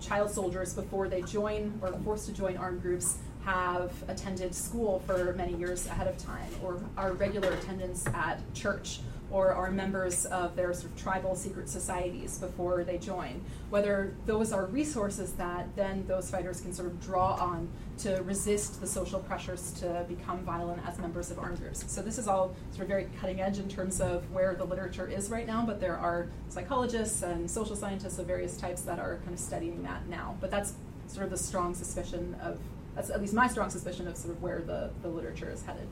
child 0.00 0.30
soldiers 0.30 0.72
before 0.72 1.08
they 1.08 1.22
join 1.22 1.78
or 1.82 1.88
are 1.88 2.00
forced 2.00 2.26
to 2.26 2.32
join 2.32 2.56
armed 2.56 2.82
groups 2.82 3.18
have 3.44 3.92
attended 4.08 4.54
school 4.54 5.02
for 5.06 5.32
many 5.34 5.54
years 5.54 5.86
ahead 5.86 6.06
of 6.06 6.18
time, 6.18 6.50
or 6.62 6.80
are 6.96 7.12
regular 7.12 7.50
attendance 7.50 8.06
at 8.08 8.40
church, 8.54 9.00
or 9.30 9.52
are 9.52 9.70
members 9.70 10.24
of 10.26 10.56
their 10.56 10.72
sort 10.72 10.86
of 10.86 10.96
tribal 10.96 11.34
secret 11.36 11.68
societies 11.68 12.38
before 12.38 12.82
they 12.82 12.96
join. 12.96 13.42
Whether 13.68 14.14
those 14.24 14.52
are 14.52 14.64
resources 14.66 15.32
that 15.34 15.74
then 15.76 16.06
those 16.06 16.30
fighters 16.30 16.60
can 16.60 16.72
sort 16.72 16.88
of 16.88 17.00
draw 17.02 17.34
on 17.34 17.68
to 17.98 18.22
resist 18.22 18.80
the 18.80 18.86
social 18.86 19.20
pressures 19.20 19.72
to 19.80 20.06
become 20.08 20.38
violent 20.44 20.80
as 20.86 20.98
members 20.98 21.30
of 21.30 21.38
armed 21.38 21.58
groups. 21.60 21.84
So 21.92 22.00
this 22.00 22.16
is 22.16 22.26
all 22.26 22.54
sort 22.70 22.82
of 22.82 22.88
very 22.88 23.08
cutting 23.20 23.40
edge 23.40 23.58
in 23.58 23.68
terms 23.68 24.00
of 24.00 24.30
where 24.32 24.54
the 24.54 24.64
literature 24.64 25.06
is 25.06 25.28
right 25.30 25.46
now, 25.46 25.64
but 25.66 25.78
there 25.78 25.96
are 25.96 26.28
psychologists 26.48 27.22
and 27.22 27.50
social 27.50 27.76
scientists 27.76 28.18
of 28.18 28.26
various 28.26 28.56
types 28.56 28.82
that 28.82 28.98
are 28.98 29.16
kind 29.18 29.34
of 29.34 29.40
studying 29.40 29.82
that 29.82 30.08
now. 30.08 30.36
But 30.40 30.50
that's 30.50 30.72
sort 31.06 31.24
of 31.24 31.30
the 31.30 31.38
strong 31.38 31.74
suspicion 31.74 32.34
of 32.42 32.58
that's 32.98 33.10
at 33.10 33.20
least 33.20 33.32
my 33.32 33.46
strong 33.46 33.70
suspicion 33.70 34.08
of 34.08 34.16
sort 34.16 34.34
of 34.34 34.42
where 34.42 34.58
the, 34.58 34.90
the 35.02 35.08
literature 35.08 35.48
is 35.48 35.62
headed. 35.62 35.86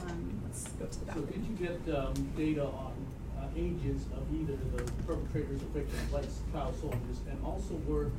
Um, 0.00 0.40
let's 0.44 0.68
go 0.68 0.86
to 0.86 1.00
the 1.00 1.06
back. 1.06 1.16
So 1.16 1.22
did 1.22 1.44
you 1.44 1.66
get 1.66 1.96
um, 1.96 2.14
data 2.36 2.66
on 2.66 2.92
uh, 3.36 3.46
ages 3.56 4.02
of 4.16 4.32
either 4.32 4.56
the 4.76 4.84
perpetrators 5.08 5.60
or 5.60 5.66
victims, 5.66 6.12
like 6.12 6.24
child 6.52 6.76
soldiers, 6.80 7.18
and 7.28 7.44
also 7.44 7.74
were 7.88 8.12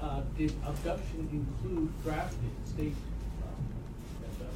uh, 0.00 0.22
did 0.36 0.52
abduction 0.66 1.28
include 1.30 1.92
drafted 2.02 2.50
state 2.64 2.94
um. 3.44 4.48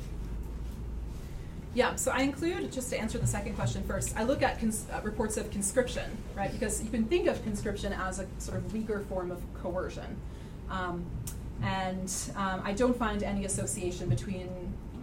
Yeah, 1.73 1.95
so 1.95 2.11
I 2.11 2.23
include, 2.23 2.73
just 2.73 2.91
to 2.91 2.99
answer 2.99 3.19
the 3.19 3.29
second 3.29 3.55
question 3.55 3.85
first, 3.85 4.17
I 4.17 4.25
look 4.25 4.43
at 4.43 4.59
cons- 4.59 4.87
uh, 4.93 5.01
reports 5.05 5.37
of 5.37 5.53
conscription, 5.53 6.11
right? 6.35 6.51
Because 6.51 6.83
you 6.83 6.91
can 6.91 7.05
think 7.05 7.29
of 7.29 7.41
conscription 7.45 7.93
as 7.93 8.19
a 8.19 8.27
sort 8.39 8.59
of 8.59 8.73
weaker 8.73 9.05
form 9.09 9.31
of 9.31 9.41
coercion. 9.63 10.17
Um, 10.69 11.07
and 11.63 12.13
um, 12.37 12.63
I 12.65 12.73
don't 12.73 12.97
find 12.97 13.23
any 13.23 13.45
association 13.45 14.09
between 14.09 14.49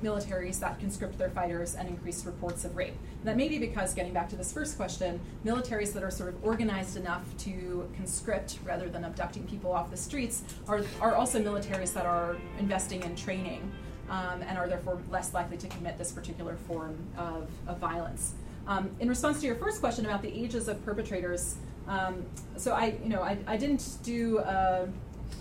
militaries 0.03 0.60
that 0.60 0.80
conscript 0.80 1.18
their 1.18 1.30
fighters 1.30 1.76
and 1.76 1.88
increased 1.88 2.26
reports 2.26 2.66
of 2.66 2.76
rape. 2.76 2.93
And 3.20 3.28
that 3.28 3.38
may 3.38 3.47
be 3.47 3.58
because, 3.58 3.93
getting 3.93 4.14
back 4.14 4.30
to 4.30 4.36
this 4.36 4.53
first 4.53 4.78
question, 4.78 5.20
militaries 5.45 5.93
that 5.93 6.03
are 6.03 6.12
sort 6.12 6.30
of 6.30 6.43
organized 6.43 6.97
enough 6.97 7.24
to 7.39 7.89
conscript 7.95 8.60
rather 8.64 8.89
than 8.89 9.03
abducting 9.03 9.43
people 9.47 9.72
off 9.72 9.89
the 9.89 9.97
streets 9.97 10.43
are, 10.68 10.84
are 11.01 11.16
also 11.16 11.41
militaries 11.41 11.93
that 11.93 12.06
are 12.06 12.38
investing 12.60 13.01
in 13.03 13.16
training 13.16 13.72
um, 14.10 14.41
and 14.43 14.58
are 14.58 14.68
therefore 14.68 14.99
less 15.10 15.34
likely 15.34 15.58
to 15.58 15.68
commit 15.68 15.97
this 15.97 16.12
particular 16.12 16.56
form 16.68 16.95
of, 17.18 17.49
of 17.68 17.78
violence. 17.78 18.34
Um, 18.68 18.89
in 18.99 19.10
response 19.10 19.41
to 19.41 19.47
your 19.47 19.56
first 19.56 19.80
question 19.80 20.06
about 20.06 20.22
the 20.22 20.30
ages 20.43 20.68
of 20.68 20.84
perpetrators, 20.84 21.56
um, 21.88 22.26
so 22.58 22.74
I, 22.74 22.97
you 23.03 23.10
know, 23.10 23.22
I, 23.22 23.38
I 23.47 23.58
didn't 23.58 23.97
do. 24.03 24.39
Uh, 24.39 24.88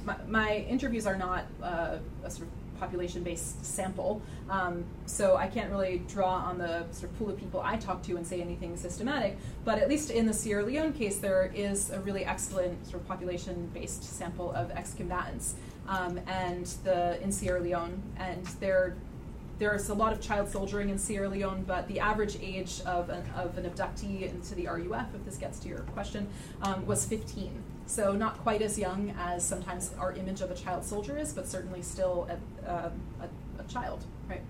my, 0.05 0.17
my 0.29 0.57
interviews 0.69 1.07
are 1.07 1.17
not 1.17 1.45
uh, 1.63 1.99
a 2.25 2.31
sort 2.31 2.49
of 2.49 2.81
population-based 2.81 3.65
sample, 3.65 4.21
um, 4.51 4.85
so 5.07 5.37
I 5.37 5.47
can't 5.47 5.71
really 5.71 6.03
draw 6.09 6.35
on 6.35 6.59
the 6.59 6.85
sort 6.91 7.11
of 7.11 7.19
pool 7.19 7.31
of 7.31 7.39
people 7.39 7.61
I 7.65 7.77
talk 7.77 8.03
to 8.05 8.17
and 8.17 8.27
say 8.27 8.41
anything 8.41 8.77
systematic. 8.77 9.39
But 9.65 9.79
at 9.79 9.89
least 9.89 10.11
in 10.11 10.27
the 10.27 10.35
Sierra 10.35 10.65
Leone 10.65 10.93
case, 10.93 11.19
there 11.19 11.53
is 11.55 11.91
a 11.91 12.01
really 12.01 12.25
excellent 12.25 12.85
sort 12.87 13.01
of 13.03 13.09
population-based 13.09 14.03
sample 14.03 14.53
of 14.53 14.71
ex-combatants, 14.73 15.55
um, 15.89 16.19
and 16.27 16.67
the 16.83 17.23
in 17.23 17.31
Sierra 17.31 17.61
Leone, 17.61 18.03
and 18.17 18.45
there 18.61 18.97
there's 19.59 19.89
a 19.89 19.95
lot 19.95 20.13
of 20.13 20.21
child 20.21 20.49
soldiering 20.49 20.91
in 20.91 20.99
Sierra 20.99 21.29
Leone, 21.29 21.65
but 21.67 21.87
the 21.87 22.01
average 22.01 22.37
age 22.41 22.81
of 22.87 23.09
an, 23.09 23.25
of 23.37 23.57
an 23.57 23.65
abductee 23.65 24.29
into 24.29 24.55
the 24.55 24.67
RUF, 24.67 25.15
if 25.15 25.25
this 25.25 25.37
gets 25.37 25.59
to 25.61 25.69
your 25.69 25.81
question, 25.81 26.27
um, 26.63 26.85
was 26.87 27.07
15. 27.07 27.63
So 27.87 28.13
not 28.13 28.39
quite 28.39 28.63
as 28.63 28.79
young 28.79 29.15
as 29.19 29.45
sometimes 29.45 29.93
our 29.99 30.13
image 30.13 30.41
of 30.41 30.51
a 30.51 30.55
child 30.55 30.85
soldier 30.85 31.19
is, 31.19 31.33
but 31.33 31.47
certainly 31.47 31.83
still 31.83 32.29
a, 32.31 32.71
a, 32.71 32.93
a, 33.21 33.65
child, 33.69 34.05
right? 34.29 34.43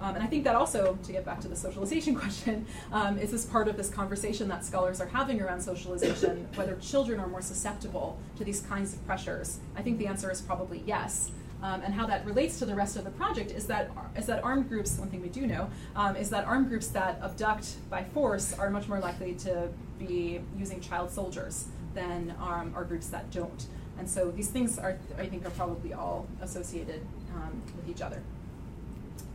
Um, 0.00 0.14
and 0.14 0.24
I 0.24 0.26
think 0.26 0.44
that 0.44 0.54
also, 0.54 0.98
to 1.02 1.12
get 1.12 1.24
back 1.24 1.40
to 1.40 1.48
the 1.48 1.56
socialization 1.56 2.14
question, 2.16 2.66
um, 2.92 3.18
is 3.18 3.30
this 3.30 3.44
part 3.44 3.68
of 3.68 3.76
this 3.76 3.90
conversation 3.90 4.48
that 4.48 4.64
scholars 4.64 5.00
are 5.00 5.06
having 5.06 5.40
around 5.40 5.60
socialization, 5.60 6.48
whether 6.54 6.76
children 6.76 7.20
are 7.20 7.26
more 7.26 7.42
susceptible 7.42 8.18
to 8.36 8.44
these 8.44 8.60
kinds 8.60 8.94
of 8.94 9.04
pressures. 9.06 9.58
I 9.76 9.82
think 9.82 9.98
the 9.98 10.06
answer 10.06 10.30
is 10.30 10.40
probably 10.40 10.82
yes. 10.86 11.30
Um, 11.62 11.82
and 11.82 11.92
how 11.92 12.06
that 12.06 12.24
relates 12.24 12.58
to 12.60 12.64
the 12.64 12.74
rest 12.74 12.96
of 12.96 13.04
the 13.04 13.10
project 13.10 13.50
is 13.50 13.66
that 13.66 13.90
is 14.16 14.24
that 14.26 14.42
armed 14.42 14.70
groups. 14.70 14.96
One 14.98 15.10
thing 15.10 15.20
we 15.20 15.28
do 15.28 15.46
know 15.46 15.68
um, 15.94 16.16
is 16.16 16.30
that 16.30 16.46
armed 16.46 16.70
groups 16.70 16.86
that 16.88 17.20
abduct 17.22 17.74
by 17.90 18.02
force 18.02 18.54
are 18.54 18.70
much 18.70 18.88
more 18.88 18.98
likely 18.98 19.34
to 19.34 19.68
be 19.98 20.40
using 20.56 20.80
child 20.80 21.10
soldiers 21.10 21.66
than 21.94 22.34
um, 22.40 22.72
are 22.74 22.84
groups 22.84 23.08
that 23.08 23.30
don't. 23.30 23.66
And 23.98 24.08
so 24.08 24.30
these 24.30 24.48
things 24.48 24.78
are, 24.78 24.98
I 25.18 25.26
think, 25.26 25.44
are 25.46 25.50
probably 25.50 25.92
all 25.92 26.26
associated 26.40 27.02
um, 27.34 27.62
with 27.76 27.88
each 27.88 28.02
other. 28.02 28.22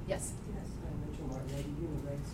Yes. 0.07 0.33
Yes, 0.53 0.69
I'm 0.85 1.09
Rachel 1.09 1.27
Martin, 1.27 1.49
I 1.53 1.61
do 1.61 1.69
human 1.81 2.01
rights 2.05 2.29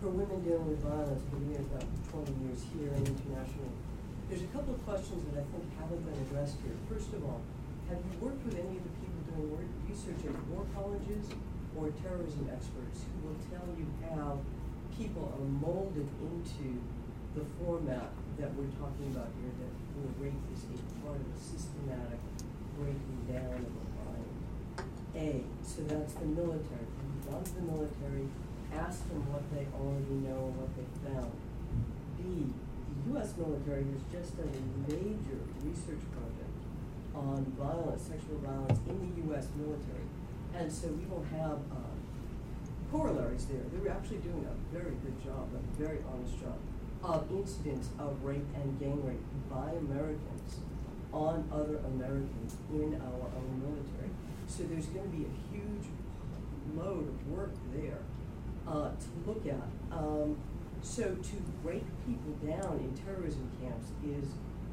for 0.00 0.08
women 0.08 0.40
dealing 0.46 0.68
with 0.68 0.78
violence. 0.80 1.22
Doing 1.30 1.54
it 1.54 1.64
about 1.66 1.84
20 2.12 2.32
years 2.46 2.62
here 2.72 2.92
and 2.94 3.02
internationally. 3.02 3.74
There's 4.30 4.42
a 4.42 4.50
couple 4.52 4.74
of 4.74 4.80
questions 4.84 5.24
that 5.28 5.40
I 5.40 5.44
think 5.50 5.64
haven't 5.80 6.04
been 6.04 6.18
addressed 6.28 6.60
here. 6.62 6.76
First 6.86 7.12
of 7.16 7.24
all, 7.24 7.40
have 7.88 7.98
you 7.98 8.12
worked 8.20 8.44
with 8.44 8.54
any 8.54 8.76
of 8.76 8.84
the 8.84 8.94
people 9.00 9.20
doing 9.32 9.48
work, 9.50 9.68
research 9.88 10.20
at 10.28 10.36
war 10.52 10.68
colleges 10.76 11.24
or 11.74 11.88
terrorism 12.04 12.48
experts 12.52 13.08
who 13.08 13.28
will 13.28 13.40
tell 13.48 13.64
you 13.74 13.88
how 14.12 14.38
people 14.92 15.32
are 15.32 15.48
molded 15.64 16.08
into 16.20 16.76
the 17.34 17.44
format 17.58 18.12
that 18.38 18.54
we're 18.54 18.70
talking 18.78 19.10
about 19.10 19.34
here, 19.42 19.50
that 19.50 19.72
where 19.98 20.30
rape 20.30 20.46
is 20.54 20.62
a 20.70 20.78
part 21.02 21.18
of 21.18 21.26
a 21.26 21.38
systematic 21.42 22.22
breaking 22.78 23.26
down 23.26 23.66
of 23.66 23.74
a 23.74 23.86
mind? 24.06 24.30
A, 25.18 25.42
so 25.66 25.82
that's 25.90 26.14
the 26.14 26.26
military. 26.26 26.86
Gone 27.26 27.42
to 27.42 27.54
the 27.58 27.66
military, 27.66 28.30
ask 28.70 29.02
them 29.10 29.26
what 29.34 29.42
they 29.50 29.66
already 29.74 30.22
know 30.22 30.54
and 30.54 30.56
what 30.62 30.70
they 30.78 30.86
found. 31.02 31.34
B, 32.14 32.54
the 32.54 33.18
U.S. 33.18 33.34
military 33.34 33.82
has 33.90 34.06
just 34.06 34.38
done 34.38 34.54
a 34.54 34.64
major 34.86 35.42
research 35.66 36.02
project 36.14 36.54
on 37.18 37.42
violence, 37.58 38.06
sexual 38.06 38.38
violence 38.38 38.78
in 38.86 38.96
the 39.02 39.34
U.S. 39.34 39.50
military. 39.58 40.06
And 40.54 40.70
so 40.70 40.94
we 40.94 41.10
will 41.10 41.26
have 41.34 41.58
um, 41.74 41.98
corollaries 42.94 43.50
there. 43.50 43.66
They're 43.74 43.90
actually 43.90 44.22
doing 44.22 44.46
a 44.46 44.54
very 44.70 44.94
good 45.02 45.18
job, 45.26 45.50
a 45.50 45.62
very 45.74 45.98
honest 46.06 46.38
job 46.38 46.54
of 47.02 47.30
incidents 47.30 47.88
of 47.98 48.22
rape 48.24 48.46
and 48.54 48.78
gang 48.80 49.04
rape 49.06 49.20
by 49.50 49.70
Americans 49.72 50.60
on 51.12 51.48
other 51.52 51.78
Americans 51.94 52.56
in 52.72 53.00
our 53.00 53.26
own 53.36 53.62
military. 53.62 54.10
So 54.46 54.64
there's 54.64 54.86
going 54.86 55.10
to 55.10 55.16
be 55.16 55.24
a 55.24 55.34
huge 55.54 55.86
load 56.76 57.08
of 57.08 57.28
work 57.28 57.52
there 57.74 57.98
uh, 58.66 58.90
to 58.90 59.08
look 59.26 59.46
at. 59.46 59.96
Um, 59.96 60.36
so 60.82 61.02
to 61.02 61.36
break 61.62 61.82
people 62.06 62.32
down 62.46 62.78
in 62.78 62.96
terrorism 63.04 63.50
camps 63.60 63.88
is 64.06 64.30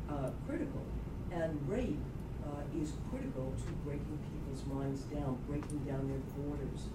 uh, 0.09 0.29
critical, 0.47 0.83
and 1.31 1.57
rape 1.67 1.99
uh, 2.45 2.61
is 2.79 2.93
critical 3.09 3.53
to 3.57 3.71
breaking 3.83 4.19
people's 4.31 4.65
minds 4.67 5.01
down, 5.03 5.37
breaking 5.47 5.79
down 5.79 6.07
their 6.07 6.21
borders, 6.37 6.89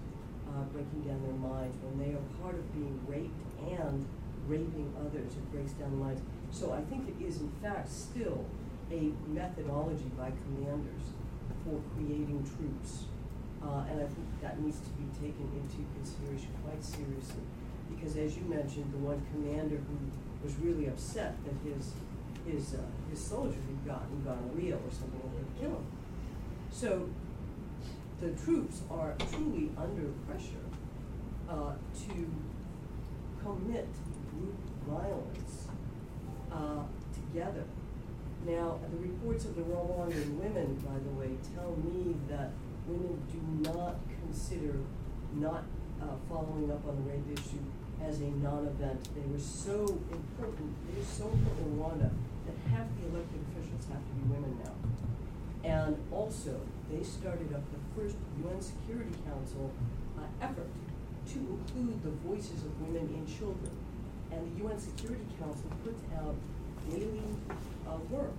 uh, 0.47 0.63
breaking 0.71 1.01
down 1.01 1.21
their 1.23 1.35
minds. 1.35 1.75
When 1.83 1.99
they 1.99 2.15
are 2.15 2.23
part 2.41 2.55
of 2.55 2.73
being 2.73 2.99
raped 3.07 3.35
and 3.59 4.05
raping 4.47 4.93
others, 4.99 5.33
it 5.33 5.51
breaks 5.51 5.71
down 5.73 5.97
minds. 5.99 6.21
So 6.51 6.73
I 6.73 6.81
think 6.81 7.07
it 7.07 7.23
is 7.23 7.39
in 7.41 7.51
fact 7.61 7.89
still 7.91 8.45
a 8.91 9.11
methodology 9.27 10.11
by 10.17 10.31
commanders 10.45 11.15
for 11.63 11.79
creating 11.95 12.43
troops. 12.43 13.05
Uh, 13.61 13.85
and 13.89 14.01
I 14.01 14.07
think 14.09 14.27
that 14.41 14.59
needs 14.59 14.79
to 14.79 14.89
be 14.97 15.05
taken 15.13 15.47
into 15.53 15.85
consideration 15.93 16.49
quite 16.65 16.83
seriously. 16.83 17.45
Because 17.89 18.17
as 18.17 18.35
you 18.35 18.43
mentioned, 18.45 18.91
the 18.91 18.97
one 18.97 19.21
commander 19.31 19.77
who 19.77 19.97
was 20.43 20.55
really 20.57 20.87
upset 20.87 21.35
that 21.45 21.53
his 21.63 21.93
his 22.45 22.73
uh, 22.73 22.81
his 23.09 23.19
soldier 23.19 23.59
had 23.67 23.85
gotten 23.85 24.23
gonorrhea 24.23 24.75
or 24.75 24.91
something 24.91 25.21
and 25.21 25.33
they'd 25.37 25.61
kill 25.61 25.77
him. 25.77 25.85
So 26.71 27.09
the 28.19 28.29
troops 28.31 28.81
are 28.89 29.13
truly 29.31 29.69
under 29.77 30.09
pressure 30.27 30.65
uh, 31.49 31.73
to 32.07 32.29
commit 33.43 33.87
violence 34.91 35.67
uh, 36.51 36.83
together. 37.15 37.63
Now, 38.45 38.79
the 38.91 38.97
reports 38.97 39.45
of 39.45 39.55
the 39.55 39.61
Rwandan 39.61 40.35
women, 40.35 40.75
by 40.83 40.97
the 40.99 41.13
way, 41.15 41.37
tell 41.55 41.77
me 41.77 42.15
that 42.29 42.51
women 42.87 43.21
do 43.31 43.69
not 43.71 43.95
consider 44.19 44.75
not 45.35 45.63
uh, 46.01 46.17
following 46.27 46.71
up 46.71 46.81
on 46.87 46.97
the 46.97 47.05
rape 47.09 47.29
issue 47.31 47.61
as 48.03 48.19
a 48.19 48.29
non-event. 48.41 49.07
They 49.15 49.25
were 49.31 49.39
so 49.39 49.85
important, 50.11 50.73
they 50.89 50.99
were 50.99 51.05
so 51.05 51.29
important 51.29 51.59
in 51.61 51.77
Rwanda 51.77 52.09
that 52.49 52.55
half 52.73 52.87
the 52.97 53.13
elected 53.13 53.39
officials 53.53 53.85
have 53.93 54.01
to 54.01 54.13
be 54.17 54.25
women 54.33 54.57
now. 54.65 54.73
And 55.63 55.95
also, 56.11 56.59
they 56.89 57.03
started 57.03 57.53
up 57.53 57.61
the 57.69 57.81
first 57.93 58.17
UN 58.43 58.59
Security 58.59 59.13
Council 59.29 59.71
uh, 60.17 60.25
effort 60.41 60.67
to 61.33 61.37
include 61.37 62.01
the 62.03 62.09
voices 62.27 62.65
of 62.65 62.73
women 62.81 63.05
and 63.13 63.27
children. 63.29 63.71
And 64.31 64.39
the 64.47 64.63
UN 64.63 64.79
Security 64.79 65.25
Council 65.39 65.69
puts 65.83 66.01
out 66.17 66.35
daily 66.89 67.23
uh, 67.87 67.99
work 68.09 68.33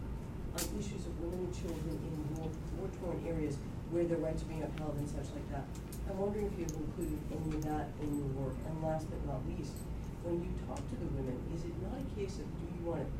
on 0.56 0.62
issues 0.76 1.04
of 1.06 1.12
women 1.20 1.46
and 1.46 1.52
children 1.54 1.96
in 2.00 2.14
war, 2.36 2.48
war-torn 2.80 3.20
areas 3.28 3.56
where 3.92 4.04
their 4.04 4.18
rights 4.18 4.42
are 4.42 4.48
being 4.48 4.64
upheld 4.64 4.96
and 4.96 5.08
such 5.08 5.28
like 5.36 5.48
that. 5.52 5.64
I'm 6.08 6.18
wondering 6.18 6.48
if 6.48 6.56
you've 6.58 6.76
included 6.76 7.20
any 7.28 7.56
of 7.56 7.62
that 7.68 7.92
in 8.00 8.08
your 8.16 8.30
work. 8.40 8.56
And 8.66 8.80
last 8.82 9.04
but 9.08 9.20
not 9.28 9.44
least, 9.44 9.76
when 10.24 10.40
you 10.40 10.50
talk 10.64 10.80
to 10.80 10.96
the 10.96 11.08
women, 11.12 11.36
is 11.52 11.64
it 11.64 11.74
not 11.84 12.00
a 12.00 12.06
case 12.16 12.40
of 12.40 12.46
do 12.56 12.64
you 12.72 12.82
want 12.88 13.04
it 13.04 13.12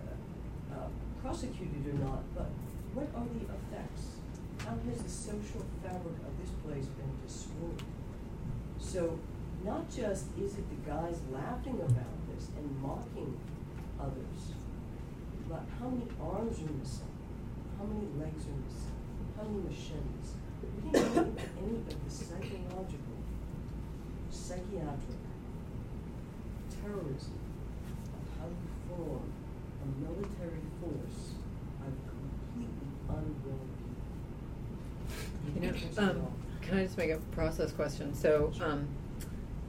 uh, 0.00 0.80
uh, 0.80 0.88
prosecuted 1.20 1.84
or 1.92 1.98
not, 2.04 2.24
but 2.32 2.48
what 2.96 3.08
are 3.12 3.28
the 3.36 3.44
effects? 3.48 4.16
How 4.64 4.76
has 4.88 5.02
the 5.02 5.12
social 5.12 5.60
fabric 5.84 6.16
of 6.24 6.32
this 6.40 6.52
place 6.64 6.88
been 6.96 7.12
destroyed? 7.20 7.84
So 8.80 9.18
not 9.64 9.88
just 9.88 10.26
is 10.38 10.58
it 10.58 10.64
the 10.68 10.90
guys 10.90 11.16
laughing 11.32 11.80
about 11.80 12.14
this 12.28 12.48
and 12.56 12.82
mocking 12.82 13.36
others, 13.98 14.52
but 15.48 15.62
how 15.80 15.88
many 15.88 16.06
arms 16.20 16.58
are 16.58 16.72
missing? 16.78 17.08
How 17.78 17.84
many 17.84 18.06
legs 18.20 18.44
are 18.44 18.58
missing? 18.60 18.92
How 19.36 19.44
many 19.44 19.64
machetes? 19.64 20.36
We 20.62 20.90
didn't 20.90 21.38
at 21.38 21.48
any 21.58 21.76
of 21.76 21.86
the 21.88 22.10
psychological, 22.10 23.16
psychiatric, 24.30 25.22
terrorism, 26.70 27.38
of 28.12 28.24
how 28.38 28.46
you 28.48 28.68
form 28.88 29.32
a 29.82 29.86
military 30.00 30.64
force 30.80 31.34
of 31.80 31.92
completely 32.08 32.90
unwilling 33.08 33.72
people. 35.48 35.54
You 35.54 35.60
know, 35.60 36.10
um, 36.10 36.32
can 36.62 36.78
I 36.78 36.84
just 36.84 36.96
make 36.96 37.10
a 37.10 37.18
process 37.32 37.72
question? 37.72 38.14
So, 38.14 38.52
um, 38.60 38.88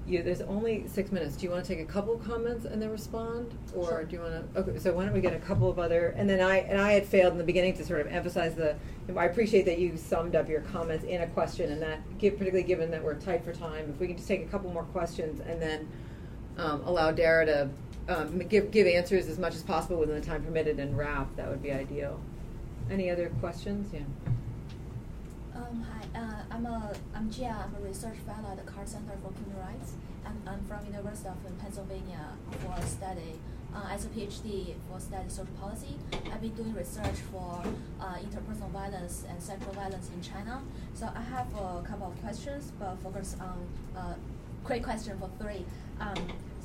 you, 0.07 0.21
there's 0.21 0.41
only 0.41 0.87
six 0.87 1.11
minutes. 1.11 1.35
Do 1.35 1.45
you 1.45 1.51
want 1.51 1.65
to 1.65 1.75
take 1.75 1.83
a 1.83 1.91
couple 1.91 2.13
of 2.13 2.23
comments 2.23 2.65
and 2.65 2.81
then 2.81 2.89
respond, 2.91 3.57
or 3.75 3.87
Sure. 3.87 4.03
do 4.03 4.15
you 4.15 4.21
want 4.21 4.53
to? 4.53 4.59
Okay, 4.59 4.79
so 4.79 4.93
why 4.93 5.05
don't 5.05 5.13
we 5.13 5.21
get 5.21 5.33
a 5.33 5.39
couple 5.39 5.69
of 5.69 5.79
other? 5.79 6.13
And 6.17 6.29
then 6.29 6.39
I 6.39 6.57
and 6.57 6.79
I 6.79 6.91
had 6.91 7.05
failed 7.05 7.31
in 7.33 7.37
the 7.37 7.43
beginning 7.43 7.73
to 7.77 7.85
sort 7.85 8.01
of 8.01 8.07
emphasize 8.07 8.55
the. 8.55 8.75
I 9.15 9.25
appreciate 9.25 9.65
that 9.65 9.79
you 9.79 9.97
summed 9.97 10.35
up 10.35 10.47
your 10.49 10.61
comments 10.61 11.05
in 11.05 11.21
a 11.21 11.27
question, 11.27 11.71
and 11.71 11.81
that 11.81 11.99
give, 12.19 12.37
particularly 12.37 12.67
given 12.67 12.91
that 12.91 13.03
we're 13.03 13.15
tight 13.15 13.43
for 13.43 13.53
time, 13.53 13.91
if 13.93 13.99
we 13.99 14.07
can 14.07 14.15
just 14.17 14.27
take 14.27 14.41
a 14.43 14.47
couple 14.47 14.71
more 14.71 14.83
questions 14.83 15.41
and 15.41 15.61
then 15.61 15.87
um, 16.57 16.81
allow 16.85 17.11
Dara 17.11 17.45
to 17.45 17.69
um, 18.07 18.39
give 18.39 18.71
give 18.71 18.87
answers 18.87 19.27
as 19.27 19.39
much 19.39 19.55
as 19.55 19.63
possible 19.63 19.97
within 19.97 20.19
the 20.19 20.25
time 20.25 20.43
permitted 20.43 20.79
and 20.79 20.95
wrap, 20.97 21.35
that 21.35 21.49
would 21.49 21.63
be 21.63 21.71
ideal. 21.71 22.19
Any 22.91 23.09
other 23.09 23.29
questions? 23.39 23.91
Yeah. 23.91 24.01
Um, 25.55 25.83
hi, 25.91 26.04
I'm 26.55 26.65
a 26.67 26.89
I'm 27.13 27.29
Gia. 27.29 27.53
I'm 27.67 27.75
a 27.83 27.85
research 27.85 28.15
fellow 28.19 28.51
at 28.51 28.65
the 28.65 28.71
Carr 28.71 28.85
Center 28.85 29.11
for 29.21 29.33
Human 29.33 29.59
Rights, 29.59 29.91
and 30.25 30.41
I'm 30.47 30.63
from 30.63 30.85
University 30.85 31.27
of 31.27 31.59
Pennsylvania 31.59 32.29
for 32.49 32.81
study 32.87 33.41
uh, 33.75 33.89
as 33.91 34.05
a 34.05 34.07
PhD 34.07 34.75
for 34.89 34.97
study 34.97 35.27
social 35.27 35.53
policy. 35.59 35.97
I've 36.31 36.39
been 36.39 36.55
doing 36.55 36.73
research 36.73 37.19
for 37.29 37.61
uh, 37.99 38.15
interpersonal 38.23 38.69
violence 38.69 39.25
and 39.29 39.43
sexual 39.43 39.73
violence 39.73 40.09
in 40.15 40.21
China. 40.21 40.61
So 40.93 41.09
I 41.13 41.19
have 41.23 41.47
a 41.55 41.83
couple 41.85 42.07
of 42.07 42.21
questions, 42.21 42.71
but 42.79 42.95
focus 43.03 43.35
on 43.41 43.67
uh, 43.97 44.13
quick 44.63 44.81
question 44.81 45.19
for 45.19 45.29
three. 45.37 45.65
Um, 45.99 46.15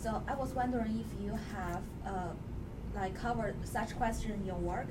so 0.01 0.23
I 0.29 0.37
was 0.37 0.53
wondering 0.53 1.05
if 1.05 1.21
you 1.21 1.37
have 1.57 1.83
uh, 2.07 2.29
like 2.95 3.17
covered 3.17 3.57
such 3.67 3.97
question 3.97 4.35
in 4.35 4.47
your 4.47 4.55
work 4.55 4.87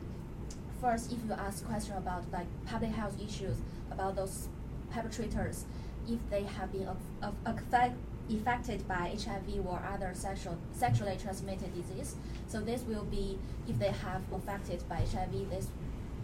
first, 0.82 1.12
if 1.12 1.20
you 1.26 1.34
ask 1.34 1.66
question 1.66 1.96
about 1.98 2.24
like 2.32 2.48
public 2.66 2.92
health 2.92 3.16
issues 3.22 3.58
about 3.92 4.16
those 4.16 4.48
perpetrators, 4.92 5.66
if 6.08 6.20
they 6.30 6.44
have 6.44 6.72
been 6.72 6.88
aff- 6.88 7.34
aff- 7.46 7.92
affected 8.30 8.88
by 8.88 9.16
HIV 9.24 9.66
or 9.66 9.82
other 9.92 10.12
sexual, 10.14 10.58
sexually 10.74 11.18
transmitted 11.22 11.74
disease, 11.74 12.16
so 12.48 12.62
this 12.62 12.82
will 12.84 13.06
be 13.06 13.38
if 13.68 13.78
they 13.80 13.92
have 13.92 14.22
affected 14.34 14.84
by 14.90 14.98
HIV, 14.98 15.50
this 15.50 15.68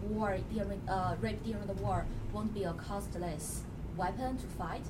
war 0.01 0.37
during 0.53 0.81
uh, 0.87 1.15
rape 1.21 1.43
during 1.43 1.65
the 1.65 1.73
war 1.73 2.05
won't 2.33 2.53
be 2.53 2.63
a 2.63 2.73
costless 2.73 3.61
weapon 3.97 4.37
to 4.37 4.45
fight. 4.47 4.83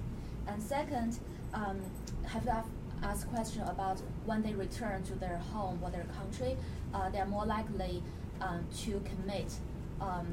And 0.48 0.62
second, 0.62 1.20
um, 1.54 1.80
have 2.26 2.44
you 2.46 2.52
asked 3.04 3.30
question 3.30 3.62
about 3.64 4.02
when 4.26 4.42
they 4.42 4.54
return 4.54 5.04
to 5.04 5.16
their 5.16 5.38
home 5.38 5.80
or 5.84 5.90
their 5.90 6.06
country, 6.18 6.58
uh, 6.94 7.10
they're 7.10 7.26
more 7.26 7.46
likely 7.46 8.02
um, 8.42 8.66
to 8.80 9.02
commit 9.06 9.54
um, 10.02 10.28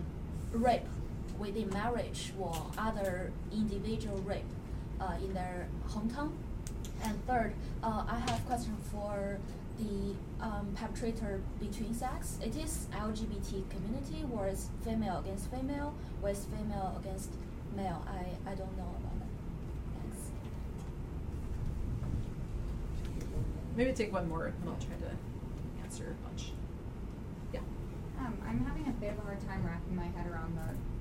rape 0.52 0.86
within 1.42 1.68
marriage 1.70 2.32
or 2.38 2.54
other 2.78 3.32
individual 3.52 4.16
rape 4.18 4.44
uh, 5.00 5.16
in 5.20 5.34
their 5.34 5.66
hometown. 5.88 6.30
And 7.02 7.26
third, 7.26 7.52
uh, 7.82 8.04
I 8.08 8.18
have 8.30 8.46
question 8.46 8.76
for 8.92 9.38
the 9.78 10.14
um, 10.40 10.72
perpetrator 10.76 11.40
between 11.58 11.92
sex. 11.94 12.38
It 12.40 12.56
is 12.56 12.86
LGBT 12.92 13.68
community, 13.70 14.24
or 14.32 14.46
is 14.46 14.68
female 14.84 15.18
against 15.18 15.50
female, 15.50 15.94
or 16.22 16.30
is 16.30 16.46
female 16.56 16.96
against 17.00 17.30
male? 17.76 18.06
I, 18.06 18.50
I 18.50 18.54
don't 18.54 18.76
know 18.78 18.94
about 19.00 19.18
that. 19.18 19.30
Thanks. 19.98 20.30
Maybe 23.76 23.92
take 23.92 24.12
one 24.12 24.28
more, 24.28 24.46
and 24.46 24.68
I'll 24.68 24.76
try 24.76 24.94
to 24.94 25.82
answer 25.82 26.14
a 26.14 26.28
bunch. 26.28 26.52
Yeah. 27.52 27.60
Um, 28.20 28.38
I'm 28.46 28.64
having 28.64 28.86
a 28.86 28.92
bit 28.92 29.10
of 29.10 29.18
a 29.18 29.22
hard 29.22 29.40
time 29.48 29.66
wrapping 29.66 29.96
my 29.96 30.04
head 30.04 30.30
around 30.30 30.56
the 30.56 30.91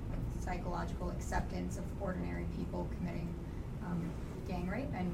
psychological 0.42 1.10
acceptance 1.10 1.78
of 1.78 1.84
ordinary 2.00 2.46
people 2.56 2.88
committing 2.98 3.32
um, 3.84 4.10
gang 4.48 4.68
rape 4.68 4.92
and 4.94 5.10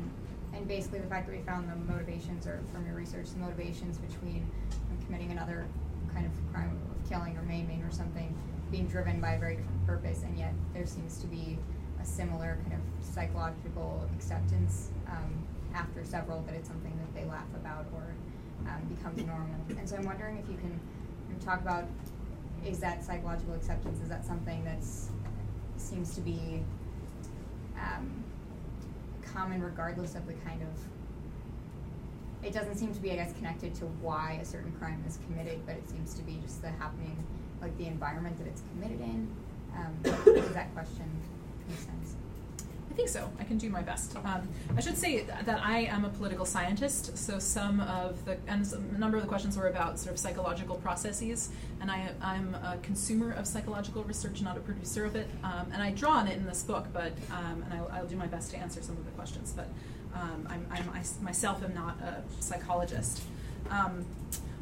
and 0.54 0.66
basically 0.66 0.98
the 0.98 1.06
fact 1.06 1.26
that 1.26 1.36
we 1.36 1.42
found 1.42 1.70
the 1.70 1.92
motivations 1.92 2.46
or 2.46 2.60
from 2.72 2.86
your 2.86 2.94
research 2.94 3.26
the 3.30 3.38
motivations 3.38 3.98
between 3.98 4.48
um, 4.90 5.04
committing 5.04 5.30
another 5.30 5.66
kind 6.12 6.24
of 6.24 6.32
crime 6.52 6.70
of 6.70 7.08
killing 7.08 7.36
or 7.36 7.42
maiming 7.42 7.82
or 7.82 7.90
something 7.90 8.34
being 8.70 8.86
driven 8.86 9.20
by 9.20 9.32
a 9.32 9.38
very 9.38 9.56
different 9.56 9.86
purpose 9.86 10.22
and 10.22 10.38
yet 10.38 10.52
there 10.72 10.86
seems 10.86 11.18
to 11.18 11.26
be 11.26 11.58
a 12.00 12.04
similar 12.04 12.58
kind 12.62 12.74
of 12.74 13.04
psychological 13.04 14.08
acceptance 14.14 14.90
um, 15.08 15.46
after 15.74 16.04
several 16.04 16.42
that 16.42 16.54
it's 16.54 16.68
something 16.68 16.96
that 16.98 17.20
they 17.20 17.28
laugh 17.28 17.48
about 17.54 17.86
or 17.94 18.14
um, 18.66 18.82
becomes 18.94 19.24
normal. 19.24 19.54
And 19.68 19.88
so 19.88 19.96
I'm 19.96 20.04
wondering 20.04 20.38
if 20.38 20.48
you 20.48 20.56
can 20.56 20.78
talk 21.44 21.60
about 21.60 21.84
is 22.66 22.80
that 22.80 23.04
psychological 23.04 23.54
acceptance 23.54 24.00
is 24.00 24.08
that 24.08 24.24
something 24.24 24.64
that's 24.64 25.10
seems 25.80 26.14
to 26.14 26.20
be 26.20 26.62
um, 27.76 28.24
common 29.22 29.62
regardless 29.62 30.14
of 30.14 30.26
the 30.26 30.34
kind 30.34 30.62
of 30.62 30.68
it 32.42 32.52
doesn't 32.52 32.76
seem 32.76 32.94
to 32.94 33.00
be, 33.00 33.10
I 33.10 33.16
guess, 33.16 33.32
connected 33.32 33.74
to 33.76 33.86
why 34.00 34.38
a 34.40 34.44
certain 34.44 34.72
crime 34.78 35.02
is 35.06 35.18
committed, 35.26 35.64
but 35.66 35.74
it 35.74 35.88
seems 35.90 36.14
to 36.14 36.22
be 36.22 36.38
just 36.42 36.62
the 36.62 36.68
happening, 36.68 37.16
like 37.60 37.76
the 37.78 37.86
environment 37.86 38.38
that 38.38 38.46
it's 38.46 38.62
committed 38.72 39.00
in. 39.00 39.28
Um, 39.76 39.92
does 40.02 40.52
that 40.54 40.72
question 40.72 41.10
make 41.68 41.78
sense? 41.78 42.17
I 42.98 43.00
think 43.02 43.10
so. 43.10 43.30
I 43.38 43.44
can 43.44 43.58
do 43.58 43.70
my 43.70 43.80
best. 43.80 44.16
Um, 44.16 44.48
I 44.76 44.80
should 44.80 44.98
say 44.98 45.20
that 45.20 45.60
I 45.62 45.82
am 45.82 46.04
a 46.04 46.08
political 46.08 46.44
scientist, 46.44 47.16
so 47.16 47.38
some 47.38 47.78
of 47.78 48.24
the 48.24 48.36
and 48.48 48.66
a 48.72 48.98
number 48.98 49.16
of 49.16 49.22
the 49.22 49.28
questions 49.28 49.56
were 49.56 49.68
about 49.68 50.00
sort 50.00 50.12
of 50.12 50.18
psychological 50.18 50.74
processes, 50.74 51.50
and 51.80 51.92
I, 51.92 52.10
I'm 52.20 52.56
a 52.56 52.76
consumer 52.82 53.30
of 53.30 53.46
psychological 53.46 54.02
research, 54.02 54.42
not 54.42 54.56
a 54.56 54.60
producer 54.60 55.04
of 55.04 55.14
it. 55.14 55.28
Um, 55.44 55.70
and 55.72 55.80
I 55.80 55.92
draw 55.92 56.14
on 56.14 56.26
it 56.26 56.38
in 56.38 56.44
this 56.44 56.64
book, 56.64 56.88
but 56.92 57.12
um, 57.30 57.64
and 57.70 57.80
I, 57.88 58.00
will 58.00 58.08
do 58.08 58.16
my 58.16 58.26
best 58.26 58.50
to 58.50 58.56
answer 58.56 58.82
some 58.82 58.96
of 58.96 59.04
the 59.04 59.12
questions. 59.12 59.52
But 59.54 59.68
um, 60.12 60.48
I'm, 60.50 60.66
I'm, 60.72 60.90
i 60.92 61.04
myself 61.22 61.62
am 61.62 61.74
not 61.74 62.00
a 62.00 62.24
psychologist. 62.40 63.22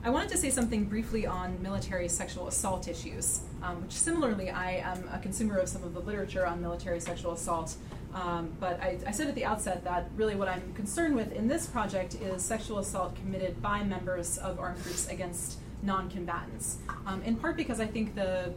I 0.06 0.10
wanted 0.10 0.28
to 0.28 0.36
say 0.36 0.50
something 0.50 0.84
briefly 0.84 1.26
on 1.26 1.60
military 1.60 2.08
sexual 2.08 2.46
assault 2.46 2.86
issues, 2.86 3.40
um, 3.60 3.82
which 3.82 3.90
similarly 3.90 4.50
I 4.50 4.76
am 4.76 5.02
a 5.12 5.18
consumer 5.18 5.56
of 5.56 5.68
some 5.68 5.82
of 5.82 5.94
the 5.94 6.00
literature 6.00 6.46
on 6.46 6.60
military 6.60 7.00
sexual 7.00 7.32
assault. 7.32 7.74
Um, 8.14 8.52
but 8.60 8.80
I, 8.80 9.00
I, 9.04 9.10
said 9.10 9.26
at 9.26 9.34
the 9.34 9.44
outset 9.44 9.82
that 9.82 10.08
really 10.14 10.36
what 10.36 10.46
I'm 10.46 10.72
concerned 10.74 11.16
with 11.16 11.32
in 11.32 11.48
this 11.48 11.66
project 11.66 12.14
is 12.14 12.40
sexual 12.40 12.78
assault 12.78 13.16
committed 13.16 13.60
by 13.60 13.82
members 13.82 14.38
of 14.38 14.60
armed 14.60 14.80
groups 14.84 15.08
against 15.08 15.58
non-combatants. 15.82 16.78
Um, 17.04 17.20
in 17.22 17.34
part 17.34 17.56
because 17.56 17.80
I 17.80 17.86
think 17.86 18.14
the 18.14 18.54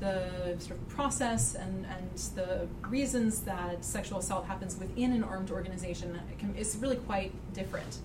the 0.00 0.56
sort 0.58 0.78
of 0.78 0.88
process 0.90 1.54
and, 1.54 1.86
and 1.86 2.18
the 2.34 2.68
reasons 2.86 3.40
that 3.40 3.82
sexual 3.82 4.18
assault 4.18 4.44
happens 4.44 4.78
within 4.78 5.12
an 5.12 5.24
armed 5.24 5.50
organization 5.50 6.20
is 6.54 6.76
really 6.76 6.96
quite 6.96 7.32
different. 7.54 8.00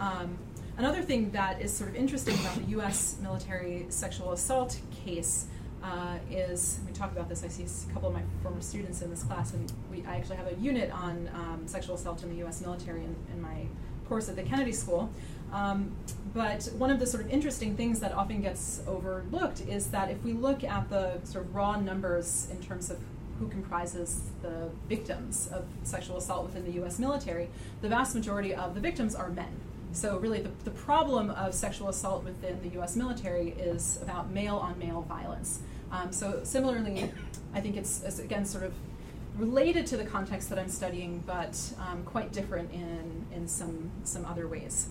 Um, 0.00 0.38
another 0.78 1.02
thing 1.02 1.30
that 1.30 1.60
is 1.60 1.72
sort 1.72 1.90
of 1.90 1.96
interesting 1.96 2.34
about 2.40 2.56
the 2.56 2.70
U.S. 2.72 3.16
military 3.20 3.86
sexual 3.88 4.32
assault 4.32 4.78
case 5.04 5.46
uh, 5.82 6.18
is 6.30 6.80
we 6.86 6.92
talk 6.92 7.12
about 7.12 7.28
this. 7.28 7.44
I 7.44 7.48
see 7.48 7.64
a 7.64 7.92
couple 7.92 8.08
of 8.08 8.14
my 8.14 8.22
former 8.42 8.60
students 8.60 9.02
in 9.02 9.10
this 9.10 9.22
class, 9.22 9.52
and 9.52 9.72
we, 9.90 10.04
I 10.06 10.16
actually 10.16 10.36
have 10.36 10.50
a 10.50 10.54
unit 10.56 10.90
on 10.90 11.30
um, 11.34 11.62
sexual 11.66 11.94
assault 11.94 12.22
in 12.22 12.30
the 12.30 12.36
U.S. 12.36 12.60
military 12.60 13.04
in, 13.04 13.14
in 13.32 13.40
my 13.40 13.66
course 14.08 14.28
at 14.28 14.36
the 14.36 14.42
Kennedy 14.42 14.72
School. 14.72 15.10
Um, 15.52 15.92
but 16.34 16.64
one 16.76 16.90
of 16.90 16.98
the 16.98 17.06
sort 17.06 17.24
of 17.24 17.30
interesting 17.30 17.76
things 17.76 18.00
that 18.00 18.12
often 18.12 18.42
gets 18.42 18.82
overlooked 18.86 19.60
is 19.62 19.88
that 19.88 20.10
if 20.10 20.22
we 20.24 20.32
look 20.32 20.64
at 20.64 20.90
the 20.90 21.20
sort 21.24 21.44
of 21.44 21.54
raw 21.54 21.78
numbers 21.78 22.48
in 22.50 22.60
terms 22.62 22.90
of 22.90 22.98
who 23.38 23.48
comprises 23.48 24.22
the 24.42 24.70
victims 24.88 25.48
of 25.52 25.64
sexual 25.82 26.16
assault 26.16 26.46
within 26.46 26.64
the 26.64 26.82
US 26.82 26.98
military, 26.98 27.48
the 27.80 27.88
vast 27.88 28.14
majority 28.14 28.54
of 28.54 28.74
the 28.74 28.80
victims 28.80 29.14
are 29.14 29.28
men. 29.28 29.60
So, 29.96 30.18
really, 30.18 30.40
the, 30.40 30.50
the 30.64 30.72
problem 30.72 31.30
of 31.30 31.54
sexual 31.54 31.88
assault 31.88 32.22
within 32.22 32.60
the 32.60 32.78
US 32.78 32.96
military 32.96 33.52
is 33.52 33.98
about 34.02 34.30
male 34.30 34.56
on 34.56 34.78
male 34.78 35.00
violence. 35.00 35.60
Um, 35.90 36.12
so, 36.12 36.40
similarly, 36.44 37.10
I 37.54 37.62
think 37.62 37.78
it's, 37.78 38.02
it's, 38.02 38.18
again 38.18 38.44
sort 38.44 38.64
of 38.64 38.74
related 39.38 39.86
to 39.86 39.96
the 39.96 40.04
context 40.04 40.50
that 40.50 40.58
I'm 40.58 40.68
studying, 40.68 41.24
but 41.26 41.58
um, 41.80 42.02
quite 42.04 42.30
different 42.30 42.72
in, 42.72 43.24
in 43.34 43.48
some, 43.48 43.90
some 44.04 44.26
other 44.26 44.46
ways. 44.46 44.88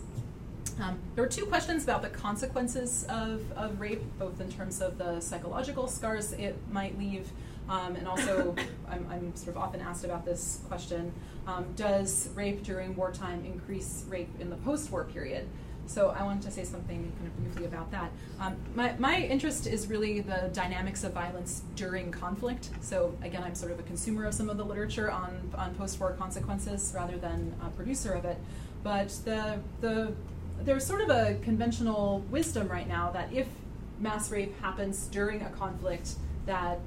Um, 0.81 0.97
there 1.13 1.23
were 1.23 1.29
two 1.29 1.45
questions 1.45 1.83
about 1.83 2.01
the 2.01 2.09
consequences 2.09 3.05
of, 3.07 3.43
of 3.51 3.79
rape, 3.79 4.01
both 4.17 4.41
in 4.41 4.51
terms 4.51 4.81
of 4.81 4.97
the 4.97 5.19
psychological 5.19 5.87
scars 5.87 6.33
it 6.33 6.57
might 6.71 6.97
leave, 6.97 7.29
um, 7.69 7.95
and 7.95 8.07
also 8.07 8.55
I'm, 8.89 9.07
I'm, 9.11 9.35
sort 9.35 9.49
of 9.49 9.57
often 9.57 9.81
asked 9.81 10.03
about 10.03 10.25
this 10.25 10.61
question 10.67 11.13
um, 11.47 11.65
Does 11.75 12.29
rape 12.35 12.63
during 12.63 12.95
wartime 12.95 13.45
increase 13.45 14.05
rape 14.09 14.29
in 14.39 14.49
the 14.49 14.57
post 14.57 14.91
war 14.91 15.05
period? 15.05 15.47
So 15.87 16.15
I 16.17 16.23
wanted 16.23 16.41
to 16.43 16.51
say 16.51 16.63
something 16.63 17.11
kind 17.17 17.27
of 17.27 17.37
briefly 17.37 17.65
about 17.65 17.91
that. 17.91 18.11
Um, 18.39 18.55
my, 18.73 18.95
my 18.97 19.19
interest 19.19 19.67
is 19.67 19.87
really 19.87 20.19
the 20.21 20.49
dynamics 20.51 21.03
of 21.03 21.13
violence 21.13 21.61
during 21.75 22.11
conflict. 22.11 22.71
So 22.81 23.15
again, 23.21 23.43
I'm 23.43 23.53
sort 23.53 23.71
of 23.71 23.79
a 23.79 23.83
consumer 23.83 24.25
of 24.25 24.33
some 24.33 24.49
of 24.49 24.57
the 24.57 24.65
literature 24.65 25.11
on, 25.11 25.51
on 25.55 25.75
post-war 25.75 26.13
consequences 26.13 26.91
rather 26.95 27.17
than 27.17 27.53
a 27.63 27.69
producer 27.69 28.13
of 28.13 28.25
it. 28.25 28.37
But 28.83 29.09
the, 29.25 29.59
the 29.81 30.13
there's 30.61 30.85
sort 30.85 31.01
of 31.01 31.09
a 31.09 31.37
conventional 31.43 32.21
wisdom 32.31 32.67
right 32.67 32.87
now 32.87 33.11
that 33.11 33.31
if 33.31 33.47
mass 33.99 34.31
rape 34.31 34.59
happens 34.61 35.05
during 35.07 35.41
a 35.43 35.49
conflict, 35.49 36.15
that 36.45 36.79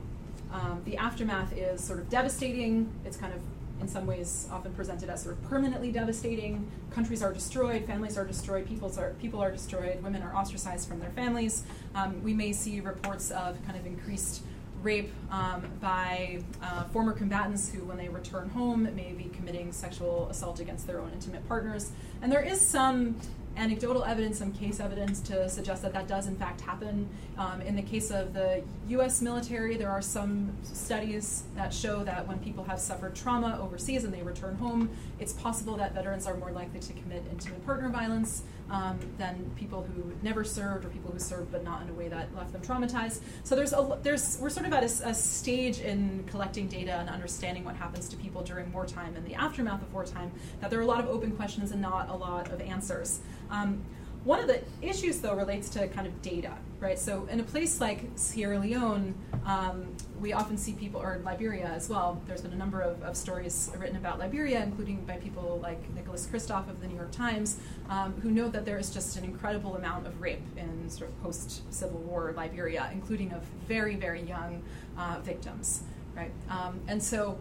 um, 0.52 0.82
the 0.84 0.96
aftermath 0.96 1.52
is 1.52 1.82
sort 1.82 2.00
of 2.00 2.08
devastating. 2.10 2.92
It's 3.04 3.16
kind 3.16 3.32
of, 3.32 3.40
in 3.80 3.88
some 3.88 4.06
ways, 4.06 4.48
often 4.50 4.72
presented 4.72 5.08
as 5.08 5.22
sort 5.22 5.36
of 5.36 5.42
permanently 5.44 5.90
devastating. 5.92 6.70
Countries 6.90 7.22
are 7.22 7.32
destroyed, 7.32 7.84
families 7.84 8.18
are 8.18 8.24
destroyed, 8.24 8.66
people's 8.66 8.98
are, 8.98 9.10
people 9.20 9.40
are 9.40 9.50
destroyed, 9.50 10.02
women 10.02 10.22
are 10.22 10.34
ostracized 10.34 10.88
from 10.88 11.00
their 11.00 11.10
families. 11.10 11.62
Um, 11.94 12.22
we 12.22 12.34
may 12.34 12.52
see 12.52 12.80
reports 12.80 13.30
of 13.30 13.64
kind 13.64 13.78
of 13.78 13.86
increased 13.86 14.42
rape 14.82 15.12
um, 15.30 15.68
by 15.80 16.40
uh, 16.62 16.84
former 16.84 17.12
combatants 17.12 17.70
who, 17.70 17.84
when 17.84 17.96
they 17.96 18.08
return 18.08 18.48
home, 18.50 18.84
may 18.94 19.12
be 19.12 19.30
committing 19.34 19.72
sexual 19.72 20.28
assault 20.30 20.60
against 20.60 20.86
their 20.86 21.00
own 21.00 21.10
intimate 21.12 21.46
partners. 21.48 21.90
And 22.22 22.30
there 22.30 22.42
is 22.42 22.60
some 22.60 23.16
anecdotal 23.56 24.04
evidence, 24.04 24.38
some 24.38 24.52
case 24.52 24.80
evidence 24.80 25.20
to 25.20 25.48
suggest 25.48 25.82
that 25.82 25.92
that 25.92 26.06
does 26.06 26.26
in 26.26 26.36
fact 26.36 26.60
happen. 26.60 27.08
Um, 27.36 27.60
in 27.62 27.76
the 27.76 27.82
case 27.82 28.10
of 28.10 28.32
the 28.34 28.62
U.S. 28.88 29.20
military, 29.20 29.76
there 29.76 29.90
are 29.90 30.02
some 30.02 30.52
studies 30.62 31.44
that 31.56 31.72
show 31.74 32.04
that 32.04 32.26
when 32.26 32.38
people 32.38 32.64
have 32.64 32.78
suffered 32.78 33.14
trauma 33.14 33.58
overseas 33.60 34.04
and 34.04 34.12
they 34.12 34.22
return 34.22 34.56
home, 34.56 34.90
it's 35.18 35.32
possible 35.32 35.76
that 35.76 35.94
veterans 35.94 36.26
are 36.26 36.36
more 36.36 36.52
likely 36.52 36.80
to 36.80 36.92
commit 36.92 37.24
intimate 37.30 37.64
partner 37.66 37.88
violence 37.88 38.42
um, 38.70 38.98
than 39.18 39.50
people 39.56 39.82
who 39.82 40.12
never 40.22 40.44
served 40.44 40.84
or 40.84 40.88
people 40.88 41.10
who 41.10 41.18
served 41.18 41.50
but 41.50 41.64
not 41.64 41.82
in 41.82 41.88
a 41.88 41.92
way 41.92 42.08
that 42.08 42.34
left 42.34 42.52
them 42.52 42.62
traumatized. 42.62 43.20
So 43.44 43.56
there's 43.56 43.72
a, 43.72 43.98
there's 44.02 44.38
we're 44.40 44.50
sort 44.50 44.66
of 44.66 44.72
at 44.72 44.82
a, 44.82 45.08
a 45.08 45.14
stage 45.14 45.80
in 45.80 46.24
collecting 46.28 46.68
data 46.68 46.92
and 46.92 47.08
understanding 47.08 47.64
what 47.64 47.76
happens 47.76 48.08
to 48.10 48.16
people 48.16 48.42
during 48.42 48.72
wartime 48.72 49.16
and 49.16 49.26
the 49.26 49.34
aftermath 49.34 49.82
of 49.82 49.92
wartime 49.92 50.30
that 50.60 50.70
there 50.70 50.78
are 50.78 50.82
a 50.82 50.86
lot 50.86 51.00
of 51.00 51.08
open 51.08 51.32
questions 51.32 51.72
and 51.72 51.80
not 51.80 52.08
a 52.08 52.14
lot 52.14 52.50
of 52.52 52.60
answers. 52.60 53.20
Um, 53.50 53.82
one 54.24 54.40
of 54.40 54.46
the 54.46 54.60
issues, 54.82 55.20
though, 55.20 55.34
relates 55.34 55.68
to 55.70 55.86
kind 55.88 56.06
of 56.06 56.20
data, 56.22 56.52
right? 56.80 56.98
So, 56.98 57.26
in 57.30 57.40
a 57.40 57.44
place 57.44 57.80
like 57.80 58.04
Sierra 58.16 58.58
Leone, 58.58 59.14
um, 59.46 59.86
we 60.20 60.32
often 60.32 60.56
see 60.56 60.72
people, 60.72 61.00
or 61.00 61.20
Liberia 61.24 61.66
as 61.66 61.88
well. 61.88 62.20
There's 62.26 62.40
been 62.40 62.52
a 62.52 62.56
number 62.56 62.80
of, 62.80 63.02
of, 63.02 63.16
stories 63.16 63.70
written 63.76 63.96
about 63.96 64.18
Liberia, 64.18 64.62
including 64.62 65.04
by 65.04 65.16
people 65.16 65.60
like 65.62 65.78
Nicholas 65.94 66.26
Kristof 66.26 66.68
of 66.68 66.80
the 66.80 66.88
New 66.88 66.96
York 66.96 67.12
Times, 67.12 67.58
um, 67.88 68.14
who 68.22 68.30
note 68.30 68.52
that 68.52 68.64
there 68.64 68.78
is 68.78 68.90
just 68.90 69.16
an 69.16 69.24
incredible 69.24 69.76
amount 69.76 70.06
of 70.06 70.20
rape 70.20 70.42
in 70.56 70.88
sort 70.90 71.10
of 71.10 71.22
post 71.22 71.62
Civil 71.72 71.98
War 72.00 72.32
Liberia, 72.36 72.90
including 72.92 73.32
of 73.32 73.42
very, 73.66 73.96
very 73.96 74.22
young 74.22 74.62
uh, 74.96 75.18
victims, 75.22 75.82
right? 76.16 76.32
Um, 76.50 76.80
and 76.88 77.02
so, 77.02 77.38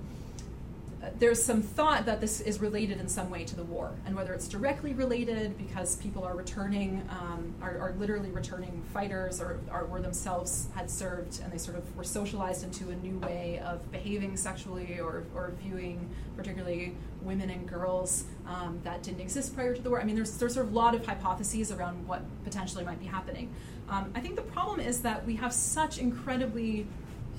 there's 1.20 1.44
some 1.44 1.62
thought 1.62 2.06
that 2.06 2.22
this 2.22 2.42
is 2.42 2.60
related 2.60 3.00
in 3.00 3.08
some 3.08 3.30
way 3.30 3.44
to 3.44 3.56
the 3.56 3.64
war, 3.64 3.92
and 4.06 4.16
whether 4.16 4.34
it's 4.34 4.48
directly 4.48 4.94
related 4.94 5.58
because 5.58 5.96
people 5.98 6.24
are 6.24 6.36
returning, 6.36 7.08
um, 7.10 7.54
are, 7.62 7.78
are, 7.80 7.94
literally 7.98 8.30
returning 8.30 8.84
fighters, 8.94 9.42
or, 9.42 9.60
or 9.72 9.86
were 9.86 10.02
themselves 10.02 10.68
had 10.76 10.90
served, 10.90 11.42
and 11.44 11.52
they 11.52 11.58
sort 11.58 11.78
of 11.78 11.96
were 11.96 12.04
socialized 12.04 12.64
into 12.64 12.90
a 12.90 12.96
new 12.96 13.18
way 13.20 13.62
of 13.66 13.92
behaving 13.92 14.38
sexually 14.38 15.00
or, 15.00 15.24
or 15.36 15.54
viewing, 15.62 16.10
particularly 16.36 16.96
women 17.22 17.50
and 17.50 17.68
girls, 17.68 18.26
um, 18.48 18.80
that 18.84 19.04
didn't 19.04 19.22
exist 19.22 19.56
prior 19.56 19.76
to 19.76 19.82
the 19.82 19.90
war. 19.90 20.02
I 20.02 20.04
mean, 20.04 20.16
there's 20.16 20.38
there's 20.38 20.54
sort 20.54 20.68
of 20.68 20.74
a 20.74 20.76
lot 20.76 20.96
of 20.96 21.06
hypotheses 21.06 21.72
around 21.72 22.08
what 22.08 22.22
potentially 22.44 22.84
might 22.84 23.00
be 23.00 23.08
happening. 23.08 23.54
Um, 23.90 24.12
I 24.16 24.20
think 24.20 24.36
the 24.36 24.42
problem 24.42 24.80
is 24.80 25.02
that 25.02 25.26
we 25.26 25.36
have 25.36 25.54
such 25.54 25.98
incredibly 25.98 26.86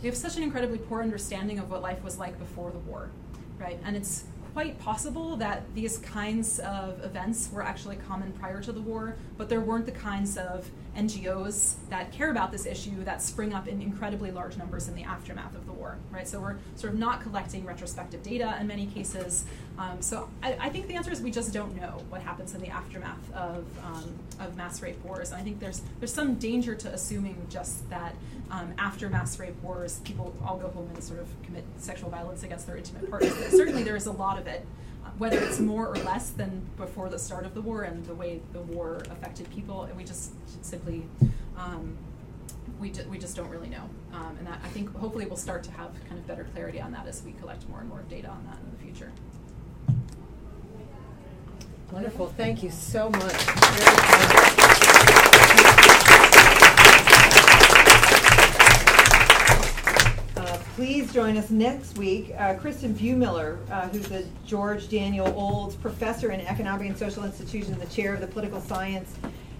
we 0.03 0.07
have 0.09 0.17
such 0.17 0.37
an 0.37 0.43
incredibly 0.43 0.79
poor 0.79 1.03
understanding 1.03 1.59
of 1.59 1.71
what 1.71 1.83
life 1.83 2.03
was 2.05 2.19
like 2.19 2.39
before 2.39 2.71
the 2.71 2.79
war 2.79 3.11
right? 3.59 3.79
And 3.85 3.97
it's 3.97 4.25
quite 4.53 4.79
possible 4.79 5.37
that 5.37 5.63
these 5.75 5.99
kinds 5.99 6.59
of 6.61 7.05
events 7.05 7.51
were 7.53 7.63
actually 7.63 7.97
common 7.97 8.33
prior 8.33 8.61
to 8.63 8.73
the 8.73 8.81
war, 8.81 9.17
but 9.37 9.49
there 9.49 9.61
weren't 9.61 9.87
the 9.87 9.93
kinds 9.93 10.37
of 10.37 10.71
NGOs 10.99 11.75
that 11.91 12.11
care 12.11 12.31
about 12.31 12.51
this 12.51 12.67
issue 12.67 13.05
that 13.05 13.23
spring 13.23 13.55
up 13.55 13.69
in 13.69 13.81
incredibly 13.81 14.33
large 14.33 14.57
numbers 14.57 14.89
in 14.89 14.97
the 14.97 15.05
aftermath 15.05 15.55
of 15.55 15.65
the 15.67 15.73
war, 15.73 15.97
right? 16.11 16.27
So 16.27 16.41
we're 16.41 16.57
sort 16.75 16.93
of 16.93 16.99
not 16.99 17.23
collecting 17.23 17.65
retrospective 17.65 18.23
data 18.23 18.59
in 18.61 18.67
many 18.67 18.87
cases. 18.87 19.45
Um, 19.79 20.03
so 20.03 20.29
I, 20.43 20.57
I, 20.61 20.69
think 20.71 20.89
the 20.89 20.95
answer 20.95 21.13
is 21.13 21.21
we 21.21 21.31
just 21.31 21.53
don't 21.53 21.77
know 21.77 22.03
what 22.09 22.21
happens 22.21 22.53
in 22.55 22.61
the 22.61 22.69
aftermath 22.69 23.33
of, 23.33 23.65
um, 23.85 24.19
of 24.41 24.57
mass 24.57 24.83
rape 24.83 25.03
wars. 25.05 25.31
And 25.31 25.41
I 25.41 25.45
think 25.45 25.61
there's 25.61 25.83
there's 26.01 26.13
some 26.13 26.35
danger 26.35 26.75
to 26.75 26.93
assuming 26.93 27.47
just 27.49 27.89
that 27.91 28.17
um, 28.51 28.75
after 28.77 29.09
mass 29.09 29.39
rape 29.39 29.61
wars, 29.63 30.01
people 30.01 30.35
all 30.45 30.59
go 30.59 30.69
home 30.69 30.91
and 30.93 31.03
sort 31.03 31.21
of 31.21 31.29
commit 31.45 31.65
sexual 31.77 32.11
violence 32.11 32.43
against 32.43 32.67
their 32.67 32.77
intimate 32.77 33.09
partners. 33.09 33.35
certainly 33.51 33.85
there 33.85 33.97
is 33.97 34.07
a 34.07 34.13
lot 34.13 34.39
of 34.39 34.49
it 34.49 34.67
whether 35.19 35.39
it's 35.39 35.59
more 35.59 35.87
or 35.87 35.97
less 35.97 36.31
than 36.31 36.63
before 36.77 37.09
the 37.09 37.19
start 37.19 37.45
of 37.45 37.55
the 37.55 37.61
war 37.61 37.83
and 37.83 38.05
the 38.07 38.15
way 38.15 38.41
the 38.53 38.61
war 38.61 39.03
affected 39.11 39.51
people, 39.51 39.83
and 39.85 39.97
we 39.97 40.05
just 40.05 40.33
simply 40.65 41.05
um, 41.57 41.97
we, 42.81 42.93
we 43.11 43.19
just 43.19 43.37
don't 43.37 43.51
really 43.51 43.69
know. 43.69 43.89
Um, 44.13 44.37
and 44.39 44.47
that, 44.47 44.61
I 44.63 44.69
think 44.69 44.95
hopefully 44.97 45.27
we'll 45.27 45.37
start 45.37 45.63
to 45.65 45.71
have 45.73 45.91
kind 46.09 46.19
of 46.19 46.27
better 46.27 46.45
clarity 46.55 46.81
on 46.81 46.93
that 46.93 47.07
as 47.07 47.23
we 47.23 47.33
collect 47.33 47.69
more 47.69 47.81
and 47.81 47.89
more 47.89 48.03
data 48.09 48.29
on 48.29 48.45
that 48.47 48.59
in 48.65 48.71
the 48.71 48.79
future. 48.79 49.13
Wonderful, 51.91 52.29
thank 52.29 52.63
you 52.63 52.71
so 52.71 53.11
much. 53.11 53.35
Please 60.79 61.13
join 61.13 61.37
us 61.37 61.51
next 61.51 61.99
week. 61.99 62.33
Uh, 62.39 62.55
Kristin 62.55 62.95
Bumiller, 62.95 63.59
uh, 63.69 63.89
who's 63.89 64.07
the 64.07 64.25
George 64.47 64.89
Daniel 64.89 65.27
Olds 65.37 65.75
Professor 65.75 66.31
in 66.31 66.41
Economic 66.43 66.87
and 66.87 66.97
Social 66.97 67.25
Institutions, 67.25 67.73
and 67.73 67.83
the 67.83 67.93
Chair 67.93 68.15
of 68.15 68.21
the 68.21 68.29
Political 68.29 68.61
Science 68.61 69.13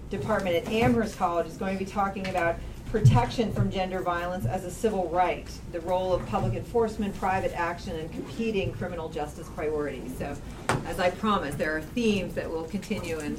Department 0.09 0.55
at 0.55 0.71
Amherst 0.71 1.17
College, 1.17 1.45
is 1.47 1.57
going 1.57 1.77
to 1.77 1.83
be 1.83 1.91
talking 1.91 2.25
about 2.29 2.55
protection 2.89 3.51
from 3.51 3.69
gender 3.69 3.99
violence 3.99 4.45
as 4.45 4.63
a 4.63 4.71
civil 4.71 5.09
right, 5.09 5.51
the 5.73 5.81
role 5.81 6.13
of 6.13 6.25
public 6.27 6.53
enforcement, 6.53 7.13
private 7.17 7.51
action, 7.53 7.97
and 7.97 8.09
competing 8.13 8.71
criminal 8.71 9.09
justice 9.09 9.49
priorities. 9.49 10.17
So, 10.17 10.37
as 10.85 11.01
I 11.01 11.09
promised, 11.09 11.57
there 11.57 11.75
are 11.75 11.81
themes 11.81 12.33
that 12.35 12.49
will 12.49 12.63
continue, 12.63 13.19
and 13.19 13.37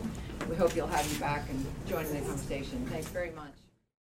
we 0.50 0.54
hope 0.54 0.76
you'll 0.76 0.86
have 0.86 1.10
you 1.10 1.18
back 1.18 1.48
and 1.48 1.64
join 1.88 2.04
in 2.04 2.12
the 2.12 2.20
conversation. 2.26 2.84
Thanks 2.90 3.08
very 3.08 3.30
much. 3.30 3.59